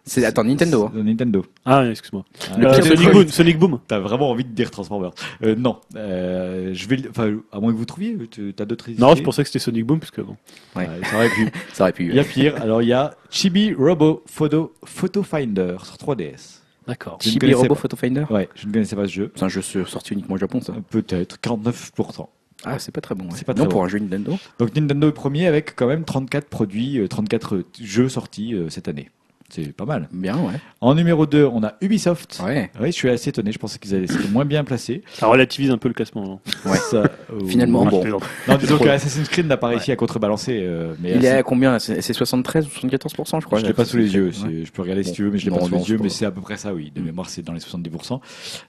[0.09, 0.87] C'est, attends, Nintendo.
[0.87, 1.03] hein.
[1.03, 1.45] Nintendo.
[1.65, 2.25] Ah, excuse-moi.
[2.59, 3.79] Le Euh, Sonic, Boom, Sonic Boom.
[3.87, 5.13] T'as vraiment envie de dire Transformers.
[5.43, 8.89] Euh, non, euh, je vais, le- enfin, à moins que vous trouviez, tu- t'as d'autres
[8.89, 9.01] idées?
[9.01, 10.37] Non, je pensais que c'était Sonic Boom, puisque bon.
[10.75, 10.89] Ouais.
[10.89, 11.49] Ouais, ça aurait pu.
[11.75, 12.09] Ça aurait pu.
[12.09, 12.57] Il y a pire.
[12.61, 16.63] Alors il y a Chibi Robo Photo Photo Finder sur 3DS.
[16.87, 17.19] D'accord.
[17.21, 17.81] je ne Chibi connaissais Robo pas.
[17.83, 18.25] Photo Finder?
[18.31, 19.33] Ouais, je ne connaissais pas ce jeu.
[19.35, 20.73] C'est un jeu sur- sorti uniquement au Japon, ça.
[20.91, 22.29] Peut-être 49%.
[22.65, 23.25] Ah, c'est pas très bon.
[23.27, 23.31] ouais.
[23.35, 23.85] C'est pas non, très pour bon.
[23.87, 24.37] un jeu Nintendo.
[24.59, 28.89] Donc Nintendo est premier avec quand même 34 produits, euh, 34 jeux sortis euh, cette
[28.89, 29.11] année.
[29.51, 30.09] C'est pas mal.
[30.13, 30.55] Bien, ouais.
[30.83, 32.41] En numéro 2, on a Ubisoft.
[32.45, 32.71] Ouais.
[32.81, 33.51] Oui, je suis assez étonné.
[33.51, 35.03] Je pensais qu'ils allaient être moins bien placés.
[35.15, 36.23] Ça relativise un peu le classement.
[36.23, 36.41] non?
[36.71, 36.77] Ouais.
[36.77, 36.97] Ça,
[37.33, 38.05] euh, Finalement, bon.
[38.49, 40.59] Non, disons que Assassin's Creed n'a pas réussi à contrebalancer.
[40.63, 41.79] euh, mais Il est à combien?
[41.79, 43.59] C'est c'est 73 ou 74%, je crois.
[43.61, 44.27] je l'ai pas sous les yeux.
[44.45, 44.65] Ouais.
[44.65, 45.99] Je peux regarder si tu veux, mais je l'ai Non, pas sous les yeux.
[46.03, 46.93] Mais c'est à peu près ça, oui.
[46.95, 47.05] De Mm.
[47.07, 48.21] mémoire, c'est dans les 70%.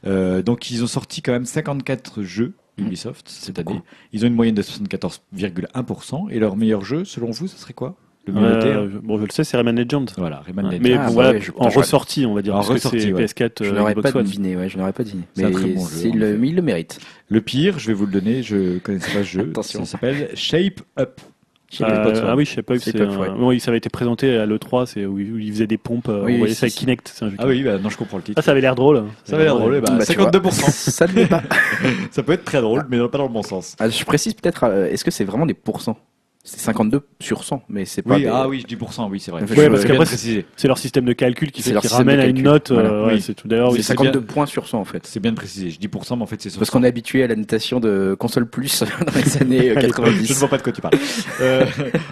[0.08, 3.82] Euh, donc, ils ont sorti quand même 54 jeux Ubisoft cette année.
[4.14, 6.30] Ils ont une moyenne de 74,1%.
[6.32, 7.96] Et leur meilleur jeu, selon vous, ce serait quoi?
[8.30, 10.06] Le mieux noté Euh, bon, je le sais, c'est Rayman Legends.
[10.18, 10.80] Voilà, Rayman Legends.
[10.82, 12.54] Mais Ah, bon, voilà, ouais, je- en putain, je- ressorti, on va dire.
[12.54, 13.24] En parce que ressorti, c'est ouais.
[13.26, 14.26] PS4, Je euh, n'aurais Xbox pas One.
[14.26, 15.24] deviné, ouais, je n'aurais pas deviné.
[15.36, 16.38] C'est un Mais très bon jeu, c'est en le, effet.
[16.38, 17.00] mais il le mérite.
[17.30, 19.48] Le pire, je vais vous le donner, je connaissais pas ce jeu.
[19.50, 19.86] Attention.
[19.86, 21.20] Ça s'appelle Shape Up.
[21.72, 22.26] Chez Euh, Xbox One.
[22.30, 22.80] ah oui, je sais pas.
[22.80, 23.28] C'est un- ouais.
[23.38, 26.10] oui, ça avait été présenté à l'E3, c'est où il où il faisait des pompes.
[26.10, 27.12] euh, Oui, on voyait oui, ça avec si, Kinect.
[27.14, 27.36] C'est un jeu.
[27.38, 28.40] Ah oui, bah, non, je comprends le titre.
[28.40, 29.04] Ah, ça avait l'air drôle.
[29.24, 30.32] Ça avait l'air drôle, eh bah, Bah, tu vois.
[30.32, 30.72] 52%.
[30.72, 31.44] Ça ne l'est pas.
[32.10, 33.76] ça peut être très drôle, mais pas dans le bon sens.
[33.80, 35.98] Ah, je précise peut-être, euh, est-ce que c'est vraiment des pourcents
[36.42, 38.16] C'est 52 sur 100, mais c'est pas.
[38.16, 39.42] Oui, des- ah oui, je dis pourcent, oui, c'est vrai.
[39.46, 40.06] Parce qu'après.
[40.56, 42.72] C'est leur système de calcul qui fait leur ramènent à une note.
[42.72, 42.90] Voilà.
[42.90, 43.48] euh, ouais, c'est tout.
[43.48, 45.06] D'ailleurs, c'est oui, c'est 52 points sur 100 en fait.
[45.06, 45.70] C'est bien de préciser.
[45.70, 48.16] Je dis pourcent, mais en fait, c'est Parce qu'on est habitué à la notation de
[48.18, 50.32] console plus dans les années euh, Je ne 90.
[50.40, 50.98] vois pas de quoi tu parles.
[51.42, 51.66] Euh,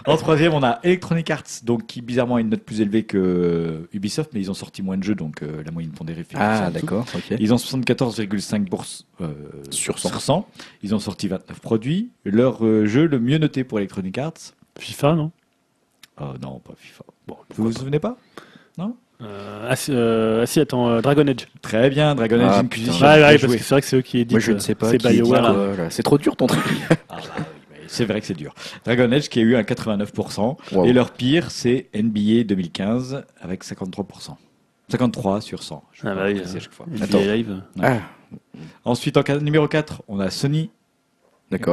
[0.06, 3.88] en troisième, on a Electronic Arts, donc qui bizarrement a une note plus élevée que
[3.94, 6.70] Ubisoft, mais ils ont sorti moins de jeux, donc euh, la moyenne pondérée fait Ah,
[6.72, 7.06] d'accord.
[7.38, 9.28] Ils ont 74,5% euh,
[9.72, 10.10] Sur 100.
[10.10, 10.48] sur 100.
[10.84, 12.10] Ils ont sorti 29 produits.
[12.24, 15.32] Leur euh, jeu le mieux noté pour Electronic Arts, FIFA, non?
[16.20, 17.04] Oh non, pas FIFA.
[17.28, 18.18] Bon, vous vous souvenez pas?
[19.22, 21.46] Euh, ah, si, euh, ah, si, attends, euh, Dragon Edge.
[21.62, 23.06] Très bien, Dragon Age Ah, Inquisition.
[23.06, 24.32] Ouais, parce que c'est vrai que c'est eux qui éditent.
[24.32, 24.92] Moi je ne sais pas.
[24.92, 25.88] C'est BioWare.
[25.90, 26.64] C'est trop dur ton truc.
[27.10, 27.44] Ah bah
[27.88, 28.54] c'est vrai que c'est dur.
[28.86, 30.58] Dragon Age qui a eu un 89%.
[30.74, 30.86] Wow.
[30.86, 34.36] Et leur pire, c'est NBA 2015 avec 53%.
[34.90, 35.84] 53 sur 100.
[35.94, 36.86] Je vais Ah bah oui, euh, à chaque fois.
[36.90, 37.20] NBA Attends.
[37.20, 37.64] Live.
[37.82, 37.98] Ah,
[38.84, 40.70] Ensuite, en numéro 4, on a Sony.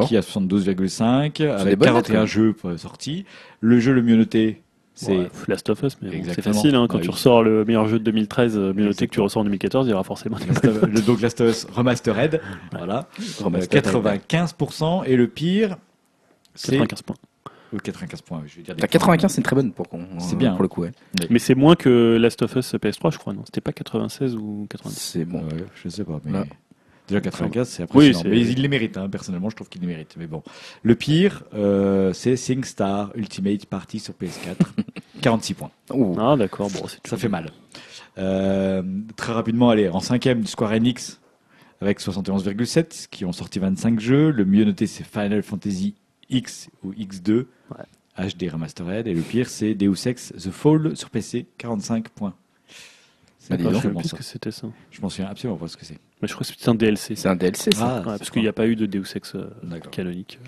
[0.06, 3.24] Qui a 72,5 des avec bonnes notes, 41 quand jeux euh, sortis.
[3.60, 4.62] Le jeu le mieux noté,
[4.94, 6.74] c'est Ouais, Last of Us, mais bon, c'est facile.
[6.76, 7.14] Hein, quand Bah tu oui.
[7.14, 9.90] ressors le meilleur jeu de 2013, euh, mieux noté que tu ressors en 2014, il
[9.90, 12.40] y aura forcément des Last of- le donc Last of Us Remastered.
[12.72, 13.08] Voilà.
[13.40, 13.82] Euh, Remaster.
[13.82, 15.76] 95% et le pire,
[16.54, 17.16] c'est 95 points.
[17.72, 18.42] ou 95 points.
[18.46, 20.06] Je dire des T'as 95, c'est une très bonne pour qu'on.
[20.20, 20.92] C'est bien, Pour le coup, ouais.
[21.30, 23.42] Mais c'est moins que Last of Us PS3, je crois, non?
[23.46, 25.40] C'était pas 96 ou 90 C'est bon.
[25.40, 26.20] Ouais, je sais pas.
[26.24, 26.38] Mais...
[27.08, 28.18] Déjà 95, c'est Oui, impressionnant.
[28.22, 29.08] c'est- mais il les mérite, hein.
[29.10, 30.14] personnellement, je trouve qu'il les mérite.
[30.18, 30.42] Mais bon.
[30.82, 34.72] Le pire, euh, c'est SingStar Ultimate Party sur PS4.
[35.20, 35.70] 46 points.
[35.92, 36.16] Ouh.
[36.18, 37.50] Ah, d'accord, bon, c'est Ça fait mal.
[38.18, 38.82] Euh,
[39.16, 41.20] très rapidement, allez, en cinquième, Square Enix
[41.80, 44.30] avec 71,7, qui ont sorti 25 jeux.
[44.30, 45.94] Le mieux noté, c'est Final Fantasy
[46.30, 47.46] X ou X2,
[48.16, 49.06] HD Remastered.
[49.08, 52.34] Et le pire, c'est Deus Ex The Fall sur PC, 45 points.
[53.46, 53.72] C'est Ah, dis pas.
[53.74, 54.68] Je sais plus ce que c'était ça.
[54.90, 55.98] Je m'en souviens absolument pas ce que c'est.
[56.22, 57.14] Mais je crois que c'était un DLC.
[57.14, 57.86] C'est un DLC, ça.
[57.86, 59.50] Ah, Ouais, c'est parce qu'il n'y a pas eu de Deus Ex euh,
[59.90, 60.38] canonique.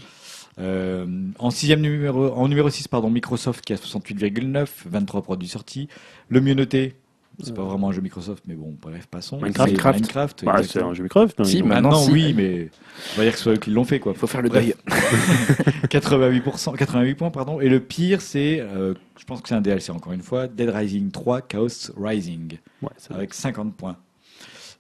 [0.59, 1.07] Euh,
[1.39, 5.89] en sixième numéro, en numéro 6, pardon, Microsoft qui a 68,9, 23 produits sortis.
[6.31, 6.95] Le mieux noté,
[7.43, 9.37] c'est pas vraiment un jeu Microsoft, mais bon, bref, passons.
[9.41, 9.69] Minecraft.
[9.69, 10.01] C'est Minecraft.
[10.01, 10.45] Minecraft.
[10.45, 11.39] Bah, c'est un jeu Minecraft.
[11.39, 12.11] non, Si, Maintenant, Maintenant, si.
[12.13, 12.71] oui, mais
[13.15, 14.13] on va dire que ce soit eux qui l'ont fait, quoi.
[14.13, 14.75] Il faut faire le deuil.
[15.89, 17.61] 88%, 88 points, pardon.
[17.61, 20.69] Et le pire, c'est, euh, je pense que c'est un DLC encore une fois, Dead
[20.69, 21.69] Rising 3 Chaos
[22.01, 23.97] Rising, Ouais, avec 50 points.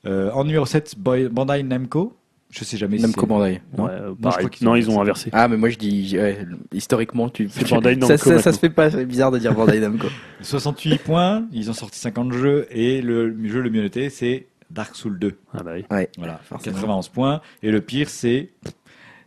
[0.06, 2.16] Euh, en numéro 7, Boy- Bandai Namco.
[2.58, 3.60] Je sais jamais si Namco c'est- Bandai.
[3.76, 4.38] non Ouais, euh, je pareil.
[4.38, 5.28] crois qu'ils non, ils ont inversé.
[5.32, 6.38] Ah, mais moi je dis, ouais,
[6.72, 7.48] historiquement, tu.
[7.50, 10.06] C'est Bandai ça, Namco ça, ça se fait pas, c'est bizarre de dire Bandai Namco.
[10.42, 14.96] 68 points, ils ont sorti 50 jeux, et le jeu le mieux noté, c'est Dark
[14.96, 15.34] Souls 2.
[15.54, 15.84] Ah bah oui.
[15.90, 16.08] Ouais.
[16.18, 16.74] Voilà, Forcément.
[16.76, 17.40] 91 points.
[17.62, 18.50] Et le pire, c'est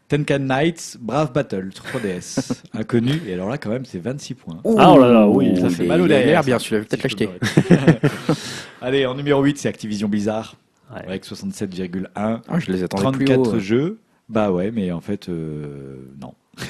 [0.09, 2.63] Tenkan Knights Brave Battle sur 3DS.
[2.73, 3.21] Inconnu.
[3.27, 4.59] Et alors là, quand même, c'est 26 points.
[4.77, 7.03] Ah, oh là là, oui, ça fait mal au derrière, bien, tu l'as peut-être Si
[7.03, 7.29] l'acheter.
[8.81, 10.55] Allez, en numéro 8, c'est Activision Blizzard.
[10.93, 11.01] Ouais.
[11.07, 12.07] Avec 67,1.
[12.15, 13.55] Ah, je les attendais plus 34 haut.
[13.55, 13.59] euh.
[13.59, 13.99] jeux.
[14.29, 16.33] Bah ouais, mais en fait, euh, non.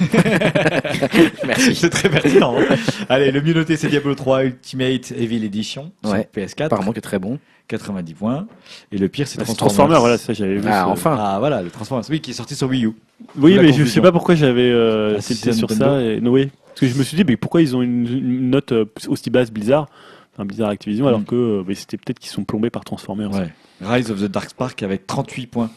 [1.46, 1.74] Merci.
[1.74, 2.54] c'est très pertinent.
[2.58, 2.76] hein.
[3.08, 6.28] Allez, le mieux noté, c'est Diablo 3 Ultimate Evil Edition sur Ouais.
[6.34, 6.64] PS4.
[6.66, 7.38] Apparemment, qui est très bon.
[7.68, 8.46] 90 points.
[8.92, 9.98] Et le pire, c'est Ah, c'est Transformers.
[9.98, 10.62] Transformers, voilà, ça j'avais vu.
[10.66, 10.88] Ah, ça.
[10.88, 11.16] enfin.
[11.18, 12.92] Ah voilà, le Transformers, oui, qui est sorti sur Wii U.
[13.36, 14.02] Oui, mais je sais confusion.
[14.02, 15.84] pas pourquoi j'avais euh, Ah, c'est sur Nintendo.
[15.84, 16.02] ça.
[16.02, 16.20] Et...
[16.20, 16.50] non, oui.
[16.66, 19.30] Parce que je me suis dit, mais pourquoi ils ont une, une note euh, aussi
[19.30, 19.86] basse Blizzard
[20.34, 21.24] Enfin, Blizzard Activision, alors Mm.
[21.24, 23.30] que euh, c'était peut-être qu'ils sont plombés par Transformers.
[23.32, 23.52] Ouais.
[23.80, 25.70] Rise of the Dark Spark avec 38 points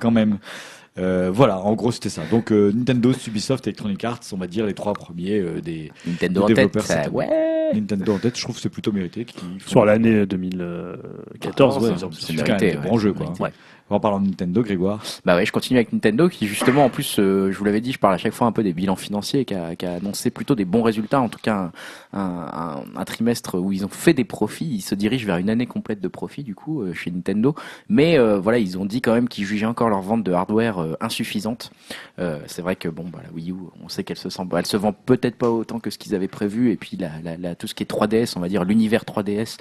[0.00, 0.38] quand même.
[1.00, 2.22] Euh, voilà, en gros c'était ça.
[2.28, 6.48] Donc euh, Nintendo, Ubisoft, Electronic Arts, on va dire les trois premiers euh, des Nintendo
[6.48, 6.80] Le en tête.
[6.80, 7.28] ça- Ouais.
[7.72, 8.36] Nintendo en tête.
[8.36, 9.24] Je trouve que c'est plutôt mérité.
[9.64, 11.94] Sur l'année 2014, Ah, ouais.
[12.18, 12.88] c'est- mérité, des ouais.
[12.88, 13.32] bons jeux quoi.
[13.38, 13.52] Ouais.
[13.90, 15.02] En parlant de Nintendo, Grégoire.
[15.24, 17.92] Bah ouais, je continue avec Nintendo qui justement en plus, euh, je vous l'avais dit,
[17.92, 20.30] je parle à chaque fois un peu des bilans financiers, qui a, qui a annoncé
[20.30, 21.70] plutôt des bons résultats, en tout cas
[22.12, 25.66] un, un- trimestre où ils ont fait des profits, ils se dirigent vers une année
[25.66, 27.54] complète de profits du coup euh, chez Nintendo,
[27.88, 30.78] mais euh, voilà, ils ont dit quand même qu'ils jugeaient encore leur vente de hardware
[30.82, 31.70] euh, insuffisante.
[32.18, 34.66] Euh, c'est vrai que bon, bah, la Wii U, on sait qu'elle se sent, elle
[34.66, 37.54] se vend peut-être pas autant que ce qu'ils avaient prévu, et puis la, la, la-
[37.54, 39.56] tout ce qui est 3DS, on va dire l'univers 3DS.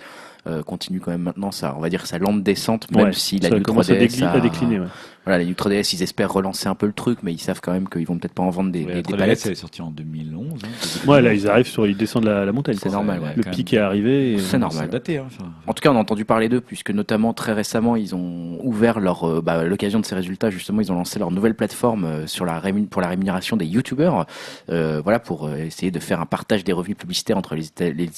[0.45, 3.39] Euh, continue quand même maintenant ça on va dire sa lente descente même Ouais, si
[3.39, 4.79] la ça New commence à, 3DS dégli- à décliner.
[4.79, 4.87] ouais.
[5.27, 7.71] Voilà, les New 3DS, ils espèrent relancer un peu le truc, mais ils savent quand
[7.73, 9.41] même qu'ils vont peut-être pas en vendre des, Ouais, des, la des 3DS, palettes.
[9.45, 10.61] elle est sortie en 2011.
[10.63, 11.07] hein.
[11.09, 12.77] Ouais, là, ils arrivent sur, ils descendent la, la montagne.
[12.81, 13.33] C'est normal, ouais.
[13.35, 14.37] Le pic est arrivé.
[14.39, 14.85] C'est normal.
[14.85, 15.17] C'est daté.
[15.17, 15.51] Hein, enfin.
[15.67, 18.99] En tout cas, on a entendu parler d'eux, puisque notamment très récemment, ils ont ouvert
[18.99, 22.05] leur, euh, bah, à l'occasion de ces résultats, justement, ils ont lancé leur nouvelle plateforme
[22.05, 24.25] euh, sur la rémun- pour la rémunération des YouTubers,
[24.69, 27.67] euh, voilà, pour euh, essayer de faire un partage des revenus publicitaires entre les,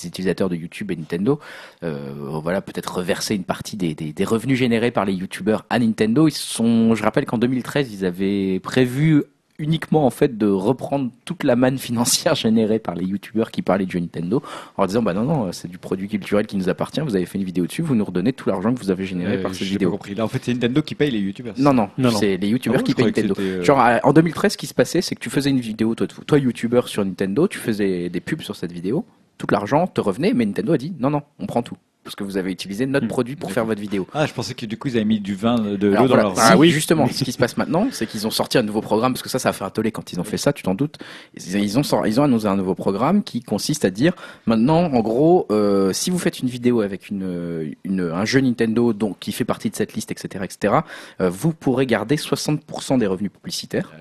[0.05, 1.39] utilisateurs de YouTube et Nintendo.
[1.83, 2.11] Euh,
[2.43, 6.27] voilà, peut-être reverser une partie des, des, des revenus générés par les YouTubers à Nintendo.
[6.27, 9.23] Ils sont, je rappelle qu'en 2013, ils avaient prévu
[9.57, 13.85] uniquement en fait de reprendre toute la manne financière générée par les youtubeurs qui parlaient
[13.85, 14.41] de jeux Nintendo
[14.77, 17.37] en disant bah non non c'est du produit culturel qui nous appartient vous avez fait
[17.37, 19.67] une vidéo dessus vous nous redonnez tout l'argent que vous avez généré Euh, par cette
[19.67, 20.15] pas vidéo compris.
[20.15, 21.55] Là, en fait, c'est Nintendo qui paye les YouTubers.
[21.57, 24.57] non non, c'est les Ah youtubeurs bon, qui payent Nintendo euh, genre en 2013 ce
[24.57, 27.57] qui se passait c'est que tu faisais une vidéo toi, toi youtubeur sur Nintendo tu
[27.59, 29.03] faisais des pubs sur cette vidéo
[29.37, 31.75] tout l'argent te revenait mais Nintendo a dit non non on prend tout
[32.09, 34.55] parce que vous avez utilisé notre Hmm, produit pour faire votre vidéo Ah, je pensais
[34.55, 36.33] que du coup, ils avaient mis du vin, de l'eau dans leur.
[36.39, 36.71] Ah oui.
[36.71, 39.29] justement, ce qui se passe maintenant, c'est qu'ils ont sorti un nouveau programme, parce que
[39.29, 40.97] ça, ça a fait un tollé quand ils ont fait ça, tu t'en doutes.
[41.35, 44.13] Ils ont, ils ont annoncé un nouveau programme qui consiste à dire,
[44.47, 48.91] maintenant, en gros, euh, si vous faites une vidéo avec une, une, un jeu Nintendo
[48.91, 50.73] donc, qui fait partie de cette liste, etc., etc.,
[51.21, 53.93] euh, vous pourrez garder 60% des revenus publicitaires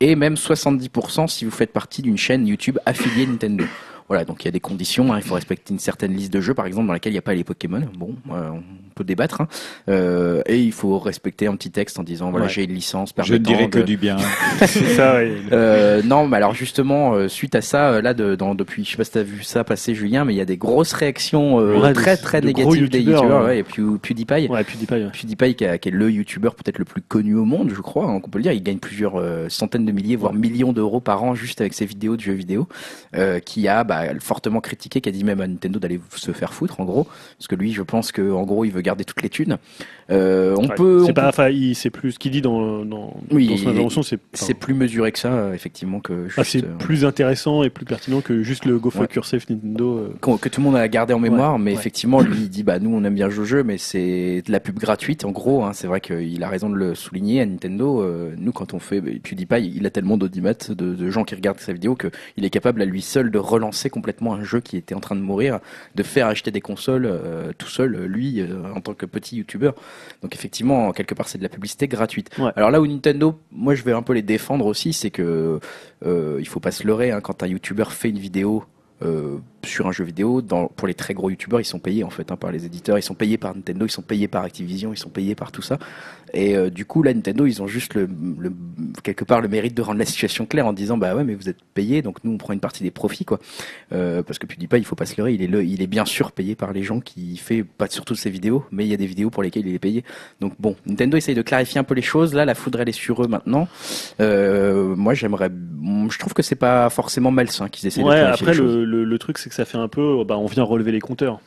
[0.00, 3.64] et même 70% si vous faites partie d'une chaîne YouTube affiliée Nintendo.
[4.08, 6.40] Voilà, donc il y a des conditions, hein, il faut respecter une certaine liste de
[6.40, 7.82] jeux, par exemple, dans laquelle il n'y a pas les Pokémon.
[7.98, 8.62] Bon, euh, on
[8.94, 9.40] peut débattre.
[9.40, 9.48] hein.
[9.88, 12.52] Euh, et il faut respecter un petit texte en disant, voilà, Ouais.
[12.52, 14.16] j'ai une licence Je ne dirais que du bien.
[14.66, 15.36] C'est ça, ouais.
[15.52, 18.92] euh, non, mais alors justement, euh, suite à ça, euh, là, de, dans, depuis, je
[18.92, 21.58] sais pas si t'as vu ça passer, Julien, mais il y a des grosses réactions
[21.60, 23.58] euh, Ouais, très très de négatives des youtubeurs, ouais.
[23.58, 24.46] Et puis PewDiePie.
[24.48, 25.10] Ouais, PewDiePie, ouais.
[25.12, 28.04] PewDiePie, qui, a- qui est le youtubeur peut-être le plus connu au monde, je crois,
[28.06, 28.52] hein, qu'on peut le dire.
[28.52, 31.86] Il gagne plusieurs euh, centaines de milliers, voire millions d'euros par an juste avec ses
[31.86, 32.68] vidéos de jeux vidéo,
[33.44, 36.80] qui a bah, fortement critiqué, qui a dit même à Nintendo d'aller se faire foutre,
[36.80, 37.04] en gros,
[37.38, 39.58] parce que lui, je pense que en gros, il veut garder toutes les thunes.
[40.10, 40.74] Euh, on Ouais.
[40.76, 43.62] peut, C'est pas, enfin, il c'est plus ce qu'il dit dans, dans, Oui, dans son
[43.64, 47.62] il- intervention, c'est c'est plus mesuré que ça, effectivement, que ah, c'est euh, plus intéressant
[47.64, 49.00] et plus pertinent que juste le Go Ouais.
[49.02, 49.98] Fuck Yourself Nintendo.
[49.98, 50.36] euh.
[50.40, 51.76] que tout le monde a gardé en mémoire, mais ouais.
[51.78, 54.52] effectivement, lui, il dit, bah, nous, on aime bien jouer au jeu, mais c'est de
[54.52, 57.46] la pub gratuite, en gros, hein, c'est vrai qu'il a raison de le souligner à
[57.46, 58.04] Nintendo,
[58.38, 61.58] nous, quand on fait, bah, PewDiePie, il a tellement d'audimat, de, de gens qui regardent
[61.60, 64.94] sa vidéo, qu'il est capable à lui seul de relancer complètement un jeu qui était
[64.94, 65.60] en train de mourir,
[65.94, 69.74] de faire acheter des consoles euh, tout seul, lui, euh, en tant que petit youtubeur.
[70.22, 72.30] Donc effectivement, quelque part, c'est de la publicité gratuite.
[72.38, 72.50] Ouais.
[72.56, 75.60] Alors là où Nintendo, moi je vais un peu les défendre aussi, c'est que
[76.04, 78.64] euh, il faut pas se leurrer hein, quand un youtubeur fait une vidéo.
[79.02, 82.10] euh, sur un jeu vidéo, dans, pour les très gros youtubeurs, ils sont payés en
[82.10, 84.92] fait hein, par les éditeurs, ils sont payés par Nintendo, ils sont payés par Activision,
[84.92, 85.78] ils sont payés par tout ça.
[86.34, 88.52] Et euh, du coup, là, Nintendo, ils ont juste le, le-
[89.02, 91.48] quelque part le mérite de rendre la situation claire en disant bah ouais, mais vous
[91.48, 93.38] êtes payés, donc nous on prend une partie des profits quoi.
[93.92, 96.04] Euh, parce que PewDiePie, il faut pas se leurrer, il est le, il est bien
[96.04, 98.96] sûr payé par les gens qui fait pas surtout ses vidéos, mais il y a
[98.96, 100.04] des vidéos pour lesquelles il est payé.
[100.40, 102.34] Donc bon, Nintendo essaye de clarifier un peu les choses.
[102.34, 103.68] Là, la foudre elle est sur eux maintenant.
[104.20, 105.50] Euh, moi, j'aimerais,
[106.10, 109.04] je trouve que c'est pas forcément malsain qu'ils essayent de clarifier après les le, le,
[109.04, 111.40] le truc c'est que ça fait un peu, bah, on vient relever les compteurs.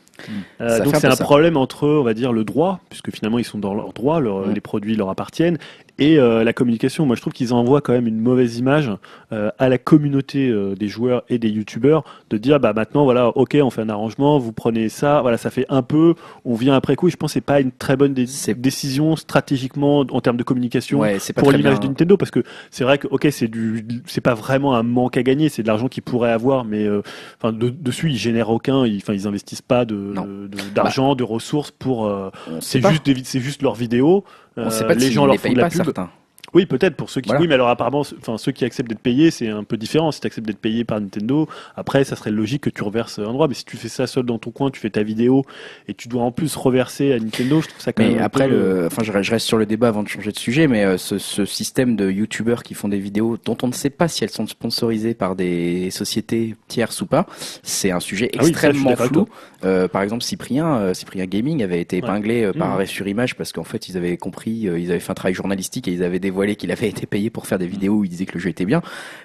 [0.62, 1.24] Euh, donc c'est un ça.
[1.24, 4.48] problème entre, on va dire, le droit, puisque finalement ils sont dans leur droit, leur-
[4.48, 4.54] Ouais.
[4.54, 5.58] les produits leur appartiennent,
[5.98, 7.06] et euh, la communication.
[7.06, 8.90] Moi je trouve qu'ils envoient quand même une mauvaise image
[9.34, 13.30] euh, à la communauté euh, des joueurs et des youtubeurs de dire bah maintenant voilà,
[13.30, 16.16] ok, on fait un arrangement, vous prenez ça, voilà, ça fait un peu,
[16.46, 17.08] on vient après coup.
[17.08, 18.26] Et je pense que c'est pas une très bonne dé-
[18.58, 22.98] décision stratégiquement en termes de communication Ouais, pour l'image de Nintendo parce que c'est vrai
[22.98, 26.04] que ok c'est du c'est pas vraiment un manque à gagner c'est de l'argent qu'ils
[26.04, 27.02] pourraient avoir mais euh,
[27.42, 31.24] enfin de- dessus ils génèrent aucun ils enfin ils investissent pas de De- d'argent de
[31.24, 32.30] ressources pour euh,
[32.60, 33.04] c'est juste
[33.40, 34.24] juste leurs vidéos.
[34.58, 35.84] On Euh, sait pas les gens les leur font de la pas pub.
[35.84, 36.10] certains.
[36.54, 37.42] Oui peut-être pour ceux qui Voilà.
[37.42, 40.20] oui mais alors apparemment enfin ceux qui acceptent d'être payés c'est un peu différent si
[40.22, 43.48] tu acceptes d'être payé par Nintendo après ça serait logique que tu reverses un droit
[43.48, 45.46] mais si tu fais ça seul dans ton coin tu fais ta vidéo
[45.88, 48.48] et tu dois en plus reverser à Nintendo je trouve ça quand Mais même après,
[48.48, 50.98] peu- le, enfin, je, reste sur le débat avant de changer de sujet, mais euh,
[50.98, 54.24] ce, ce système de youtubeurs qui font des vidéos dont on ne sait pas si
[54.24, 57.26] elles sont sponsorisées par des sociétés tierces ou pas,
[57.64, 59.28] c'est un sujet Ah oui, ça, extrêmement flou.
[59.66, 62.74] Euh, par exemple, Cyprien, euh, Cyprien Gaming avait été épinglé euh, par Mhm.
[62.74, 65.34] arrêt sur image parce qu'en fait, ils avaient compris, euh, ils avaient fait un travail
[65.34, 68.10] journalistique et ils avaient dévoilé qu'il avait été payé pour faire des vidéos où il
[68.10, 68.82] disait que le jeu était bien.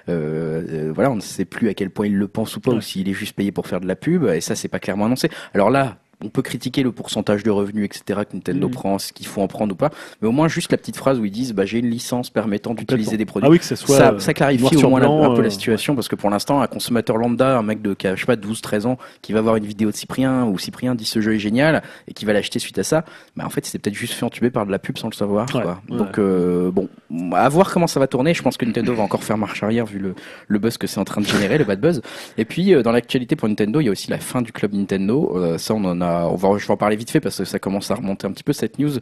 [0.09, 2.71] Euh, euh, voilà, on ne sait plus à quel point il le pense ou pas,
[2.71, 2.77] Ouais.
[2.77, 5.05] ou s'il est juste payé pour faire de la pub, et ça, c'est pas clairement
[5.05, 5.29] annoncé.
[5.53, 8.73] Alors là, on peut critiquer le pourcentage de revenus, etc., que Nintendo Mhm.
[8.73, 9.91] prend, ce qu'il faut en prendre ou pas,
[10.21, 12.73] mais au moins juste la petite phrase où ils disent, bah, j'ai une licence permettant
[12.73, 13.47] d'utiliser des produits.
[13.47, 15.47] ah oui que ça soit ça, euh, ça clarifie au moins la- un peu la
[15.47, 18.21] euh, situation parce que pour l'instant, un consommateur lambda, un mec de qui a, je
[18.21, 21.05] sais pas 12, 13 ans, qui va voir une vidéo de Cyprien ou Cyprien dit
[21.05, 23.69] ce jeu est génial et qui va l'acheter suite à ça, bah en fait, il
[23.69, 25.45] s'est peut-être juste fait entuber par de la pub sans le savoir.
[25.55, 25.81] Ouais, quoi.
[25.89, 25.97] ouais.
[25.97, 26.89] Donc euh, bon,
[27.33, 28.33] à voir comment ça va tourner.
[28.33, 30.15] Je pense que Nintendo va encore faire marche arrière vu le,
[30.47, 32.01] le buzz que c'est en train de générer, le bad buzz.
[32.37, 35.33] Et puis dans l'actualité pour Nintendo, il y a aussi la fin du club Nintendo.
[35.35, 37.45] Euh, ça, on en a, on va, je vais en parler vite fait parce que
[37.45, 38.93] ça commence à remonter un petit peu cette news.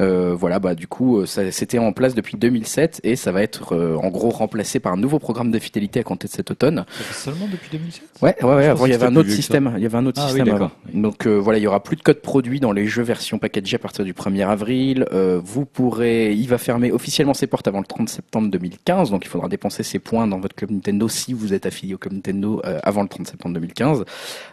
[0.00, 3.42] Euh, voilà, bah du coup, euh, ça c'était en place depuis 2007 et ça va
[3.42, 6.50] être euh, en gros remplacé par un nouveau programme de fidélité à compter de cet
[6.50, 6.84] automne.
[7.12, 8.66] Seulement depuis 2007 Ouais, ouais, ouais.
[8.66, 9.72] Avant, il y avait un autre que système.
[9.76, 10.70] Il y avait un autre Ah système avant.
[10.92, 13.76] Donc euh, voilà, il y aura plus de code produit dans les jeux version packagée
[13.76, 15.06] à partir du 1er avril.
[15.12, 19.10] Euh, vous pourrez, il va fermer officiellement ses portes avant le 30 septembre 2015.
[19.10, 21.98] Donc il faudra dépenser ses points dans votre club Nintendo si vous êtes affilié au
[21.98, 24.04] club Nintendo euh, avant le 30 septembre 2015.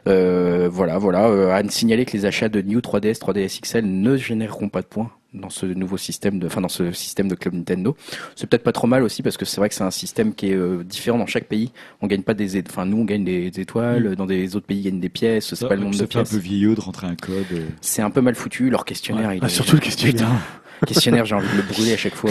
[0.08, 1.28] Euh, voilà, voilà.
[1.28, 1.64] Euh, à
[2.04, 5.66] que les achats de New 3DS, 3DS XL ne généreront pas de points dans ce
[5.66, 7.96] nouveau système de, enfin dans ce système de club Nintendo.
[8.36, 10.50] C'est peut-être pas trop mal aussi parce que c'est vrai que c'est un système qui
[10.52, 11.72] est euh, différent dans chaque pays.
[12.02, 14.84] On gagne pas des, enfin nous on gagne des étoiles, dans des autres pays ils
[14.84, 15.54] gagnent des pièces.
[15.56, 16.32] C'est pas le nombre de fait un pièces.
[16.32, 17.46] peu vieillot de rentrer un code.
[17.54, 17.66] euh.
[17.82, 18.70] C'est un peu mal foutu.
[18.70, 20.40] Leur questionnaire, il ah, est- surtout le questionnaire Putain,
[20.88, 22.30] questionnaire, j'ai envie de le brûler à chaque fois.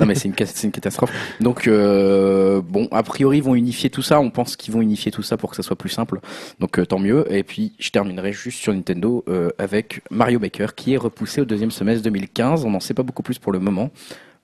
[0.00, 1.12] Non, mais c'est une, cas- c'est une catastrophe.
[1.40, 4.20] Donc, euh, bon, a priori, ils vont unifier tout ça.
[4.20, 6.20] On pense qu'ils vont unifier tout ça pour que ça soit plus simple.
[6.60, 7.24] Donc, euh, tant mieux.
[7.32, 11.44] Et puis, je terminerai juste sur Nintendo euh, avec Mario Maker, qui est repoussé au
[11.44, 12.64] deuxième semestre 2015.
[12.64, 13.90] On n'en sait pas beaucoup plus pour le moment.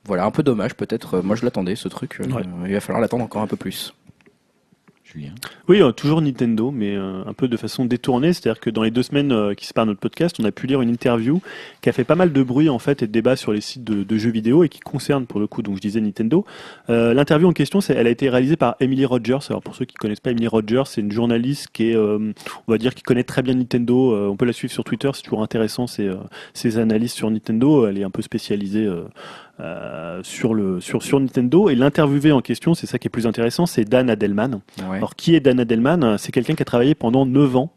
[0.06, 1.14] Voilà, un peu dommage peut-être.
[1.18, 2.18] Euh, Moi, je l'attendais, ce truc.
[2.20, 2.42] Euh, Ouais.
[2.66, 3.94] Il va falloir l'attendre encore un peu plus.
[5.12, 5.30] Julien.
[5.68, 8.32] Oui, euh, toujours Nintendo, mais euh, un peu de façon détournée.
[8.32, 10.80] C'est-à-dire que dans les deux semaines euh, qui séparent notre podcast, on a pu lire
[10.82, 11.40] une interview
[11.80, 13.84] qui a fait pas mal de bruit en fait et de débat sur les sites
[13.84, 16.44] de, jeux vidéo et qui concerne pour le coup, donc je disais Nintendo.
[16.90, 19.38] Euh, L'interview en question, elle a été réalisée par Emily Rogers.
[19.48, 22.32] Alors pour ceux qui connaissent pas Emily Rogers, c'est une journaliste qui est, euh,
[22.66, 24.14] on va dire, qui connaît très bien Nintendo.
[24.14, 27.86] Euh, on peut la suivre sur Twitter, c'est toujours intéressant ses analyses sur Nintendo.
[27.86, 28.88] Elle est un peu spécialisée.
[29.60, 33.26] Euh, sur le sur sur Nintendo et l'interviewé en question c'est ça qui est plus
[33.26, 34.96] intéressant c'est Dan Adelman Ouais.
[34.96, 36.16] alors, qui est Dan Adelman?
[36.18, 37.72] C'est quelqu'un qui a travaillé pendant 9 ans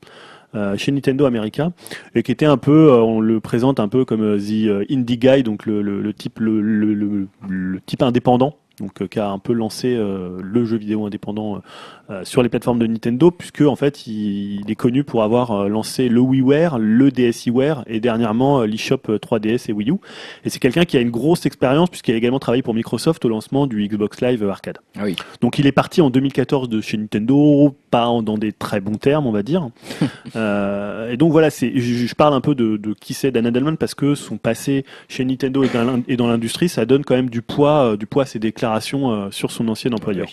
[0.55, 1.71] euh, chez Nintendo America
[2.15, 4.85] et qui était un peu, euh, on le présente un peu comme euh, the euh,
[4.91, 8.55] indie guy, donc le, le, le type le- le type indépendant.
[8.79, 11.61] Donc, euh, qui a un peu lancé euh, le jeu vidéo indépendant
[12.09, 15.69] euh, sur les plateformes de Nintendo, puisque en fait il, il est connu pour avoir
[15.69, 19.95] lancé le WiiWare, le DSiWare et dernièrement l'eShop euh, 3DS et Wii U.
[20.43, 23.29] Et c'est quelqu'un qui a une grosse expérience puisqu'il a également travaillé pour Microsoft au
[23.29, 24.79] lancement du Xbox Live Arcade.
[24.97, 25.15] Ah oui.
[25.39, 29.27] Donc il est parti en 2014 de chez Nintendo, pas dans des très bons termes,
[29.27, 29.69] on va dire.
[30.35, 33.45] Euh, et donc voilà, c'est, je, je parle un peu de, de qui c'est Dan
[33.45, 35.63] Adelman parce que son passé chez Nintendo
[36.07, 39.11] et dans l'industrie, ça donne quand même du poids, euh, du poids à ses déclarations
[39.11, 40.27] euh, sur son ancien employeur.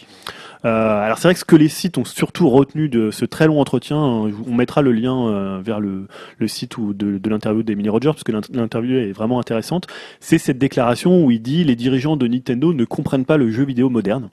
[0.68, 3.60] Alors c'est vrai que ce que les sites ont surtout retenu de ce très long
[3.60, 3.96] entretien,
[4.26, 6.06] euh, on mettra le lien euh, vers le,
[6.38, 9.86] le site ou de, de l'interview d'Emily Rogers, parce que l'int- l'interview est vraiment intéressante,
[10.20, 13.64] c'est cette déclaration où il dit les dirigeants de Nintendo ne comprennent pas le jeu
[13.64, 14.28] vidéo moderne.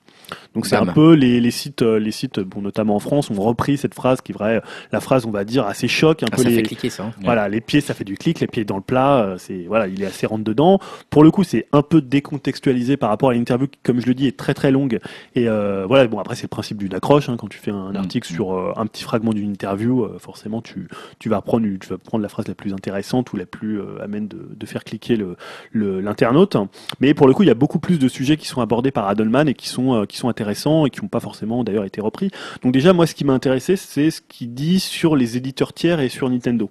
[0.54, 3.34] Donc c'est un peu les, les sites, euh, les sites, bon, notamment en France, ont
[3.40, 4.60] repris cette phrase qui est vraie,
[4.92, 7.04] la phrase on va dire assez choc, un Ah, peu ça les, fait cliquer ça.
[7.04, 7.12] hein.
[7.22, 9.86] voilà, les pieds, ça fait du clic, les pieds dans le plat, euh, c'est voilà,
[9.88, 10.78] il est assez rentre dedans.
[11.08, 14.14] Pour le coup, c'est un peu décontextualisé par rapport à l'interview qui, comme je le
[14.14, 14.98] dis, est très très longue.
[15.34, 17.28] Et euh, voilà, bon après c'est le principe d'une accroche.
[17.28, 17.96] hein, quand tu fais un Mm.
[17.96, 20.88] article sur euh, un petit fragment d'une interview, euh, forcément tu
[21.18, 24.02] tu vas prendre tu vas prendre la phrase la plus intéressante ou la plus euh,
[24.02, 25.36] amène de, de faire cliquer le
[25.72, 26.56] le- l'internaute.
[27.00, 29.08] Mais pour le coup, il y a beaucoup plus de sujets qui sont abordés par
[29.08, 32.30] Adelman et qui sont qui sont intéressants et qui n'ont pas forcément d'ailleurs été repris.
[32.62, 36.00] Donc déjà, moi, ce qui m'a intéressé, c'est ce qu'il dit sur les éditeurs tiers
[36.00, 36.70] et sur Nintendo.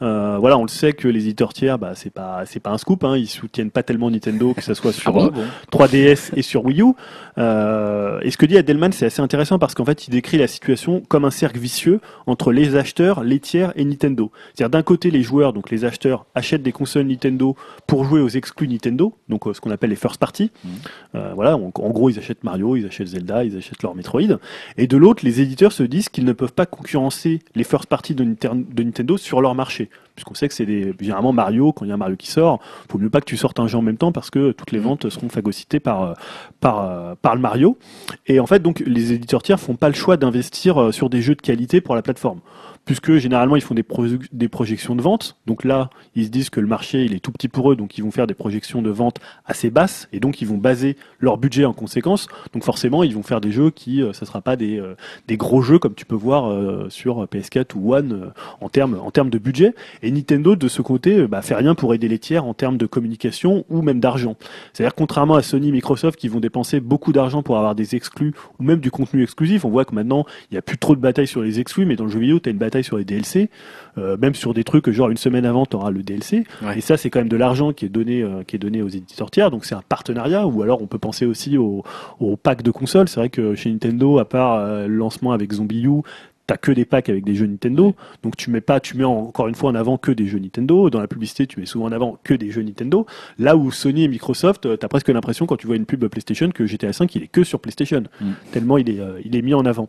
[0.00, 3.04] Voilà, on le sait que les éditeurs tiers, bah, c'est pas, c'est pas un scoop.
[3.04, 6.42] Hein, ils soutiennent pas tellement Nintendo, que ce soit sur Ah bon euh, 3DS et
[6.42, 6.92] sur Wii U.
[7.38, 10.46] Euh, et ce que dit Adelman, c'est assez intéressant parce qu'en fait, il décrit la
[10.46, 14.30] situation comme un cercle vicieux entre les acheteurs, les tiers et Nintendo.
[14.54, 17.56] C'est-à-dire d'un côté, les joueurs, donc les acheteurs, achètent des consoles Nintendo
[17.86, 20.50] pour jouer aux exclus Nintendo, donc euh, ce qu'on appelle les first party.
[20.64, 20.70] Mhm.
[21.14, 24.38] Euh, voilà, en, en gros, ils achètent Mario, ils achètent Zelda, ils achètent leur Metroid.
[24.76, 28.14] Et de l'autre, les éditeurs se disent qu'ils ne peuvent pas concurrencer les first party
[28.14, 29.90] de, de Nintendo sur leur marché.
[30.14, 32.60] Puisqu'on sait que c'est des, généralement Mario, quand il y a un Mario qui sort,
[32.90, 34.78] faut mieux pas que tu sortes un jeu en même temps parce que toutes les
[34.78, 34.84] Mhm.
[34.84, 36.12] ventes seront phagocytées par, euh,
[36.60, 37.78] par, euh, par le Mario.
[38.26, 41.20] Et en fait, donc, les éditeurs tiers font pas le choix d'investir euh, sur des
[41.20, 42.40] jeux de qualité pour la plateforme.
[42.84, 45.36] Puisque généralement, ils font des, pro- des projections de vente.
[45.46, 47.76] Donc là, ils se disent que le marché, il est tout petit pour eux.
[47.76, 50.06] Donc, ils vont faire des projections de vente assez basses.
[50.12, 52.28] Et donc, ils vont baser leur budget en conséquence.
[52.52, 54.94] Donc, forcément, ils vont faire des jeux qui, euh, ça sera pas des, euh,
[55.28, 58.26] des gros jeux comme tu peux voir euh, sur PS4 ou One euh,
[58.60, 59.74] en termes en termes de budget.
[60.02, 62.76] Et Nintendo, de ce côté, euh, bah, fait rien pour aider les tiers en termes
[62.76, 64.36] de communication ou même d'argent.
[64.74, 68.62] C'est-à-dire contrairement à Sony, Microsoft, qui vont dépenser beaucoup d'argent pour avoir des exclus ou
[68.62, 69.64] même du contenu exclusif.
[69.64, 71.96] On voit que maintenant, il n'y a plus trop de bataille sur les exclus, mais
[71.96, 73.50] dans le jeu vidéo, tu as une bataille sur les DLC,
[73.98, 76.44] euh, même sur des trucs genre une semaine avant, tu auras le DLC.
[76.62, 76.78] Ouais.
[76.78, 78.88] Et ça, c'est quand même de l'argent qui est donné, euh, qui est donné aux
[78.88, 79.50] éditeurs tiers.
[79.50, 80.46] Donc c'est un partenariat.
[80.46, 81.82] Ou alors on peut penser aussi au,
[82.20, 83.08] au pack de consoles.
[83.08, 86.02] C'est vrai que chez Nintendo, à part euh, le lancement avec Zombie U,
[86.46, 89.16] T'as que des packs avec des jeux Nintendo, donc tu mets pas, tu mets en-
[89.28, 90.90] encore une fois en avant que des jeux Nintendo.
[90.90, 93.06] Dans la publicité, tu mets souvent en avant que des jeux Nintendo.
[93.38, 96.50] Là où Sony et Microsoft, euh, t'as presque l'impression quand tu vois une pub PlayStation
[96.50, 98.30] que GTA 5 il est que sur PlayStation, Mm.
[98.52, 99.88] tellement il est, euh, il est mis en avant.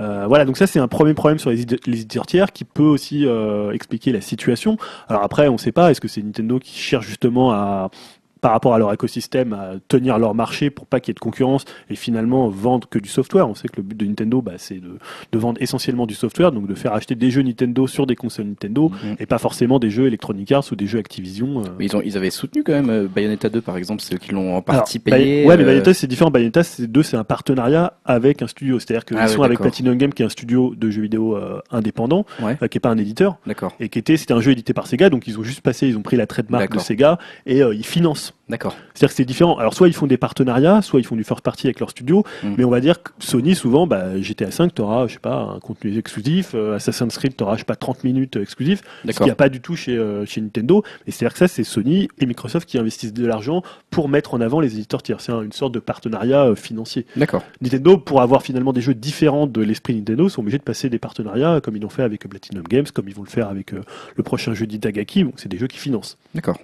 [0.00, 2.82] Euh, voilà, donc ça c'est un premier problème sur les, les éditeurs tiers qui peut
[2.84, 4.76] aussi euh, expliquer la situation.
[5.08, 7.90] Alors après, on sait pas, est-ce que c'est Nintendo qui cherche justement à
[8.40, 11.20] par rapport à leur écosystème, à tenir leur marché pour pas qu'il y ait de
[11.20, 13.48] concurrence et finalement vendre que du software.
[13.48, 14.98] On sait que le but de Nintendo, bah, c'est de,
[15.32, 18.46] de vendre essentiellement du software, donc de faire acheter des jeux Nintendo sur des consoles
[18.46, 19.16] Nintendo Mhm.
[19.18, 21.60] et pas forcément des jeux Electronic Arts ou des jeux Activision.
[21.60, 21.68] euh.
[21.78, 24.18] Mais ils, ont, ils avaient soutenu quand même euh, Bayonetta 2 par exemple, c'est eux
[24.18, 25.42] qui l'ont en partie Alors, payé.
[25.42, 26.30] Bay- ouais, mais euh, Bayonetta c'est différent.
[26.30, 28.78] Bayonetta c'est deux, c'est un partenariat avec un studio.
[28.78, 29.58] C'est-à-dire qu'ils Ah ouais, sont avec.
[29.58, 32.56] Platinum Games, qui est un studio de jeux vidéo euh, indépendant, Ouais.
[32.68, 35.10] qui est pas un éditeur, D'accord, et qui était, c'était un jeu édité par Sega,
[35.10, 36.78] donc ils ont juste passé, ils ont pris la trademark de.
[36.78, 38.27] Sega et ils financent.
[38.48, 38.74] D'accord.
[38.94, 39.56] C'est-à-dire que c'est différent.
[39.58, 42.24] Alors soit ils font des partenariats, soit ils font du first party avec leur studio,
[42.42, 42.54] Mm.
[42.58, 45.60] mais on va dire que Sony souvent, bah, GTA 5, t'auras, je sais pas, un
[45.60, 49.24] contenu exclusif, euh, Assassin's Creed, t'auras, je sais pas, 30 minutes euh, exclusif, ce qu'il
[49.24, 50.82] n'y a pas du tout chez, euh, chez Nintendo.
[51.06, 54.40] Et c'est-à-dire que ça, c'est Sony et Microsoft qui investissent de l'argent pour mettre en
[54.40, 55.20] avant les éditeurs tiers.
[55.20, 57.06] C'est un- une sorte de partenariat euh, financier.
[57.16, 57.42] D'accord.
[57.60, 60.98] Nintendo, pour avoir finalement des jeux différents de l'esprit Nintendo, sont obligés de passer des
[60.98, 64.22] partenariats, comme ils l'ont fait avec Platinum Games, comme ils vont le faire avec le
[64.22, 65.24] prochain jeu d'Itagaki.
[65.24, 66.18] Bon, c'est des jeux qui financent.
[66.34, 66.58] D'accord.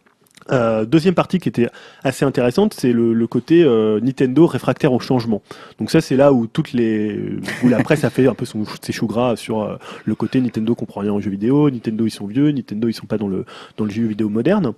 [0.50, 1.68] Euh, deuxième partie qui était
[2.02, 5.40] assez intéressante, c'est le, le côté euh, Nintendo réfractaire au changement.
[5.78, 8.64] Donc ça, c'est là où toutes les où la presse a fait un peu son,
[8.82, 12.10] ses choux gras sur euh, le côté Nintendo comprend rien aux jeux vidéo, Nintendo ils
[12.10, 13.46] sont vieux, Nintendo ils sont pas dans le
[13.76, 14.72] dans le jeu vidéo moderne.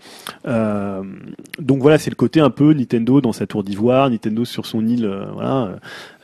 [0.47, 1.03] Euh,
[1.59, 4.87] donc voilà, c'est le côté un peu Nintendo dans sa tour d'ivoire, Nintendo sur son
[4.87, 5.05] île.
[5.05, 5.79] euh, voilà.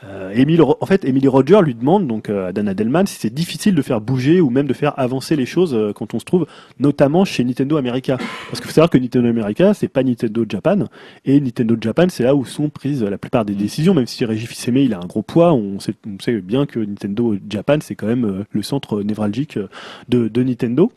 [0.05, 3.33] Euh, Emile, en fait, Emily Roger lui demande donc euh, à Dan Adelman si c'est
[3.33, 6.25] difficile de faire bouger ou même de faire avancer les choses euh, quand on se
[6.25, 6.45] trouve
[6.79, 8.17] notamment chez Nintendo America.
[8.17, 10.85] Parce qu'il faut savoir que Nintendo America, c'est pas Nintendo Japan.
[11.25, 14.47] Et Nintendo Japan, c'est là où sont prises la plupart des décisions, même si Régis
[14.47, 15.53] Fils-Aimé, il a un gros poids.
[15.53, 19.57] On sait, on sait bien que Nintendo Japan, c'est quand même euh, le centre névralgique
[19.57, 19.67] euh,
[20.09, 20.91] de, de Nintendo.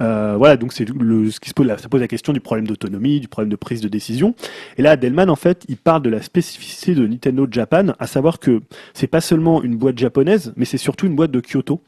[0.00, 2.40] Euh, voilà, donc c'est le, ce qui se pose, la- ça pose la question du
[2.40, 4.34] problème d'autonomie, du problème de prise de décision.
[4.76, 8.38] Et là, Delman, en fait, il parle de la spécificité de Nintendo Japan, à savoir
[8.38, 8.49] que
[8.94, 11.80] c'est pas seulement une boîte japonaise, mais c'est surtout une boîte de Kyoto.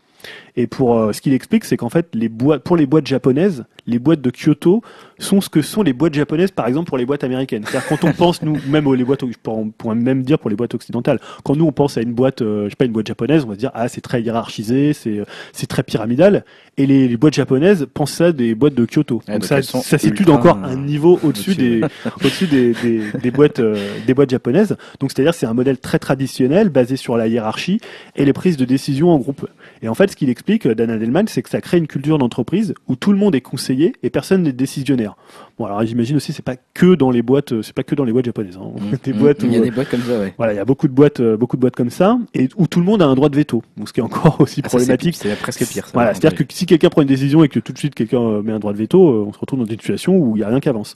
[0.56, 3.64] Et pour euh, ce qu'il explique, c'est qu'en fait, les boîtes, pour les boîtes japonaises,
[3.86, 4.82] les boîtes de Kyoto
[5.18, 7.64] sont ce que sont les boîtes japonaises, par exemple, pour les boîtes américaines.
[7.66, 10.56] C'est-à-dire quand on pense, nous, même aux les boîtes, on pourrait même dire pour les
[10.56, 13.06] boîtes occidentales, quand nous on pense à une boîte, euh, je sais pas, une boîte
[13.06, 16.44] japonaise, on va se dire ah c'est très hiérarchisé, c'est euh, c'est très pyramidal.
[16.78, 19.20] Et les, les, boîtes japonaises pensent ça des boîtes de Kyoto.
[19.28, 21.80] Ouais, donc ça, ça situe encore euh, un niveau au-dessus au-dessus, des
[22.24, 23.76] au-dessus des, des, des boîtes euh,
[24.06, 24.76] des boîtes japonaises.
[24.98, 27.80] Donc c'est-à-dire c'est un modèle très traditionnel basé sur la hiérarchie
[28.16, 29.46] et les prises de décision en groupe.
[29.82, 32.18] Et en fait, ce qu'il explique, euh, Dan Adelman, c'est que ça crée une culture
[32.18, 35.16] d'entreprise où tout le monde est conseillé et personne n'est décisionnaire.
[35.58, 38.04] Bon, alors j'imagine aussi, c'est pas que dans les boîtes, euh, c'est pas que dans
[38.04, 38.58] les boîtes japonaises.
[38.60, 38.70] Hein.
[38.74, 38.96] Mm.
[39.04, 39.16] Des Mm.
[39.18, 40.34] boîtes Il y a des boîtes comme ça, ouais.
[40.38, 42.66] voilà, il y a beaucoup de boîtes, euh, beaucoup de boîtes comme ça, et où
[42.66, 43.62] tout le monde a un droit de veto.
[43.76, 45.14] Donc, ce qui est encore aussi Ah, problématique.
[45.16, 45.84] C'est presque pire.
[45.86, 48.20] ça, Voilà, c'est-à-dire que si quelqu'un prend une décision et que tout de suite quelqu'un
[48.20, 50.44] euh, met un droit de veto, on se retrouve dans une situation où il n'y
[50.44, 50.94] a rien qui avance.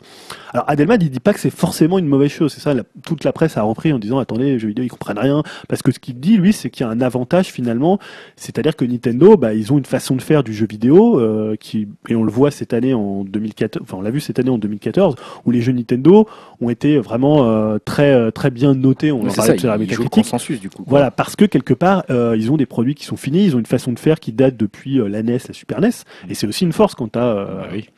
[0.53, 2.53] Alors Adelman, il dit pas que c'est forcément une mauvaise chose.
[2.53, 4.89] C'est ça, la- toute la presse a repris en disant attendez, les jeux vidéo ils
[4.89, 5.43] comprennent rien.
[5.69, 7.99] Parce que ce qu'il dit, lui, c'est qu'il y a un avantage finalement.
[8.37, 11.89] C'est-à-dire que Nintendo, bah, ils ont une façon de faire du jeu vidéo euh, qui,
[12.09, 14.59] et on le voit cette année en 2014, enfin on l'a vu cette année en
[14.59, 15.15] 2014,
[15.45, 16.29] où les jeux Nintendo
[16.61, 19.13] ont été vraiment euh, très euh, très bien notés.
[19.13, 20.09] On en parlait joue la le critique.
[20.11, 20.83] consensus du coup.
[20.83, 20.87] quoi.
[20.89, 23.59] Voilà, parce que quelque part, euh, ils ont des produits qui sont finis, ils ont
[23.59, 25.91] une façon de faire qui date depuis la NES, la Super NES,
[26.29, 27.89] et c'est aussi une force quand t'as Bah oui.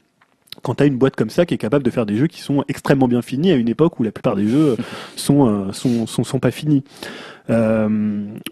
[0.62, 2.64] quand t'as une boîte comme ça qui est capable de faire des jeux qui sont
[2.68, 4.76] extrêmement bien finis à une époque où la plupart des jeux
[5.16, 6.84] sont sont, sont sont pas finis.
[7.50, 7.88] Euh,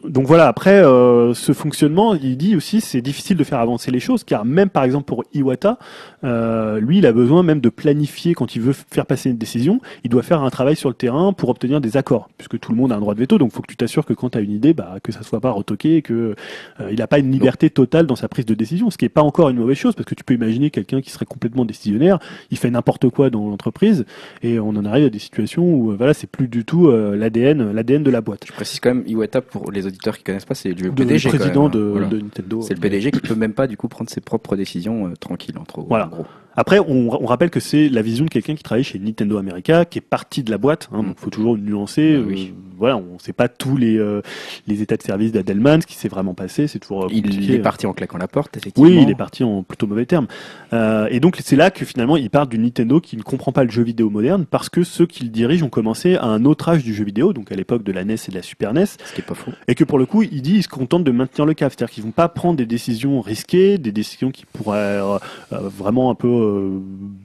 [0.05, 4.01] donc voilà, après euh, ce fonctionnement, il dit aussi c'est difficile de faire avancer les
[4.01, 5.78] choses car même par exemple pour Iwata,
[6.24, 9.81] euh, lui il a besoin même de planifier quand il veut faire passer une décision,
[10.05, 12.78] il doit faire un travail sur le terrain pour obtenir des accords puisque tout le
[12.78, 14.40] monde a un droit de veto donc faut que tu t'assures que quand tu as
[14.40, 16.35] une idée bah, que ça soit pas retoqué et que
[16.81, 19.10] euh, il n'a pas une liberté totale dans sa prise de décision ce qui est
[19.10, 22.18] pas encore une mauvaise chose parce que tu peux imaginer quelqu'un qui serait complètement décisionnaire,
[22.51, 24.06] il fait n'importe quoi dans l'entreprise
[24.43, 28.02] et on en arrive à des situations où voilà, c'est plus du tout l'ADN l'ADN
[28.02, 28.44] de la boîte.
[28.47, 31.31] Je précise quand même, Iwata, pour les auditeurs qui connaissent pas, c'est le De- PDG.
[31.31, 31.91] quand président même, de, hein.
[31.93, 32.07] Voilà.
[32.09, 32.63] de Nintendo.
[32.63, 35.59] C'est le PDG qui peut même pas du coup prendre ses propres décisions euh, tranquilles
[35.59, 36.07] entre Voilà.
[36.07, 36.27] en gros.
[36.57, 39.85] Après, on, on rappelle que c'est la vision de quelqu'un qui travaille chez Nintendo America,
[39.85, 40.89] qui est parti de la boîte.
[40.93, 41.07] Hein, Mm.
[41.09, 42.16] donc, faut toujours nuancer.
[42.16, 42.53] Bah oui.
[42.55, 44.20] euh, voilà, on sait pas tous les euh,
[44.66, 46.66] les états de service d'Adelman, ce qui s'est vraiment passé.
[46.66, 48.89] C'est toujours euh, Il est parti en claquant la porte, effectivement.
[48.91, 50.27] Oui, il est parti en plutôt mauvais termes.
[50.74, 53.65] Euh, et donc c'est là que finalement il part du Nintendo qui ne comprend pas
[53.65, 56.85] le jeu vidéo moderne parce que ceux qu'il dirige ont commencé à un autre âge
[56.85, 58.97] du jeu vidéo, donc à l'époque de la NES et de la Super NES, Ce
[59.15, 59.53] qui est pas faux.
[59.69, 61.93] et que pour le coup, il dit, il se contente de maintenir le cap, c'est-à-dire
[61.95, 65.16] qu'ils vont pas prendre des décisions risquées, des décisions qui pourraient euh,
[65.53, 66.81] euh, vraiment un peu euh,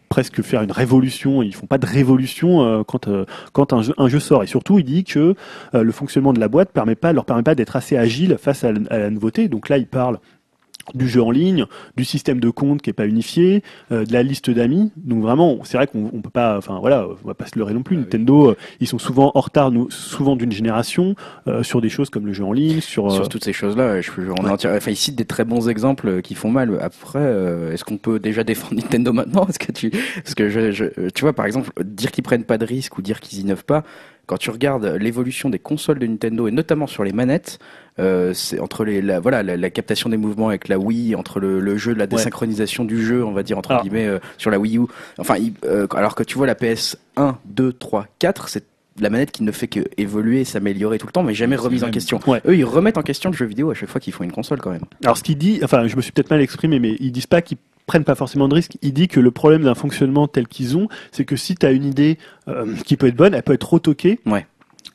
[0.09, 1.41] presque faire une révolution.
[1.41, 3.25] Ils font pas de révolution euh, quand euh,
[3.97, 4.43] un jeu, sort.
[4.43, 5.35] Et surtout, il dit que
[5.73, 8.71] le fonctionnement de la boîte permet pas, leur permet pas d'être assez agile face à
[8.71, 9.47] la nouveauté.
[9.47, 10.19] Donc là, il parle
[10.93, 11.65] du jeu en ligne,
[11.97, 14.91] du système de compte qui est pas unifié, euh, de la liste d'amis.
[14.97, 17.73] Donc vraiment, c'est vrai qu'on on peut pas, enfin voilà, on va pas se leurrer
[17.73, 17.95] non plus.
[17.95, 18.03] Ah oui.
[18.05, 21.15] Nintendo, euh, ils sont souvent en retard, nous, souvent d'une génération
[21.47, 23.11] euh, sur des choses comme le jeu en ligne, sur.
[23.11, 26.21] Sur toutes ces choses-là, je, on en tire- enfin, il cite des très bons exemples
[26.21, 26.77] qui font mal.
[26.81, 29.45] Après, euh, est-ce qu'on peut déjà défendre Nintendo maintenant?
[29.47, 29.89] Est-ce que tu,
[30.23, 33.01] parce que je, je- tu vois, par exemple, dire qu'ils prennent pas de risques ou
[33.01, 33.83] dire qu'ils innovent pas.
[34.31, 37.59] Quand tu regardes l'évolution des consoles de Nintendo et notamment sur les manettes,
[37.99, 41.41] euh, c'est entre les, la, voilà, la, la captation des mouvements avec la Wii, entre
[41.41, 43.83] le, le jeu, la désynchronisation du jeu, on va dire entre Alors.
[43.83, 44.83] guillemets euh, sur la Wii U.
[45.17, 45.35] Enfin,
[45.65, 48.63] euh, alors que tu vois la PS 1, 2, 3, 4, c'est
[49.01, 51.87] la manette qui ne fait que évoluer, s'améliorer tout le temps, mais jamais remise en
[51.87, 51.93] même.
[51.93, 52.21] question.
[52.25, 52.41] Ouais.
[52.47, 54.61] Eux, ils remettent en question le jeu vidéo à chaque fois qu'ils font une console
[54.61, 54.85] quand même.
[55.03, 57.41] Alors ce qu'il dit, enfin je me suis peut-être mal exprimé, mais ils disent pas
[57.41, 58.77] qu'ils prennent pas forcément de risques.
[58.81, 61.71] Il dit que le problème d'un fonctionnement tel qu'ils ont, c'est que si tu as
[61.71, 62.17] une idée
[62.47, 64.19] euh, qui peut être bonne, elle peut être retoquée.
[64.25, 64.45] Ouais.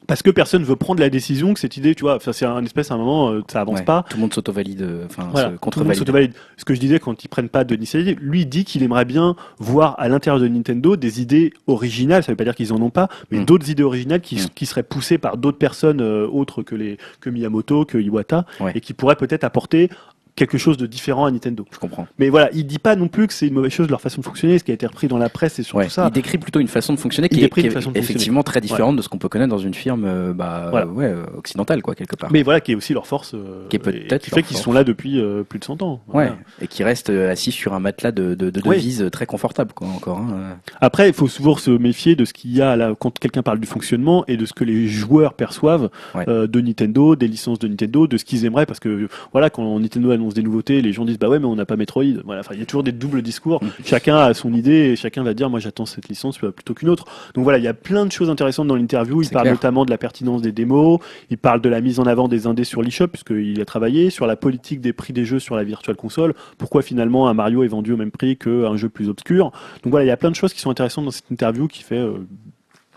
[0.09, 2.93] Parce que personne veut prendre la décision que cette idée, tu vois, c'est un espèce
[2.93, 3.85] à un moment, euh, ça avance Ouais.
[3.85, 4.05] pas.
[4.09, 6.31] Tout le monde s'auto-valide, euh, enfin, Voilà, se tout le monde.
[6.57, 9.05] Ce que je disais quand ils prennent pas de l'initiative, lui il dit qu'il aimerait
[9.05, 12.23] bien voir à l'intérieur de Nintendo des idées originales.
[12.23, 13.45] Ça veut pas dire qu'ils en ont pas, mais Mm.
[13.47, 14.49] d'autres idées originales qui, Mm.
[14.55, 18.73] qui seraient poussées par d'autres personnes euh, autres que les que Miyamoto, que Iwata, Ouais.
[18.77, 19.91] et qui pourraient peut-être apporter
[20.37, 21.65] quelque chose de différent à Nintendo.
[21.73, 22.07] Je comprends.
[22.19, 24.27] Mais voilà, il dit pas non plus que c'est une mauvaise chose leur façon de
[24.27, 25.87] fonctionner, ce qui a été repris dans la presse et sur Ouais.
[25.87, 26.07] tout ça.
[26.09, 29.03] Il décrit plutôt une façon de fonctionner qui est, qui est effectivement très différente de
[29.03, 30.87] ce qu'on peut connaître dans une firme euh, bah, Voilà.
[30.87, 32.31] euh, ouais, occidentale, quoi, quelque part.
[32.31, 34.73] Mais voilà, qui est aussi leur force, euh, Qui est peut-être qui fait qu'ils sont
[34.73, 36.01] là depuis euh, plus de 100 ans.
[36.13, 36.31] Ouais,
[36.61, 38.77] et qui reste euh, assis sur un matelas de, de, de Oui.
[38.77, 40.19] devises très confortable, quoi, encore.
[40.19, 40.59] hein.
[40.81, 43.59] Après, il faut souvent se méfier de ce qu'il y a là quand quelqu'un parle
[43.61, 45.89] du fonctionnement et de ce que les joueurs perçoivent
[46.29, 49.79] euh, de Nintendo, des licences de Nintendo, de ce qu'ils aimeraient, parce que voilà, quand
[49.81, 52.05] Nintendo annonce des nouveautés, les gens disent bah ouais, mais on n'a pas Metroid.
[52.25, 53.63] Voilà, enfin, il y a toujours des doubles discours.
[53.63, 53.69] Mm.
[53.85, 57.05] chacun a son idée et chacun va dire moi j'attends cette licence plutôt qu'une autre.
[57.35, 59.23] Donc voilà, il y a plein de choses intéressantes dans l'interview.
[59.23, 59.55] Il parle clair.
[59.55, 61.01] notamment de la pertinence des démos.
[61.31, 64.27] Il parle de la mise en avant des indés sur l'eShop puisqu'il a travaillé sur
[64.27, 66.35] la politique des prix des jeux sur la Virtual Console.
[66.59, 69.51] Pourquoi finalement un Mario est vendu au même prix qu'un jeu plus obscur?
[69.83, 71.83] Donc voilà, il y a plein de choses qui sont intéressantes dans cette interview qui
[71.83, 71.99] fait.
[71.99, 72.19] euh,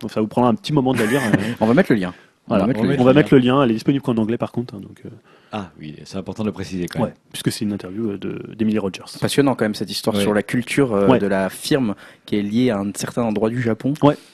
[0.07, 1.22] ça vous prendra un petit moment de la lire.
[1.26, 2.14] euh, On va mettre le lien.
[2.49, 2.63] Voilà.
[2.63, 3.13] On va mettre on, le va lien.
[3.13, 3.63] mettre le lien.
[3.63, 4.76] Elle est disponible qu'en anglais par contre.
[4.76, 5.09] hein, donc, euh,
[5.51, 7.09] Ah oui, c'est important de le préciser quand même.
[7.09, 9.03] ouais, puisque c'est une interview euh, de d'Emily Rogers.
[9.21, 10.21] Passionnant quand même cette histoire Ouais.
[10.21, 11.19] sur la culture euh, Ouais.
[11.19, 11.95] de la firme
[12.26, 13.93] qui est liée à un certain endroit du Japon.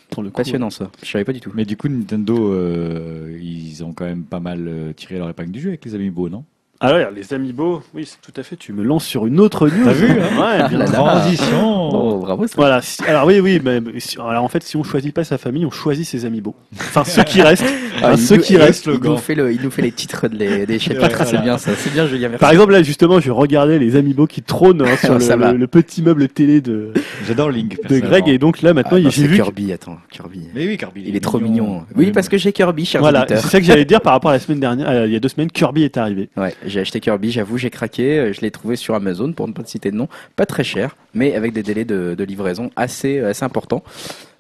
[0.10, 0.90] Pour le coup, Passionnant ça.
[1.04, 1.52] Je savais pas du tout.
[1.56, 5.60] Mais du coup, Nintendo, euh, ils ont quand même pas mal tiré leur épingle du
[5.62, 6.44] jeu avec les Amiibo, non?
[6.88, 8.56] Ah ouais, les Amiibo, oui, c'est tout à fait.
[8.56, 9.84] Tu me lances sur une autre news.
[9.86, 10.86] T'as vu, hein Ouais, bien là.
[10.86, 12.54] Transition Oh, bravo ça.
[12.58, 12.82] Voilà.
[12.82, 15.66] si- alors oui, oui, mais si- alors en fait, si on choisit pas sa famille,
[15.66, 16.56] on choisit ses amiibo.
[16.78, 17.66] Enfin, ceux qui restent.
[18.02, 18.86] Ah, Enfin, ceux nous- qui il- restent.
[18.88, 21.04] Il nous fait le, il nous fait les titres de les- des chapitres.
[21.04, 21.42] Ouais, C'est voilà.
[21.42, 21.72] bien ça.
[21.76, 22.30] C'est bien Julien.
[22.30, 22.42] Merci.
[22.42, 25.52] Par exemple, là, justement, je regardais les amiibo qui trônent hein, sur le, Ça va.
[25.52, 26.92] le- le petit meuble télé de,
[27.28, 27.80] J'adore Link.
[27.88, 28.00] de.
[28.00, 29.36] Greg, et donc là, maintenant, Ah, non, j'ai c'est vu.
[29.36, 29.72] Kirby.
[29.74, 30.42] Attends, Kirby.
[30.54, 31.04] Mais oui, Kirby.
[31.08, 31.84] Il est trop mignon.
[31.96, 34.34] Oui, parce que j'ai Kirby, cher Voilà, c'est ça que j'allais dire par rapport à
[34.34, 34.90] la semaine dernière.
[34.90, 36.30] euh, il y a deux semaines, Kirby est arrivé.
[36.38, 38.20] Ouais, j'ai acheté Kirby, j'avoue, j'ai craqué.
[38.20, 40.08] euh, Je l'ai trouvé sur Amazon, pour ne pas citer de nom.
[40.36, 43.84] Pas très cher, mais avec des délais de, de livraison assez, assez importants.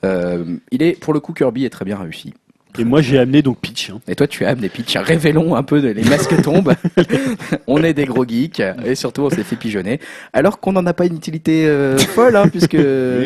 [0.03, 2.33] Euh, il est, pour le coup, Kirby est très bien réussi.
[2.77, 3.89] Et moi, j'ai amené donc Peach.
[3.89, 4.01] hein.
[4.05, 4.97] Et toi, tu as des pitchs.
[4.97, 6.73] Révélons un peu de, les masques tombent.
[7.67, 10.01] on est des gros geeks et surtout, on s'est fait pigeonner.
[10.33, 12.73] Alors qu'on n'en a pas une utilité euh, folle, hein, puisque.
[12.73, 12.79] Il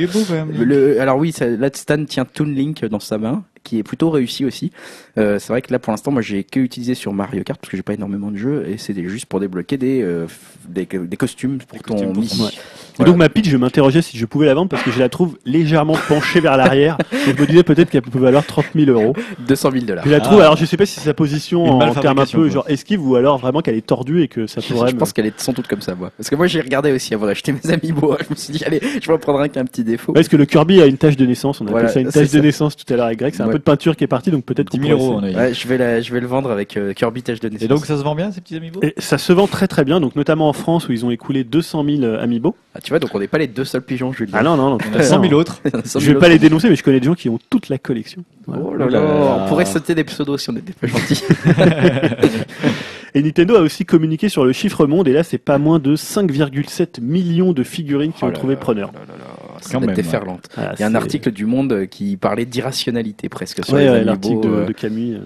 [0.03, 0.51] est beau quand même.
[0.51, 0.65] Link.
[0.67, 4.09] Le, alors oui, ça, là Stan tient Toon Link dans sa main, qui est plutôt
[4.09, 4.71] réussi aussi.
[5.19, 7.69] Euh, c'est vrai que là pour l'instant, moi j'ai que utilisé sur Mario Kart parce
[7.69, 10.25] que j'ai pas énormément de jeux et c'est juste pour débloquer des, euh,
[10.67, 12.29] des, des costumes pour Des ton costumes pour Mii.
[12.29, 12.51] ton- Ouais.
[12.99, 15.09] Et donc ma Peach, je m'interrogeais si je pouvais la vendre parce que je la
[15.09, 16.97] trouve légèrement penchée vers l'arrière.
[17.27, 19.13] Donc je me disais peut-être qu'elle peut valoir 30 000 euros.
[19.47, 20.03] 200 000 dollars.
[20.05, 20.43] Je la trouve, Ah.
[20.45, 22.49] alors je sais pas si c'est sa position Une en termes un peu quoi.
[22.49, 24.99] genre esquive ou alors vraiment qu'elle est tordue et que ça Je, pourrait je me-
[24.99, 26.11] pense qu'elle est sont toutes comme ça, moi.
[26.17, 28.15] Parce que moi j'ai regardé aussi avant d'acheter mes amiibo.
[28.19, 30.13] Je me suis dit, allez, je vais en prendre un qui a un petit défaut.
[30.13, 32.25] Parce que le Kirby a une tache de naissance, on a Voilà, appelé ça une
[32.25, 34.07] tache de naissance tout à l'heure avec Greg, c'est un peu de peinture qui est
[34.07, 35.37] partie donc peut-être 10 qu'on 000 pourrait euros.
[35.39, 37.63] Ouais, je vais, la, je vais le vendre avec euh, Kirby Tâche de naissance.
[37.63, 39.99] Et donc ça se vend bien ces petits Amiibo ça se vend très très bien,
[39.99, 42.55] donc notamment en France où ils ont écoulé 200 000 amiibo.
[42.75, 44.25] Ah, tu vois, donc on n'est pas les deux seuls pigeons, dire.
[44.33, 44.77] Ah non, non, non.
[44.83, 45.61] Il y en a 100 000 autres.
[45.99, 48.23] Je vais pas les dénoncer, mais je connais des gens qui ont toute la collection.
[48.47, 48.63] Voilà.
[48.65, 49.01] Oh là là,
[49.43, 51.23] on pourrait sauter des pseudos si on était pas gentils.
[53.15, 55.95] Et Nintendo a aussi communiqué sur le chiffre monde, et là, c'est pas moins de
[55.95, 58.91] 5,7 millions de figurines qui Oh ont trouvé là preneur.
[58.91, 60.47] là là là, Ça Quand même, déferlante.
[60.55, 63.85] Voilà, Il y a un c'est- article du Monde qui parlait d'irrationalité presque sur Ouais,
[63.85, 65.17] les ouais, l'article de, euh, de Camus.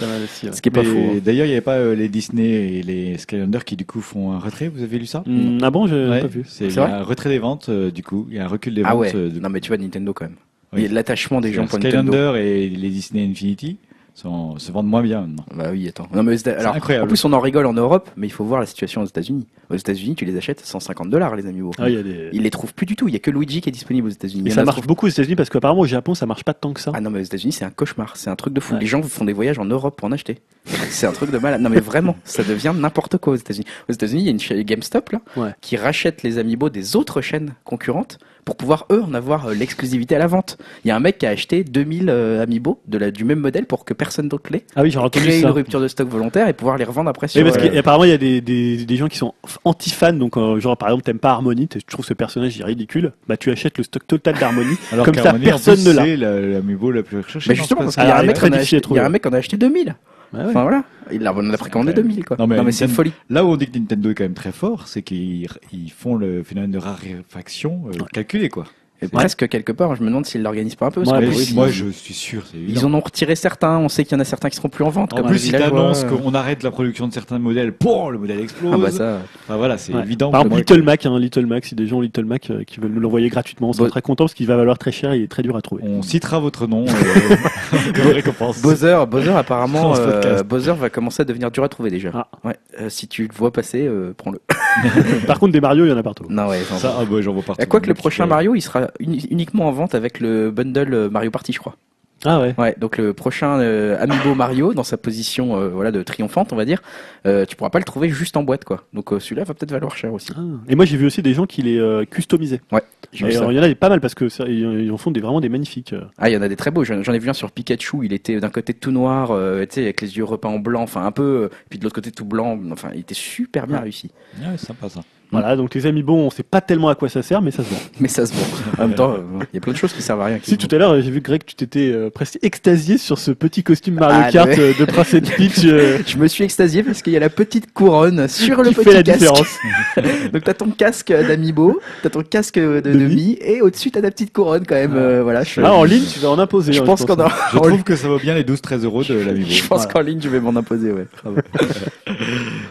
[0.00, 0.52] Pas mal aussi, ouais.
[0.52, 0.96] Ce qui est pas faux.
[0.96, 1.20] hein.
[1.24, 4.32] D'ailleurs, il n'y avait pas euh, les Disney et les Skylanders qui du coup font
[4.32, 4.68] un retrait.
[4.68, 5.22] Vous avez lu ça?
[5.26, 6.44] Hmm, ah bon, j'ai Ouais, pas vu.
[6.48, 6.92] C'est il y a vrai?
[6.92, 8.26] un retrait des ventes euh, du coup.
[8.30, 9.00] Il y a un recul des Ah ventes.
[9.02, 9.12] ouais.
[9.14, 10.36] euh, de- Non mais tu vois Nintendo quand même.
[10.72, 10.84] Oui.
[10.84, 12.12] Et L'attachement des gens pour Nintendo.
[12.12, 13.76] Skylander et les Disney Infinity
[14.14, 15.44] sont, se vendent moins bien maintenant.
[15.54, 16.08] Bah oui, attends.
[16.14, 17.04] Non mais aux Éta- alors, incroyable.
[17.04, 19.46] en plus on en rigole en Europe, mais il faut voir la situation aux États-Unis.
[19.70, 21.70] Aux États-Unis, tu les achètes 150 dollars les amiibo.
[21.78, 22.28] Ah, il y a des...
[22.32, 23.08] Ils les trouvent plus du tout.
[23.08, 24.50] Il y a que Luigi qui est disponible aux États-Unis.
[24.50, 26.72] En ça marche trouve- beaucoup aux États-Unis parce qu'apparemment au Japon ça marche pas tant
[26.72, 26.92] que ça.
[26.94, 28.74] Ah non mais aux États-Unis c'est un cauchemar, c'est un truc de fou.
[28.74, 28.80] Ouais.
[28.80, 30.38] Les gens font des voyages en Europe pour en acheter.
[30.90, 31.60] C'est un truc de malade.
[31.62, 33.64] Non mais vraiment, ça devient n'importe quoi aux États-Unis.
[33.88, 35.54] Aux États-Unis, il y a une chaîne GameStop là Ouais.
[35.62, 38.18] qui rachète les amiibo des autres chaînes concurrentes
[38.50, 40.58] pour pouvoir eux en avoir euh, l'exclusivité à la vente.
[40.84, 43.38] Il y a un mec qui a acheté 2000 euh, amiibo de la, du même
[43.38, 44.64] modèle pour que personne d'autre l'ait.
[44.74, 45.46] Ah oui, j'ai entendu Créer ça.
[45.46, 47.44] une rupture de stock volontaire et pouvoir les revendre après Oui, sur.
[47.44, 50.58] parce euh, qu'apparemment il y a des, des, des gens qui sont anti-fans, donc euh,
[50.58, 53.84] genre par exemple t'aimes pas Harmony, tu trouves ce personnage ridicule, bah tu achètes le
[53.84, 54.76] stock total d'Harmony.
[54.92, 56.02] Alors Comme ça, personne plus, ne l'a.
[56.02, 57.50] C'est la- l'amiibo la plus recherchée.
[57.50, 59.94] Mais justement, parce qu'il y, a un mec qui a acheté 2000.
[60.32, 60.46] Ouais, ouais.
[60.46, 62.08] Enfin voilà, il en a précommandé incroyable.
[62.08, 62.36] 2000 quoi.
[62.38, 63.12] Non, mais non mais c'est une folie.
[63.28, 66.16] Là où on dit que Nintendo est quand même très fort, c'est qu'ils ils font
[66.16, 68.64] le phénomène de raréfaction euh, calculé quoi.
[69.02, 71.02] Et presque quelque part, je me demande s'ils l'organisent pas un peu.
[71.02, 72.42] bah oui, moi je suis sûr.
[72.54, 74.84] Ils en ont retiré certains, on sait qu'il y en a certains qui seront plus
[74.84, 75.12] en vente.
[75.14, 75.70] En comme plus, villageois.
[75.70, 78.72] t'annonces qu'on arrête la production de certains modèles, pour le modèle explose.
[78.74, 79.18] Ah bah ça.
[79.44, 80.02] Enfin voilà, c'est Ouais.
[80.02, 80.30] évident.
[80.30, 82.78] Par exemple, Little Mac, hein, Little Mac, si des gens ont Little Mac euh, qui
[82.80, 85.14] veulent nous l'envoyer gratuitement, on sera Bo- très content parce qu'il va valoir très cher,
[85.14, 85.82] il est très dur à trouver.
[85.86, 86.92] On citera votre nom euh,
[87.94, 88.60] comme récompense.
[88.60, 90.42] Bowser, Bowser apparemment, euh.
[90.42, 92.10] Bowser va commencer à devenir dur à trouver déjà.
[92.14, 92.26] Ah.
[92.44, 92.56] Ouais.
[92.80, 94.40] Euh, si tu le vois passer, euh, prends-le.
[95.26, 96.24] Par contre, des Mario, il y en a partout.
[96.28, 96.60] Non ouais.
[96.68, 97.66] j'en- Ça, ah bah, j'en vois partout.
[97.68, 101.30] Quoique le prochain Mario, il sera uni- uniquement en vente avec le bundle euh, Mario
[101.30, 101.76] Party, je crois.
[102.24, 102.54] Ah ouais.
[102.58, 106.56] Ouais, donc le prochain euh, Amiibo Mario, dans sa position euh, voilà de triomphante, on
[106.56, 106.82] va dire,
[107.26, 108.84] euh, tu pourras pas le trouver juste en boîte, quoi.
[108.92, 110.30] Donc euh, celui-là va peut-être valoir cher aussi.
[110.36, 110.40] Ah.
[110.68, 112.60] Et moi, j'ai vu aussi des gens qui les euh, customisaient.
[112.72, 112.80] Euh,
[113.12, 115.40] il y en a des pas mal parce que ça, ils, en font des, vraiment
[115.40, 115.94] des magnifiques.
[115.94, 116.02] euh.
[116.18, 116.84] Ah, il y en a des très beaux.
[116.84, 118.04] J'en ai vu un sur Pikachu.
[118.04, 120.82] Il était d'un côté tout noir, euh, tu sais, avec les yeux repeints en blanc,
[120.82, 122.58] enfin un peu, puis de l'autre côté tout blanc.
[122.70, 124.10] Enfin, il était super bien réussi.
[124.38, 125.00] Ouais, sympa ça.
[125.32, 127.70] Voilà, donc les amiibo, on sait pas tellement à quoi ça sert, mais ça se
[127.70, 127.80] vend.
[128.00, 128.40] Mais ça se vend.
[128.78, 129.14] En même temps,
[129.52, 130.38] il y a plein de choses qui servent à rien.
[130.42, 133.62] Si tout à l'heure, j'ai vu Greg, tu t'étais euh, presque extasié sur ce petit
[133.62, 134.58] costume Mario Ah, Kart ouais.
[134.58, 135.98] euh, de Princess Peach euh.
[136.06, 138.84] Je me suis extasié parce qu'il y a la petite couronne sur le qui petit
[138.88, 139.18] fait la casque.
[139.20, 139.58] différence.
[140.32, 143.14] Donc t'as ton casque d'Amiibo, t'as ton casque de, de De Mii.
[143.14, 144.94] Mii, et au-dessus t'as ta petite couronne quand même.
[144.96, 145.44] euh, voilà.
[145.44, 146.72] Je, Ah, en ligne, tu vas en imposer.
[146.72, 147.28] je hein, pense qu'on a.
[147.52, 149.48] Je trouve que ça vaut bien les 12-13 euros de l'amiibo.
[149.50, 149.92] Je pense Voilà.
[149.92, 151.06] qu'en ligne je vais m'en imposer, ouais.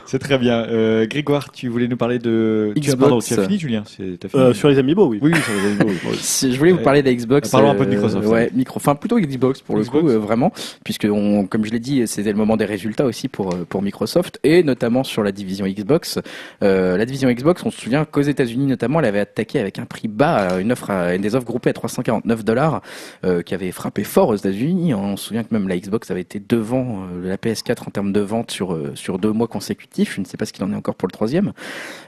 [0.05, 0.63] C'est très bien.
[0.63, 2.48] Euh, Grégoire, tu voulais nous parler de.
[2.75, 2.99] Tu as, Xbox.
[2.99, 5.19] pardon, tu as fini, Julien C'est- t'as fini Euh, sur les Amiibo, oui.
[5.21, 6.17] Oui, oui, sur les Amiibo, oui.
[6.19, 7.49] Si- Je voulais vous parler de la Xbox.
[7.49, 10.51] Parlons un peu de Microsoft, Ouais, micro, enfin plutôt Xbox pour le coup, euh, vraiment,
[10.83, 13.81] puisque on, comme je l'ai dit, c'était le moment des résultats aussi pour euh, pour
[13.81, 16.19] Microsoft et notamment sur la division Xbox.
[16.63, 19.85] Euh, la division Xbox, on se souvient qu'aux États-Unis notamment, elle avait attaqué avec un
[19.85, 22.81] prix bas, euh, une offre, à- une des offres groupées à 349 dollars,
[23.25, 24.93] euh, qui avait frappé fort aux États-Unis.
[24.93, 28.11] On se souvient que même la Xbox avait été devant euh, la PS4 en termes
[28.13, 30.13] de vente sur euh, sur deux mois consécutifs.
[30.15, 31.51] Je ne sais pas ce qu'il en est encore pour le troisième.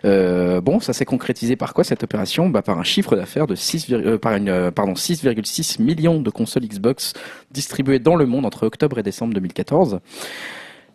[0.05, 0.30] Euh,
[0.61, 2.49] bon, ça s'est concrétisé par quoi cette opération?
[2.49, 6.29] Bah, Par un chiffre d'affaires de 6, vir- euh, par une, euh, 6,6 millions de
[6.29, 7.13] consoles Xbox
[7.51, 9.99] distribuées dans le monde entre octobre et décembre 2014.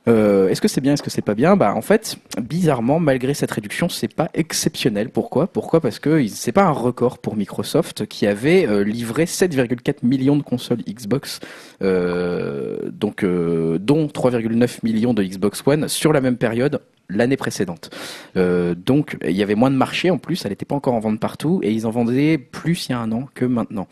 [0.09, 1.57] Euh, est-ce que c'est bien, est-ce que c'est pas bien?
[1.57, 5.09] Bah en fait, bizarrement, malgré cette réduction, c'est pas exceptionnel.
[5.11, 5.49] Pourquoi?
[5.49, 5.81] Pourquoi?
[5.81, 10.45] Parce que c'est pas un record pour Microsoft qui avait euh, livré 7,4 millions de
[10.45, 11.41] consoles Xbox,
[11.83, 17.91] euh, donc euh, dont 3,9 millions de Xbox One sur la même période l'année précédente.
[18.37, 21.01] Euh, donc il y avait moins de marché en plus, elle n'était pas encore en
[21.01, 23.89] vente partout et ils en vendaient plus il y a un an que maintenant.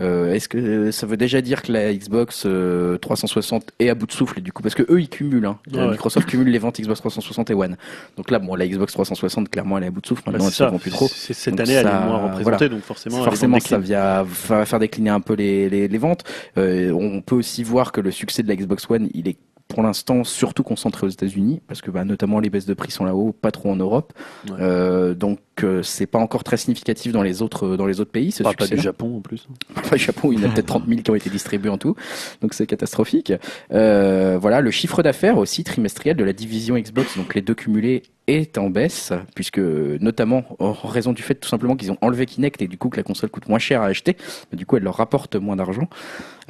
[0.00, 3.96] Euh, Est-ce que euh, ça veut déjà dire que la Xbox euh, 360 est à
[3.96, 4.62] bout de souffle du coup?
[4.62, 5.58] Parce que eux ils cumulent, hein.
[5.72, 5.88] Ouais.
[5.90, 7.76] Microsoft cumule les ventes Xbox 360 et One.
[8.16, 10.50] Donc là bon la Xbox 360 clairement elle est à bout de souffle Bah, maintenant
[10.50, 11.08] c'est elle vend plus trop.
[11.08, 15.10] Cette Donc année, elle est moins représentée, donc forcément, Forcément, ça vient va faire décliner
[15.10, 16.22] un peu les, les, les ventes.
[16.58, 19.36] Euh, on peut aussi voir que le succès de la Xbox One, il est
[19.68, 23.04] pour l'instant surtout concentré aux États-Unis, parce que bah, notamment les baisses de prix sont
[23.04, 24.12] là-haut, pas trop en Europe.
[24.48, 24.56] Ouais.
[24.60, 28.32] Euh, donc euh, c'est pas encore très significatif dans les autres dans les autres pays.
[28.32, 29.46] Ce pas du Japon en plus.
[29.74, 31.78] pas le Japon, il y en a peut-être 30 000 qui ont été distribués en
[31.78, 31.94] tout,
[32.42, 33.32] donc c'est catastrophique.
[33.72, 38.02] Euh, voilà, le chiffre d'affaires aussi trimestriel de la division Xbox, donc les deux cumulés,
[38.26, 42.60] est en baisse, puisque notamment en raison du fait tout simplement qu'ils ont enlevé Kinect
[42.60, 44.18] et du coup que la console coûte moins cher à acheter,
[44.52, 45.88] mais du coup elle leur rapporte moins d'argent.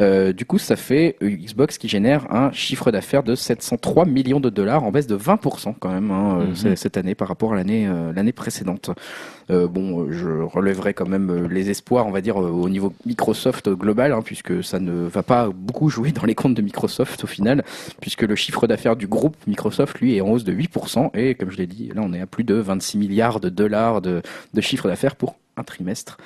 [0.01, 4.39] Euh, du coup, ça fait euh, Xbox qui génère un chiffre d'affaires de 703 millions
[4.39, 7.57] de dollars en baisse de 20% quand même hein, c- cette année par rapport à
[7.57, 8.91] l'année euh, l'année précédente.
[9.51, 12.93] Euh, bon, je relèverai quand même euh, les espoirs, on va dire, euh, au niveau
[13.07, 17.25] Microsoft global, hein, puisque ça ne va pas beaucoup jouer dans les comptes de Microsoft
[17.25, 17.65] au final,
[18.01, 21.51] puisque le chiffre d'affaires du groupe Microsoft, lui, est en hausse de 8%, et comme
[21.51, 24.23] je l'ai dit, là, on est à plus de 26 milliards de dollars de
[24.61, 26.17] chiffre d'affaires pour un trimestre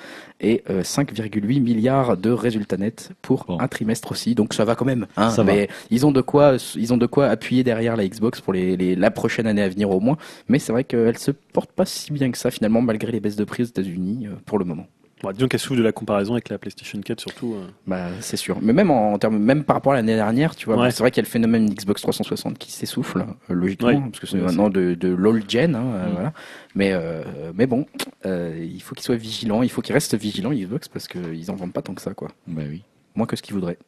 [0.40, 3.58] et euh, 5,8 milliards de résultats nets pour Bon.
[3.60, 4.34] un trimestre aussi.
[4.34, 5.06] Donc ça va quand même.
[5.16, 5.52] Hein, Ça va.
[5.52, 8.76] mais ils ont de quoi, ils ont de quoi appuyer derrière la Xbox pour les,
[8.76, 10.16] les- la prochaine année à venir au moins.
[10.48, 13.36] Mais c'est vrai qu'elle se porte pas si bien que ça finalement malgré les baisses
[13.36, 14.86] de prix aux États-Unis euh, pour le moment.
[15.22, 17.54] Bon, disons qu'elle souffre de la comparaison avec la PlayStation 4 surtout.
[17.54, 17.66] euh.
[17.86, 18.58] Bah c'est sûr.
[18.60, 20.90] Mais même en, en termes, même par rapport à l'année dernière, tu vois, Ouais.
[20.90, 23.20] c'est vrai qu'il y a le phénomène Xbox 360 qui s'essouffle
[23.50, 24.00] euh, logiquement Ouais.
[24.10, 26.12] parce que c'est Ouais, maintenant de, de l'old gen, hein, euh, Mm.
[26.14, 26.32] voilà.
[26.74, 27.22] Mais euh,
[27.54, 27.86] mais bon,
[28.26, 31.54] euh, il faut qu'ils soient vigilants, il faut qu'ils restent vigilants Xbox parce qu'ils en
[31.54, 32.82] vendent pas tant que ça quoi, Bah oui.
[33.14, 33.78] moins que ce qu'ils voudraient.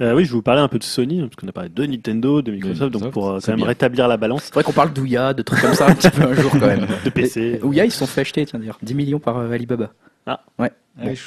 [0.00, 1.84] Euh, oui, je vais vous parler un peu de Sony, parce qu'on a parlé de
[1.84, 3.66] Nintendo, de Microsoft, donc pour euh, quand même bien.
[3.66, 6.22] rétablir la balance C'est vrai qu'on parle d'Ouya, de trucs comme ça un petit peu
[6.22, 6.86] un jour quand même.
[7.04, 7.60] de PC.
[7.62, 9.92] Ouya, ils se sont fait acheter, tiens d'ailleurs, 10 millions par euh, Alibaba.
[10.26, 10.44] Ah.
[10.58, 10.72] Ouais,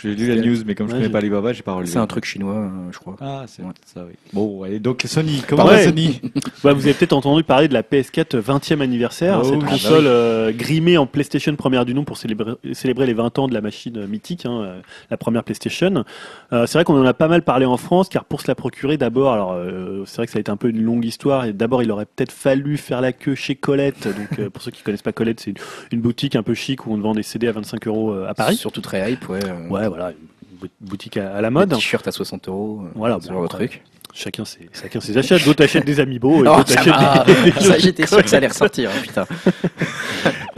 [0.01, 1.91] j'ai lu la news, mais comme je Ouais, connais j'ai- pas Alibaba, j'ai pas relevé.
[1.91, 3.15] C'est un truc chinois, euh, je crois.
[3.21, 3.69] Ah, c'est Ouais.
[3.85, 4.13] ça, oui.
[4.33, 5.85] Bon, allez, donc Sony, comment Bah va ouais.
[5.85, 6.21] Sony
[6.63, 9.63] Ouais, vous avez peut-être entendu parler de la PS4 20e anniversaire, Oh cette oui.
[9.67, 13.37] Ah, console bah euh, grimée en PlayStation première du nom pour célébrer, célébrer les 20
[13.39, 14.81] ans de la machine mythique, hein, euh,
[15.11, 16.03] la première PlayStation.
[16.51, 18.55] Euh, c'est vrai qu'on en a pas mal parlé en France, car pour se la
[18.55, 21.45] procurer d'abord, alors euh, c'est vrai que ça a été un peu une longue histoire,
[21.45, 24.07] et d'abord il aurait peut-être fallu faire la queue chez Colette.
[24.07, 25.57] Donc euh, pour ceux qui connaissent pas Colette, c'est une,
[25.91, 28.55] une boutique un peu chic où on vend des CD à 25 euros à Paris.
[28.55, 29.39] Surtout très hype, ouais.
[29.65, 31.69] Euh, Ouais, voilà, une boutique à, à la mode.
[31.73, 32.81] T-shirts à 60 euros.
[32.85, 33.83] euh, Voilà, bon, genre de truc.
[34.11, 35.37] Chacun ses, chacun ses achats.
[35.37, 38.37] D'autres achètent des amiibo et Oh, ça achètent des, des Ça, j'étais sûr que ça
[38.37, 39.25] allait ressortir, hein, putain.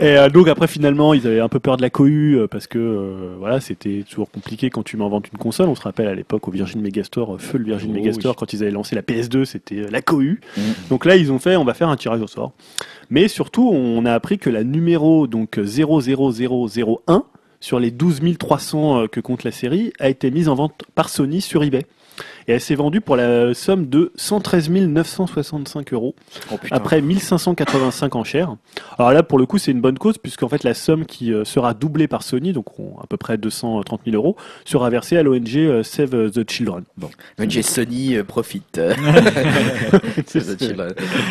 [0.00, 2.66] Et euh, donc après finalement ils avaient un peu peur de la cohue euh, parce
[2.66, 5.68] que euh, voilà c'était toujours compliqué quand tu m'inventes une console.
[5.68, 8.36] On se rappelle à l'époque au Virgin Megastore, feu le Virgin Oh, Megastore oui.
[8.36, 10.40] quand ils avaient lancé la PS2 c'était la cohue.
[10.56, 10.60] Mm.
[10.90, 12.50] Donc là ils ont fait on va faire un tirage au sort.
[13.10, 17.22] Mais surtout on a appris que la numéro donc 00001
[17.62, 21.08] sur les 12 300 euh, que compte la série a été mise en vente par
[21.08, 21.86] Sony sur eBay.
[22.48, 26.14] Et elle s'est vendue pour la somme de 113 965 euros
[26.52, 28.56] Oh, après 1585 enchères.
[28.98, 31.44] Alors là, pour le coup, c'est une bonne cause, puisqu'en fait, la somme qui euh,
[31.44, 35.22] sera doublée par Sony, donc on- à peu près 230 000 euros, sera versée à
[35.22, 36.84] l'ONG euh, Save the Children.
[37.38, 38.80] ONG Sony euh, profite.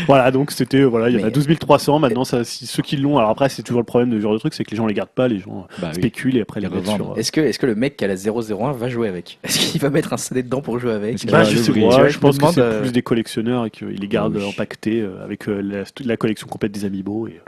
[0.07, 2.83] Voilà, donc c'était, voilà, il y en a Mais- 12 300, maintenant, ça, si- ceux
[2.83, 4.71] qui l'ont, alors après, c'est toujours le problème de ce genre de truc, c'est que
[4.71, 5.95] les gens les gardent pas, les gens Bah oui.
[5.95, 6.95] spéculent et après les revendent.
[6.95, 7.17] sur...
[7.17, 9.39] Est-ce que, est-ce que le mec qui a la 001 va jouer avec?
[9.43, 11.00] Est-ce qu'il va mettre un CD dedans pour jouer avec?
[11.29, 11.71] Bah, je sais
[12.19, 14.43] pense que c'est euh, plus des collectionneurs et qu'ils les gardent Oui.
[14.43, 17.27] empaquetés euh, avec euh, la, la collection complète des amiibo.
[17.27, 17.41] Et...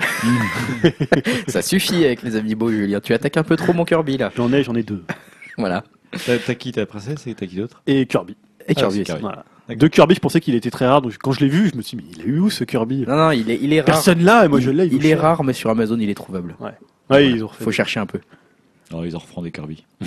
[1.48, 3.00] Ça suffit avec les amiibo, Julien.
[3.00, 4.32] Tu attaques un peu trop mon Kirby là.
[4.36, 5.04] J'en ai, j'en ai deux.
[5.58, 5.84] Voilà.
[6.26, 7.84] T'as t'as qui ta princesse et t'as qui d'autre?
[7.86, 8.36] Et Kirby.
[8.68, 9.04] Et Ah, Kirby.
[9.22, 9.46] Voilà.
[9.68, 9.78] D'accord.
[9.82, 11.02] De Kirby, je pensais qu'il était très rare.
[11.04, 13.06] Donc quand je l'ai vu, je me suis dit, mais il est où ce Kirby?
[13.08, 13.86] Non, non, il est, il est rare.
[13.86, 14.86] Personne là, et moi je l'ai.
[14.88, 16.56] il, vaut est rare, mais sur Amazon, il est trouvable.
[17.10, 17.64] Ouais, ils ont refait.
[17.64, 18.20] Faut chercher un peu.
[18.90, 19.86] Alors, ils en referont des Kirby.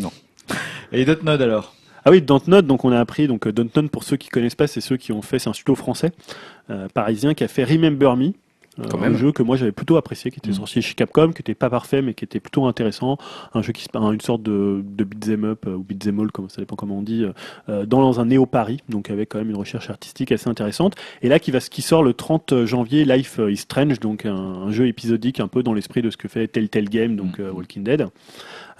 [0.00, 0.10] Non.
[0.92, 1.74] Et Dotnod alors?
[2.04, 4.66] Ah oui, Dontnod, donc on a appris, donc euh, Dontnod, pour ceux qui connaissent pas,
[4.66, 6.12] c'est ceux qui ont fait, c'est un studio français,
[6.70, 8.32] euh, parisien, qui a fait Remember Me.
[8.80, 10.54] euh, Quand un jeu que moi j'avais plutôt apprécié, qui était Mm.
[10.54, 13.18] sorti chez Capcom, qui était pas parfait mais qui était plutôt intéressant.
[13.54, 16.50] Un jeu qui se une sorte de, de beat'em up euh, ou beat'em all, comme
[16.50, 17.24] ça dépend comment on dit,
[17.68, 20.96] euh, dans un néo Paris, donc avec quand même une recherche artistique assez intéressante.
[21.22, 24.72] Et là qui va qui sort le 30 janvier, Life is Strange, donc un, un
[24.72, 27.42] jeu épisodique un peu dans l'esprit de ce que fait Telltale Game, donc Mm.
[27.42, 28.08] euh, Walking Dead.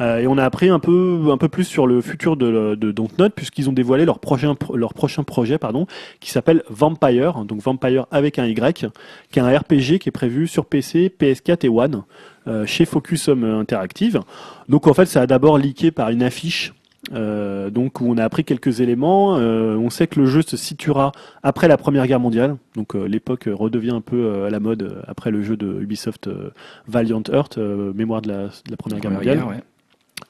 [0.00, 2.92] Euh, et on a appris un peu, un peu plus sur le futur de, de
[2.92, 5.86] Dontnod, puisqu'ils ont dévoilé leur prochain, leur prochain projet, pardon,
[6.20, 8.86] qui s'appelle Vampire, donc Vampire avec un Y,
[9.30, 12.02] qui est un RPG qui est prévu sur PC, PS4 et One,
[12.46, 14.20] euh, chez Focus Home Interactive.
[14.68, 16.72] Donc en fait, ça a d'abord leaké par une affiche.
[17.12, 19.36] euh, donc où on a appris quelques éléments.
[19.38, 22.56] Euh, on sait que le jeu se situera après la Première Guerre mondiale.
[22.76, 25.80] Donc euh, l'époque redevient un peu euh, à la mode euh, après le jeu de
[25.82, 26.50] Ubisoft euh,
[26.88, 29.36] Valiant Heart, euh, mémoire de la, de la Première Guerre mondiale.
[29.38, 29.62] Guerre, ouais.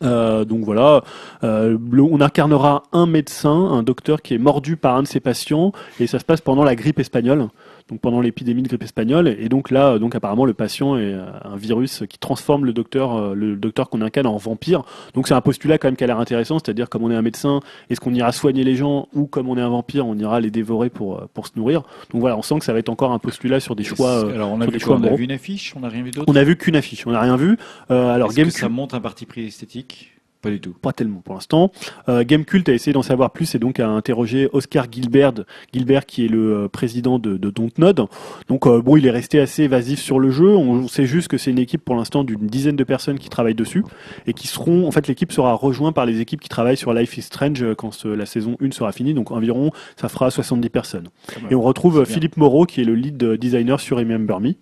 [0.02, 1.02] Euh, donc voilà,
[1.44, 5.72] euh, on incarnera un médecin, un docteur qui est mordu par un de ses patients,
[6.00, 7.48] et ça se passe pendant la grippe espagnole,
[7.90, 11.12] donc pendant l'épidémie de grippe espagnole, et donc là, euh, donc apparemment le patient est
[11.12, 14.84] euh, un virus qui transforme le docteur, euh, le docteur qu'on incarne en vampire.
[15.12, 17.22] Donc c'est un postulat quand même qui a l'air intéressant, c'est-à-dire comme on est un
[17.22, 20.40] médecin, est-ce qu'on ira soigner les gens, ou comme on est un vampire, on ira
[20.40, 21.82] les dévorer pour pour se nourrir.
[22.10, 24.30] Donc voilà, on sent que ça va être encore un postulat sur des choix.
[24.30, 26.10] Alors, on a sur vu quoi On a vu une affiche On n'a rien vu
[26.10, 27.58] d'autre on a vu qu'une affiche, on n'a rien vu.
[27.90, 30.13] Euh, alors que Gamecube- ça montre un parti pris esthétique?
[30.44, 30.74] Pas du tout.
[30.80, 31.72] Pas tellement pour l'instant.
[32.08, 35.32] Euh, Gamecult a essayé d'en savoir plus et donc a interrogé Oscar Gilbert,
[35.72, 38.06] Gilbert qui est le euh, président de, de Dontnod.
[38.48, 40.48] Donc euh, bon, il est resté assez évasif sur le jeu.
[40.50, 43.54] On sait juste que c'est une équipe pour l'instant d'une dizaine de personnes qui travaillent
[43.54, 43.84] dessus
[44.26, 47.16] et qui seront, en fait, l'équipe sera rejointe par les équipes qui travaillent sur Life
[47.16, 49.14] is Strange euh, quand ce- la saison 1 sera finie.
[49.14, 51.08] Donc environ, ça fera 70 personnes.
[51.50, 52.04] Et on retrouve euh.
[52.04, 54.52] Philippe Moreau qui est le lead euh, designer sur Remember Me.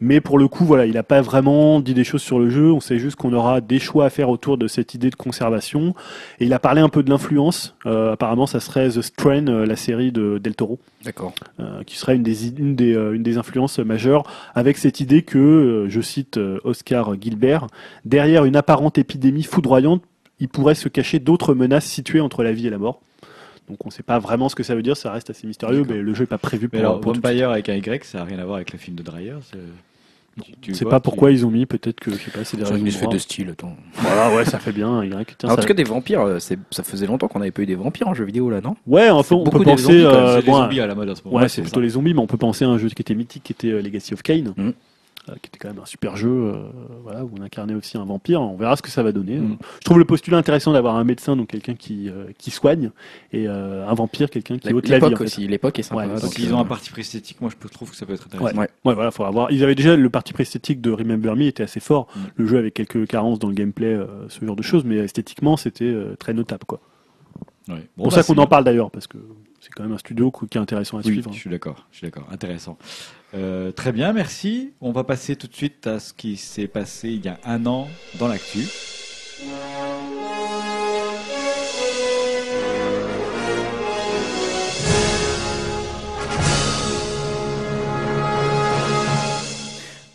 [0.00, 2.70] Mais pour le coup, voilà, il n'a pas vraiment dit des choses sur le jeu.
[2.70, 5.92] On sait juste qu'on aura des choix à faire autour de cette idée de conservation.
[6.38, 7.74] Et il a parlé un peu de l'influence.
[7.84, 11.34] Euh, apparemment, ça serait The Strain, euh, la série de Del Toro, D'accord.
[11.58, 14.22] euh, qui serait une des, une, des, euh, une des influences majeures,
[14.54, 17.66] avec cette idée que, euh, je cite Oscar Gilbert,
[18.04, 20.02] derrière une apparente épidémie foudroyante,
[20.38, 23.00] il pourrait se cacher d'autres menaces situées entre la vie et la mort.
[23.68, 25.84] Donc on ne sait pas vraiment ce que ça veut dire, ça reste assez mystérieux,
[25.86, 27.12] mais le jeu n'est pas prévu pour, Mais alors, pour.
[27.12, 29.34] Vampire avec un Y, ça n'a rien à voir avec le film de Dreyer
[30.60, 32.72] tu- sais pas pourquoi ils ont mis, peut-être que, je sais pas, c'est des C'est
[32.72, 33.12] raisons une droit.
[33.12, 33.76] de style, attends.
[33.94, 35.02] Voilà, ouais, ça fait bien.
[35.04, 35.10] Y.
[35.38, 37.62] Tiens, en ça- tout cas, des vampires, euh, c'est- ça faisait longtemps qu'on n'avait pas
[37.62, 38.76] eu des vampires en jeu vidéo, là, non?
[38.86, 39.82] Ouais, enfin, on peut penser.
[39.84, 41.36] zombies, euh, C'est les bon, zombies à la mode en ce moment.
[41.36, 43.42] Ouais, c'est plutôt les zombies, mais on peut penser à un jeu qui était mythique,
[43.44, 44.70] qui était euh, Legacy of Kain, Mm.
[45.28, 46.68] Euh, qui était quand même un super jeu, euh,
[47.02, 48.40] voilà, où on incarnait aussi un vampire.
[48.40, 49.36] On verra ce que ça va donner.
[49.38, 49.58] Mm.
[49.80, 52.90] Je trouve le postulat intéressant d'avoir un médecin, donc quelqu'un qui euh, qui soigne,
[53.32, 55.04] et euh, un vampire, quelqu'un qui ôte la vie.
[55.04, 55.24] en L'époque fait.
[55.24, 56.02] aussi, l'époque est sympa.
[56.02, 58.14] Ouais, donc, Donc, ils ont un parti pris esthétique, moi je trouve que ça peut
[58.14, 58.56] être intéressant.
[58.58, 58.68] Ouais.
[58.84, 59.50] Ouais, voilà, faut avoir.
[59.50, 62.06] Ils avaient déjà le parti esthétique de Remember Me était assez fort.
[62.14, 62.20] Mm.
[62.36, 65.56] Le jeu avait quelques carences dans le gameplay, euh, ce genre de choses, mais esthétiquement,
[65.56, 66.80] c'était euh, très notable, quoi.
[67.68, 67.74] Ouais.
[67.96, 69.18] Bon, pour bah, ça c'est qu'on en parle d'ailleurs, parce que
[69.68, 71.30] c'est quand même un studio qui est intéressant à Oui, suivre.
[71.30, 72.26] je suis d'accord, je suis d'accord.
[72.32, 72.78] Intéressant.
[73.34, 74.72] Euh, très bien, merci.
[74.80, 77.66] On va passer tout de suite à ce qui s'est passé il y a un
[77.66, 77.86] an
[78.18, 78.60] dans l'actu.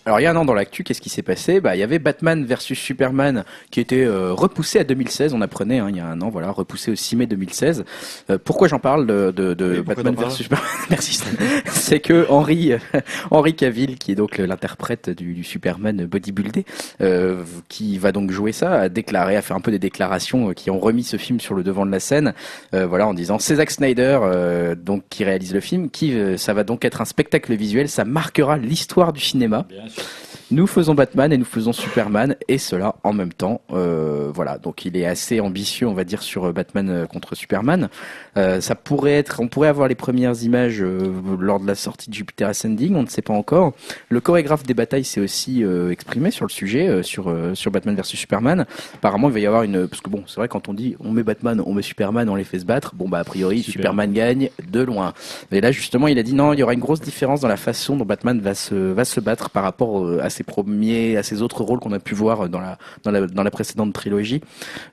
[0.06, 1.62] Alors il y a un an dans l'actu, qu'est-ce qui s'est passé?
[1.62, 5.80] Bah il y avait Batman versus Superman qui était euh, repoussé à 2016, on apprenait
[5.80, 7.86] hein, il y a un an, voilà, repoussé au 6 mai 2016.
[8.30, 10.66] Euh, pourquoi j'en parle de, de, de Batman versus Superman?
[10.90, 11.22] Merci.
[11.68, 12.74] C'est que Henry
[13.32, 16.66] Henry Cavill, qui est donc l'interprète du, du Superman bodybuildé,
[17.02, 20.54] euh, qui va donc jouer ça, a déclaré, a fait un peu des déclarations euh,
[20.54, 22.34] qui ont remis ce film sur le devant de la scène,
[22.74, 26.38] euh, voilà, en disant c'est Zack Snyder euh, donc qui réalise le film, qui euh,
[26.38, 29.66] ça va donc être un spectacle visuel, ça marquera l'histoire du cinéma.
[29.70, 30.33] Bien sûr.
[30.52, 33.62] Nous faisons Batman et nous faisons Superman et cela en même temps.
[33.72, 37.36] Euh, voilà, donc il est assez ambitieux, on va dire, sur euh, Batman euh, contre
[37.36, 37.90] Superman.
[38.38, 42.10] Euh, ça pourrait être, on pourrait avoir les premières images euh, lors de la sortie
[42.10, 43.74] de Jupiter Ascending, on ne sait pas encore.
[44.10, 47.72] Le chorégraphe des batailles s'est aussi euh, exprimé sur le sujet, euh, sur euh, sur
[47.72, 48.66] Batman versus Superman.
[48.96, 51.12] Apparemment, il va y avoir une, parce que bon, c'est vrai quand on dit on
[51.12, 52.94] met Batman, on met Superman, on les fait se battre.
[52.96, 53.82] Bon bah a priori Super.
[53.82, 55.14] Superman gagne de loin.
[55.52, 57.58] Et là justement, il a dit non, il y aura une grosse différence dans la
[57.58, 61.42] façon dont Batman va se va se battre par rapport à ses premiers, à ses
[61.42, 64.42] autres rôles qu'on a pu voir dans la dans la dans la précédente trilogie.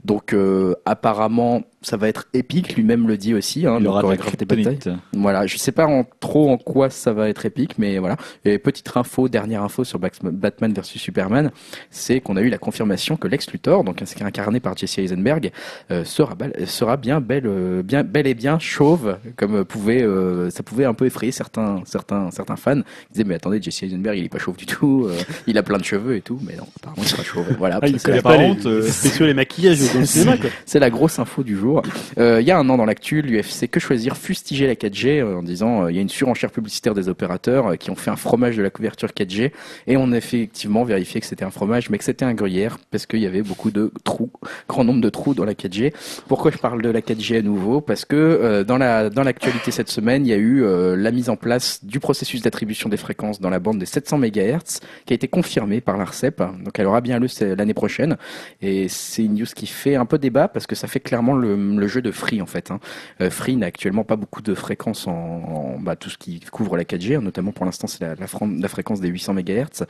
[0.04, 3.66] Donc euh, apparemment, ça va être épique, lui-même le dit aussi.
[3.66, 4.64] Hein, Il aura de la chorégraphe des batailles.
[4.78, 5.00] kryptonite.
[5.14, 8.16] Voilà, je sais pas en trop en quoi ça va être épique, mais voilà.
[8.44, 11.50] Et petite info, dernière info sur Batman versus Superman,
[11.90, 15.50] c'est qu'on a eu la confirmation que Lex Luthor, donc incarné par Jesse Eisenberg,
[15.90, 20.84] euh, sera, bien bel, euh, bien bel et bien chauve, comme pouvait, euh, ça pouvait
[20.84, 22.76] un peu effrayer certains, certains, certains fans.
[22.76, 25.62] Ils disaient mais attendez, Jesse Eisenberg, il est pas chauve du tout, euh, il a
[25.62, 27.46] plein de cheveux et tout, mais non, apparemment il sera chauve.
[27.58, 30.50] Voilà, Ah, il connaît pas les, euh, maquillages dans le cinéma, quoi.
[30.66, 31.69] c'est la grosse info du jour.
[32.18, 35.38] Euh, Il y a un an dans l'actu, l'UFC Que Choisir fustigeait la 4G euh,
[35.38, 38.16] en disant euh, il y a une surenchère publicitaire des opérateurs qui ont fait un
[38.16, 39.52] fromage de la couverture 4G
[39.86, 43.06] et on a effectivement vérifié que c'était un fromage mais que c'était un gruyère parce
[43.06, 44.30] qu'il y avait beaucoup de trous,
[44.68, 45.92] grand nombre de trous dans la 4G.
[46.28, 47.80] Pourquoi je parle de la 4G à nouveau?
[47.80, 51.10] Parce que euh, dans la dans l'actualité cette semaine, il y a eu euh, la
[51.10, 55.12] mise en place du processus d'attribution des fréquences dans la bande des 700 MHz qui
[55.12, 56.38] a été confirmée par l'ARCEP.
[56.64, 58.16] Donc elle aura bien lieu l'année prochaine.
[58.60, 61.56] Et c'est une news qui fait un peu débat parce que ça fait clairement le,
[61.60, 62.70] le jeu de Free en fait.
[62.70, 62.80] Hein.
[63.20, 66.84] Euh, Free n'a actuellement pas beaucoup de fréquences en, bah, tout ce qui couvre la
[66.84, 69.86] 4G, hein, notamment pour l'instant c'est la, fréquence des 800 MHz.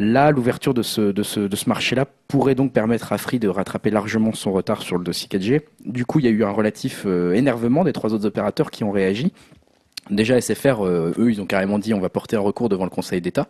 [0.00, 4.82] Là, l'ouverture de ce marché-là pourrait donc permettre à Free de rattraper largement son retard
[4.82, 5.62] sur le dossier 4G.
[5.84, 8.82] Du coup, il y a eu un relatif euh, énervement des trois autres opérateurs qui
[8.82, 9.32] ont réagi.
[10.10, 12.90] Déjà, SFR, euh, eux, ils ont carrément dit on va porter un recours devant le
[12.90, 13.48] Conseil d'État,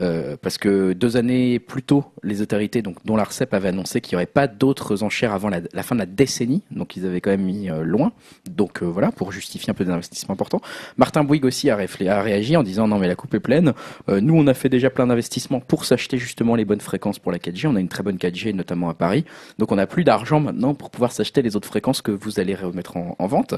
[0.00, 4.16] euh, parce que deux années plus tôt, les autorités, donc dont l'ARCEP avait annoncé qu'il
[4.16, 7.30] n'y aurait pas d'autres enchères avant la, fin de la décennie, donc ils avaient quand
[7.30, 8.12] même mis euh, loin.
[8.50, 10.62] Donc voilà, pour justifier un peu des investissements importants.
[10.96, 13.74] Martin Bouygues aussi a, réflé- a réagi en disant non mais la coupe est pleine.
[14.08, 17.38] Nous, on a fait déjà plein d'investissements pour s'acheter justement les bonnes fréquences pour la
[17.38, 17.66] 4G.
[17.66, 19.24] On a une très bonne 4G, notamment à Paris.
[19.58, 22.54] Donc on n'a plus d'argent maintenant pour pouvoir s'acheter les autres fréquences que vous allez
[22.54, 23.54] remettre en, en vente.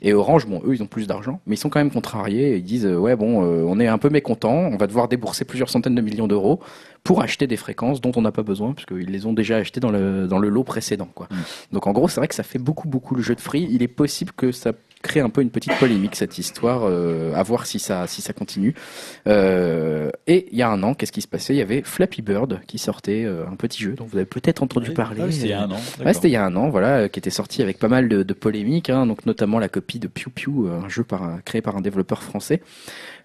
[0.00, 2.52] Et Orange, bon, eux, ils ont plus d'argent, mais ils sont quand même contrariés.
[2.52, 5.08] et Ils disent, euh, ouais, bon, euh, on est un peu mécontents, on va devoir
[5.08, 6.60] débourser plusieurs centaines de millions d'euros
[7.04, 9.90] pour acheter des fréquences dont on n'a pas besoin, puisqu'ils les ont déjà achetées dans
[9.90, 11.08] le, dans le lot précédent.
[11.14, 11.28] Quoi.
[11.30, 11.36] Mm.
[11.72, 13.66] Donc en gros, c'est vrai que ça fait beaucoup, beaucoup le jeu de free.
[13.70, 14.72] Il est possible que ça
[15.02, 18.32] crée un peu une petite polémique, cette histoire, euh, à voir si ça, si ça
[18.32, 18.74] continue.
[19.26, 21.54] Euh, et il y a un an, qu'est-ce qui se passait?
[21.54, 24.62] Il y avait Flappy Bird qui sortait, euh, un petit jeu dont vous avez peut-être
[24.62, 25.22] entendu parler.
[25.22, 25.80] Ah, c'était il y a un an.
[26.04, 28.22] Ouais, c'était il y a un an, voilà, qui était sorti avec pas mal de,
[28.22, 31.60] de polémiques, hein, donc notamment la copie de Pew Pew, euh, un jeu par créé
[31.60, 32.62] par un développeur français.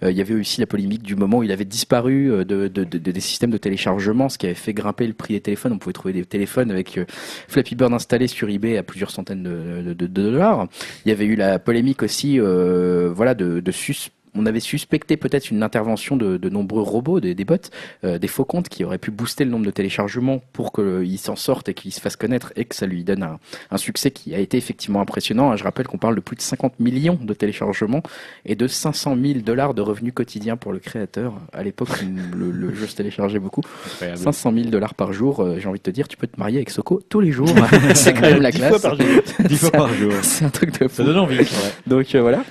[0.03, 2.67] Euh, il y avait aussi la polémique du moment où il avait disparu euh, de,
[2.67, 5.73] de- de- des systèmes de téléchargement, ce qui avait fait grimper le prix des téléphones.
[5.73, 7.05] On pouvait trouver des téléphones avec euh,
[7.47, 10.67] Flappy Bird installé sur eBay à plusieurs centaines de, dollars.
[11.05, 15.51] Il y avait eu la polémique aussi, voilà, de, de sus- on avait suspecté peut-être
[15.51, 17.55] une intervention de, de nombreux robots, des, des bots,
[18.03, 21.35] euh, des faux comptes qui auraient pu booster le nombre de téléchargements pour qu'il s'en
[21.35, 23.39] sorte et qu'il se fasse connaître et que ça lui donne un,
[23.71, 25.55] un succès qui a été effectivement impressionnant.
[25.55, 28.03] Je rappelle qu'on parle de plus de 50 millions de téléchargements
[28.45, 31.33] et de 500 000 dollars de revenus quotidiens pour le créateur.
[31.53, 31.89] À l'époque,
[32.35, 33.61] le, le jeu se téléchargeait beaucoup.
[33.93, 34.17] Incroyable.
[34.19, 36.57] 500 000 dollars par jour, euh, j'ai envie de te dire, tu peux te marier
[36.57, 37.49] avec Soko tous les jours.
[37.95, 38.71] C'est quand même la Dix classe.
[38.71, 39.21] fois par jour.
[39.47, 40.13] Dix fois par jour.
[40.21, 40.95] C'est un truc de fou.
[40.97, 41.35] Ça donne envie.
[41.37, 41.45] vrai.
[41.87, 42.43] Donc euh, voilà.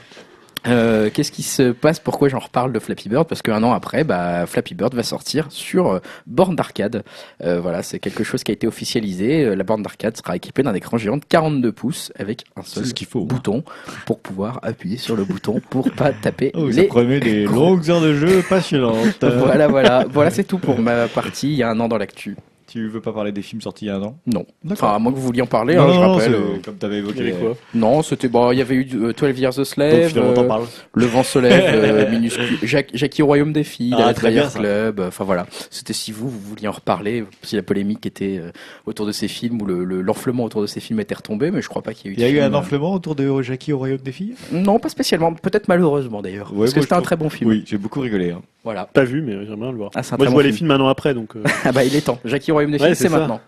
[0.66, 2.00] Euh, Qu'est-ce qui se passe?
[2.00, 3.26] Pourquoi j'en reparle de Flappy Bird?
[3.28, 7.04] Parce qu'un an après, bah, Flappy Bird va sortir sur euh, borne d'arcade.
[7.44, 9.44] Euh, voilà, c'est quelque chose qui a été officialisé.
[9.44, 12.84] Euh, La borne d'arcade sera équipée d'un écran géant de 42 pouces avec un seul
[12.86, 13.24] ce faut.
[13.24, 13.62] bouton
[14.06, 16.86] pour pouvoir appuyer sur le bouton pour pas taper Oh, ça les.
[16.86, 19.24] promet des longues heures de jeu passionnantes.
[19.46, 21.48] Voilà, voilà, voilà, c'est tout pour ma partie.
[21.50, 22.36] Il y a un an dans l'actu.
[22.76, 24.44] Tu veux pas parler des films sortis il y a un an Non.
[24.70, 26.34] Enfin, à moins que vous vouliez en parler, non, hein, je non, rappelle.
[26.34, 27.20] euh, comme tu avais Il y évoqué.
[27.20, 27.56] avait quoi?
[27.74, 28.52] Non, c'était bon.
[28.52, 30.08] Il y avait eu euh, 12 Years a Donc Slave.
[30.08, 30.66] finalement, t'en euh, parles.
[30.92, 32.58] Le vent se lève, euh, minuscule.
[32.64, 34.58] Jack- Jackie au royaume des filles, Ah, la très bien, ça.
[34.58, 35.00] Club.
[35.00, 38.50] euh, Enfin voilà, c'était si vous, vous vouliez en reparler, si la polémique était euh,
[38.84, 41.62] autour de ces films ou le- le- l'enflement autour de ces films était retombé, mais
[41.62, 42.16] je crois pas qu'il y ait eu.
[42.18, 44.34] Il y a eu film, un euh, enflement autour de Jackie au royaume des filles?
[44.52, 45.32] Non, pas spécialement.
[45.32, 47.48] Peut-être malheureusement d'ailleurs, Ouais, parce que moi, c'était je un trouve- très bon film.
[47.48, 48.32] Oui, j'ai beaucoup rigolé.
[48.32, 48.42] hein.
[48.64, 48.84] Voilà.
[48.92, 49.90] Pas vu, mais j'aimerais bien le voir.
[49.94, 50.56] Ah, c'est un Moi, très je bon vois les film.
[50.70, 51.36] films un an après, donc.
[51.36, 52.18] euh, Ah bah il est temps.
[52.24, 53.40] Jackie au royaume des Ouais, filles, c'est c'est maintenant.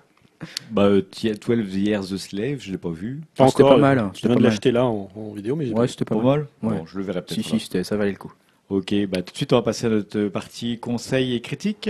[0.70, 3.20] Bah, euh, 12 Years a Slave, je l'ai pas vu.
[3.36, 3.74] Pas C'était encore.
[3.74, 6.14] pas mal, euh, Je viens de l'acheter là en, en vidéo, mais Ouais, c'était pas
[6.14, 6.46] Pas mal.
[6.62, 6.78] mal Ouais.
[6.80, 7.42] Bon, je le verrai peut-être.
[7.44, 8.32] Si si, ça valait le coup.
[8.68, 11.88] Ok, bah tout de suite on va passer à notre partie conseils et critiques.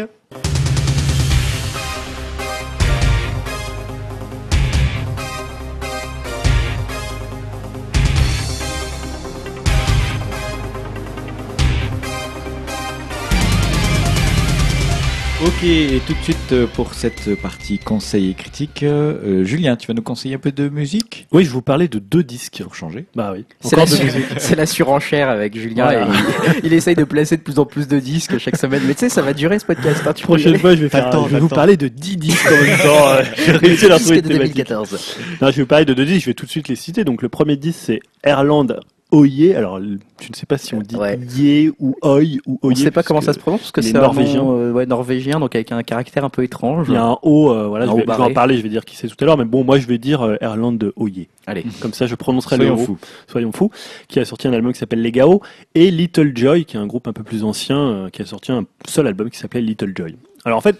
[15.60, 19.88] Ok, et tout de suite euh, pour cette partie conseils et critiques, euh, Julien, tu
[19.88, 21.26] vas nous conseiller un peu de musique?
[21.32, 22.60] Oui, je vous parlais de deux disques.
[22.62, 23.06] pour changer.
[23.16, 23.44] Bah oui.
[23.60, 23.84] C'est la,
[24.56, 25.86] la surenchère avec Julien.
[25.86, 26.06] Voilà.
[26.06, 28.82] et il, il essaye de placer de plus en plus de disques chaque semaine.
[28.86, 30.00] Mais tu sais, ça va durer ce podcast.
[30.06, 31.10] hein, tu Prochaine fois, je vais faire.
[31.10, 33.08] temps, je vais vous parler de 10 disques en même temps.
[33.08, 34.66] euh, J'ai réussi à leur trouver Disque une de thématique.
[34.68, 35.16] 2014.
[35.42, 36.20] Non, je vais vous parler de deux disques.
[36.20, 37.02] Je vais tout de suite les citer.
[37.02, 38.68] Donc, le premier disque, c'est Erland
[39.10, 39.54] Oye.
[39.54, 41.18] Alors, je ne sais pas si on dit Ouais.
[41.36, 42.74] Ye ou Oi ou Oye.
[42.74, 45.54] ne sait pas comment ça se prononce parce que c'est norvégien, euh, ouais, norvégien, donc
[45.54, 46.86] avec un caractère un peu étrange.
[46.88, 48.56] Il y a un O, euh, voilà, Un je O vais, je vais en parler,
[48.58, 50.36] je vais dire qui c'est tout à l'heure, mais bon, moi je vais dire euh,
[50.42, 51.28] Erland de Oye.
[51.46, 51.64] Allez.
[51.80, 52.98] Comme ça, je prononcerai Soyons le fous.
[53.26, 53.70] Soyons fous,
[54.08, 55.40] qui a sorti un album qui s'appelle Les Gao,
[55.74, 58.52] et Little Joy, qui est un groupe un peu plus ancien, euh, qui a sorti
[58.52, 60.16] un seul album qui s'appelait Little Joy.
[60.44, 60.76] Alors en fait,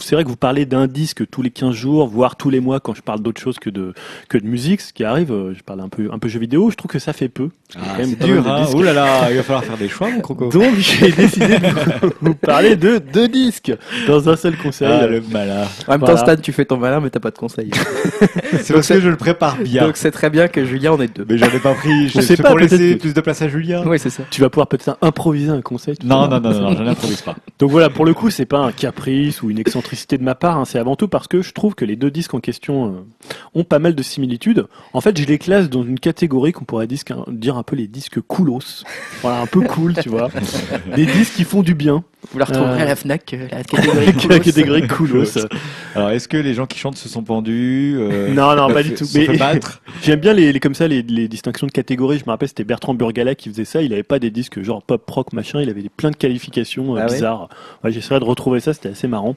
[0.00, 2.80] c'est vrai que vous parlez d'un disque tous les 15 jours, voire tous les mois
[2.80, 3.92] quand je parle d'autre chose que de,
[4.28, 6.70] que de musique, ce qui arrive, euh, je parle un peu, un peu jeux vidéo,
[6.70, 7.50] je trouve que ça fait peu.
[7.76, 8.66] Ah, quand même c'est dur, hein.
[8.74, 10.48] Ouh là là, il va falloir faire des choix, mon croco.
[10.48, 11.66] Donc j'ai décidé de
[12.02, 13.72] vous- vous parler de deux disques
[14.08, 14.88] dans un seul conseil.
[14.90, 15.62] Ah, le malin.
[15.86, 16.14] En même Voilà.
[16.16, 17.70] temps, Stan, tu fais ton malin, mais t'as pas de conseils.
[18.62, 19.84] C'est parce que je le prépare bien.
[19.86, 21.24] Donc c'est très bien que Julien en ait deux.
[21.28, 22.10] Mais j'en ai pas pris.
[22.14, 23.82] On C'est pas, pour laisser que- plus de place à Julien.
[23.86, 24.22] Oui, c'est ça.
[24.30, 25.96] Tu vas pouvoir peut-être improviser un conseil.
[26.04, 27.36] Non, non, non, non, je n'improvise pas.
[27.58, 30.58] Donc voilà, pour le coup, c'est pas un caprice ou une excentricité de ma part,
[30.58, 33.00] hein, c'est avant tout parce que je trouve que les deux disques en question euh,
[33.54, 34.66] ont pas mal de similitudes.
[34.92, 37.86] En fait, je les classe dans une catégorie qu'on pourrait disque- dire un peu les
[37.88, 38.84] disques coolos.
[39.22, 40.30] Voilà, un peu cool, tu vois.
[40.96, 42.04] Des disques qui font du bien.
[42.32, 44.38] Vous la retrouverez Euh, à la Fnac, euh, la catégorie La coolos.
[44.40, 45.38] catégorie coolos.
[45.94, 48.94] Alors, est-ce que les gens qui chantent se sont pendus euh, Non, non, pas du
[48.94, 49.04] tout.
[49.14, 49.26] Mais-
[50.02, 52.18] J'aime bien les, les- comme ça les, les distinctions de catégories.
[52.18, 53.82] Je me rappelle, c'était Bertrand Burgala qui faisait ça.
[53.82, 55.60] Il avait pas des disques genre pop rock machin.
[55.62, 57.48] Il avait des- plein de qualifications euh, Ah ouais bizarres.
[57.82, 58.74] Ouais, J'essaierai de retrouver ça.
[58.74, 59.34] C'était assez marrant.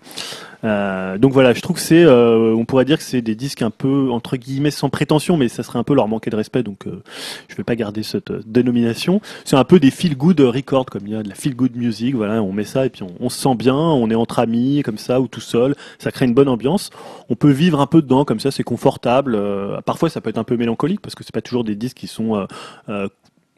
[0.64, 3.62] Euh, donc voilà, je trouve que c'est, euh, on pourrait dire que c'est des disques
[3.62, 6.64] un peu entre guillemets sans prétention, mais ça serait un peu leur manquer de respect.
[6.64, 7.04] Donc euh,
[7.48, 9.22] je vais pas garder cette euh, dénomination.
[9.46, 11.76] C'est un peu des feel good records, comme il y a de la feel good
[11.76, 12.16] music.
[12.16, 13.76] Voilà, on met ça et puis on, on se sent bien.
[13.76, 15.76] On est entre amis comme ça ou tout seul.
[16.00, 16.90] Ça crée une bonne ambiance.
[17.30, 19.36] On peut vivre un peu dedans comme ça, c'est confortable.
[19.36, 21.98] Euh, parfois, ça peut être un peu mélancolique parce que c'est pas toujours des disques
[21.98, 22.48] qui sont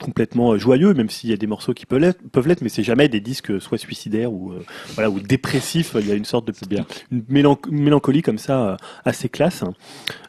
[0.01, 3.07] complètement euh, joyeux, même s'il y a des morceaux qui peuvent l'être, mais c'est jamais
[3.07, 4.59] des disques euh, soit suicidaires ou euh,
[4.95, 5.95] voilà ou dépressifs.
[5.99, 6.85] Il y a une sorte de bien.
[7.11, 9.63] une mélan- une mélancolie comme ça assez classe.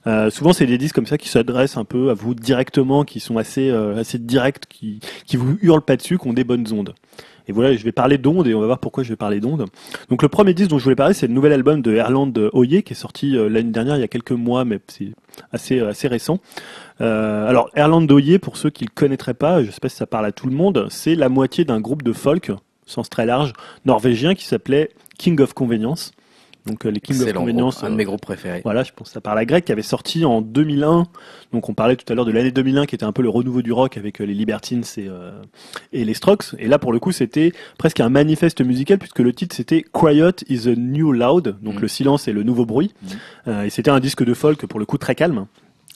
[0.07, 3.21] Euh, souvent, c'est des disques comme ça qui s'adressent un peu à vous directement, qui
[3.21, 6.73] sont assez euh, assez directs, qui qui vous hurlent pas dessus, qui ont des bonnes
[6.73, 6.95] ondes.
[7.49, 9.67] Et voilà, je vais parler d'ondes et on va voir pourquoi je vais parler d'ondes.
[10.11, 12.83] Donc le premier disque dont je voulais parler, c'est le nouvel album de Erland Oye
[12.83, 15.13] qui est sorti euh, l'année dernière, il y a quelques mois, mais c'est
[15.53, 16.41] assez assez récent.
[17.01, 20.07] Euh, alors Erland Oye, pour ceux qui le connaîtraient pas, je sais pas si ça
[20.07, 22.51] parle à tout le monde, c'est la moitié d'un groupe de folk,
[22.87, 23.53] sens très large,
[23.85, 26.13] norvégien qui s'appelait King of Convenience.
[26.67, 28.61] Donc euh, les King of Convenience, un de euh, mes groupes préférés.
[28.65, 31.05] voilà, je pense que ça parle à grec, qui avait sorti en 2001.
[31.53, 33.63] Donc on parlait tout à l'heure de l'année 2001, qui était un peu le renouveau
[33.63, 35.31] du rock avec euh, les Libertines et, euh,
[35.93, 36.55] et les Strokes.
[36.59, 40.45] Et là, pour le coup, c'était presque un manifeste musical, puisque le titre c'était Quiet
[40.49, 41.81] is a New Loud, donc Mm.
[41.81, 42.93] le silence est le nouveau bruit.
[43.03, 43.07] Mm.
[43.49, 45.47] Euh, et c'était un disque de folk, pour le coup, très calme.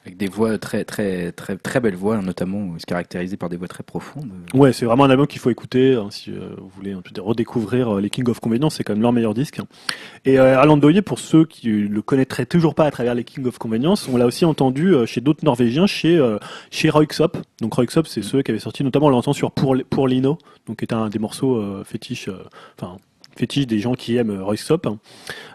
[0.06, 3.68] Avec des voix très, très, très, très belles voix, notamment, se caractérisées par des voix
[3.68, 4.30] très profondes.
[4.54, 8.00] Ouais, c'est vraiment un album qu'il faut écouter hein, si euh, vous voulez redécouvrir euh,
[8.00, 9.60] les King of Convenience, c'est quand même leur meilleur disque.
[10.24, 10.56] Et euh,
[11.04, 14.26] pour ceux qui le connaîtraient toujours pas à travers les King of Convenience, on l'a
[14.26, 16.38] aussi entendu euh, chez d'autres Norvégiens, chez euh,
[16.70, 17.38] chez Royksop.
[17.60, 20.78] Donc Royksop, c'est ceux qui avaient sorti notamment on l'entend sur pour pour Lino, donc
[20.78, 22.44] qui est un des morceaux euh, fétiches, euh,
[23.40, 24.86] fétiche des gens qui aiment Royksop.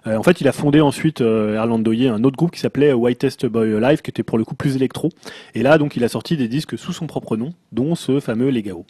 [0.08, 2.94] Euh, en fait, il a fondé ensuite euh, Erland Doye un autre groupe qui s'appelait
[2.94, 5.10] Whitest Boy Alive, qui était pour le coup plus électro.
[5.54, 8.50] Et là, donc, il a sorti des disques sous son propre nom, dont ce fameux
[8.50, 8.86] Legao.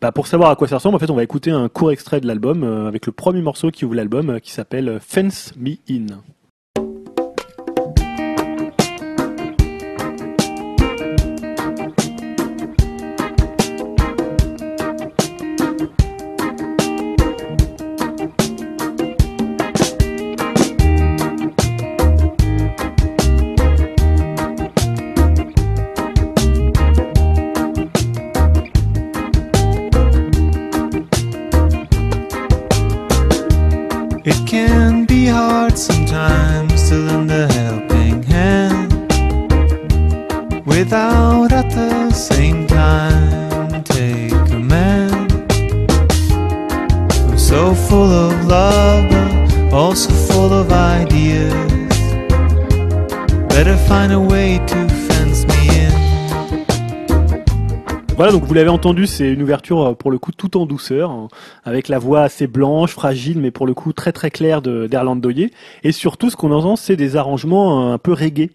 [0.00, 2.20] Bah, pour savoir à quoi ça ressemble, en fait, on va écouter un court extrait
[2.20, 6.06] de l'album euh, avec le premier morceau qui ouvre l'album, qui s'appelle Fence Me In.
[40.84, 45.32] Without at the same time take command.
[47.30, 49.08] I'm so full of love,
[49.70, 51.54] but also full of ideas.
[53.48, 55.94] Better find a way to fence me in.
[58.16, 61.10] Voilà, donc vous l'avez entendu, c'est une ouverture euh, pour le coup tout en douceur,
[61.10, 61.28] hein,
[61.64, 65.16] avec la voix assez blanche, fragile, mais pour le coup très très claire de- d'Erland
[65.20, 65.50] Doye.
[65.82, 68.50] Et surtout, ce qu'on entend, c'est des arrangements euh, un peu reggae.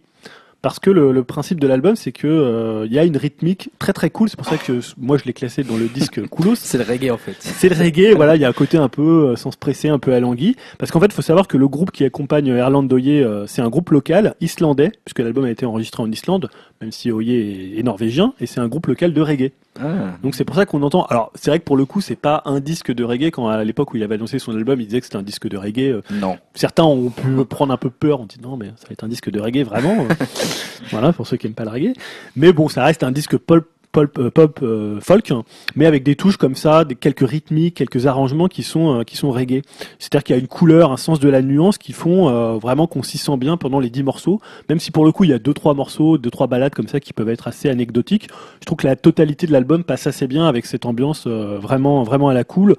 [0.62, 3.70] Parce que le, le principe de l'album, c'est que euh, il y a une rythmique
[3.80, 4.28] très très cool.
[4.30, 6.56] C'est pour ça que euh, moi je l'ai classé dans le disque Coolos.
[6.56, 7.36] C'est le reggae, en fait.
[7.40, 9.88] C'est le reggae, voilà, il y a un côté un peu euh, sans se presser,
[9.88, 10.58] un peu alangui.
[10.78, 13.62] Parce qu'en fait, il faut savoir que le groupe qui accompagne Erland Doye, euh, c'est
[13.62, 16.50] un groupe local, islandais, puisque l'album a été enregistré en Islande,
[16.82, 19.52] même si Oye est, est norvégien, et c'est un groupe local de reggae.
[19.82, 20.18] Ah.
[20.24, 21.06] Donc c'est pour ça qu'on entend.
[21.06, 23.32] Alors c'est vrai que pour le coup, c'est pas un disque de reggae.
[23.32, 25.48] Quand à l'époque où il avait annoncé son album, il disait que c'était un disque
[25.48, 25.92] de reggae.
[25.92, 26.38] euh, Non.
[26.54, 28.20] Certains ont pu prendre un peu peur.
[28.22, 30.06] On dit non, mais ça va être un disque de reggae vraiment.
[30.10, 30.14] euh.
[30.92, 31.94] voilà pour ceux qui aiment pas le reggae.
[32.36, 35.34] Mais bon, ça reste un disque pop, pop, euh, pop euh, folk,
[35.76, 39.18] mais avec des touches comme ça, des quelques rythmiques, quelques arrangements qui sont euh, qui
[39.18, 39.62] sont reggae.
[39.98, 42.88] C'est-à-dire qu'il y a une couleur, un sens de la nuance qui font euh, vraiment
[42.88, 44.40] qu'on s'y sent bien pendant les dix morceaux.
[44.70, 46.88] Même si pour le coup il y a deux trois morceaux, deux trois balades comme
[46.88, 48.28] ça qui peuvent être assez anecdotiques.
[48.62, 52.04] Je trouve que la totalité de l'album passe assez bien avec cette ambiance euh, vraiment
[52.04, 52.76] vraiment à la cool.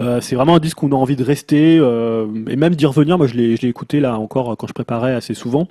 [0.00, 3.18] Euh, c'est vraiment un disque où on a envie de rester et même d'y revenir.
[3.18, 5.68] Moi je l'ai je l'ai écouté là encore quand je préparais assez souvent.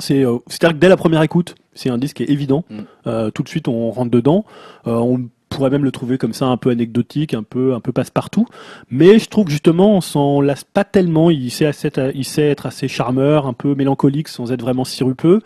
[0.00, 2.64] C'est euh, c'est-à-dire que dès la première écoute, c'est un disque qui est évident.
[2.70, 2.78] Mm.
[3.06, 4.44] Euh, tout de suite, on rentre dedans.
[4.86, 7.92] Euh, on pourrait même le trouver comme ça, un peu anecdotique, un peu un peu
[7.92, 8.46] passe-partout.
[8.90, 11.30] Mais je trouve que justement, on s'en lasse pas tellement.
[11.30, 15.42] Il sait, assez- il sait être assez charmeur, un peu mélancolique, sans être vraiment sirupeux.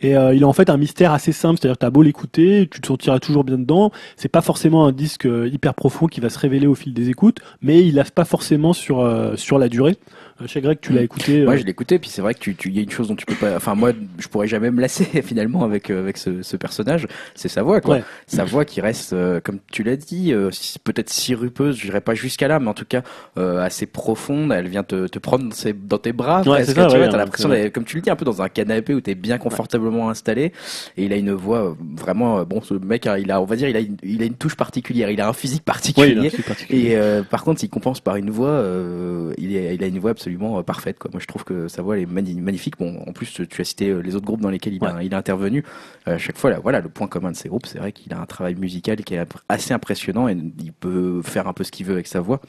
[0.00, 2.68] Et euh, il a en fait un mystère assez simple, c'est-à-dire que t'as beau l'écouter,
[2.72, 3.92] tu te sentiras toujours bien dedans.
[4.16, 7.10] C'est pas forcément un disque euh, hyper profond qui va se révéler au fil des
[7.10, 9.98] écoutes, mais il lasse pas forcément sur euh, sur la durée.
[10.42, 10.96] Euh, chez Greg, tu Mm.
[10.96, 11.42] l'as écouté.
[11.44, 13.08] Moi, euh, je l'ai écouté, puis c'est vrai que tu, tu, y a une chose
[13.08, 13.56] dont tu peux pas.
[13.56, 17.06] Enfin, moi, je pourrais jamais me lasser finalement avec euh, avec ce, ce personnage.
[17.34, 17.96] C'est sa voix, quoi.
[17.96, 18.04] Ouais.
[18.26, 21.76] Sa voix qui reste, euh, comme tu l'as dit, euh, si- peut-être sirupeuse.
[21.76, 23.02] Je dirais pas jusqu'à là, mais en tout cas
[23.38, 24.52] euh, assez profonde.
[24.52, 26.42] Elle vient te, te prendre dans, ses- dans tes bras.
[26.42, 28.24] Ouais, c'est ça, tu ouais, vois, t'as l'impression, d'être, comme tu le dis, un peu
[28.24, 30.52] dans un canapé où t'es bien confortablement installé.
[30.96, 32.38] Et il a une voix euh, vraiment.
[32.38, 34.34] euh, Bon, ce mec, il a, on va dire, il a une, il a une
[34.34, 35.10] touche particulière.
[35.10, 36.12] Il a un physique ouais, particulier.
[36.12, 36.86] il a un truc particulier.
[36.92, 38.48] Et euh, par contre, il compense par une voix.
[38.48, 40.98] euh, il, est, il a une voix absolument euh, parfaite.
[40.98, 41.10] Quoi.
[41.12, 42.78] Moi, je trouve que sa voix elle est magnifique.
[42.78, 45.14] Bon, en plus, tu as cité euh, les autres groupes dans lesquels il a, il
[45.14, 45.64] a intervenu.
[46.08, 48.12] Euh, à chaque fois, là, voilà, le point commun de ces groupes, c'est vrai qu'il
[48.12, 51.70] a un travail musical qui est assez impressionnant et il peut faire un peu ce
[51.70, 52.40] qu'il veut avec sa voix,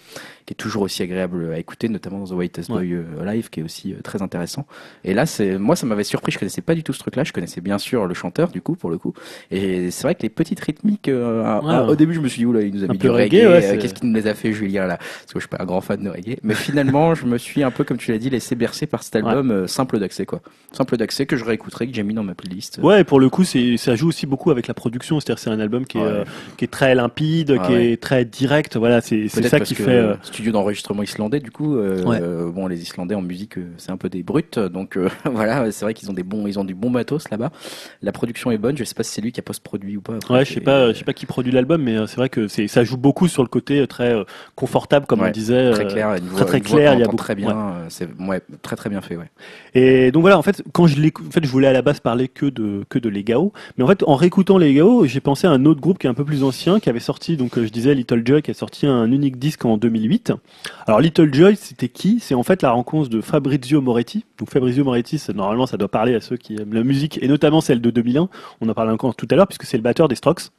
[0.46, 3.60] qui est toujours aussi agréable à écouter, notamment dans The Whitest Boy euh, Live, qui
[3.62, 4.66] est aussi très intéressant.
[5.04, 6.32] Et là, c'est moi, ça m'avait surpris.
[6.32, 7.24] Je connaissais pas du tout ce truc-là.
[7.24, 9.14] Je connaissais bien sûr le chanteur, du coup, pour le coup.
[9.50, 11.78] Et c'est vrai que les petites rythmiques, euh, Ouais, ouais.
[11.90, 13.78] au début, je me suis dit, oula, il nous a Un mis du reggae, ouais,
[13.80, 14.98] Qu'est-ce qu'il nous les a fait, Julien, là?
[14.98, 16.38] Parce que je suis pas un grand fan de reggae.
[16.44, 19.16] Mais finalement, je me suis un peu, comme tu l'as dit, laissé bercer par cet
[19.16, 20.42] album euh, simple d'accès, quoi.
[20.72, 22.80] Simple d'accès que je réécouterai, que j'ai mis dans ma playlist.
[22.84, 25.20] Ouais, et pour le coup, c'est ça joue aussi beaucoup avec la production.
[25.20, 26.08] C'est-à-dire, c'est un album qui est Ouais.
[26.08, 26.24] euh,
[26.58, 27.92] qui est très limpide, Ah qui ouais.
[27.94, 28.78] est très direct.
[28.78, 29.92] Voilà, c'est c'est ça parce qui que fait.
[29.92, 32.20] euh, studio d'enregistrement islandais du coup euh, Ouais.
[32.22, 35.86] euh, bon les islandais en musique c'est un peu des brutes donc euh, voilà c'est
[35.86, 37.52] vrai qu'ils ont des bons ils ont du bon matos là-bas
[38.02, 40.16] la production est bonne je sais pas si c'est lui qui a post-produit ou pas
[40.16, 42.48] Après, Ouais, je sais pas, je sais pas qui produit l'album, mais c'est vrai que
[42.48, 44.16] c'est ça joue beaucoup sur le côté très
[44.56, 45.72] confortable, comme Ouais, on disait.
[45.72, 47.62] très clair très, très clair, il y a beaucoup- très bien ouais.
[47.62, 49.30] euh, c'est ouais très très bien fait ouais
[49.74, 52.28] Et donc voilà, en fait, quand je en fait, je voulais à la base parler
[52.28, 55.66] que de que de Legao, mais en fait, en réécoutant Legao, j'ai pensé à un
[55.66, 57.94] autre groupe qui est un peu plus ancien, qui avait sorti, donc euh, je disais
[57.96, 60.34] Little Joy, qui a sorti un unique disque en 2008.
[60.88, 62.20] Alors Little Joy, c'était qui?
[62.20, 64.26] C'est en fait la rencontre de Fabrizio Moretti.
[64.38, 67.62] Donc Fabrizio Moretti, normalement, ça doit parler à ceux qui aiment la musique, et notamment
[67.62, 68.30] celle de 2001.
[68.62, 70.50] On en parlait encore tout à l'heure, puisque c'est le batteur des Strokes.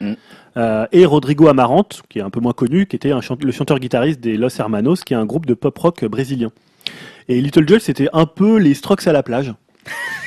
[0.00, 0.12] Mm.
[0.56, 4.36] Euh, et Rodrigo Amarante, qui est un peu moins connu, qui était le chanteur-guitariste des
[4.36, 6.50] Los Hermanos, qui est un groupe de pop rock brésilien.
[7.28, 9.52] Et Little Joy, c'était un peu les Strokes à la plage.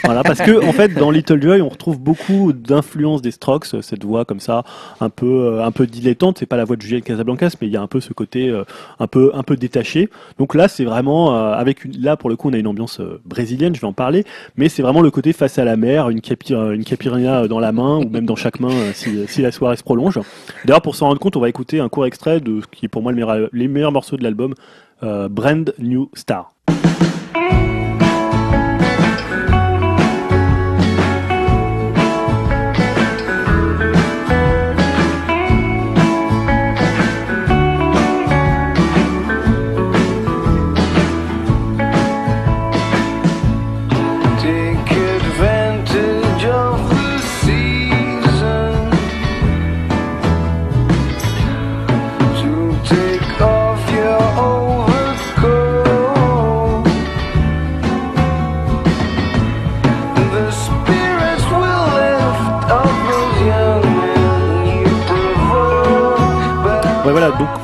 [0.04, 4.04] Voilà, parce que en fait, dans Little Joy, on retrouve beaucoup d'influence des Strokes, cette
[4.04, 4.64] voix comme ça,
[5.00, 6.40] un peu, euh, un peu dilettante.
[6.40, 8.50] C'est pas la voix de Juliette Casablancas, mais il y a un peu ce côté,
[8.50, 8.64] euh,
[9.00, 10.10] un peu, un peu détaché.
[10.40, 13.00] Donc là, c'est vraiment euh, avec une, là pour le coup, on a une ambiance
[13.26, 13.76] brésilienne.
[13.76, 14.26] Je vais en parler,
[14.56, 17.72] mais c'est vraiment le côté face à la mer, une capi, une caipirinha dans la
[17.72, 20.20] main ou même dans chaque main si, la soirée se prolonge.
[20.66, 22.90] D'ailleurs, pour s'en rendre compte, on va écouter un court extrait de ce qui est
[22.90, 24.54] pour moi le meilleur, les meilleurs morceaux de l'album,
[25.02, 26.52] Brand New Star.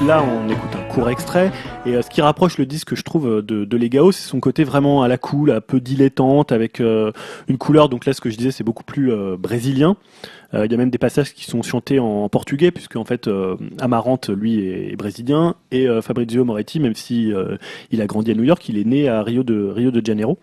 [0.08, 1.52] Là, on écoute un court extrait.
[1.86, 4.40] Et euh, ce qui rapproche le disque, je trouve, euh, de, de Legao, c'est son
[4.40, 7.12] côté vraiment à la cool, un peu dilettante, avec euh,
[7.50, 7.90] une couleur.
[7.90, 9.98] Donc là, ce que je disais, c'est beaucoup plus euh, brésilien.
[10.54, 13.30] Euh, Il y a même des passages qui sont chantés en portugais, puisque en fait,
[13.80, 17.34] Amarante, lui, est, brésilien, et Fabrizio Moretti, même si
[17.92, 20.40] il a grandi à New York, il est né à Rio de Rio de Janeiro.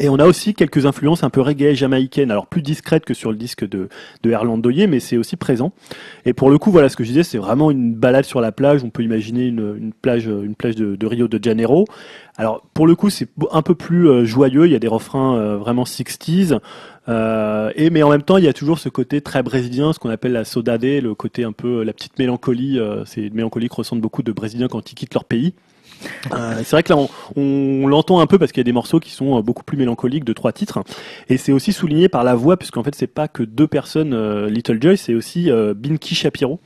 [0.00, 3.30] Et on a aussi quelques influences un peu reggae jamaïcaines, alors plus discrètes que sur
[3.30, 3.88] le disque de,
[4.22, 5.72] de Erland Doyer, mais c'est aussi présent.
[6.24, 8.52] Et pour le coup, voilà, ce que je disais, c'est vraiment une balade sur la
[8.52, 8.84] plage.
[8.84, 11.86] On peut imaginer une, une plage, une plage de, de Rio de Janeiro.
[12.36, 14.66] Alors, pour le coup, c'est un peu plus euh, joyeux.
[14.66, 16.58] Il y a des refrains euh, vraiment 60s.
[17.08, 19.98] Euh, et mais en même temps, il y a toujours ce côté très brésilien, ce
[19.98, 22.78] qu'on appelle la saudade, le côté un peu la petite mélancolie.
[22.78, 25.54] euh, c'est une mélancolie que ressentent beaucoup de Brésiliens quand ils quittent leur pays.
[26.32, 28.72] Euh, c'est vrai que là, on, on l'entend un peu parce qu'il y a des
[28.72, 30.82] morceaux qui sont euh, beaucoup plus mélancoliques de trois titres.
[31.28, 34.48] Et c'est aussi souligné par la voix, puisqu'en fait, c'est pas que deux personnes, euh,
[34.48, 36.60] Little Joy, c'est aussi euh, Binky Shapiro.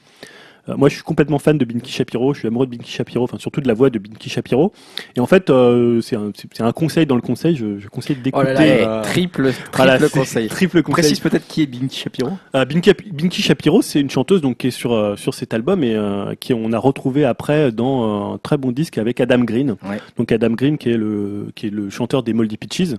[0.69, 2.35] Euh, moi, je suis complètement fan de Binky Shapiro.
[2.35, 4.73] Je suis amoureux de Binky Shapiro, enfin surtout de la voix de Binky Shapiro.
[5.17, 7.57] Et en fait, euh, c'est un, un conseil dans le conseil.
[7.57, 8.47] Je, je conseille Oh d'écouter.
[8.47, 10.49] là là, eh, euh, triple, triple voilà, conseil.
[10.49, 11.03] Triple conseil.
[11.03, 12.31] Précise peut-être qui est Binky Shapiro.
[12.55, 15.85] Euh, Binky, Binky Shapiro, c'est une chanteuse donc qui est sur euh, sur cet album
[15.85, 19.77] et euh, qui on a retrouvé après dans un très bon disque avec Adam Green.
[19.89, 19.99] Ouais.
[20.17, 22.95] Donc Adam Green qui est le qui est le chanteur des Moldy Peaches.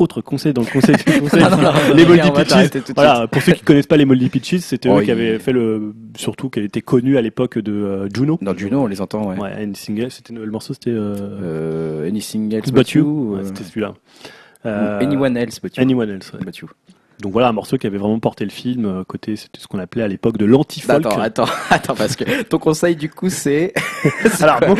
[0.00, 1.42] Autre conseil dans le conseil du conseil.
[1.44, 2.30] Ah non, non, les on Moldy
[2.70, 5.38] de Voilà, pour ceux qui connaissent pas les Moldy Peaches, c'était Oh, eux qui avaient
[5.38, 8.38] fait le surtout qu'elle était connue à l'époque de euh, Juno.
[8.40, 9.38] Dans Juno, on les entend, ouais.
[9.38, 11.14] Ouais, une single, c'était le morceau c'était euh,
[12.04, 13.00] Euh, anything else But but, You.
[13.02, 13.34] you.
[13.34, 13.92] Ouais, euh, c'était celui-là.
[14.64, 15.82] Euh, Anyone else but you.
[15.82, 16.32] Anyone else.
[16.32, 16.40] ouais.
[16.44, 16.68] but you.
[17.20, 19.78] Donc voilà un morceau qui avait vraiment porté le film euh, côté c'était ce qu'on
[19.78, 21.04] appelait à l'époque de l'anti-folk.
[21.06, 23.72] Attends, attends, attends, parce que ton conseil du coup c'est.
[24.40, 24.74] Alors mon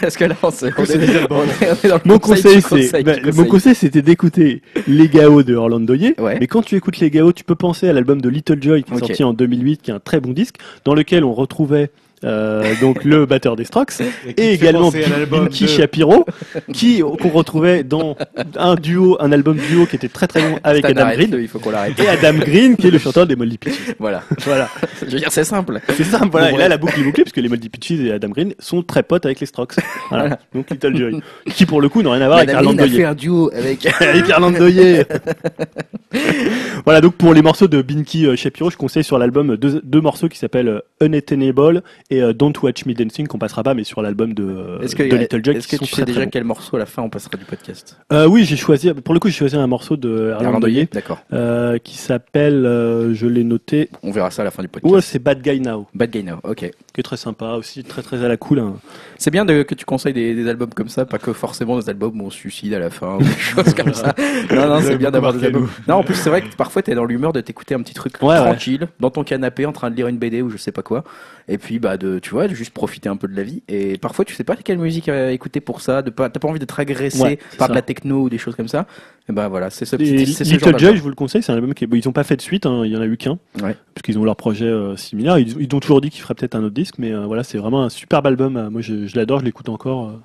[0.00, 1.40] Parce que là on, se, on, c'est est, déjà bon.
[1.40, 3.48] on est- on est dans le Mon conseil, conseil, c'est, conseil, bah, mon conseil.
[3.48, 6.14] conseil, c'était d'écouter Les Gao de Orlando Ye.
[6.18, 6.36] Ouais.
[6.40, 8.94] Mais quand tu écoutes Les Gao, tu peux penser à l'album de Little Joy qui
[8.94, 11.90] est sorti en 2008, qui est un très bon disque, dans lequel on retrouvait
[12.24, 14.00] euh, donc le batteur des Strokes
[14.36, 14.90] et également
[15.30, 16.24] Binky de- Shapiro,
[16.72, 18.16] qui qu'on retrouvait dans
[18.56, 21.48] un duo, un album duo qui était très très bon avec Stan, Adam Green il
[21.48, 21.98] faut qu'on l'arrête.
[22.00, 23.94] et Adam Green qui est le chanteur des Moldy Peaches.
[23.98, 24.22] Voilà.
[24.44, 24.68] Voilà,
[25.00, 25.80] Je veux dire, c'est simple.
[25.96, 26.20] c'est ça.
[26.30, 26.50] Voilà.
[26.50, 28.82] Bon, et là la boucle est bouclée puisque les Moldy Peaches et Adam Green sont
[28.82, 29.74] très potes avec les Strokes.
[30.10, 30.24] Voilà.
[30.24, 30.38] Voilà.
[30.54, 31.20] Donc Little Joy,
[31.54, 32.96] qui pour le coup n'ont rien à voir avec Madame Lynn Orlando a Ye.
[32.96, 33.86] fait un duo avec.
[34.00, 34.24] avec
[36.84, 40.00] voilà, donc pour les morceaux de Binky euh, Shapiro, je conseille sur l'album deux, deux
[40.00, 43.84] morceaux qui s'appellent euh, Unattainable et euh, Don't Watch Me Dancing, qu'on passera pas, mais
[43.84, 46.44] sur l'album de, Est-ce que, de Little Joy, est-ce que tu sais très déjà quel
[46.44, 49.28] morceau à la fin on passera du podcast Euh, oui, j'ai choisi, pour le coup,
[49.28, 51.18] j'ai choisi un morceau de Orlando Ye, D'accord.
[51.32, 54.92] euh, qui s'appelle, euh, je l'ai noté, On verra ça à la fin du podcast.
[54.94, 56.70] ouais, c'est Bad Guy Now, Bad Guy Now, ok.
[56.98, 58.58] Qui est très sympa aussi, très très à la cool.
[58.58, 58.74] hein.
[59.18, 61.88] C'est bien de, que tu conseilles des, des albums comme ça, pas que forcément des
[61.88, 64.14] albums où on se suicide à la fin ou des choses comme ça.
[64.52, 65.68] Non, non, c'est bien d'avoir des albums.
[65.86, 68.14] Non, en plus, c'est vrai que parfois t'es dans l'humeur de t'écouter un petit truc
[68.20, 68.36] Ouais, ouais.
[68.36, 71.04] tranquille, dans ton canapé, en train de lire une BD ou je sais pas quoi.
[71.50, 73.62] Et puis, bah, de, tu vois, de juste profiter un peu de la vie.
[73.68, 76.48] Et parfois, tu sais pas quelle musique euh, écouter pour ça, de pas, t'as pas
[76.48, 77.72] envie d'être agressé Ouais, par ça.
[77.72, 78.86] de la techno ou des choses comme ça.
[79.30, 81.42] Et ben voilà, c'est ce petit, c'est ce genre Little Joy, je vous le conseille,
[81.42, 83.00] c'est un album qui bon, ils ont pas fait de suite, hein, il y en
[83.02, 83.38] a eu qu'un.
[83.62, 83.76] Ouais.
[83.94, 85.38] Parce qu'ils ont leur projet euh, similaire.
[85.38, 87.58] Ils, ils ont toujours dit qu'ils feraient peut-être un autre disque, mais euh, voilà, c'est
[87.58, 88.56] vraiment un superbe album.
[88.70, 90.08] moi, je, je l'adore, je l'écoute encore.
[90.08, 90.20] euh.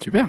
[0.00, 0.28] Super.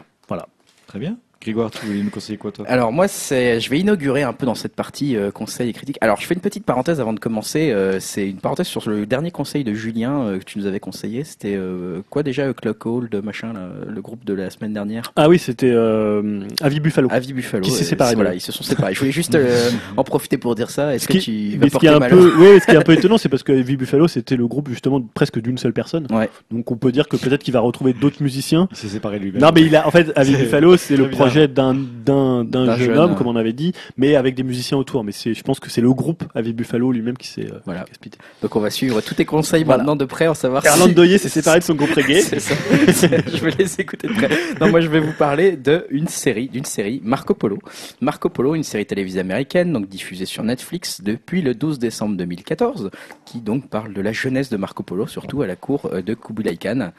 [0.88, 1.18] Très bien.
[1.42, 4.46] Grégoire, tu voulais nous conseiller quoi toi Alors moi, c'est, je vais inaugurer un peu
[4.46, 5.98] dans cette partie euh, conseil et critique.
[6.02, 7.72] Alors je fais une petite parenthèse avant de commencer.
[7.72, 10.80] euh, c'est une parenthèse sur le dernier conseil de Julien euh, que tu nous avais
[10.80, 11.24] conseillé.
[11.24, 15.12] C'était euh, quoi déjà, euh, Clock Hold, machin, là, le groupe de la semaine dernière?
[15.16, 17.08] Ah oui, c'était euh, Avi Buffalo.
[17.12, 17.64] Avis Buffalo.
[17.64, 18.94] Qui s'est séparé, Voilà, ils se sont séparés.
[18.94, 20.96] Je voulais juste euh, en profiter pour dire ça.
[20.96, 22.78] Est-ce Ce que qui- tu mais ce qui est un peu, ouais, ce qui est
[22.78, 25.74] un peu étonnant, c'est parce que Avi Buffalo, c'était le groupe justement presque d'une seule
[25.74, 26.08] personne.
[26.12, 26.30] Ouais.
[26.52, 28.68] Donc on peut dire que peut-être qu'il va retrouver d'autres musiciens.
[28.72, 29.42] Il s'est séparé lui-même.
[29.42, 31.27] Non, mais il a, en fait, Avi Buffalo, c'est le bizarre.
[31.28, 31.74] Projet d'un
[32.06, 35.04] jeune, jeune, homme, comme on avait dit, mais avec des musiciens autour.
[35.04, 37.82] Mais je pense que c'est le groupe Avi Buffalo lui-même qui s'est euh, Voilà.
[37.84, 38.12] casse-pied.
[38.42, 39.80] Donc on va suivre tous tes conseils Voilà.
[39.80, 40.68] maintenant de près, en savoir si...
[40.70, 42.22] Erland Doyer s'est séparé de son groupe reggae.
[42.22, 42.56] C'est ça.
[42.92, 44.30] je vais les écouter de près.
[44.62, 47.60] Non, moi je vais vous parler de une série, d'une série Marco Polo.
[48.02, 52.90] Marco Polo, une série télévisée américaine, donc diffusée sur Netflix depuis le 12 décembre 2014,
[53.26, 56.14] qui donc parle de la jeunesse de Marco Polo, surtout à la cour euh, de
[56.14, 56.92] Kublai Khan.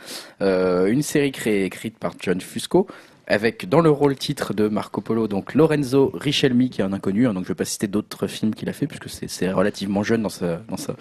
[0.42, 2.86] Euh, une série créée, écrite par John Fusco.
[3.31, 7.26] Avec dans le rôle titre de Marco Polo, donc Lorenzo Richelmi, qui est un inconnu,
[7.26, 10.23] hein, donc je vais pas citer d'autres films qu'il a fait, puisque c'est- relativement jeune
[10.23, 10.94] dans sa, dans sa,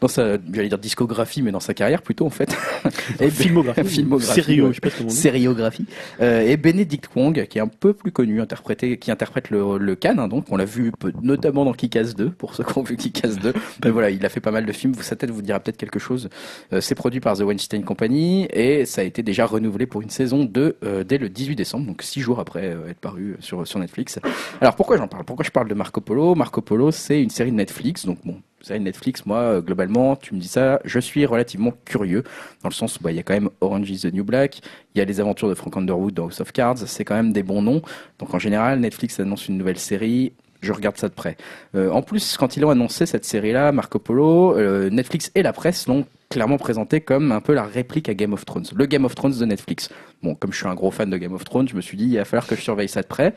[0.00, 2.56] dans sa, j'allais dire discographie, mais dans sa carrière plutôt en fait.
[3.20, 3.84] Et Filmographie.
[3.84, 4.70] Filmographie, Sério, ouais.
[4.70, 5.16] je sais pas comment on dit.
[5.18, 5.86] sériographie
[6.20, 9.94] euh, et Benedict Wong qui est un peu plus connu interprété qui interprète le, le
[9.96, 12.82] Khan hein, donc on l'a vu peu- notamment dans Kick-Ass 2 pour ceux qui ont
[12.82, 13.52] vu Kick-Ass 2
[13.84, 15.76] mais voilà il a fait pas mal de films vous sa tête vous dira peut-être
[15.76, 16.28] quelque chose
[16.72, 20.10] Euh, c'est produit par The Weinstein Company et ça a été déjà renouvelé pour une
[20.10, 23.66] saison 2 euh, dès le 18 décembre donc six jours après euh, être paru sur
[23.66, 24.18] sur Netflix
[24.60, 25.24] alors pourquoi j'en parle?
[25.24, 26.34] Pourquoi je parle de Marco Polo?
[26.34, 30.16] Marco Polo c'est une série de Netflix donc bon série de Netflix moi euh, globalement
[30.16, 32.24] tu me dis ça je suis relativement curieux
[32.62, 34.60] dans le sens où bah, il y a quand même Orange is the New Black,
[34.94, 37.32] il y a les aventures de Frank Underwood dans House of Cards, c'est quand même
[37.32, 37.82] des bons noms.
[38.18, 41.36] Donc en général, Netflix annonce une nouvelle série, je regarde ça de près.
[41.74, 45.52] Euh, en plus, quand ils ont annoncé cette série-là, Marco Polo, euh, Netflix et la
[45.52, 49.04] presse l'ont clairement présenté comme un peu la réplique à Game of Thrones, le Game
[49.04, 49.88] of Thrones de Netflix.
[50.22, 52.04] Bon, comme je suis un gros fan de Game of Thrones, je me suis dit,
[52.04, 53.34] il va falloir que je surveille ça de près.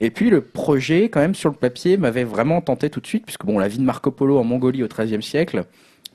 [0.00, 3.24] Et puis le projet, quand même, sur le papier, m'avait vraiment tenté tout de suite,
[3.24, 5.64] puisque bon, la vie de Marco Polo en Mongolie au XIIIe siècle,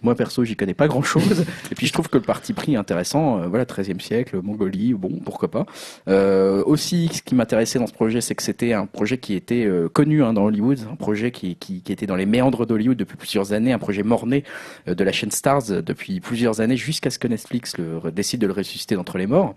[0.01, 1.45] moi perso, j'y connais pas grand chose.
[1.71, 3.41] Et puis je trouve que le parti pris est intéressant.
[3.41, 5.65] Euh, voilà, 13e siècle, Mongolie, bon, pourquoi pas.
[6.07, 9.65] Euh, aussi, ce qui m'intéressait dans ce projet, c'est que c'était un projet qui était
[9.65, 12.97] euh, connu hein, dans Hollywood, un projet qui, qui, qui était dans les méandres d'Hollywood
[12.97, 14.43] depuis plusieurs années, un projet morné
[14.87, 17.75] euh, de la chaîne Stars euh, depuis plusieurs années, jusqu'à ce que Netflix
[18.13, 19.55] décide de le ressusciter d'entre les morts.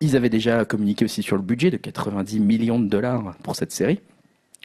[0.00, 3.72] Ils avaient déjà communiqué aussi sur le budget de 90 millions de dollars pour cette
[3.72, 4.00] série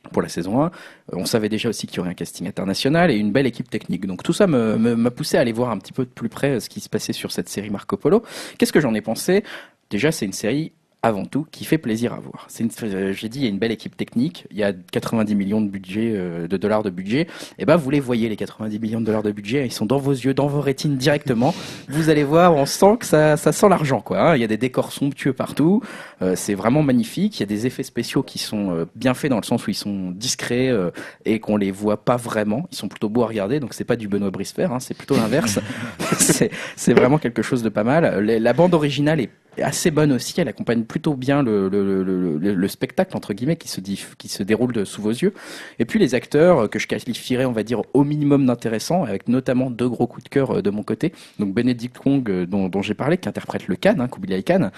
[0.10, 0.66] pour la saison 1.
[0.66, 0.70] Euh,
[1.14, 4.06] On savait déjà aussi qu'il y aurait un casting international et une belle équipe technique.
[4.06, 6.30] Donc tout ça me- me- m'a poussé à aller voir un petit peu de plus
[6.30, 8.24] près euh, ce qui se passait sur cette série Marco Polo.
[8.58, 9.44] Qu'est-ce que j'en ai pensé?
[9.90, 12.46] Déjà, c'est une série avant tout qui fait plaisir à voir.
[12.50, 14.74] C'est une- euh, J'ai dit, il y a une belle équipe technique, il y a
[14.74, 17.28] 90 millions de budget, euh, de dollars de budget.
[17.60, 20.00] Et ben, vous les voyez les 90 millions de dollars de budget, ils sont dans
[20.00, 21.54] vos yeux, dans vos rétines directement.
[21.88, 24.20] Vous allez voir, on sent que ça, ça sent l'argent, quoi.
[24.32, 24.36] hein.
[24.36, 25.82] Il y a des décors somptueux partout.
[26.22, 27.38] Euh, c'est vraiment magnifique.
[27.38, 29.70] Il y a des effets spéciaux qui sont euh, bien faits dans le sens où
[29.70, 30.90] ils sont discrets euh,
[31.26, 32.68] et qu'on les voit pas vraiment.
[32.72, 35.16] Ils sont plutôt beaux à regarder, donc c'est pas du Benoît Bricefer, hein, c'est plutôt
[35.16, 35.60] l'inverse.
[36.18, 38.20] c'est c'est vraiment quelque chose de pas mal.
[38.26, 39.30] Les- La bande originale est
[39.62, 40.40] assez bonne aussi.
[40.40, 44.28] Elle accompagne plutôt bien le, le, le, le- le spectacle entre guillemets qui se qui
[44.28, 45.34] se déroule sous vos yeux.
[45.80, 49.28] Et puis les acteurs euh, que je qualifierais, on va dire, au minimum d'intéressants, avec
[49.28, 51.14] notamment deux gros coups de cœur euh, de mon côté.
[51.40, 54.08] Donc Benedict Wong, euh, dont, j'ai parlé, qui interprète le Khan, hein,
[54.46, 54.70] Khan.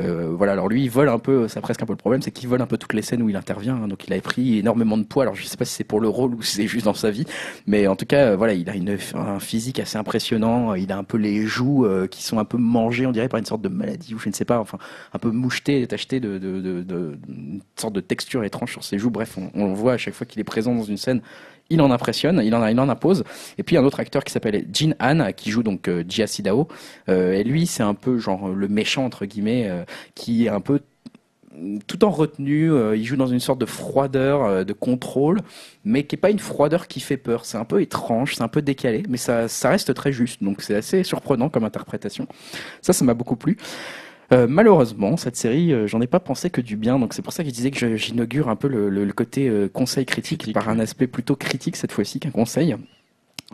[0.00, 2.30] Euh, voilà, alors lui, il vole un peu, c'est presque un peu le problème, c'est
[2.30, 3.76] qu'il vole un peu toutes les scènes où il intervient.
[3.76, 3.88] hein.
[3.88, 5.22] donc il a pris énormément de poids.
[5.24, 7.10] Alors je sais pas si c'est pour le rôle ou si c'est juste dans sa
[7.10, 7.24] vie,
[7.66, 10.74] mais en tout cas, voilà, il a une, un physique assez impressionnant.
[10.74, 13.46] Il a un peu les joues qui sont un peu mangées, on dirait, par une
[13.46, 14.58] sorte de maladie je ne sais pas.
[14.58, 14.78] Enfin,
[15.12, 19.10] un peu moucheté, tacheté de, de, de, une sorte de texture étrange sur ses joues.
[19.10, 21.20] Bref, on, le voit à chaque fois qu'il est présent dans une scène.
[21.70, 23.24] Il en impressionne, il en, impose.
[23.58, 26.68] Et puis un autre acteur qui s'appelle Jin Han, qui joue donc euh, Jia Sidao.
[27.08, 30.60] Euh, et lui, c'est un peu genre le méchant entre guillemets, euh, qui est un
[30.60, 30.80] peu
[31.86, 35.40] tout en retenue, il joue dans une sorte de froideur, de contrôle,
[35.86, 37.46] mais qui est pas une froideur qui fait peur.
[37.46, 40.42] C'est un peu étrange, c'est un peu décalé, mais ça, ça reste très juste.
[40.42, 42.26] Donc c'est assez surprenant comme interprétation.
[42.82, 43.56] Ça, ça m'a beaucoup plu.
[44.32, 47.32] Euh, malheureusement, cette série, euh, j'en ai pas pensé que du bien, donc c'est pour
[47.32, 50.40] ça que je disais que j'inaugure un peu le, le- le côté euh, conseil critique,
[50.40, 52.76] Critique, par un aspect plutôt critique cette fois-ci qu'un conseil.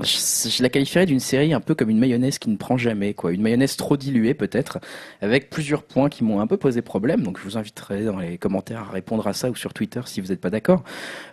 [0.00, 3.30] Je, la qualifierais d'une série un peu comme une mayonnaise qui ne prend jamais, quoi.
[3.32, 4.78] Une mayonnaise trop diluée peut-être,
[5.20, 7.20] avec plusieurs points qui m'ont un peu posé problème.
[7.20, 10.22] Donc je vous inviterai dans les commentaires à répondre à ça ou sur Twitter si
[10.22, 10.82] vous n'êtes pas d'accord.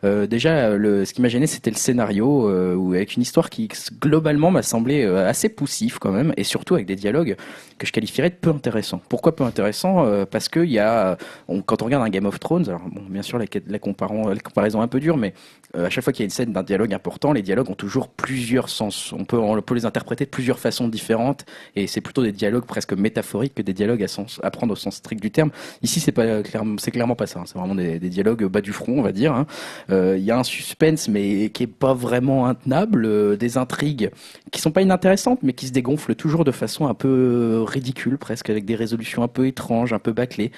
[0.03, 3.69] Euh, déjà, ce qui m'a gêné, c'était le scénario, euh, avec une histoire qui
[4.01, 7.37] globalement m'a semblé euh, assez poussif quand même, et surtout avec des dialogues
[7.77, 9.01] que je qualifierais de peu intéressants.
[9.07, 10.05] Pourquoi peu intéressants?
[10.25, 11.17] Parce que y a,
[11.65, 14.87] quand on regarde un Game of Thrones, alors bon, bien sûr la, comparaison est un
[14.89, 15.33] peu dure, mais
[15.73, 18.09] à chaque fois qu'il y a une scène d'un dialogue important, les dialogues ont toujours
[18.49, 19.13] plusieurs sens.
[19.13, 19.39] On peut,
[19.75, 21.45] les interpréter de plusieurs façons différentes,
[21.75, 24.75] et c'est plutôt des dialogues presque métaphoriques que des dialogues à, sens, à prendre au
[24.75, 25.51] sens strict du terme.
[25.83, 27.41] Ici, c'est clairement, pas ça.
[27.41, 27.43] hein.
[27.45, 29.33] C'est vraiment des, dialogues bas du front, on va dire.
[29.33, 29.45] hein.
[29.91, 34.09] Euh, Il y a un suspense, mais qui est pas vraiment intenable, euh, des intrigues
[34.51, 38.17] qui sont pas inintéressantes, mais qui se dégonflent toujours de façon un peu euh, ridicule,
[38.17, 40.51] presque avec des résolutions un peu étranges, un peu bâclées,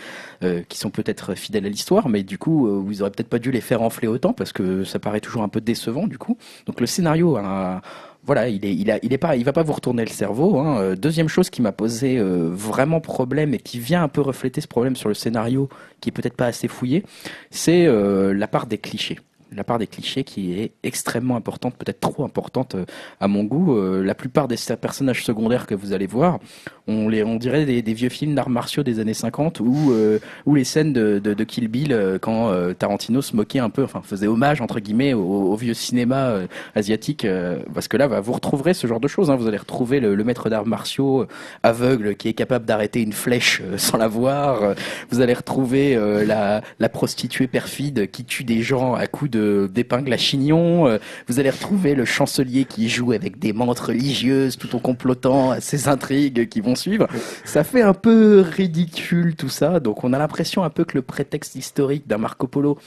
[0.70, 3.62] qui sont peut-être fidèles à l'histoire, mais du coup, vous aurez peut-être pas dû les
[3.62, 6.38] faire enfler autant parce que ça paraît toujours un peu décevant du coup.
[6.66, 7.81] Donc le scénario a
[8.24, 10.60] voilà, il est, il a, il est pas, il va pas vous retourner le cerveau.
[10.60, 10.80] Hein.
[10.80, 14.62] Euh, Deuxième chose qui m'a posé euh, vraiment problème et qui vient un peu refléter
[14.62, 15.70] ce problème sur le scénario,
[16.00, 17.04] qui est peut-être pas assez fouillé,
[17.50, 19.20] c'est euh, la part des clichés.
[19.54, 22.78] La part des clichés qui est extrêmement importante, peut-être trop importante
[23.20, 23.78] à mon goût.
[24.02, 26.40] La plupart des personnages secondaires que vous allez voir,
[26.88, 30.20] on, les, on dirait des, des vieux films d'arts martiaux des années 50 ou euh,
[30.46, 33.70] ou les scènes de, de, de Kill Bill euh, quand euh, Tarantino se moquait un
[33.70, 37.26] peu, enfin faisait hommage entre guillemets au, au vieux cinéma euh, asiatique.
[37.74, 39.30] parce que là, bah, vous retrouverez ce genre de choses.
[39.30, 39.36] hein.
[39.36, 41.26] Vous allez retrouver le, le maître d'arts martiaux
[41.64, 44.76] aveugle qui est capable d'arrêter une flèche sans la voir.
[45.10, 45.96] Vous allez retrouver
[46.26, 50.98] la, la prostituée perfide qui tue des gens à coups de d'épingle à chignon.
[51.28, 55.62] Vous allez retrouver le chancelier qui joue avec des mantes religieuses tout en complotant à
[55.62, 56.76] ces intrigues qui vont
[57.46, 59.80] Ça fait un peu ridicule tout ça.
[59.80, 62.78] Donc on a l'impression un peu que le prétexte historique d'un Marco Polo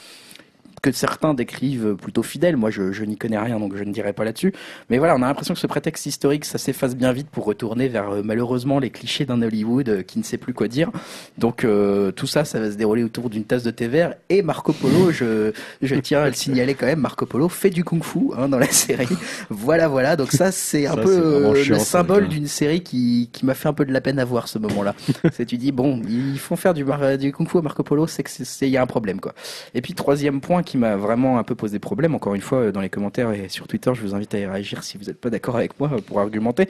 [0.85, 2.57] que certains décrivent plutôt fidèle.
[2.57, 4.53] Moi, je, je n'y connais rien, donc je ne dirai pas là-dessus.
[4.91, 7.87] Mais voilà, on a l'impression que ce prétexte historique, ça s'efface bien vite pour retourner
[7.87, 10.91] vers euh, malheureusement les clichés d'un Hollywood euh, qui ne sait plus quoi dire.
[11.39, 14.13] Donc euh, tout ça, ça va se dérouler autour d'une tasse de thé vert.
[14.29, 17.83] Et Marco Polo, je, je tiens à le signaler quand même, Marco Polo fait du
[17.83, 19.07] kung-fu hein, dans la série.
[19.49, 20.15] Voilà, voilà.
[20.15, 23.55] Donc ça, c'est un Ça, peu euh, chiant, le symbole d'une série qui, qui m'a
[23.55, 24.93] fait un peu de la peine à voir ce moment-là.
[25.33, 28.29] c'est tu dis bon, ils font faire du, kung-fu à Marco Polo, c'est que
[28.61, 29.33] il y a un problème quoi.
[29.73, 32.71] Et puis troisième point qui m'a vraiment un peu posé problème, encore une fois euh,
[32.71, 35.19] dans les commentaires et sur Twitter, je vous invite à y réagir si vous n'êtes
[35.19, 36.67] pas d'accord avec moi euh, pour argumenter,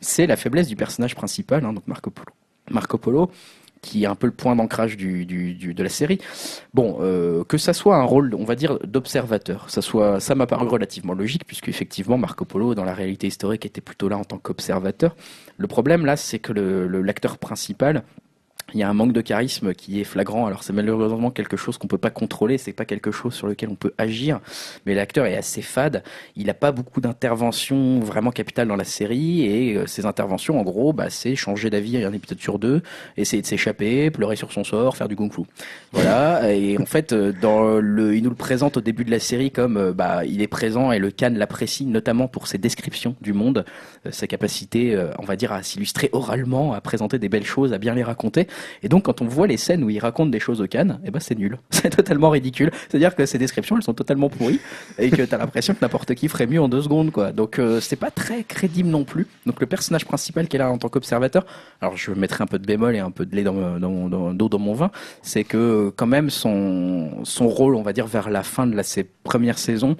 [0.00, 2.32] c'est la faiblesse du personnage principal, hein, donc Marco Polo.
[2.70, 3.30] Marco Polo,
[3.80, 6.18] qui est un peu le point d'ancrage du, de la série.
[6.74, 10.46] Bon, euh, que ça soit un rôle, on va dire, d'observateur, ça soit, ça m'a
[10.46, 14.24] paru relativement logique puisque effectivement Marco Polo, dans la réalité historique, était plutôt là en
[14.24, 15.14] tant qu'observateur.
[15.56, 18.02] Le problème là, c'est que le- le- l'acteur principal
[18.74, 20.46] il y a un manque de charisme qui est flagrant.
[20.46, 23.70] Alors c'est malheureusement quelque chose qu'on peut pas contrôler, c'est pas quelque chose sur lequel
[23.70, 24.40] on peut agir.
[24.84, 26.02] Mais l'acteur est assez fade.
[26.36, 30.62] Il a pas beaucoup d'interventions vraiment capitales dans la série et euh, ses interventions, en
[30.62, 32.82] gros, bah, c'est changer d'avis un épisode sur deux,
[33.16, 35.42] essayer de s'échapper, pleurer sur son sort, faire du kung-fu.
[35.92, 36.52] Voilà.
[36.52, 39.50] Et en fait, euh, dans le, il nous le présente au début de la série
[39.50, 43.32] comme euh, bah, il est présent et le Cannes l'apprécie notamment pour ses descriptions du
[43.32, 43.64] monde,
[44.10, 47.94] sa capacité, on va dire, à s'illustrer oralement, à présenter des belles choses, à bien
[47.94, 48.46] les raconter.
[48.82, 51.10] Et donc, quand on voit les scènes où il raconte des choses au Cannes, eh
[51.10, 51.58] ben, c'est nul.
[51.70, 52.70] C'est totalement ridicule.
[52.88, 54.60] C'est-à-dire que ces descriptions, elles sont totalement pourries
[54.98, 57.32] et que t'as l'impression que n'importe qui ferait mieux en deux secondes, quoi.
[57.32, 59.26] Donc, euh, c'est pas très crédible non plus.
[59.46, 61.46] Donc, le personnage principal qu'elle a en tant qu'observateur,
[61.80, 64.34] alors je mettrai un peu de bémol et un peu de lait dans, dans, dans-
[64.34, 64.90] d'eau dans mon vin,
[65.22, 68.82] c'est que quand même son, son rôle, on va dire, vers la fin de la,
[68.82, 69.96] ses premières saisons,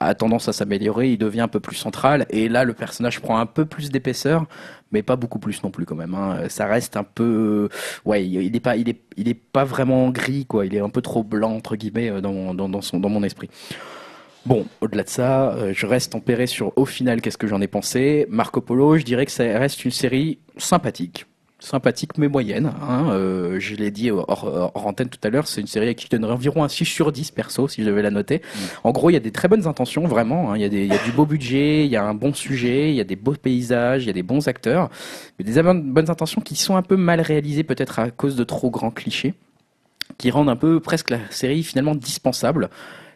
[0.00, 3.38] a tendance à s'améliorer, il devient un peu plus central, et là le personnage prend
[3.38, 4.44] un peu plus d'épaisseur,
[4.92, 6.14] mais pas beaucoup plus non plus quand même.
[6.14, 6.48] hein.
[6.48, 7.68] Ça reste un peu,
[8.04, 10.66] ouais, il est pas, il est, il est pas vraiment gris quoi.
[10.66, 13.22] Il est un peu trop blanc entre guillemets euh, dans mon, dans son, dans mon
[13.22, 13.48] esprit.
[14.44, 17.66] Bon, au-delà de ça, euh, je reste tempéré sur au final qu'est-ce que j'en ai
[17.66, 18.26] pensé.
[18.28, 21.26] Marco Polo, je dirais que ça reste une série sympathique.
[21.58, 22.70] Sympathique mais moyenne.
[22.82, 23.06] Hein.
[23.12, 26.10] Euh, je l'ai dit hors, antenne tout à l'heure, c'est une série à qui je
[26.10, 28.42] donnerais environ un 6 sur 10 perso si je devais la noter.
[28.84, 30.52] En gros, il y a des très bonnes intentions, vraiment.
[30.52, 30.56] hein.
[30.56, 32.34] Il y, a des- il y a du beau budget, il y a un bon
[32.34, 34.90] sujet, il y a des beaux paysages, il y a des bons acteurs.
[35.38, 38.70] Mais des bonnes intentions qui sont un peu mal réalisées peut-être à cause de trop
[38.70, 39.32] grands clichés
[40.18, 42.68] qui rendent un peu presque la série finalement dispensable.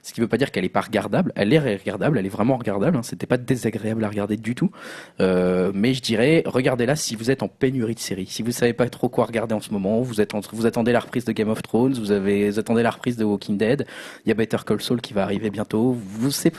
[0.03, 1.33] Ce qui ne veut pas dire qu'elle est pas regardable.
[1.35, 2.97] Elle est regardable, elle est vraiment regardable.
[2.97, 3.03] Hein.
[3.03, 4.70] C'était pas désagréable à regarder du tout.
[5.20, 8.27] Euh, mais je dirais, regardez-la si vous êtes en pénurie de série.
[8.27, 11.33] Si vous savez pas trop quoi regarder en ce moment, vous attendez la reprise de
[11.33, 13.87] Game of Thrones, vous avez, vous attendez la reprise de Walking Dead.
[14.25, 15.97] Il y a Better Call Saul qui va arriver bientôt.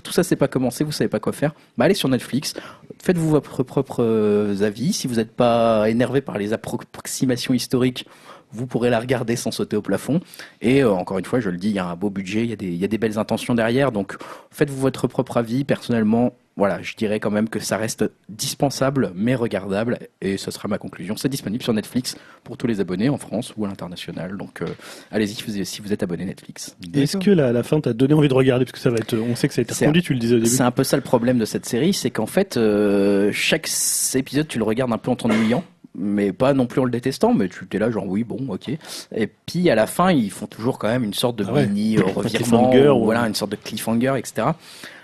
[0.04, 1.54] Tout ça c'est pas commencé, vous savez pas quoi faire.
[1.78, 2.54] Bah allez sur Netflix,
[3.02, 4.94] faites-vous votre propre euh, avis.
[4.94, 8.06] Si vous n'êtes pas énervé par les approximations historiques,
[8.54, 10.20] vous pourrez la regarder sans sauter au plafond.
[10.62, 12.50] Et euh, encore une fois, je le dis, il y a un beau budget, il
[12.50, 13.92] y a des, il y a des belles intentions derrière.
[13.92, 14.16] Donc
[14.52, 15.64] faites-vous votre propre avis.
[15.64, 20.00] Personnellement, voilà, je dirais quand même que ça reste dispensable, mais regardable.
[20.22, 21.16] Et ce sera ma conclusion.
[21.16, 24.36] C'est disponible sur Netflix pour tous les abonnés en France ou à l'international.
[24.38, 24.66] Donc euh,
[25.12, 26.76] allez-y si vous- si vous êtes abonné Netflix.
[26.94, 28.66] Est-ce que la, la fin t'a donné envie de regarder?
[28.66, 29.16] Parce que ça va être.
[29.16, 30.50] On sait que ça a été C'est reconduit, tu le disais au début.
[30.50, 33.70] C'est un peu ça le problème de cette série, c'est qu'en fait, euh, chaque
[34.16, 35.64] épisode, tu le regardes un peu en t'ennuyant,
[35.96, 38.70] mais pas non plus en le détestant, mais tu t'es là genre oui, bon, ok.
[39.16, 41.68] Et puis à la fin, ils font toujours quand même une sorte de Ah ouais.
[41.68, 42.30] mini euh, revirement,
[42.70, 44.48] cliffhanger, ou ou- voilà, une sorte de cliffhanger, etc.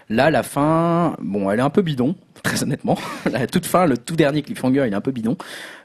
[0.10, 2.98] Là, la fin, bon, elle est un peu bidon, très honnêtement.
[3.30, 5.36] La toute fin, le tout dernier cliffhanger, il est un peu bidon.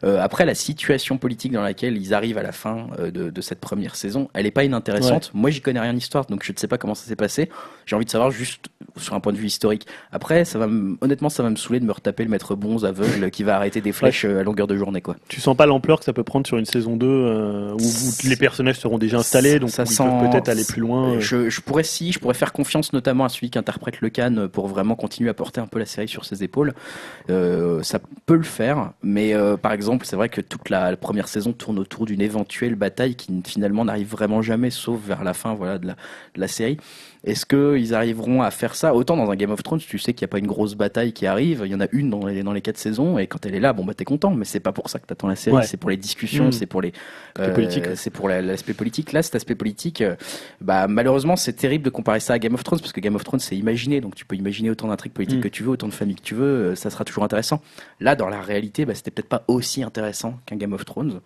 [0.05, 3.41] Euh, après, la situation politique dans laquelle ils arrivent à la fin euh, de, de
[3.41, 5.33] cette première saison, elle est pas inintéressante.
[5.35, 7.49] Moi, j'y connais rien en histoire, donc je ne sais pas comment ça s'est passé.
[7.85, 9.87] J'ai envie de savoir juste sur un point de vue historique.
[10.13, 12.85] Après, ça va me- honnêtement, ça va me saouler de me retaper le maître bonze
[12.85, 15.17] aveugle qui va arrêter des flèches euh, à longueur de journée, quoi.
[15.29, 18.29] Tu sens pas l'ampleur que ça peut prendre sur une saison 2 euh, où, où
[18.29, 21.15] les personnages seront déjà installés, donc Ça ils sent- peuvent peut-être aller plus loin.
[21.15, 21.21] euh.
[21.21, 24.49] Je, je pourrais si, je pourrais faire confiance notamment à celui qui interprète le Cannes
[24.49, 26.75] pour vraiment continuer à porter un peu la série sur ses épaules.
[27.31, 30.97] Euh, ça peut le faire, mais euh, par exemple, c'est vrai que toute la, la
[30.97, 35.35] première saison tourne autour d'une éventuelle bataille qui finalement n'arrive vraiment jamais, sauf vers la
[35.35, 35.93] fin, voilà, de la,
[36.35, 36.77] de la série.
[37.25, 38.95] Est-ce qu'ils arriveront à faire ça?
[38.95, 41.13] Autant dans un Game of Thrones, tu sais qu'il n'y a pas une grosse bataille
[41.13, 41.63] qui arrive.
[41.65, 43.61] Il y en a une dans les, dans les quatre saisons, et quand elle est
[43.61, 44.31] là, bon bah t'es content.
[44.35, 45.57] Mais c'est pas pour ça que t'attends la série.
[45.57, 45.63] Ouais.
[45.63, 46.53] C'est pour les discussions, Mm.
[46.53, 46.93] c'est pour les
[47.55, 47.85] politique.
[47.95, 49.13] c'est pour la- l'aspect politique.
[49.13, 50.17] Là, cet aspect politique, euh,
[50.61, 53.23] bah malheureusement, c'est terrible de comparer ça à Game of Thrones parce que Game of
[53.25, 55.43] Thrones c'est imaginé, donc tu peux imaginer autant d'intrigues politiques Mm.
[55.43, 57.61] que tu veux, autant de familles que tu veux, euh, ça sera toujours intéressant.
[58.01, 61.21] Là, dans la réalité, bah, c'était peut-être pas aussi intéressant qu'un Game of Thrones.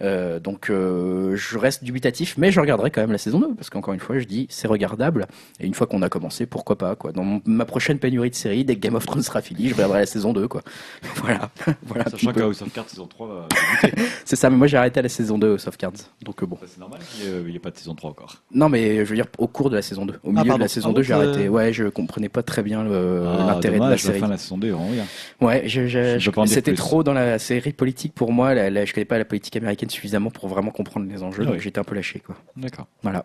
[0.00, 3.68] Euh, donc euh, je reste dubitatif, mais je regarderai quand même la saison 2 parce
[3.70, 5.26] qu'encore une fois, je dis c'est regardable.
[5.60, 7.12] Et une fois qu'on a commencé, pourquoi pas quoi.
[7.12, 9.74] Dans mon- ma prochaine pénurie de séries, dès que Game of Thrones sera fini, je
[9.74, 10.62] regarderai la saison 2 quoi.
[11.16, 11.50] voilà,
[11.86, 12.04] voilà.
[12.10, 13.46] Sachant qu'à House of Cards saison 3 va
[13.82, 14.02] débuter.
[14.24, 15.92] C'est ça, mais moi j'ai arrêté à la saison 2 Soft Cards.
[16.22, 16.56] Donc euh, bon.
[16.60, 18.36] Ça, c'est normal qu'il n'y ait pas de saison 3 encore.
[18.52, 20.14] Non, mais je veux dire au cours de la saison 2.
[20.22, 21.48] Au milieu de la saison Ah 2, bon, j'ai arrêté.
[21.48, 24.20] Ouais, je comprenais pas très bien Ah, l'intérêt de la série.
[24.20, 25.04] fin de la saison 2 est vraiment bien.
[25.40, 28.54] Ouais, je- je- Je c'était trop dans la série politique pour moi.
[28.54, 31.50] La, la- je connais pas la politique américaine suffisamment pour vraiment comprendre les enjeux, Ah
[31.52, 32.36] donc j'étais un peu lâché, quoi.
[32.56, 32.86] D'accord.
[33.02, 33.24] Voilà.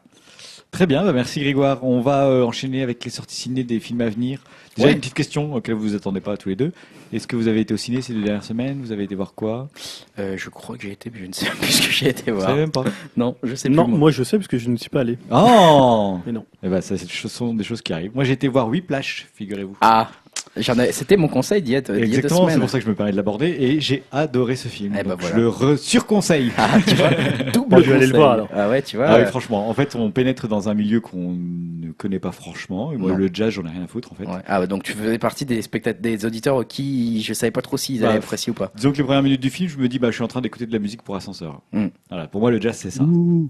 [0.72, 1.83] Très bien, bah merci Grégoire.
[1.83, 4.40] On va euh, enchaîner avec les sorties ciné des films à venir.
[4.75, 4.93] Déjà Ouais.
[4.93, 6.72] une petite question auquel vous vous attendez pas tous les deux.
[7.11, 8.82] Est-ce que vous avez été au ciné ces deux dernières semaines?
[8.82, 9.69] Vous avez été voir quoi?
[10.17, 12.32] Euh, je crois que j'ai été, mais je ne sais plus ce que j'ai été
[12.32, 12.50] Vous voir.
[12.50, 12.85] savez même pas?
[13.16, 13.92] Non, je sais Non, plus.
[13.92, 14.00] moi.
[14.00, 15.19] moi je sais parce que je ne suis pas allé.
[15.30, 16.43] Oh Mais non.
[16.64, 18.16] Eh ben, ça, ce sont des choses qui arrivent.
[18.16, 19.77] Moi, j'ai été voir Whiplash, figurez-vous.
[19.82, 20.09] Ah,
[20.91, 22.85] c'était mon conseil d'il y a, d'il y a deux Exactement, c'est pour ça que
[22.85, 24.93] je me permets de l'aborder et j'ai adoré ce film.
[24.99, 25.35] Eh ben Donc, voilà.
[25.35, 26.51] Je le re- surconseille.
[26.57, 27.09] Ah, tu vois,
[27.53, 28.49] double Bon, je vais aller le voir, alors.
[28.53, 29.07] Ah ouais, tu vois.
[29.07, 32.32] Ah oui, euh, franchement, en fait, on pénètre dans un milieu qu'on ne connais pas
[32.32, 32.91] franchement.
[32.91, 33.17] Et moi, Non.
[33.17, 34.25] le jazz, j'en ai rien à foutre en fait.
[34.25, 34.41] Ouais.
[34.48, 37.77] Ah, ouais, donc tu faisais partie des spectateurs, des auditeurs qui je savais pas trop
[37.77, 38.72] s'ils Bah, allaient apprécier ou pas.
[38.75, 40.41] Disons que les premières minutes du film, je me dis, bah, je suis en train
[40.41, 41.61] d'écouter de la musique pour ascenseur.
[41.72, 41.88] Mm.
[42.09, 43.03] Voilà, pour moi, le jazz, c'est ça.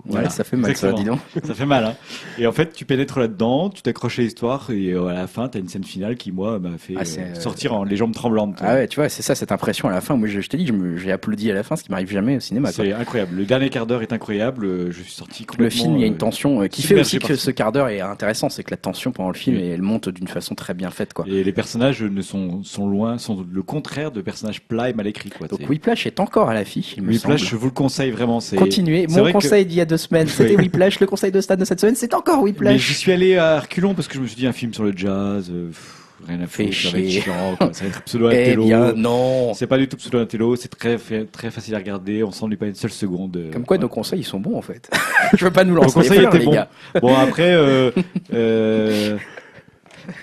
[0.06, 1.20] Voilà, ouais, ça fait mal, ça, dis donc.
[1.44, 1.96] Ça fait mal, hein.
[2.38, 5.50] Et en fait, tu pénètres là-dedans, tu t'accroches à l'histoire, et euh, à la fin,
[5.50, 8.14] t'as une scène finale qui, moi, m'a fait Ah, euh, euh, sortir en les jambes
[8.14, 8.58] tremblantes.
[8.62, 10.16] Ah ouais, tu vois, c'est ça, cette impression à la fin.
[10.16, 12.40] Moi, je, je t'ai dit, j'ai applaudi à la fin, ce qui m'arrive jamais au
[12.40, 12.72] cinéma.
[12.72, 13.36] C'est incroyable.
[13.36, 14.92] Le dernier quart d'heure est incroyable.
[14.92, 15.64] Je suis sorti complètement.
[15.66, 17.72] Le film, il y a une euh, tension euh, qui fait aussi que ce quart
[17.72, 19.64] d'heure est intéressant, c'est que la tension pendant le film, Oui.
[19.68, 21.26] elle monte d'une façon très bien faite, quoi.
[21.28, 25.08] Et les personnages ne sont, sont loin, sont le contraire de personnages plats et mal
[25.08, 25.48] écrits, quoi.
[25.48, 28.40] Donc Whiplash est encore à l'affiche, il me Whiplash, je vous le conseille vraiment.
[28.58, 29.08] Continuez.
[29.08, 30.56] Mon que- conseil d'il y a deux semaines, c'était.
[30.56, 31.00] Whiplash.
[31.00, 32.82] Le conseil de Stan de cette semaine, c'est encore Mais Whiplash.
[32.82, 34.94] j'y suis allé à reculons parce que je me suis dit un film sur le
[34.96, 37.70] jazz, euh, pff, rien à foutre, chiant, quoi.
[37.74, 38.66] ça va être pseudo Eh intello.
[38.66, 39.54] bien, non.
[39.54, 40.98] C'est pas du tout pseudo intello, c'est très,
[41.32, 43.36] très facile à regarder, on s'ennuie pas une seule seconde.
[43.38, 43.84] euh, Comme quoi, voilà.
[43.84, 44.90] nos conseils, ils sont bons, en fait.
[45.38, 46.52] je veux pas nous lancer les conseils fleurs, étaient les bons.
[46.54, 46.68] gars.
[47.02, 47.92] Bon après, euh,
[48.34, 49.18] euh,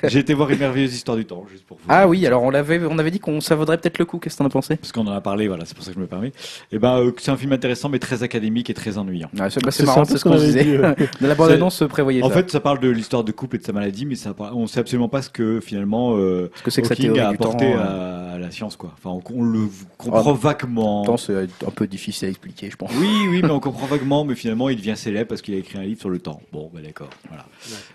[0.05, 1.85] j'ai été voir une merveilleuse histoire du temps, juste pour vous.
[1.89, 4.19] Ah oui, alors on l'avait, on avait dit qu'on ça vaudrait peut-être le coup.
[4.19, 4.77] Qu'est-ce que t'en as pensé?
[4.77, 6.33] Parce qu'on en a parlé, voilà, c'est pour ça que je me permets.
[6.73, 9.31] Et ben, euh, c'est un film intéressant, mais très académique et très ennuyant.
[9.39, 10.65] Ah, C'est bah, c'est marrant, c'est ce ce qu'on avait disait.
[10.65, 12.35] dit, la bande-annonce prévoyait En ça.
[12.35, 14.81] fait, ça parle de l'histoire de couple et de sa maladie, mais ça, on sait
[14.81, 17.31] absolument pas ce que finalement euh, Parce que c'est que Hawking a temps.
[17.31, 18.93] apporté euh, à, à la science, quoi.
[18.97, 19.69] Enfin, on, on le
[19.99, 21.05] comprend vaguement.
[21.05, 21.35] temps, c'est
[21.67, 22.91] un peu difficile à expliquer, je pense.
[22.99, 25.79] Oui, oui, mais on comprend vaguement, mais finalement, il devient célèbre parce qu'il a écrit
[25.79, 26.41] un livre sur le temps.
[26.53, 27.45] Bon, bah d'accord, voilà.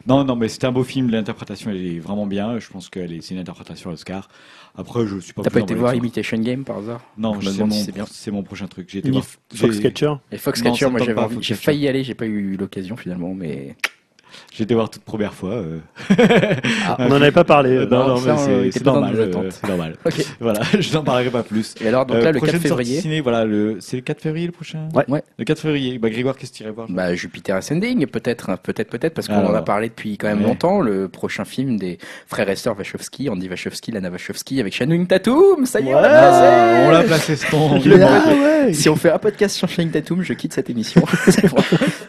[0.08, 2.60] Non, non, mais c'est un beau film, l'interprétation, elle est vraiment bien.
[2.60, 4.30] Je pense qu'elle est, c'est une interprétation à l'Oscar.
[4.78, 5.94] Après, je suis pas T'as pas été voir.
[5.96, 7.02] Imitation Game par hasard?
[7.18, 8.06] Non, c'est mon, si c'est bien.
[8.10, 8.90] c'est mon prochain truc.
[8.90, 9.24] J'ai été voir.
[9.54, 10.14] Fox j'ai- Catcher.
[10.32, 12.58] Et Fox Non, Catcher, ça moi j'avais envie, j'ai failli y aller, j'ai pas eu
[12.58, 13.76] l'occasion finalement, mais
[14.58, 15.52] J'ai été voir toute première fois.
[15.52, 15.80] euh.
[16.98, 17.72] On en avait pas parlé.
[17.72, 19.14] Euh, non, non, ça, mais on c'est- normal.
[19.18, 19.32] euh.
[20.40, 21.76] Voilà, je n'en parlerai pas plus.
[21.82, 24.02] Et alors donc Euh, là le 4 prochaine sortie février, ciné, voilà, le, c'est le
[24.02, 24.88] 4 février le prochain?
[24.94, 25.04] Ouais.
[25.10, 25.24] Ouais.
[25.38, 26.00] Le 4 février.
[26.00, 29.28] Bah Grégoire, qu'est-ce que tu irais voir bah Jupiter Ascending peut-être, hein, peut-être, peut-être parce
[29.28, 29.52] qu'on Alors.
[29.52, 30.48] en a parlé depuis quand même Ouais.
[30.48, 30.80] longtemps.
[30.80, 35.66] Le prochain film des frères et sœurs Wachowski, Andy Wachowski, Lana Wachowski avec Channing Tatum,
[35.66, 36.46] ça y est, on l'a placé.
[36.46, 37.82] Ah, on l'a placé ce ton.
[38.02, 38.74] Ah ouais.
[38.74, 41.02] Si on fait un podcast sur Channing Tatum, je quitte cette émission.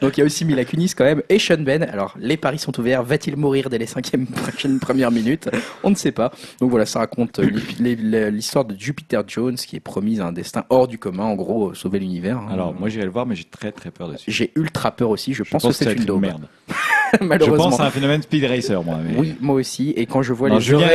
[0.00, 1.82] Donc il y a aussi Mila Kunis quand même et Sean Ben.
[1.82, 3.02] Alors les paris sont ouverts.
[3.02, 5.48] Va-t-il mourir dès les cinquièmes prochaines premières minutes?
[5.82, 6.32] On ne sait pas.
[6.60, 7.50] Donc voilà, ça raconte euh,
[7.80, 11.24] l'hi- l'hi- l'histoire de Jupiter Jones qui est promise à un destin hors du commun.
[11.24, 12.38] En gros, euh, sauver l'univers.
[12.38, 12.48] hein.
[12.52, 14.30] Alors, moi, j'irai le voir, mais j'ai très très peur dessus.
[14.30, 15.32] j'ai ultra peur aussi.
[15.34, 16.46] Je, Je pense, que ça c'est une merde.
[17.20, 17.70] Je Malheureusement.
[17.70, 18.98] pense à un phénomène Speed Racer, moi.
[19.02, 19.16] Mais...
[19.16, 19.90] Oui, moi aussi.
[19.96, 20.88] Et quand je vois Non, les oreilles.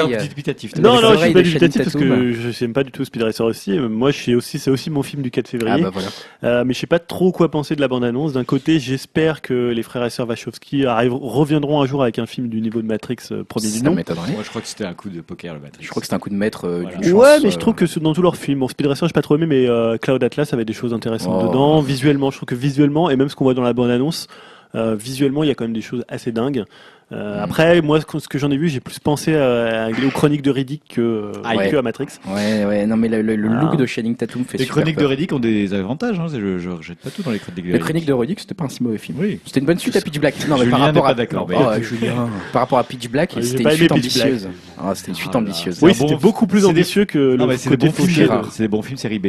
[0.76, 3.24] Les Non, non, je suis pas dubitatif parce que je n'aime pas du tout Speed
[3.24, 3.78] Racer aussi.
[3.78, 5.84] Euh, Moi, je suis aussi, c'est aussi mon film du 4 Ah février.
[5.84, 6.10] bah voilà.
[6.44, 8.34] Euh, mais je sais pas trop quoi penser de la bande-annonce.
[8.34, 12.26] D'un côté, j'espère que les frères et sœurs Wachowski arrivent, reviendront un jour avec un
[12.26, 13.95] film du niveau de Matrix euh, premier du nom.
[13.95, 14.32] m'étonnerait.
[14.34, 15.84] Moi, je crois que c'était un coup de poker, le Matrix.
[15.84, 16.98] Je crois que c'est un coup de maître euh, Voilà.
[16.98, 17.14] d'une chance.
[17.22, 19.22] Ouais, mais je euh, trouve que dans tous leurs films, bon, Speed Racer, j'ai pas
[19.22, 21.48] trop aimé, mais euh, Cloud Atlas avait des choses intéressantes Oh.
[21.48, 21.80] dedans.
[21.82, 24.27] Visuellement, je trouve que visuellement, et même ce qu'on voit dans la bande-annonce,
[24.76, 26.64] euh, visuellement, il y a quand même des choses assez dingues.
[27.11, 27.43] Euh, Mm.
[27.43, 30.51] Après, moi, ce que, j'en ai vu, j'ai plus pensé à, à- aux chroniques de
[30.51, 31.69] Riddick que, Aïe.
[31.69, 32.07] que à Matrix.
[32.27, 35.06] Ouais, ouais, non, mais le, le- look de Channing Tatum fait Les super chroniques de.
[35.06, 36.19] Riddick ont des avantages.
[36.19, 36.27] Hein.
[36.31, 37.83] Je, je rejette pas tout dans les chroniques de Les Riddick.
[37.85, 39.17] chroniques de Riddick, c'était pas un si mauvais film.
[39.19, 39.40] Oui.
[39.45, 40.35] C'était une bonne suite à Pitch Black.
[40.48, 42.30] Non, mais Julien par rapport pas à d'accord, mais- Oh, Julien.
[42.53, 44.49] Par rapport à Pitch Black, Ouais, j'ai c'était pas une suite ambitieuse.
[44.77, 45.80] Ah, c'était une suite Ah ambitieuse.
[45.81, 48.15] Oui, c'était beaucoup plus ambitieux que le mais c'est des côté
[48.51, 49.27] C'est des bons films série B.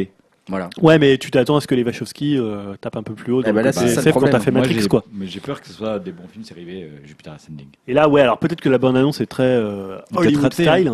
[0.49, 0.69] Voilà.
[0.81, 3.41] Ouais, mais tu t'attends à ce que les Wachowski euh, tapent un peu plus haut.
[3.45, 5.03] Eh ben là, c'est ça le quand t'as fait Moi, Matrix, j'ai- quoi.
[5.13, 7.67] Mais j'ai peur que ce soit des bons films série B, euh, Jupiter Ascending.
[7.87, 10.91] Et là, ouais, alors peut-être que la bande-annonce est très euh, Hollywood style.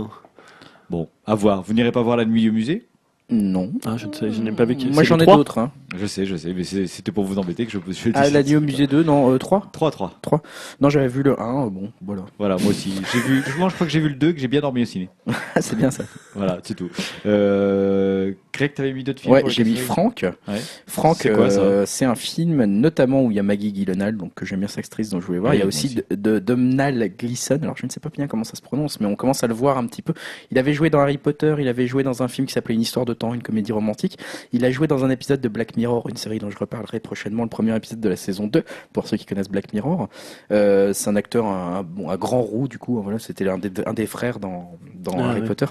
[0.90, 1.62] Bon, à voir.
[1.64, 2.88] Vous n'irez pas voir La Nuit au musée?
[3.32, 3.72] Non.
[3.86, 5.60] Ah, je ne sais, je n'ai pas vu qui Moi, j'en ai d'autres.
[5.60, 5.72] Hein.
[5.96, 8.56] Je sais, je sais, mais c'était pour vous embêter que je le Ah, la nuit
[8.56, 9.92] au musée 2, non, 3 3
[10.22, 10.42] 3.
[10.82, 12.26] Non, j'avais vu le 1, bon, voilà.
[12.38, 12.94] Voilà, moi aussi.
[13.14, 14.86] J'ai vu, moi je crois que j'ai vu le 2, que j'ai bien dormi au
[14.86, 15.10] ciné.
[15.60, 16.04] c'est bien ça.
[16.36, 16.90] Voilà, c'est tout.
[17.26, 20.26] Euh, Greg, t'avais mis d'autres films Ouais, j'ai mis Franck.
[20.48, 20.60] Ouais.
[20.88, 24.46] Franck, C'est euh, c'est un film notamment où il y a Maggie Gyllenhaal, donc que
[24.46, 25.54] j'aime bien cette actrice dont je voulais voir.
[25.54, 26.04] Il y a aussi, aussi.
[26.10, 27.60] de, de Domhnall Gleeson.
[27.62, 29.54] Alors je ne sais pas bien comment ça se prononce, mais on commence à le
[29.54, 30.14] voir un petit peu.
[30.52, 32.82] Il avait joué dans Harry Potter, il avait joué dans un film qui s'appelait Une
[32.82, 34.18] histoire de temps, une comédie romantique.
[34.52, 37.44] Il a joué dans un épisode de Black Mirror, une série dont je reparlerai prochainement,
[37.44, 40.10] le premier épisode de la saison 2, pour ceux qui connaissent Black Mirror.
[40.52, 43.00] Euh, c'est un acteur, un, bon, un grand roux du coup.
[43.02, 45.42] Voilà, c'était un des, un des frères dans, dans Ah, Harry.
[45.44, 45.68] Potter.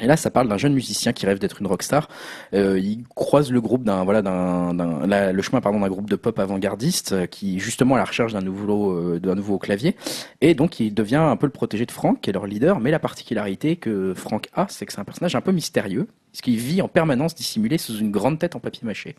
[0.00, 2.08] Et là, ça parle d'un jeune musicien qui rêve d'être une rockstar.
[2.54, 6.38] Euh, il croise le groupe d'un voilà d'un le chemin pardon d'un groupe de pop
[6.38, 9.96] avant-gardiste euh, qui justement à la recherche d'un nouveau euh, d'un nouveau clavier
[10.40, 12.80] et donc il devient un peu le protégé de Frank qui est leur leader.
[12.80, 16.42] Mais la particularité que Frank a, c'est que c'est un personnage un peu mystérieux, parce
[16.42, 19.16] qu'il vit en permanence dissimulé sous une grande tête en papier mâché.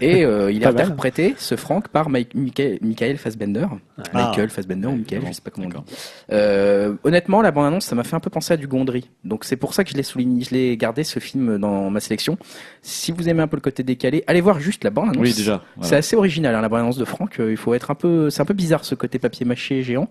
[0.00, 3.66] Et euh, il est interprété, ce Frank, par Mike- Michael, Michael Fassbender.
[4.14, 5.92] Michael Fassbender ou Michael, je sais pas comment on dit.
[6.32, 9.08] Euh, honnêtement, la bande-annonce, ça m'a fait un peu penser à du Gondry.
[9.24, 12.00] Donc c'est pour ça que je l'ai souligné, je l'ai gardé ce film dans ma
[12.00, 12.38] sélection.
[12.82, 15.22] Si vous aimez un peu le côté décalé, allez voir juste la bande-annonce.
[15.22, 15.62] Oui, déjà.
[15.82, 17.40] C'est assez original, hein, la bande-annonce de Franck.
[17.40, 20.08] euh, il faut être un peu, c'est un peu bizarre ce côté papier mâché géant,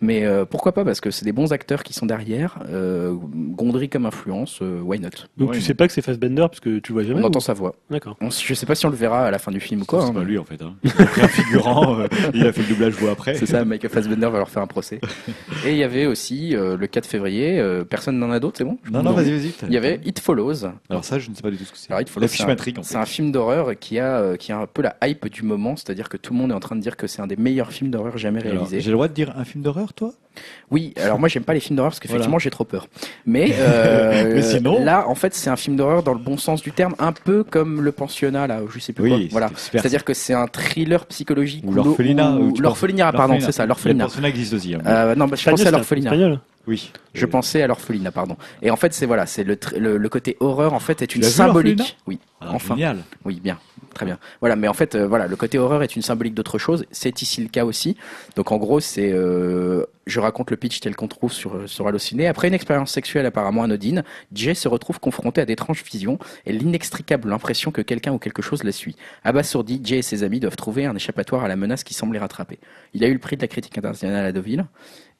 [0.00, 2.58] mais euh, pourquoi pas parce que c'est des bons acteurs qui sont derrière.
[2.70, 5.08] Euh, Gondry comme influence, euh, why not?
[5.36, 5.66] Donc Ouais, tu non.
[5.66, 7.20] sais pas que c'est Fassbender parce que tu le vois jamais.
[7.20, 7.74] On ou- entend sa voix.
[7.90, 8.16] D'accord.
[8.20, 10.00] Je sais pas si on le verra à la fin du film ou quoi.
[10.02, 10.60] C'est hein, pas mais lui en fait.
[10.62, 10.74] Hein.
[10.84, 13.34] Il a pris un figurant, euh, il a fait le doublage voix après.
[13.34, 15.00] C'est ça, Michael Fassbender va leur faire un procès.
[15.64, 17.58] Et il y avait aussi euh, le 4 février.
[17.58, 18.78] euh, personne n'en a d'autres, c'est bon?
[18.90, 19.52] Non, non, vas-y, vas-y.
[19.68, 20.64] Il y avait It Follows.
[20.90, 21.90] Alors ça, je ne sais pas du tout ce que c'est.
[21.90, 22.88] Alors, It Follows, La c'est fiche un- matrique en fait.
[22.90, 26.08] C'est un film d'horreur qui a, qui a un peu la hype du moment, c'est-à-dire
[26.08, 27.90] que tout le monde est en train de dire que c'est un des meilleurs films
[27.90, 28.80] d'horreur jamais réalisés.
[28.80, 30.12] J'ai le droit de dire un film d'horreur, toi?
[30.70, 32.42] Oui, alors moi j'aime pas les films d'horreur parce qu'effectivement Voilà.
[32.42, 32.88] j'ai trop peur.
[33.24, 36.62] Mais, euh, Mais sinon- là en fait c'est un film d'horreur dans le bon sens
[36.62, 39.16] du terme, un peu comme le pensionnat là, je sais plus quoi.
[39.18, 39.48] Oui, Voilà.
[39.48, 39.80] c'était super.
[39.82, 44.04] C'est-à-dire que c'est un thriller psychologique Ou l'orphelinat, l'orphelinat, pardon, c'est ça, Le l'orphelinat.
[44.04, 44.74] personnage existe aussi.
[44.74, 44.80] hein.
[44.86, 46.38] Euh, non, bah, je pensais à l'orphelinat.
[46.66, 46.90] Oui.
[47.14, 48.36] Je pensais à l'orphelinat, pardon.
[48.60, 51.22] Et en fait, c'est voilà, c'est le, le, le côté horreur en fait est une
[51.22, 51.96] symbolique.
[52.08, 52.74] Oui, Ah, enfin.
[52.74, 52.98] Génial.
[53.24, 53.56] Oui, bien,
[53.96, 54.18] très bien.
[54.40, 56.84] Voilà, mais en fait, euh, voilà, le côté horreur est une symbolique d'autre chose.
[56.90, 57.96] C'est ici le cas aussi.
[58.36, 62.28] Donc, en gros, c'est, euh, je raconte le pitch tel qu'on trouve sur sur Allociné.
[62.28, 67.32] Après une expérience sexuelle apparemment anodine, Jay se retrouve confronté à d'étranges visions et l'inextricable
[67.32, 68.96] impression que quelqu'un ou quelque chose la suit.
[69.24, 72.20] Abasourdi, Jay et ses amis doivent trouver un échappatoire à la menace qui semble les
[72.20, 72.58] rattraper.
[72.92, 74.66] Il a eu le prix de la critique internationale à Deauville.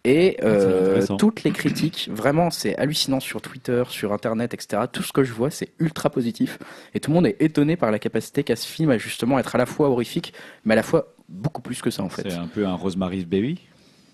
[0.07, 4.85] Et c'est euh, toutes les critiques, vraiment, c'est hallucinant sur Twitter, sur Internet, etc.
[4.91, 6.61] Tout ce que je vois, c'est ultra positif.
[6.95, 9.57] Et tout le monde est étonné par la capacité qu'a ce film à justement être
[9.57, 10.33] à la fois horrifique,
[10.65, 12.31] mais à la fois beaucoup plus que ça en fait.
[12.31, 13.59] C'est un peu un Rosemary's Baby.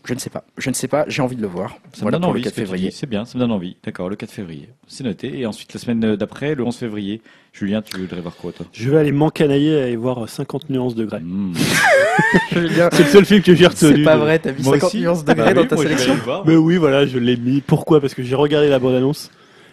[0.05, 0.45] Je ne sais pas.
[0.59, 1.05] Je ne sais pas.
[1.09, 1.77] J'ai envie de le voir.
[1.93, 2.41] Ça voilà me donne envie.
[2.41, 2.91] le 4 ce que tu février.
[2.91, 3.77] C'est bien, ça me donne envie.
[3.85, 4.69] D'accord, le 4 février.
[4.89, 5.39] C'est noté.
[5.39, 7.23] Et ensuite, la semaine d'après, le 11 février.
[7.53, 8.67] Julien, tu voudrais voir quoi, toi?
[8.73, 11.21] Je vais aller m'encanailler et aller voir 50 nuances de grès.
[11.33, 11.55] Mmh.
[12.93, 13.97] C'est le seul film que j'ai retenu.
[13.97, 14.39] C'est pas de- vrai.
[14.39, 15.01] T'as vu Moi 50 aussi.
[15.01, 16.47] nuances Bah degrés dans oui, ta moi, je vais sélection voir.
[16.47, 17.61] Mais oui, voilà, je l'ai mis.
[17.63, 18.01] Pourquoi?
[18.01, 19.31] Parce que j'ai regardé la bande-annonce.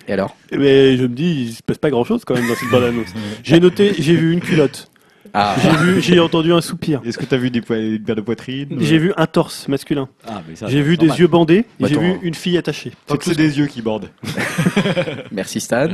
[0.08, 0.36] Et alors?
[0.52, 3.08] Mais je me dis, il se passe pas grand-chose quand même dans cette bande-annonce.
[3.44, 4.90] J'ai noté, j'ai vu une culotte.
[5.34, 5.56] Ah.
[5.62, 7.02] J'ai vu, j'ai entendu un soupir.
[7.06, 9.68] Est-ce que tu as vu des po- une paire de poitrine J'ai vu un torse
[9.68, 10.08] masculin.
[10.28, 11.22] Ah, mais ça, J'ai vu des normal.
[11.22, 11.56] yeux bandés.
[11.56, 12.02] et Bah, J'ai attends.
[12.04, 12.92] vu une fille attachée.
[13.08, 14.10] Tant que c'est des yeux qui bordent.
[15.32, 15.88] Merci Stan.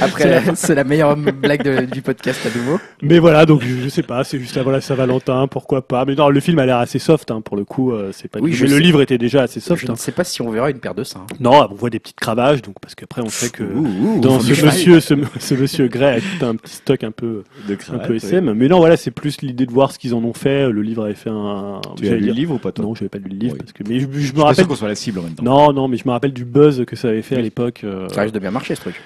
[0.00, 2.78] Après, la- c'est la meilleure blague de- du podcast à nouveau.
[3.02, 6.04] Mais voilà, donc je, je sais pas, c'est juste avant la Saint-Valentin, pourquoi pas.
[6.04, 8.40] Mais non, le film a l'air assez soft, hein, pour le coup, euh, c'est pas.
[8.40, 8.82] Oui, du- je mais le sais.
[8.82, 9.82] livre était déjà assez soft.
[9.84, 9.94] Je hein.
[9.94, 11.26] ne sais pas si on verra une paire de seins.
[11.40, 14.44] Non, on voit des petites cravages, donc parce qu'après on sait que Ouh, dans faut
[14.44, 14.72] du ce cheval.
[14.74, 18.06] monsieur, ce, ce monsieur Gray a tout un petit stock un peu, De un cravate,
[18.06, 18.16] peu oui.
[18.18, 18.49] SM.
[18.54, 20.70] Mais non, voilà, c'est plus l'idée de voir ce qu'ils en ont fait.
[20.70, 21.80] Le livre avait fait un.
[21.96, 23.52] Tu as lu le livre ou pas, toi Non, je n'avais pas lu le livre
[23.54, 23.58] Oui.
[23.58, 23.82] parce que.
[23.88, 24.56] Mais je, je Je me rappelle.
[24.56, 25.42] sûr qu'on soit la cible en même temps.
[25.44, 27.82] Non, non, mais je me rappelle du buzz que ça avait fait à l'époque.
[27.84, 29.00] euh, Ça risque de bien marcher ce truc.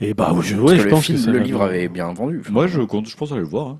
[0.00, 2.12] Et bah, je, Parce ouais, je le, pense film, que ça le livre avait bien
[2.12, 2.40] vendu.
[2.50, 3.66] Moi, je compte, je pense aller le voir.
[3.68, 3.78] hein.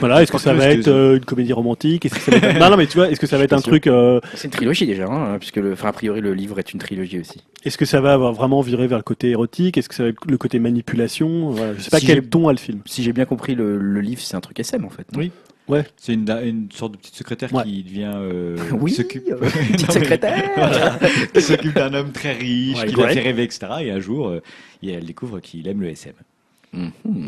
[0.00, 2.04] Voilà, est-ce que ça va être euh, une comédie romantique?
[2.06, 2.58] Est-ce que ça va être...
[2.60, 3.68] Non, non, mais tu vois, est-ce que ça va être un sûr.
[3.68, 6.72] truc euh, C'est une trilogie déjà, hein, puisque le, enfin, a priori le livre est
[6.72, 7.42] une trilogie aussi.
[7.64, 9.78] Est-ce que ça va avoir vraiment virer vers le côté érotique?
[9.78, 11.50] Est-ce que ça va être le côté manipulation?
[11.50, 12.80] Voilà, Je sais pas Si quel ton a le film.
[12.86, 15.06] Si j'ai bien compris, le, le livre c'est un truc SM en fait.
[15.16, 15.30] Oui.
[15.66, 15.84] Ouais.
[15.96, 17.62] C'est une, sorte de petite secrétaire Ouais.
[17.64, 18.12] qui devient.
[18.16, 19.28] euh, Oui, s'occupe.
[19.30, 20.50] euh, petite Non, mais- secrétaire.
[20.56, 20.98] Voilà.
[21.32, 23.14] qui s'occupe d'un homme très riche, Ouais, qui l'a ouais.
[23.14, 23.66] fait rêver, etc.
[23.80, 24.42] Et un jour, euh,
[24.82, 26.12] et elle découvre qu'il aime le SM.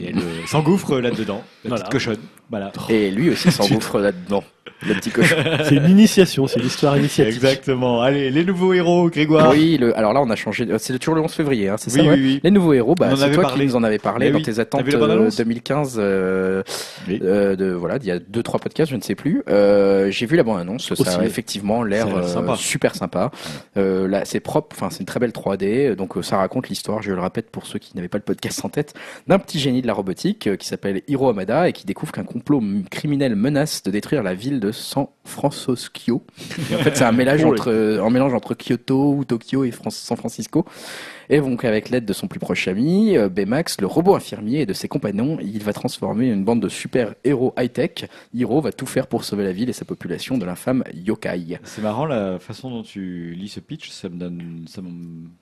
[0.00, 1.84] Et elle euh, s'engouffre là-dedans, la Voilà.
[1.84, 2.18] petite cochonne.
[2.50, 2.72] Voilà.
[2.88, 4.42] Et lui aussi s'engouffre là-dedans,
[4.86, 5.36] le petit cochon.
[5.64, 7.34] C'est une initiation, c'est l'histoire initiatique.
[7.34, 8.02] Exactement.
[8.02, 9.50] Allez, les nouveaux héros, Grégoire.
[9.52, 10.66] Oui, le, alors là on a changé.
[10.68, 12.40] euh, C'est toujours le 11 février, hein, c'est ça Oui, ouais oui, oui.
[12.42, 13.60] Les nouveaux héros, bah, en c'est toi parlé.
[13.64, 14.44] qui nous en avais parlé Mais dans oui.
[14.44, 15.36] tes attentes vu la euh, bande-annonce?
[15.36, 15.96] 2015.
[15.98, 16.62] euh,
[17.08, 17.20] Oui.
[17.22, 19.42] euh, de voilà, il y a deux trois podcasts, je ne sais plus.
[19.48, 23.30] Euh, J'ai vu la bande annonce, ça a effectivement l'air Ça euh, super sympa.
[23.76, 27.02] Euh, là, c'est propre, enfin c'est une très belle 3D, donc euh, ça raconte l'histoire,
[27.02, 28.94] je le répète pour ceux qui n'avaient pas le podcast en tête,
[29.26, 32.24] d'un petit génie de la robotique euh, qui s'appelle Hiro Hamada et qui découvre qu'un
[32.24, 36.22] complot criminel menace de détruire la ville de San Francisco.
[36.70, 39.64] Et en fait, c'est un mélange Oh, entre euh, un mélange entre Kyoto ou Tokyo
[39.64, 40.64] et San Francisco.
[41.28, 44.66] Et donc, avec l'aide de son plus proche ami, euh, Baymax, le robot infirmier et
[44.66, 48.08] de ses compagnons, il va transformer une bande de super-héros high-tech.
[48.34, 51.58] Hiro va tout faire pour sauver la ville et sa population de l'infâme yokai.
[51.64, 54.64] C'est marrant la façon dont tu lis ce pitch, ça me donne.
[54.68, 54.88] Ça me...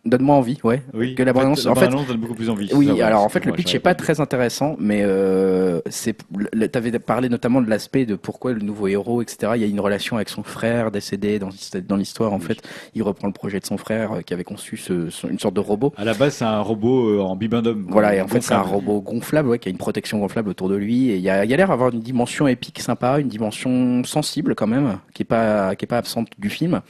[0.05, 0.83] Donne-moi envie, ouais.
[0.95, 2.71] Oui, Que la en fait, bande-annonce- la en fait- donne beaucoup plus envie.
[2.75, 6.17] Oui, alors en fait, le pitch j'avais est pas très intéressant, mais euh, c'est.
[6.17, 9.53] Tu avais parlé notamment de l'aspect de pourquoi le nouveau héros, etc.
[9.57, 11.51] Il y a une relation avec son frère décédé dans,
[11.87, 12.33] dans l'histoire.
[12.33, 12.45] En Oui.
[12.47, 12.63] fait,
[12.95, 15.61] il reprend le projet de son frère euh, qui avait conçu ce- une sorte de
[15.61, 15.74] robot.
[15.97, 17.86] À la base, c'est un robot euh, en bibendum.
[17.89, 20.69] Voilà, et en fait, c'est un robot gonflable, ouais, qui a une protection gonflable autour
[20.69, 21.11] de lui.
[21.11, 24.03] Et il y a, il y a l'air d'avoir une dimension épique sympa, une dimension
[24.05, 26.81] sensible quand même, qui est pas, qui est pas absente du film,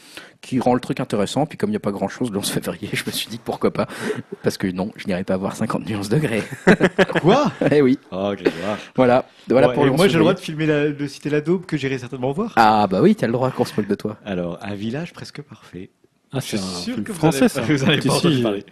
[0.41, 1.47] qui rend le truc intéressant.
[1.47, 3.41] Puis comme il n'y a pas grand chose le 11 février, je me suis dit
[3.43, 3.87] pourquoi pas.
[4.43, 6.43] Parce que non, je n'irai pas voir 50 nuances degrés.
[7.23, 7.51] Quoi?
[7.71, 8.79] Eh oui, Oh, voilà.
[8.95, 9.25] voilà.
[9.49, 11.31] Voilà Ouais, pour et le 11 moi, j'ai le droit de filmer la, de citer
[11.31, 12.53] la daube que j'irai certainement voir.
[12.57, 14.17] Ah bah oui, t'as le droit qu'on se moque de toi.
[14.25, 15.91] Alors, un village presque parfait.
[16.35, 17.61] Ah, Je suis c'est un sûr film que vous français, allez- ça.
[17.63, 18.43] Vous n'allez Si, pas si.
[18.43, 18.65] parler.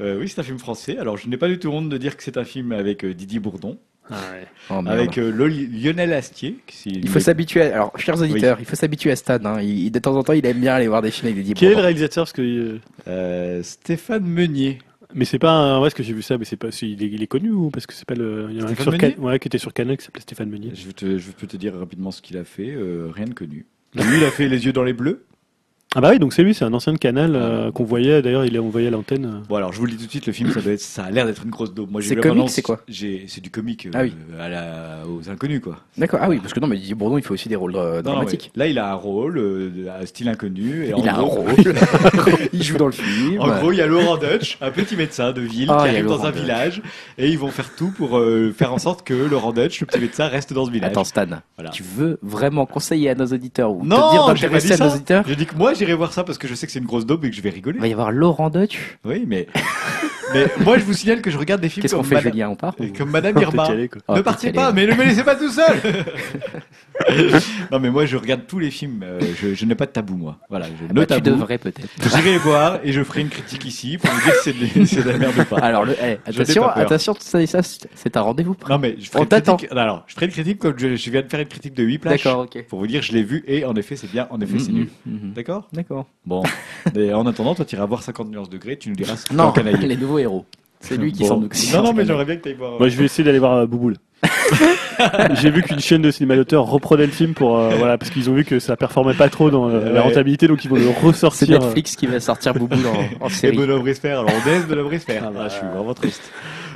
[0.00, 0.98] Euh, oui, c'est un film français.
[0.98, 3.14] Alors, je n'ai pas du tout honte de dire que c'est un film avec euh,
[3.14, 3.78] Didier Bourdon,
[4.10, 4.46] Ah, ouais.
[4.70, 6.58] Oh, avec euh, Lionel Astier.
[6.66, 7.62] qui, Il faut s'habituer.
[7.62, 9.38] à- Alors, chers auditeurs, il faut s'habituer à Stan.
[9.44, 9.62] Hein.
[9.62, 11.64] Il, de temps en temps, il aime bien aller voir des films avec des Qui
[11.64, 11.86] est le Bourdon.
[11.86, 12.78] réalisateur Parce que, euh,
[13.08, 14.78] Euh, Stéphane Meunier.
[15.14, 15.76] mais c'est pas un...
[15.78, 17.70] ouais, parce que j'ai vu ça, mais c'est pas, il est, il est connu ou
[17.70, 19.58] parce que c'est pas le, il y a un Stéphane sur Can- ouais, qui était
[19.58, 20.72] sur Canal qui s'appelait Stéphane Meunier.
[20.74, 22.70] Je, te- je peux te dire rapidement ce qu'il a fait.
[22.70, 23.64] euh, rien de connu.
[23.94, 25.24] Lui, il a fait Les yeux dans les bleus.
[25.98, 28.20] Ah bah oui, donc c'est lui, c'est un ancien de Canal euh, qu'on voyait.
[28.20, 29.24] D'ailleurs, il est envoyé à l'antenne.
[29.24, 29.46] euh.
[29.48, 31.04] Bon, alors, je vous le dis tout de suite, le film, ça, doit être, ça
[31.04, 31.90] a l'air d'être une grosse daube.
[31.90, 34.02] Moi, j'ai C'est vu la comique, bande-annonce, c'est quoi j'ai- C'est du comique euh, Ah
[34.02, 34.12] oui.
[34.38, 35.78] à la, aux inconnus, quoi.
[35.96, 36.20] D'accord.
[36.22, 38.10] Ah oui, parce que non, mais Didier Bourdon, il fait aussi des rôles euh, Non,
[38.10, 38.52] non, dramatiques.
[38.54, 40.84] mais Là, il a un rôle, euh, un style inconnu.
[40.84, 41.54] Et en il a un gros- rôle.
[42.52, 43.40] il joue dans le film.
[43.40, 45.92] En gros, il y a Laurent Dutch, un petit médecin de ville Ah, qui il
[45.92, 46.40] y a arrive dans Laurent un Dutch.
[46.42, 46.82] village
[47.16, 50.00] et ils vont faire tout pour euh, faire en sorte que Laurent Dutch, le petit
[50.00, 50.90] médecin, reste dans ce village.
[50.90, 51.24] Attends, Stan,
[51.56, 51.70] Voilà.
[51.70, 54.84] tu veux vraiment conseiller à nos auditeurs ou Non, te dire j'ai pas d'intéresser à
[54.84, 54.96] nos ça.
[54.96, 56.86] auditeurs Je dis que moi j'irai voir ça parce que je sais que c'est une
[56.86, 57.78] grosse daube et que je vais rigoler.
[57.78, 58.98] Il va y avoir Laurent Dutch.
[59.04, 59.46] Oui, mais
[60.34, 62.32] mais moi je vous signale que je regarde des films Qu'est-ce qu'on comme, fait, Madame-
[62.32, 63.66] Julien On part comme Madame Irma.
[63.66, 63.90] calé.
[64.08, 64.56] Oh, ne t'es partez calé.
[64.56, 65.76] pas, mais ne me laissez pas tout seul.
[67.72, 69.02] non, mais moi je regarde tous les films.
[69.02, 70.38] euh, je, je n'ai pas de tabou moi.
[70.48, 71.30] Voilà, je Ah no bah, tu tabou.
[71.36, 71.88] devrais peut-être.
[72.02, 74.84] J'irai les voir et je ferai une critique ici pour vous dire si c'est de,
[74.86, 75.58] c'est de la merde ou pas.
[75.58, 78.54] Alors, le, eh, attention, attention, ça, et ça, c'est un rendez-vous.
[78.54, 78.72] pris.
[78.72, 79.56] Non mais je ferai On une t'attend.
[79.56, 79.74] critique.
[79.74, 81.82] non, Alors, je ferai une critique comme je, je viens de faire une critique de
[81.82, 82.24] 8 plages.
[82.24, 82.64] D'accord, ok.
[82.68, 84.26] Pour vous dire, je l'ai vu et en effet, c'est bien.
[84.30, 84.88] En effet, c'est Mhm, nul.
[85.06, 85.32] mhm.
[85.34, 85.68] D'accord?
[85.72, 86.06] D'accord.
[86.24, 86.42] Bon.
[87.14, 88.76] en attendant, toi, tu iras voir 50 nuances degrés.
[88.78, 89.34] Tu nous diras ce que
[89.86, 90.44] les nouveaux héros.
[90.80, 91.28] C'est lui qui Bon.
[91.28, 91.72] s'en occupe.
[91.74, 92.78] Non, non, mais j'aimerais bien que tu ailles voir.
[92.78, 93.96] Moi, je vais essayer d'aller voir euh, Bouboule.
[95.34, 98.30] J'ai vu qu'une chaîne de cinéma d'auteur reprenait le film pour euh, voilà parce qu'ils
[98.30, 99.92] ont vu que ça performait pas trop dans euh, Ouais.
[99.92, 101.48] la rentabilité donc ils vont le C'est ressortir.
[101.60, 102.76] Netflix qui va sortir Boubou
[103.20, 103.56] en, en Et série.
[103.56, 104.10] Benoît Brisfer.
[104.12, 105.20] Alors, on délaisse Benoît Brisfer.
[105.22, 105.40] Ah bah.
[105.44, 106.22] Ah, je suis vraiment triste.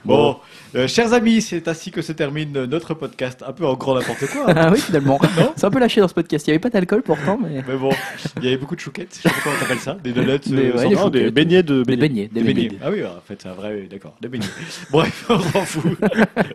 [0.04, 0.36] Bon.
[0.74, 3.42] Euh, chers amis, c'est ainsi que se termine notre podcast.
[3.46, 4.50] Un peu en grand n'importe quoi.
[4.50, 4.54] hein.
[4.56, 5.18] Ah oui, finalement.
[5.56, 6.46] C'est un peu lâché dans ce podcast.
[6.46, 7.62] Il n'y avait pas d'alcool pourtant, mais.
[7.66, 7.90] Mais bon,
[8.38, 9.14] il y avait beaucoup de chouquettes.
[9.16, 9.96] Je sais pas comment t'appelles ça.
[10.02, 10.38] Des donuts.
[10.46, 12.28] Des- euh, ouais, sans- des Non, des beignets de Des beignets.
[12.28, 12.68] Des Des beignets.
[12.68, 12.78] beignets.
[12.84, 14.46] Ah oui, en fait, c'est un vrai, d'accord, des beignets.
[14.90, 15.98] Bref, on s'en fout.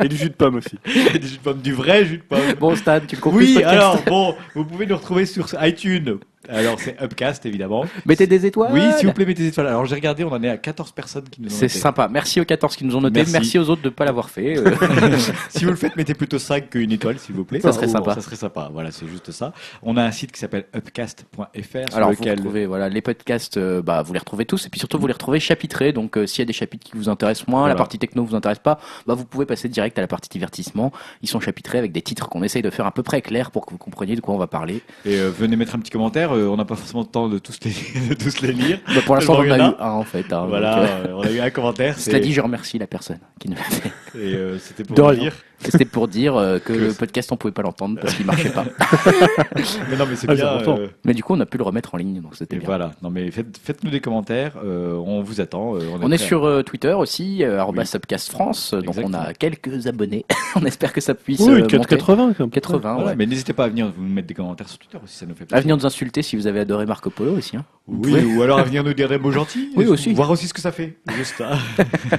[0.03, 0.77] et du jus de pomme aussi.
[1.13, 2.39] Et du jus de pomme, du vrai jus de pomme.
[2.59, 6.17] Bon, Stan, tu ce Oui, alors bon, vous pouvez nous retrouver sur iTunes.
[6.49, 7.85] Alors c'est Upcast évidemment.
[8.05, 8.71] Mettez des étoiles.
[8.73, 9.67] Oui, s'il vous plaît, mettez des étoiles.
[9.67, 11.79] Alors j'ai regardé, on en est à 14 personnes qui nous ont C'est noté.
[11.79, 12.07] sympa.
[12.11, 13.19] Merci aux 14 qui nous ont noté.
[13.19, 13.31] Merci.
[13.33, 14.57] Merci, aux autres de ne pas l'avoir fait.
[14.57, 14.71] Euh,
[15.49, 17.59] si vous le faites, mettez plutôt 5 qu'une étoile, s'il vous plaît.
[17.61, 18.13] Ça serait sympa.
[18.15, 18.69] Ça serait sympa.
[18.71, 19.53] Voilà, c'est juste ça.
[19.83, 23.57] On a un site qui s'appelle upcast.fr sur Alors, vous lequel retrouvez voilà, les podcasts,
[23.57, 25.91] euh, bah, vous les retrouvez tous, et puis surtout, vous les retrouvez chapitrés.
[25.93, 27.73] Donc, euh, s'il y a des chapitres qui vous intéressent moins, Voilà.
[27.73, 30.91] la partie techno vous intéresse pas, bah, vous pouvez passer direct à la partie divertissement.
[31.21, 33.65] Ils sont chapitrés avec des titres qu'on essaye de faire à peu près clairs pour
[33.65, 34.81] que vous compreniez de quoi on va parler.
[35.05, 36.34] et euh, venez mettre un petit commentaire.
[36.35, 37.71] Euh, on n'a pas forcément le temps de tous les,
[38.09, 38.79] de tous les lire.
[38.87, 40.31] Bah, pour l'instant, on en a eu un, en fait.
[40.31, 41.97] hein, Voilà, donc, euh, euh, on a eu un commentaire.
[41.99, 43.89] Cela dit, je remercie la personne qui nous l'a fait.
[44.15, 45.33] Et euh, c'était pour De dire.
[45.71, 48.49] C'était pour dire euh, que Que le podcast, on pouvait pas l'entendre parce qu'il marchait
[48.49, 48.65] pas.
[49.89, 50.47] Mais non, mais c'est Ah, c'est bien.
[50.53, 50.77] important.
[50.79, 52.65] euh, Mais du coup, on a pu le remettre en ligne, donc c'était et bien.
[52.67, 52.91] voilà.
[53.01, 54.53] Non, mais faites, faites-nous des commentaires.
[54.63, 55.75] euh, on vous attend.
[55.75, 56.25] euh, On est prêt.
[56.25, 57.91] sur euh, Twitter aussi, euh, arobase Oui.
[57.91, 60.25] Subcast France, donc on a quelques abonnés.
[60.55, 61.95] on espère que ça puisse Oui, euh, 4- monter.
[61.97, 62.49] 80 quand même.
[62.51, 63.15] 80, Voilà, ouais.
[63.15, 65.43] Mais n'hésitez pas à venir vous mettre des commentaires sur Twitter aussi, ça nous fait
[65.43, 65.61] À plaisir.
[65.63, 67.57] venir nous insulter si vous avez adoré Marco Polo aussi.
[67.57, 67.65] Hein.
[67.87, 68.35] Vous Oui, pouvez.
[68.35, 69.69] ou alors à venir nous dire des mots gentils.
[69.75, 70.11] Oui, aussi.
[70.13, 70.97] Voir aussi ce que ça fait.
[71.15, 71.43] Juste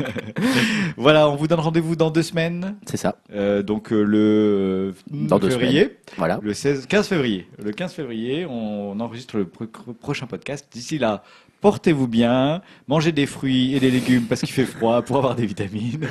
[0.97, 2.77] voilà, on vous donne rendez-vous dans deux semaines.
[2.87, 3.17] C'est ça.
[3.33, 6.39] Euh, donc euh, le Dans deux février, Voilà.
[6.43, 7.49] le 16, 15 février.
[7.63, 9.67] Le 15 février, on enregistre le pro-
[10.01, 10.67] prochain podcast.
[10.73, 11.23] D'ici là,
[11.67, 15.47] portez-vous bien, mangez des fruits et des légumes parce qu'il fait froid pour avoir des
[15.47, 16.07] vitamines.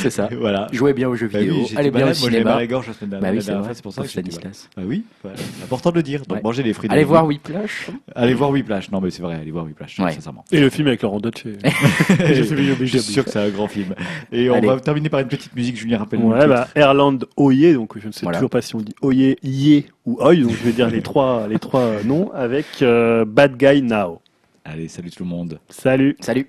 [0.00, 0.28] C'est ça.
[0.38, 0.68] voilà.
[0.72, 1.56] Jouez bien aux jeux Bah vidéo.
[1.68, 2.60] oui, Allez bien malade, au moi, j'avais mal à cinéma.
[2.60, 4.68] la gorge la semaine dernière, Bah oui, c'est pour ça que j'étais Stanislas.
[4.76, 4.76] malade.
[4.76, 5.36] Bah oui, voilà.
[5.38, 6.20] c'est important de le dire.
[6.28, 6.42] Donc Ouais.
[6.44, 6.88] mangez des fruits.
[6.88, 7.08] des Allez légumes.
[7.10, 7.90] voir Whiplash.
[8.14, 8.90] Allez voir Whiplash.
[8.92, 10.12] Non mais c'est vrai, allez voir Whiplash, Ouais.
[10.12, 10.44] sincèrement.
[10.52, 11.42] Et le film avec Laurent Dutch.
[12.08, 12.98] Je obligé.
[13.00, 13.96] suis sûr que c'est un grand film.
[14.30, 14.68] Et on Allez.
[14.68, 18.12] va terminer par une petite musique, Julien rappelle Ouais, bah, Erland Oye, donc je ne
[18.12, 18.38] sais Voilà.
[18.38, 21.48] toujours pas si on dit Oye, Ié ou Oye, donc je vais dire les trois,
[21.48, 24.20] les trois noms avec euh, Bad Guy Now.
[24.64, 25.60] Allez, salut tout le monde.
[25.68, 26.16] Salut.
[26.20, 26.46] Salut.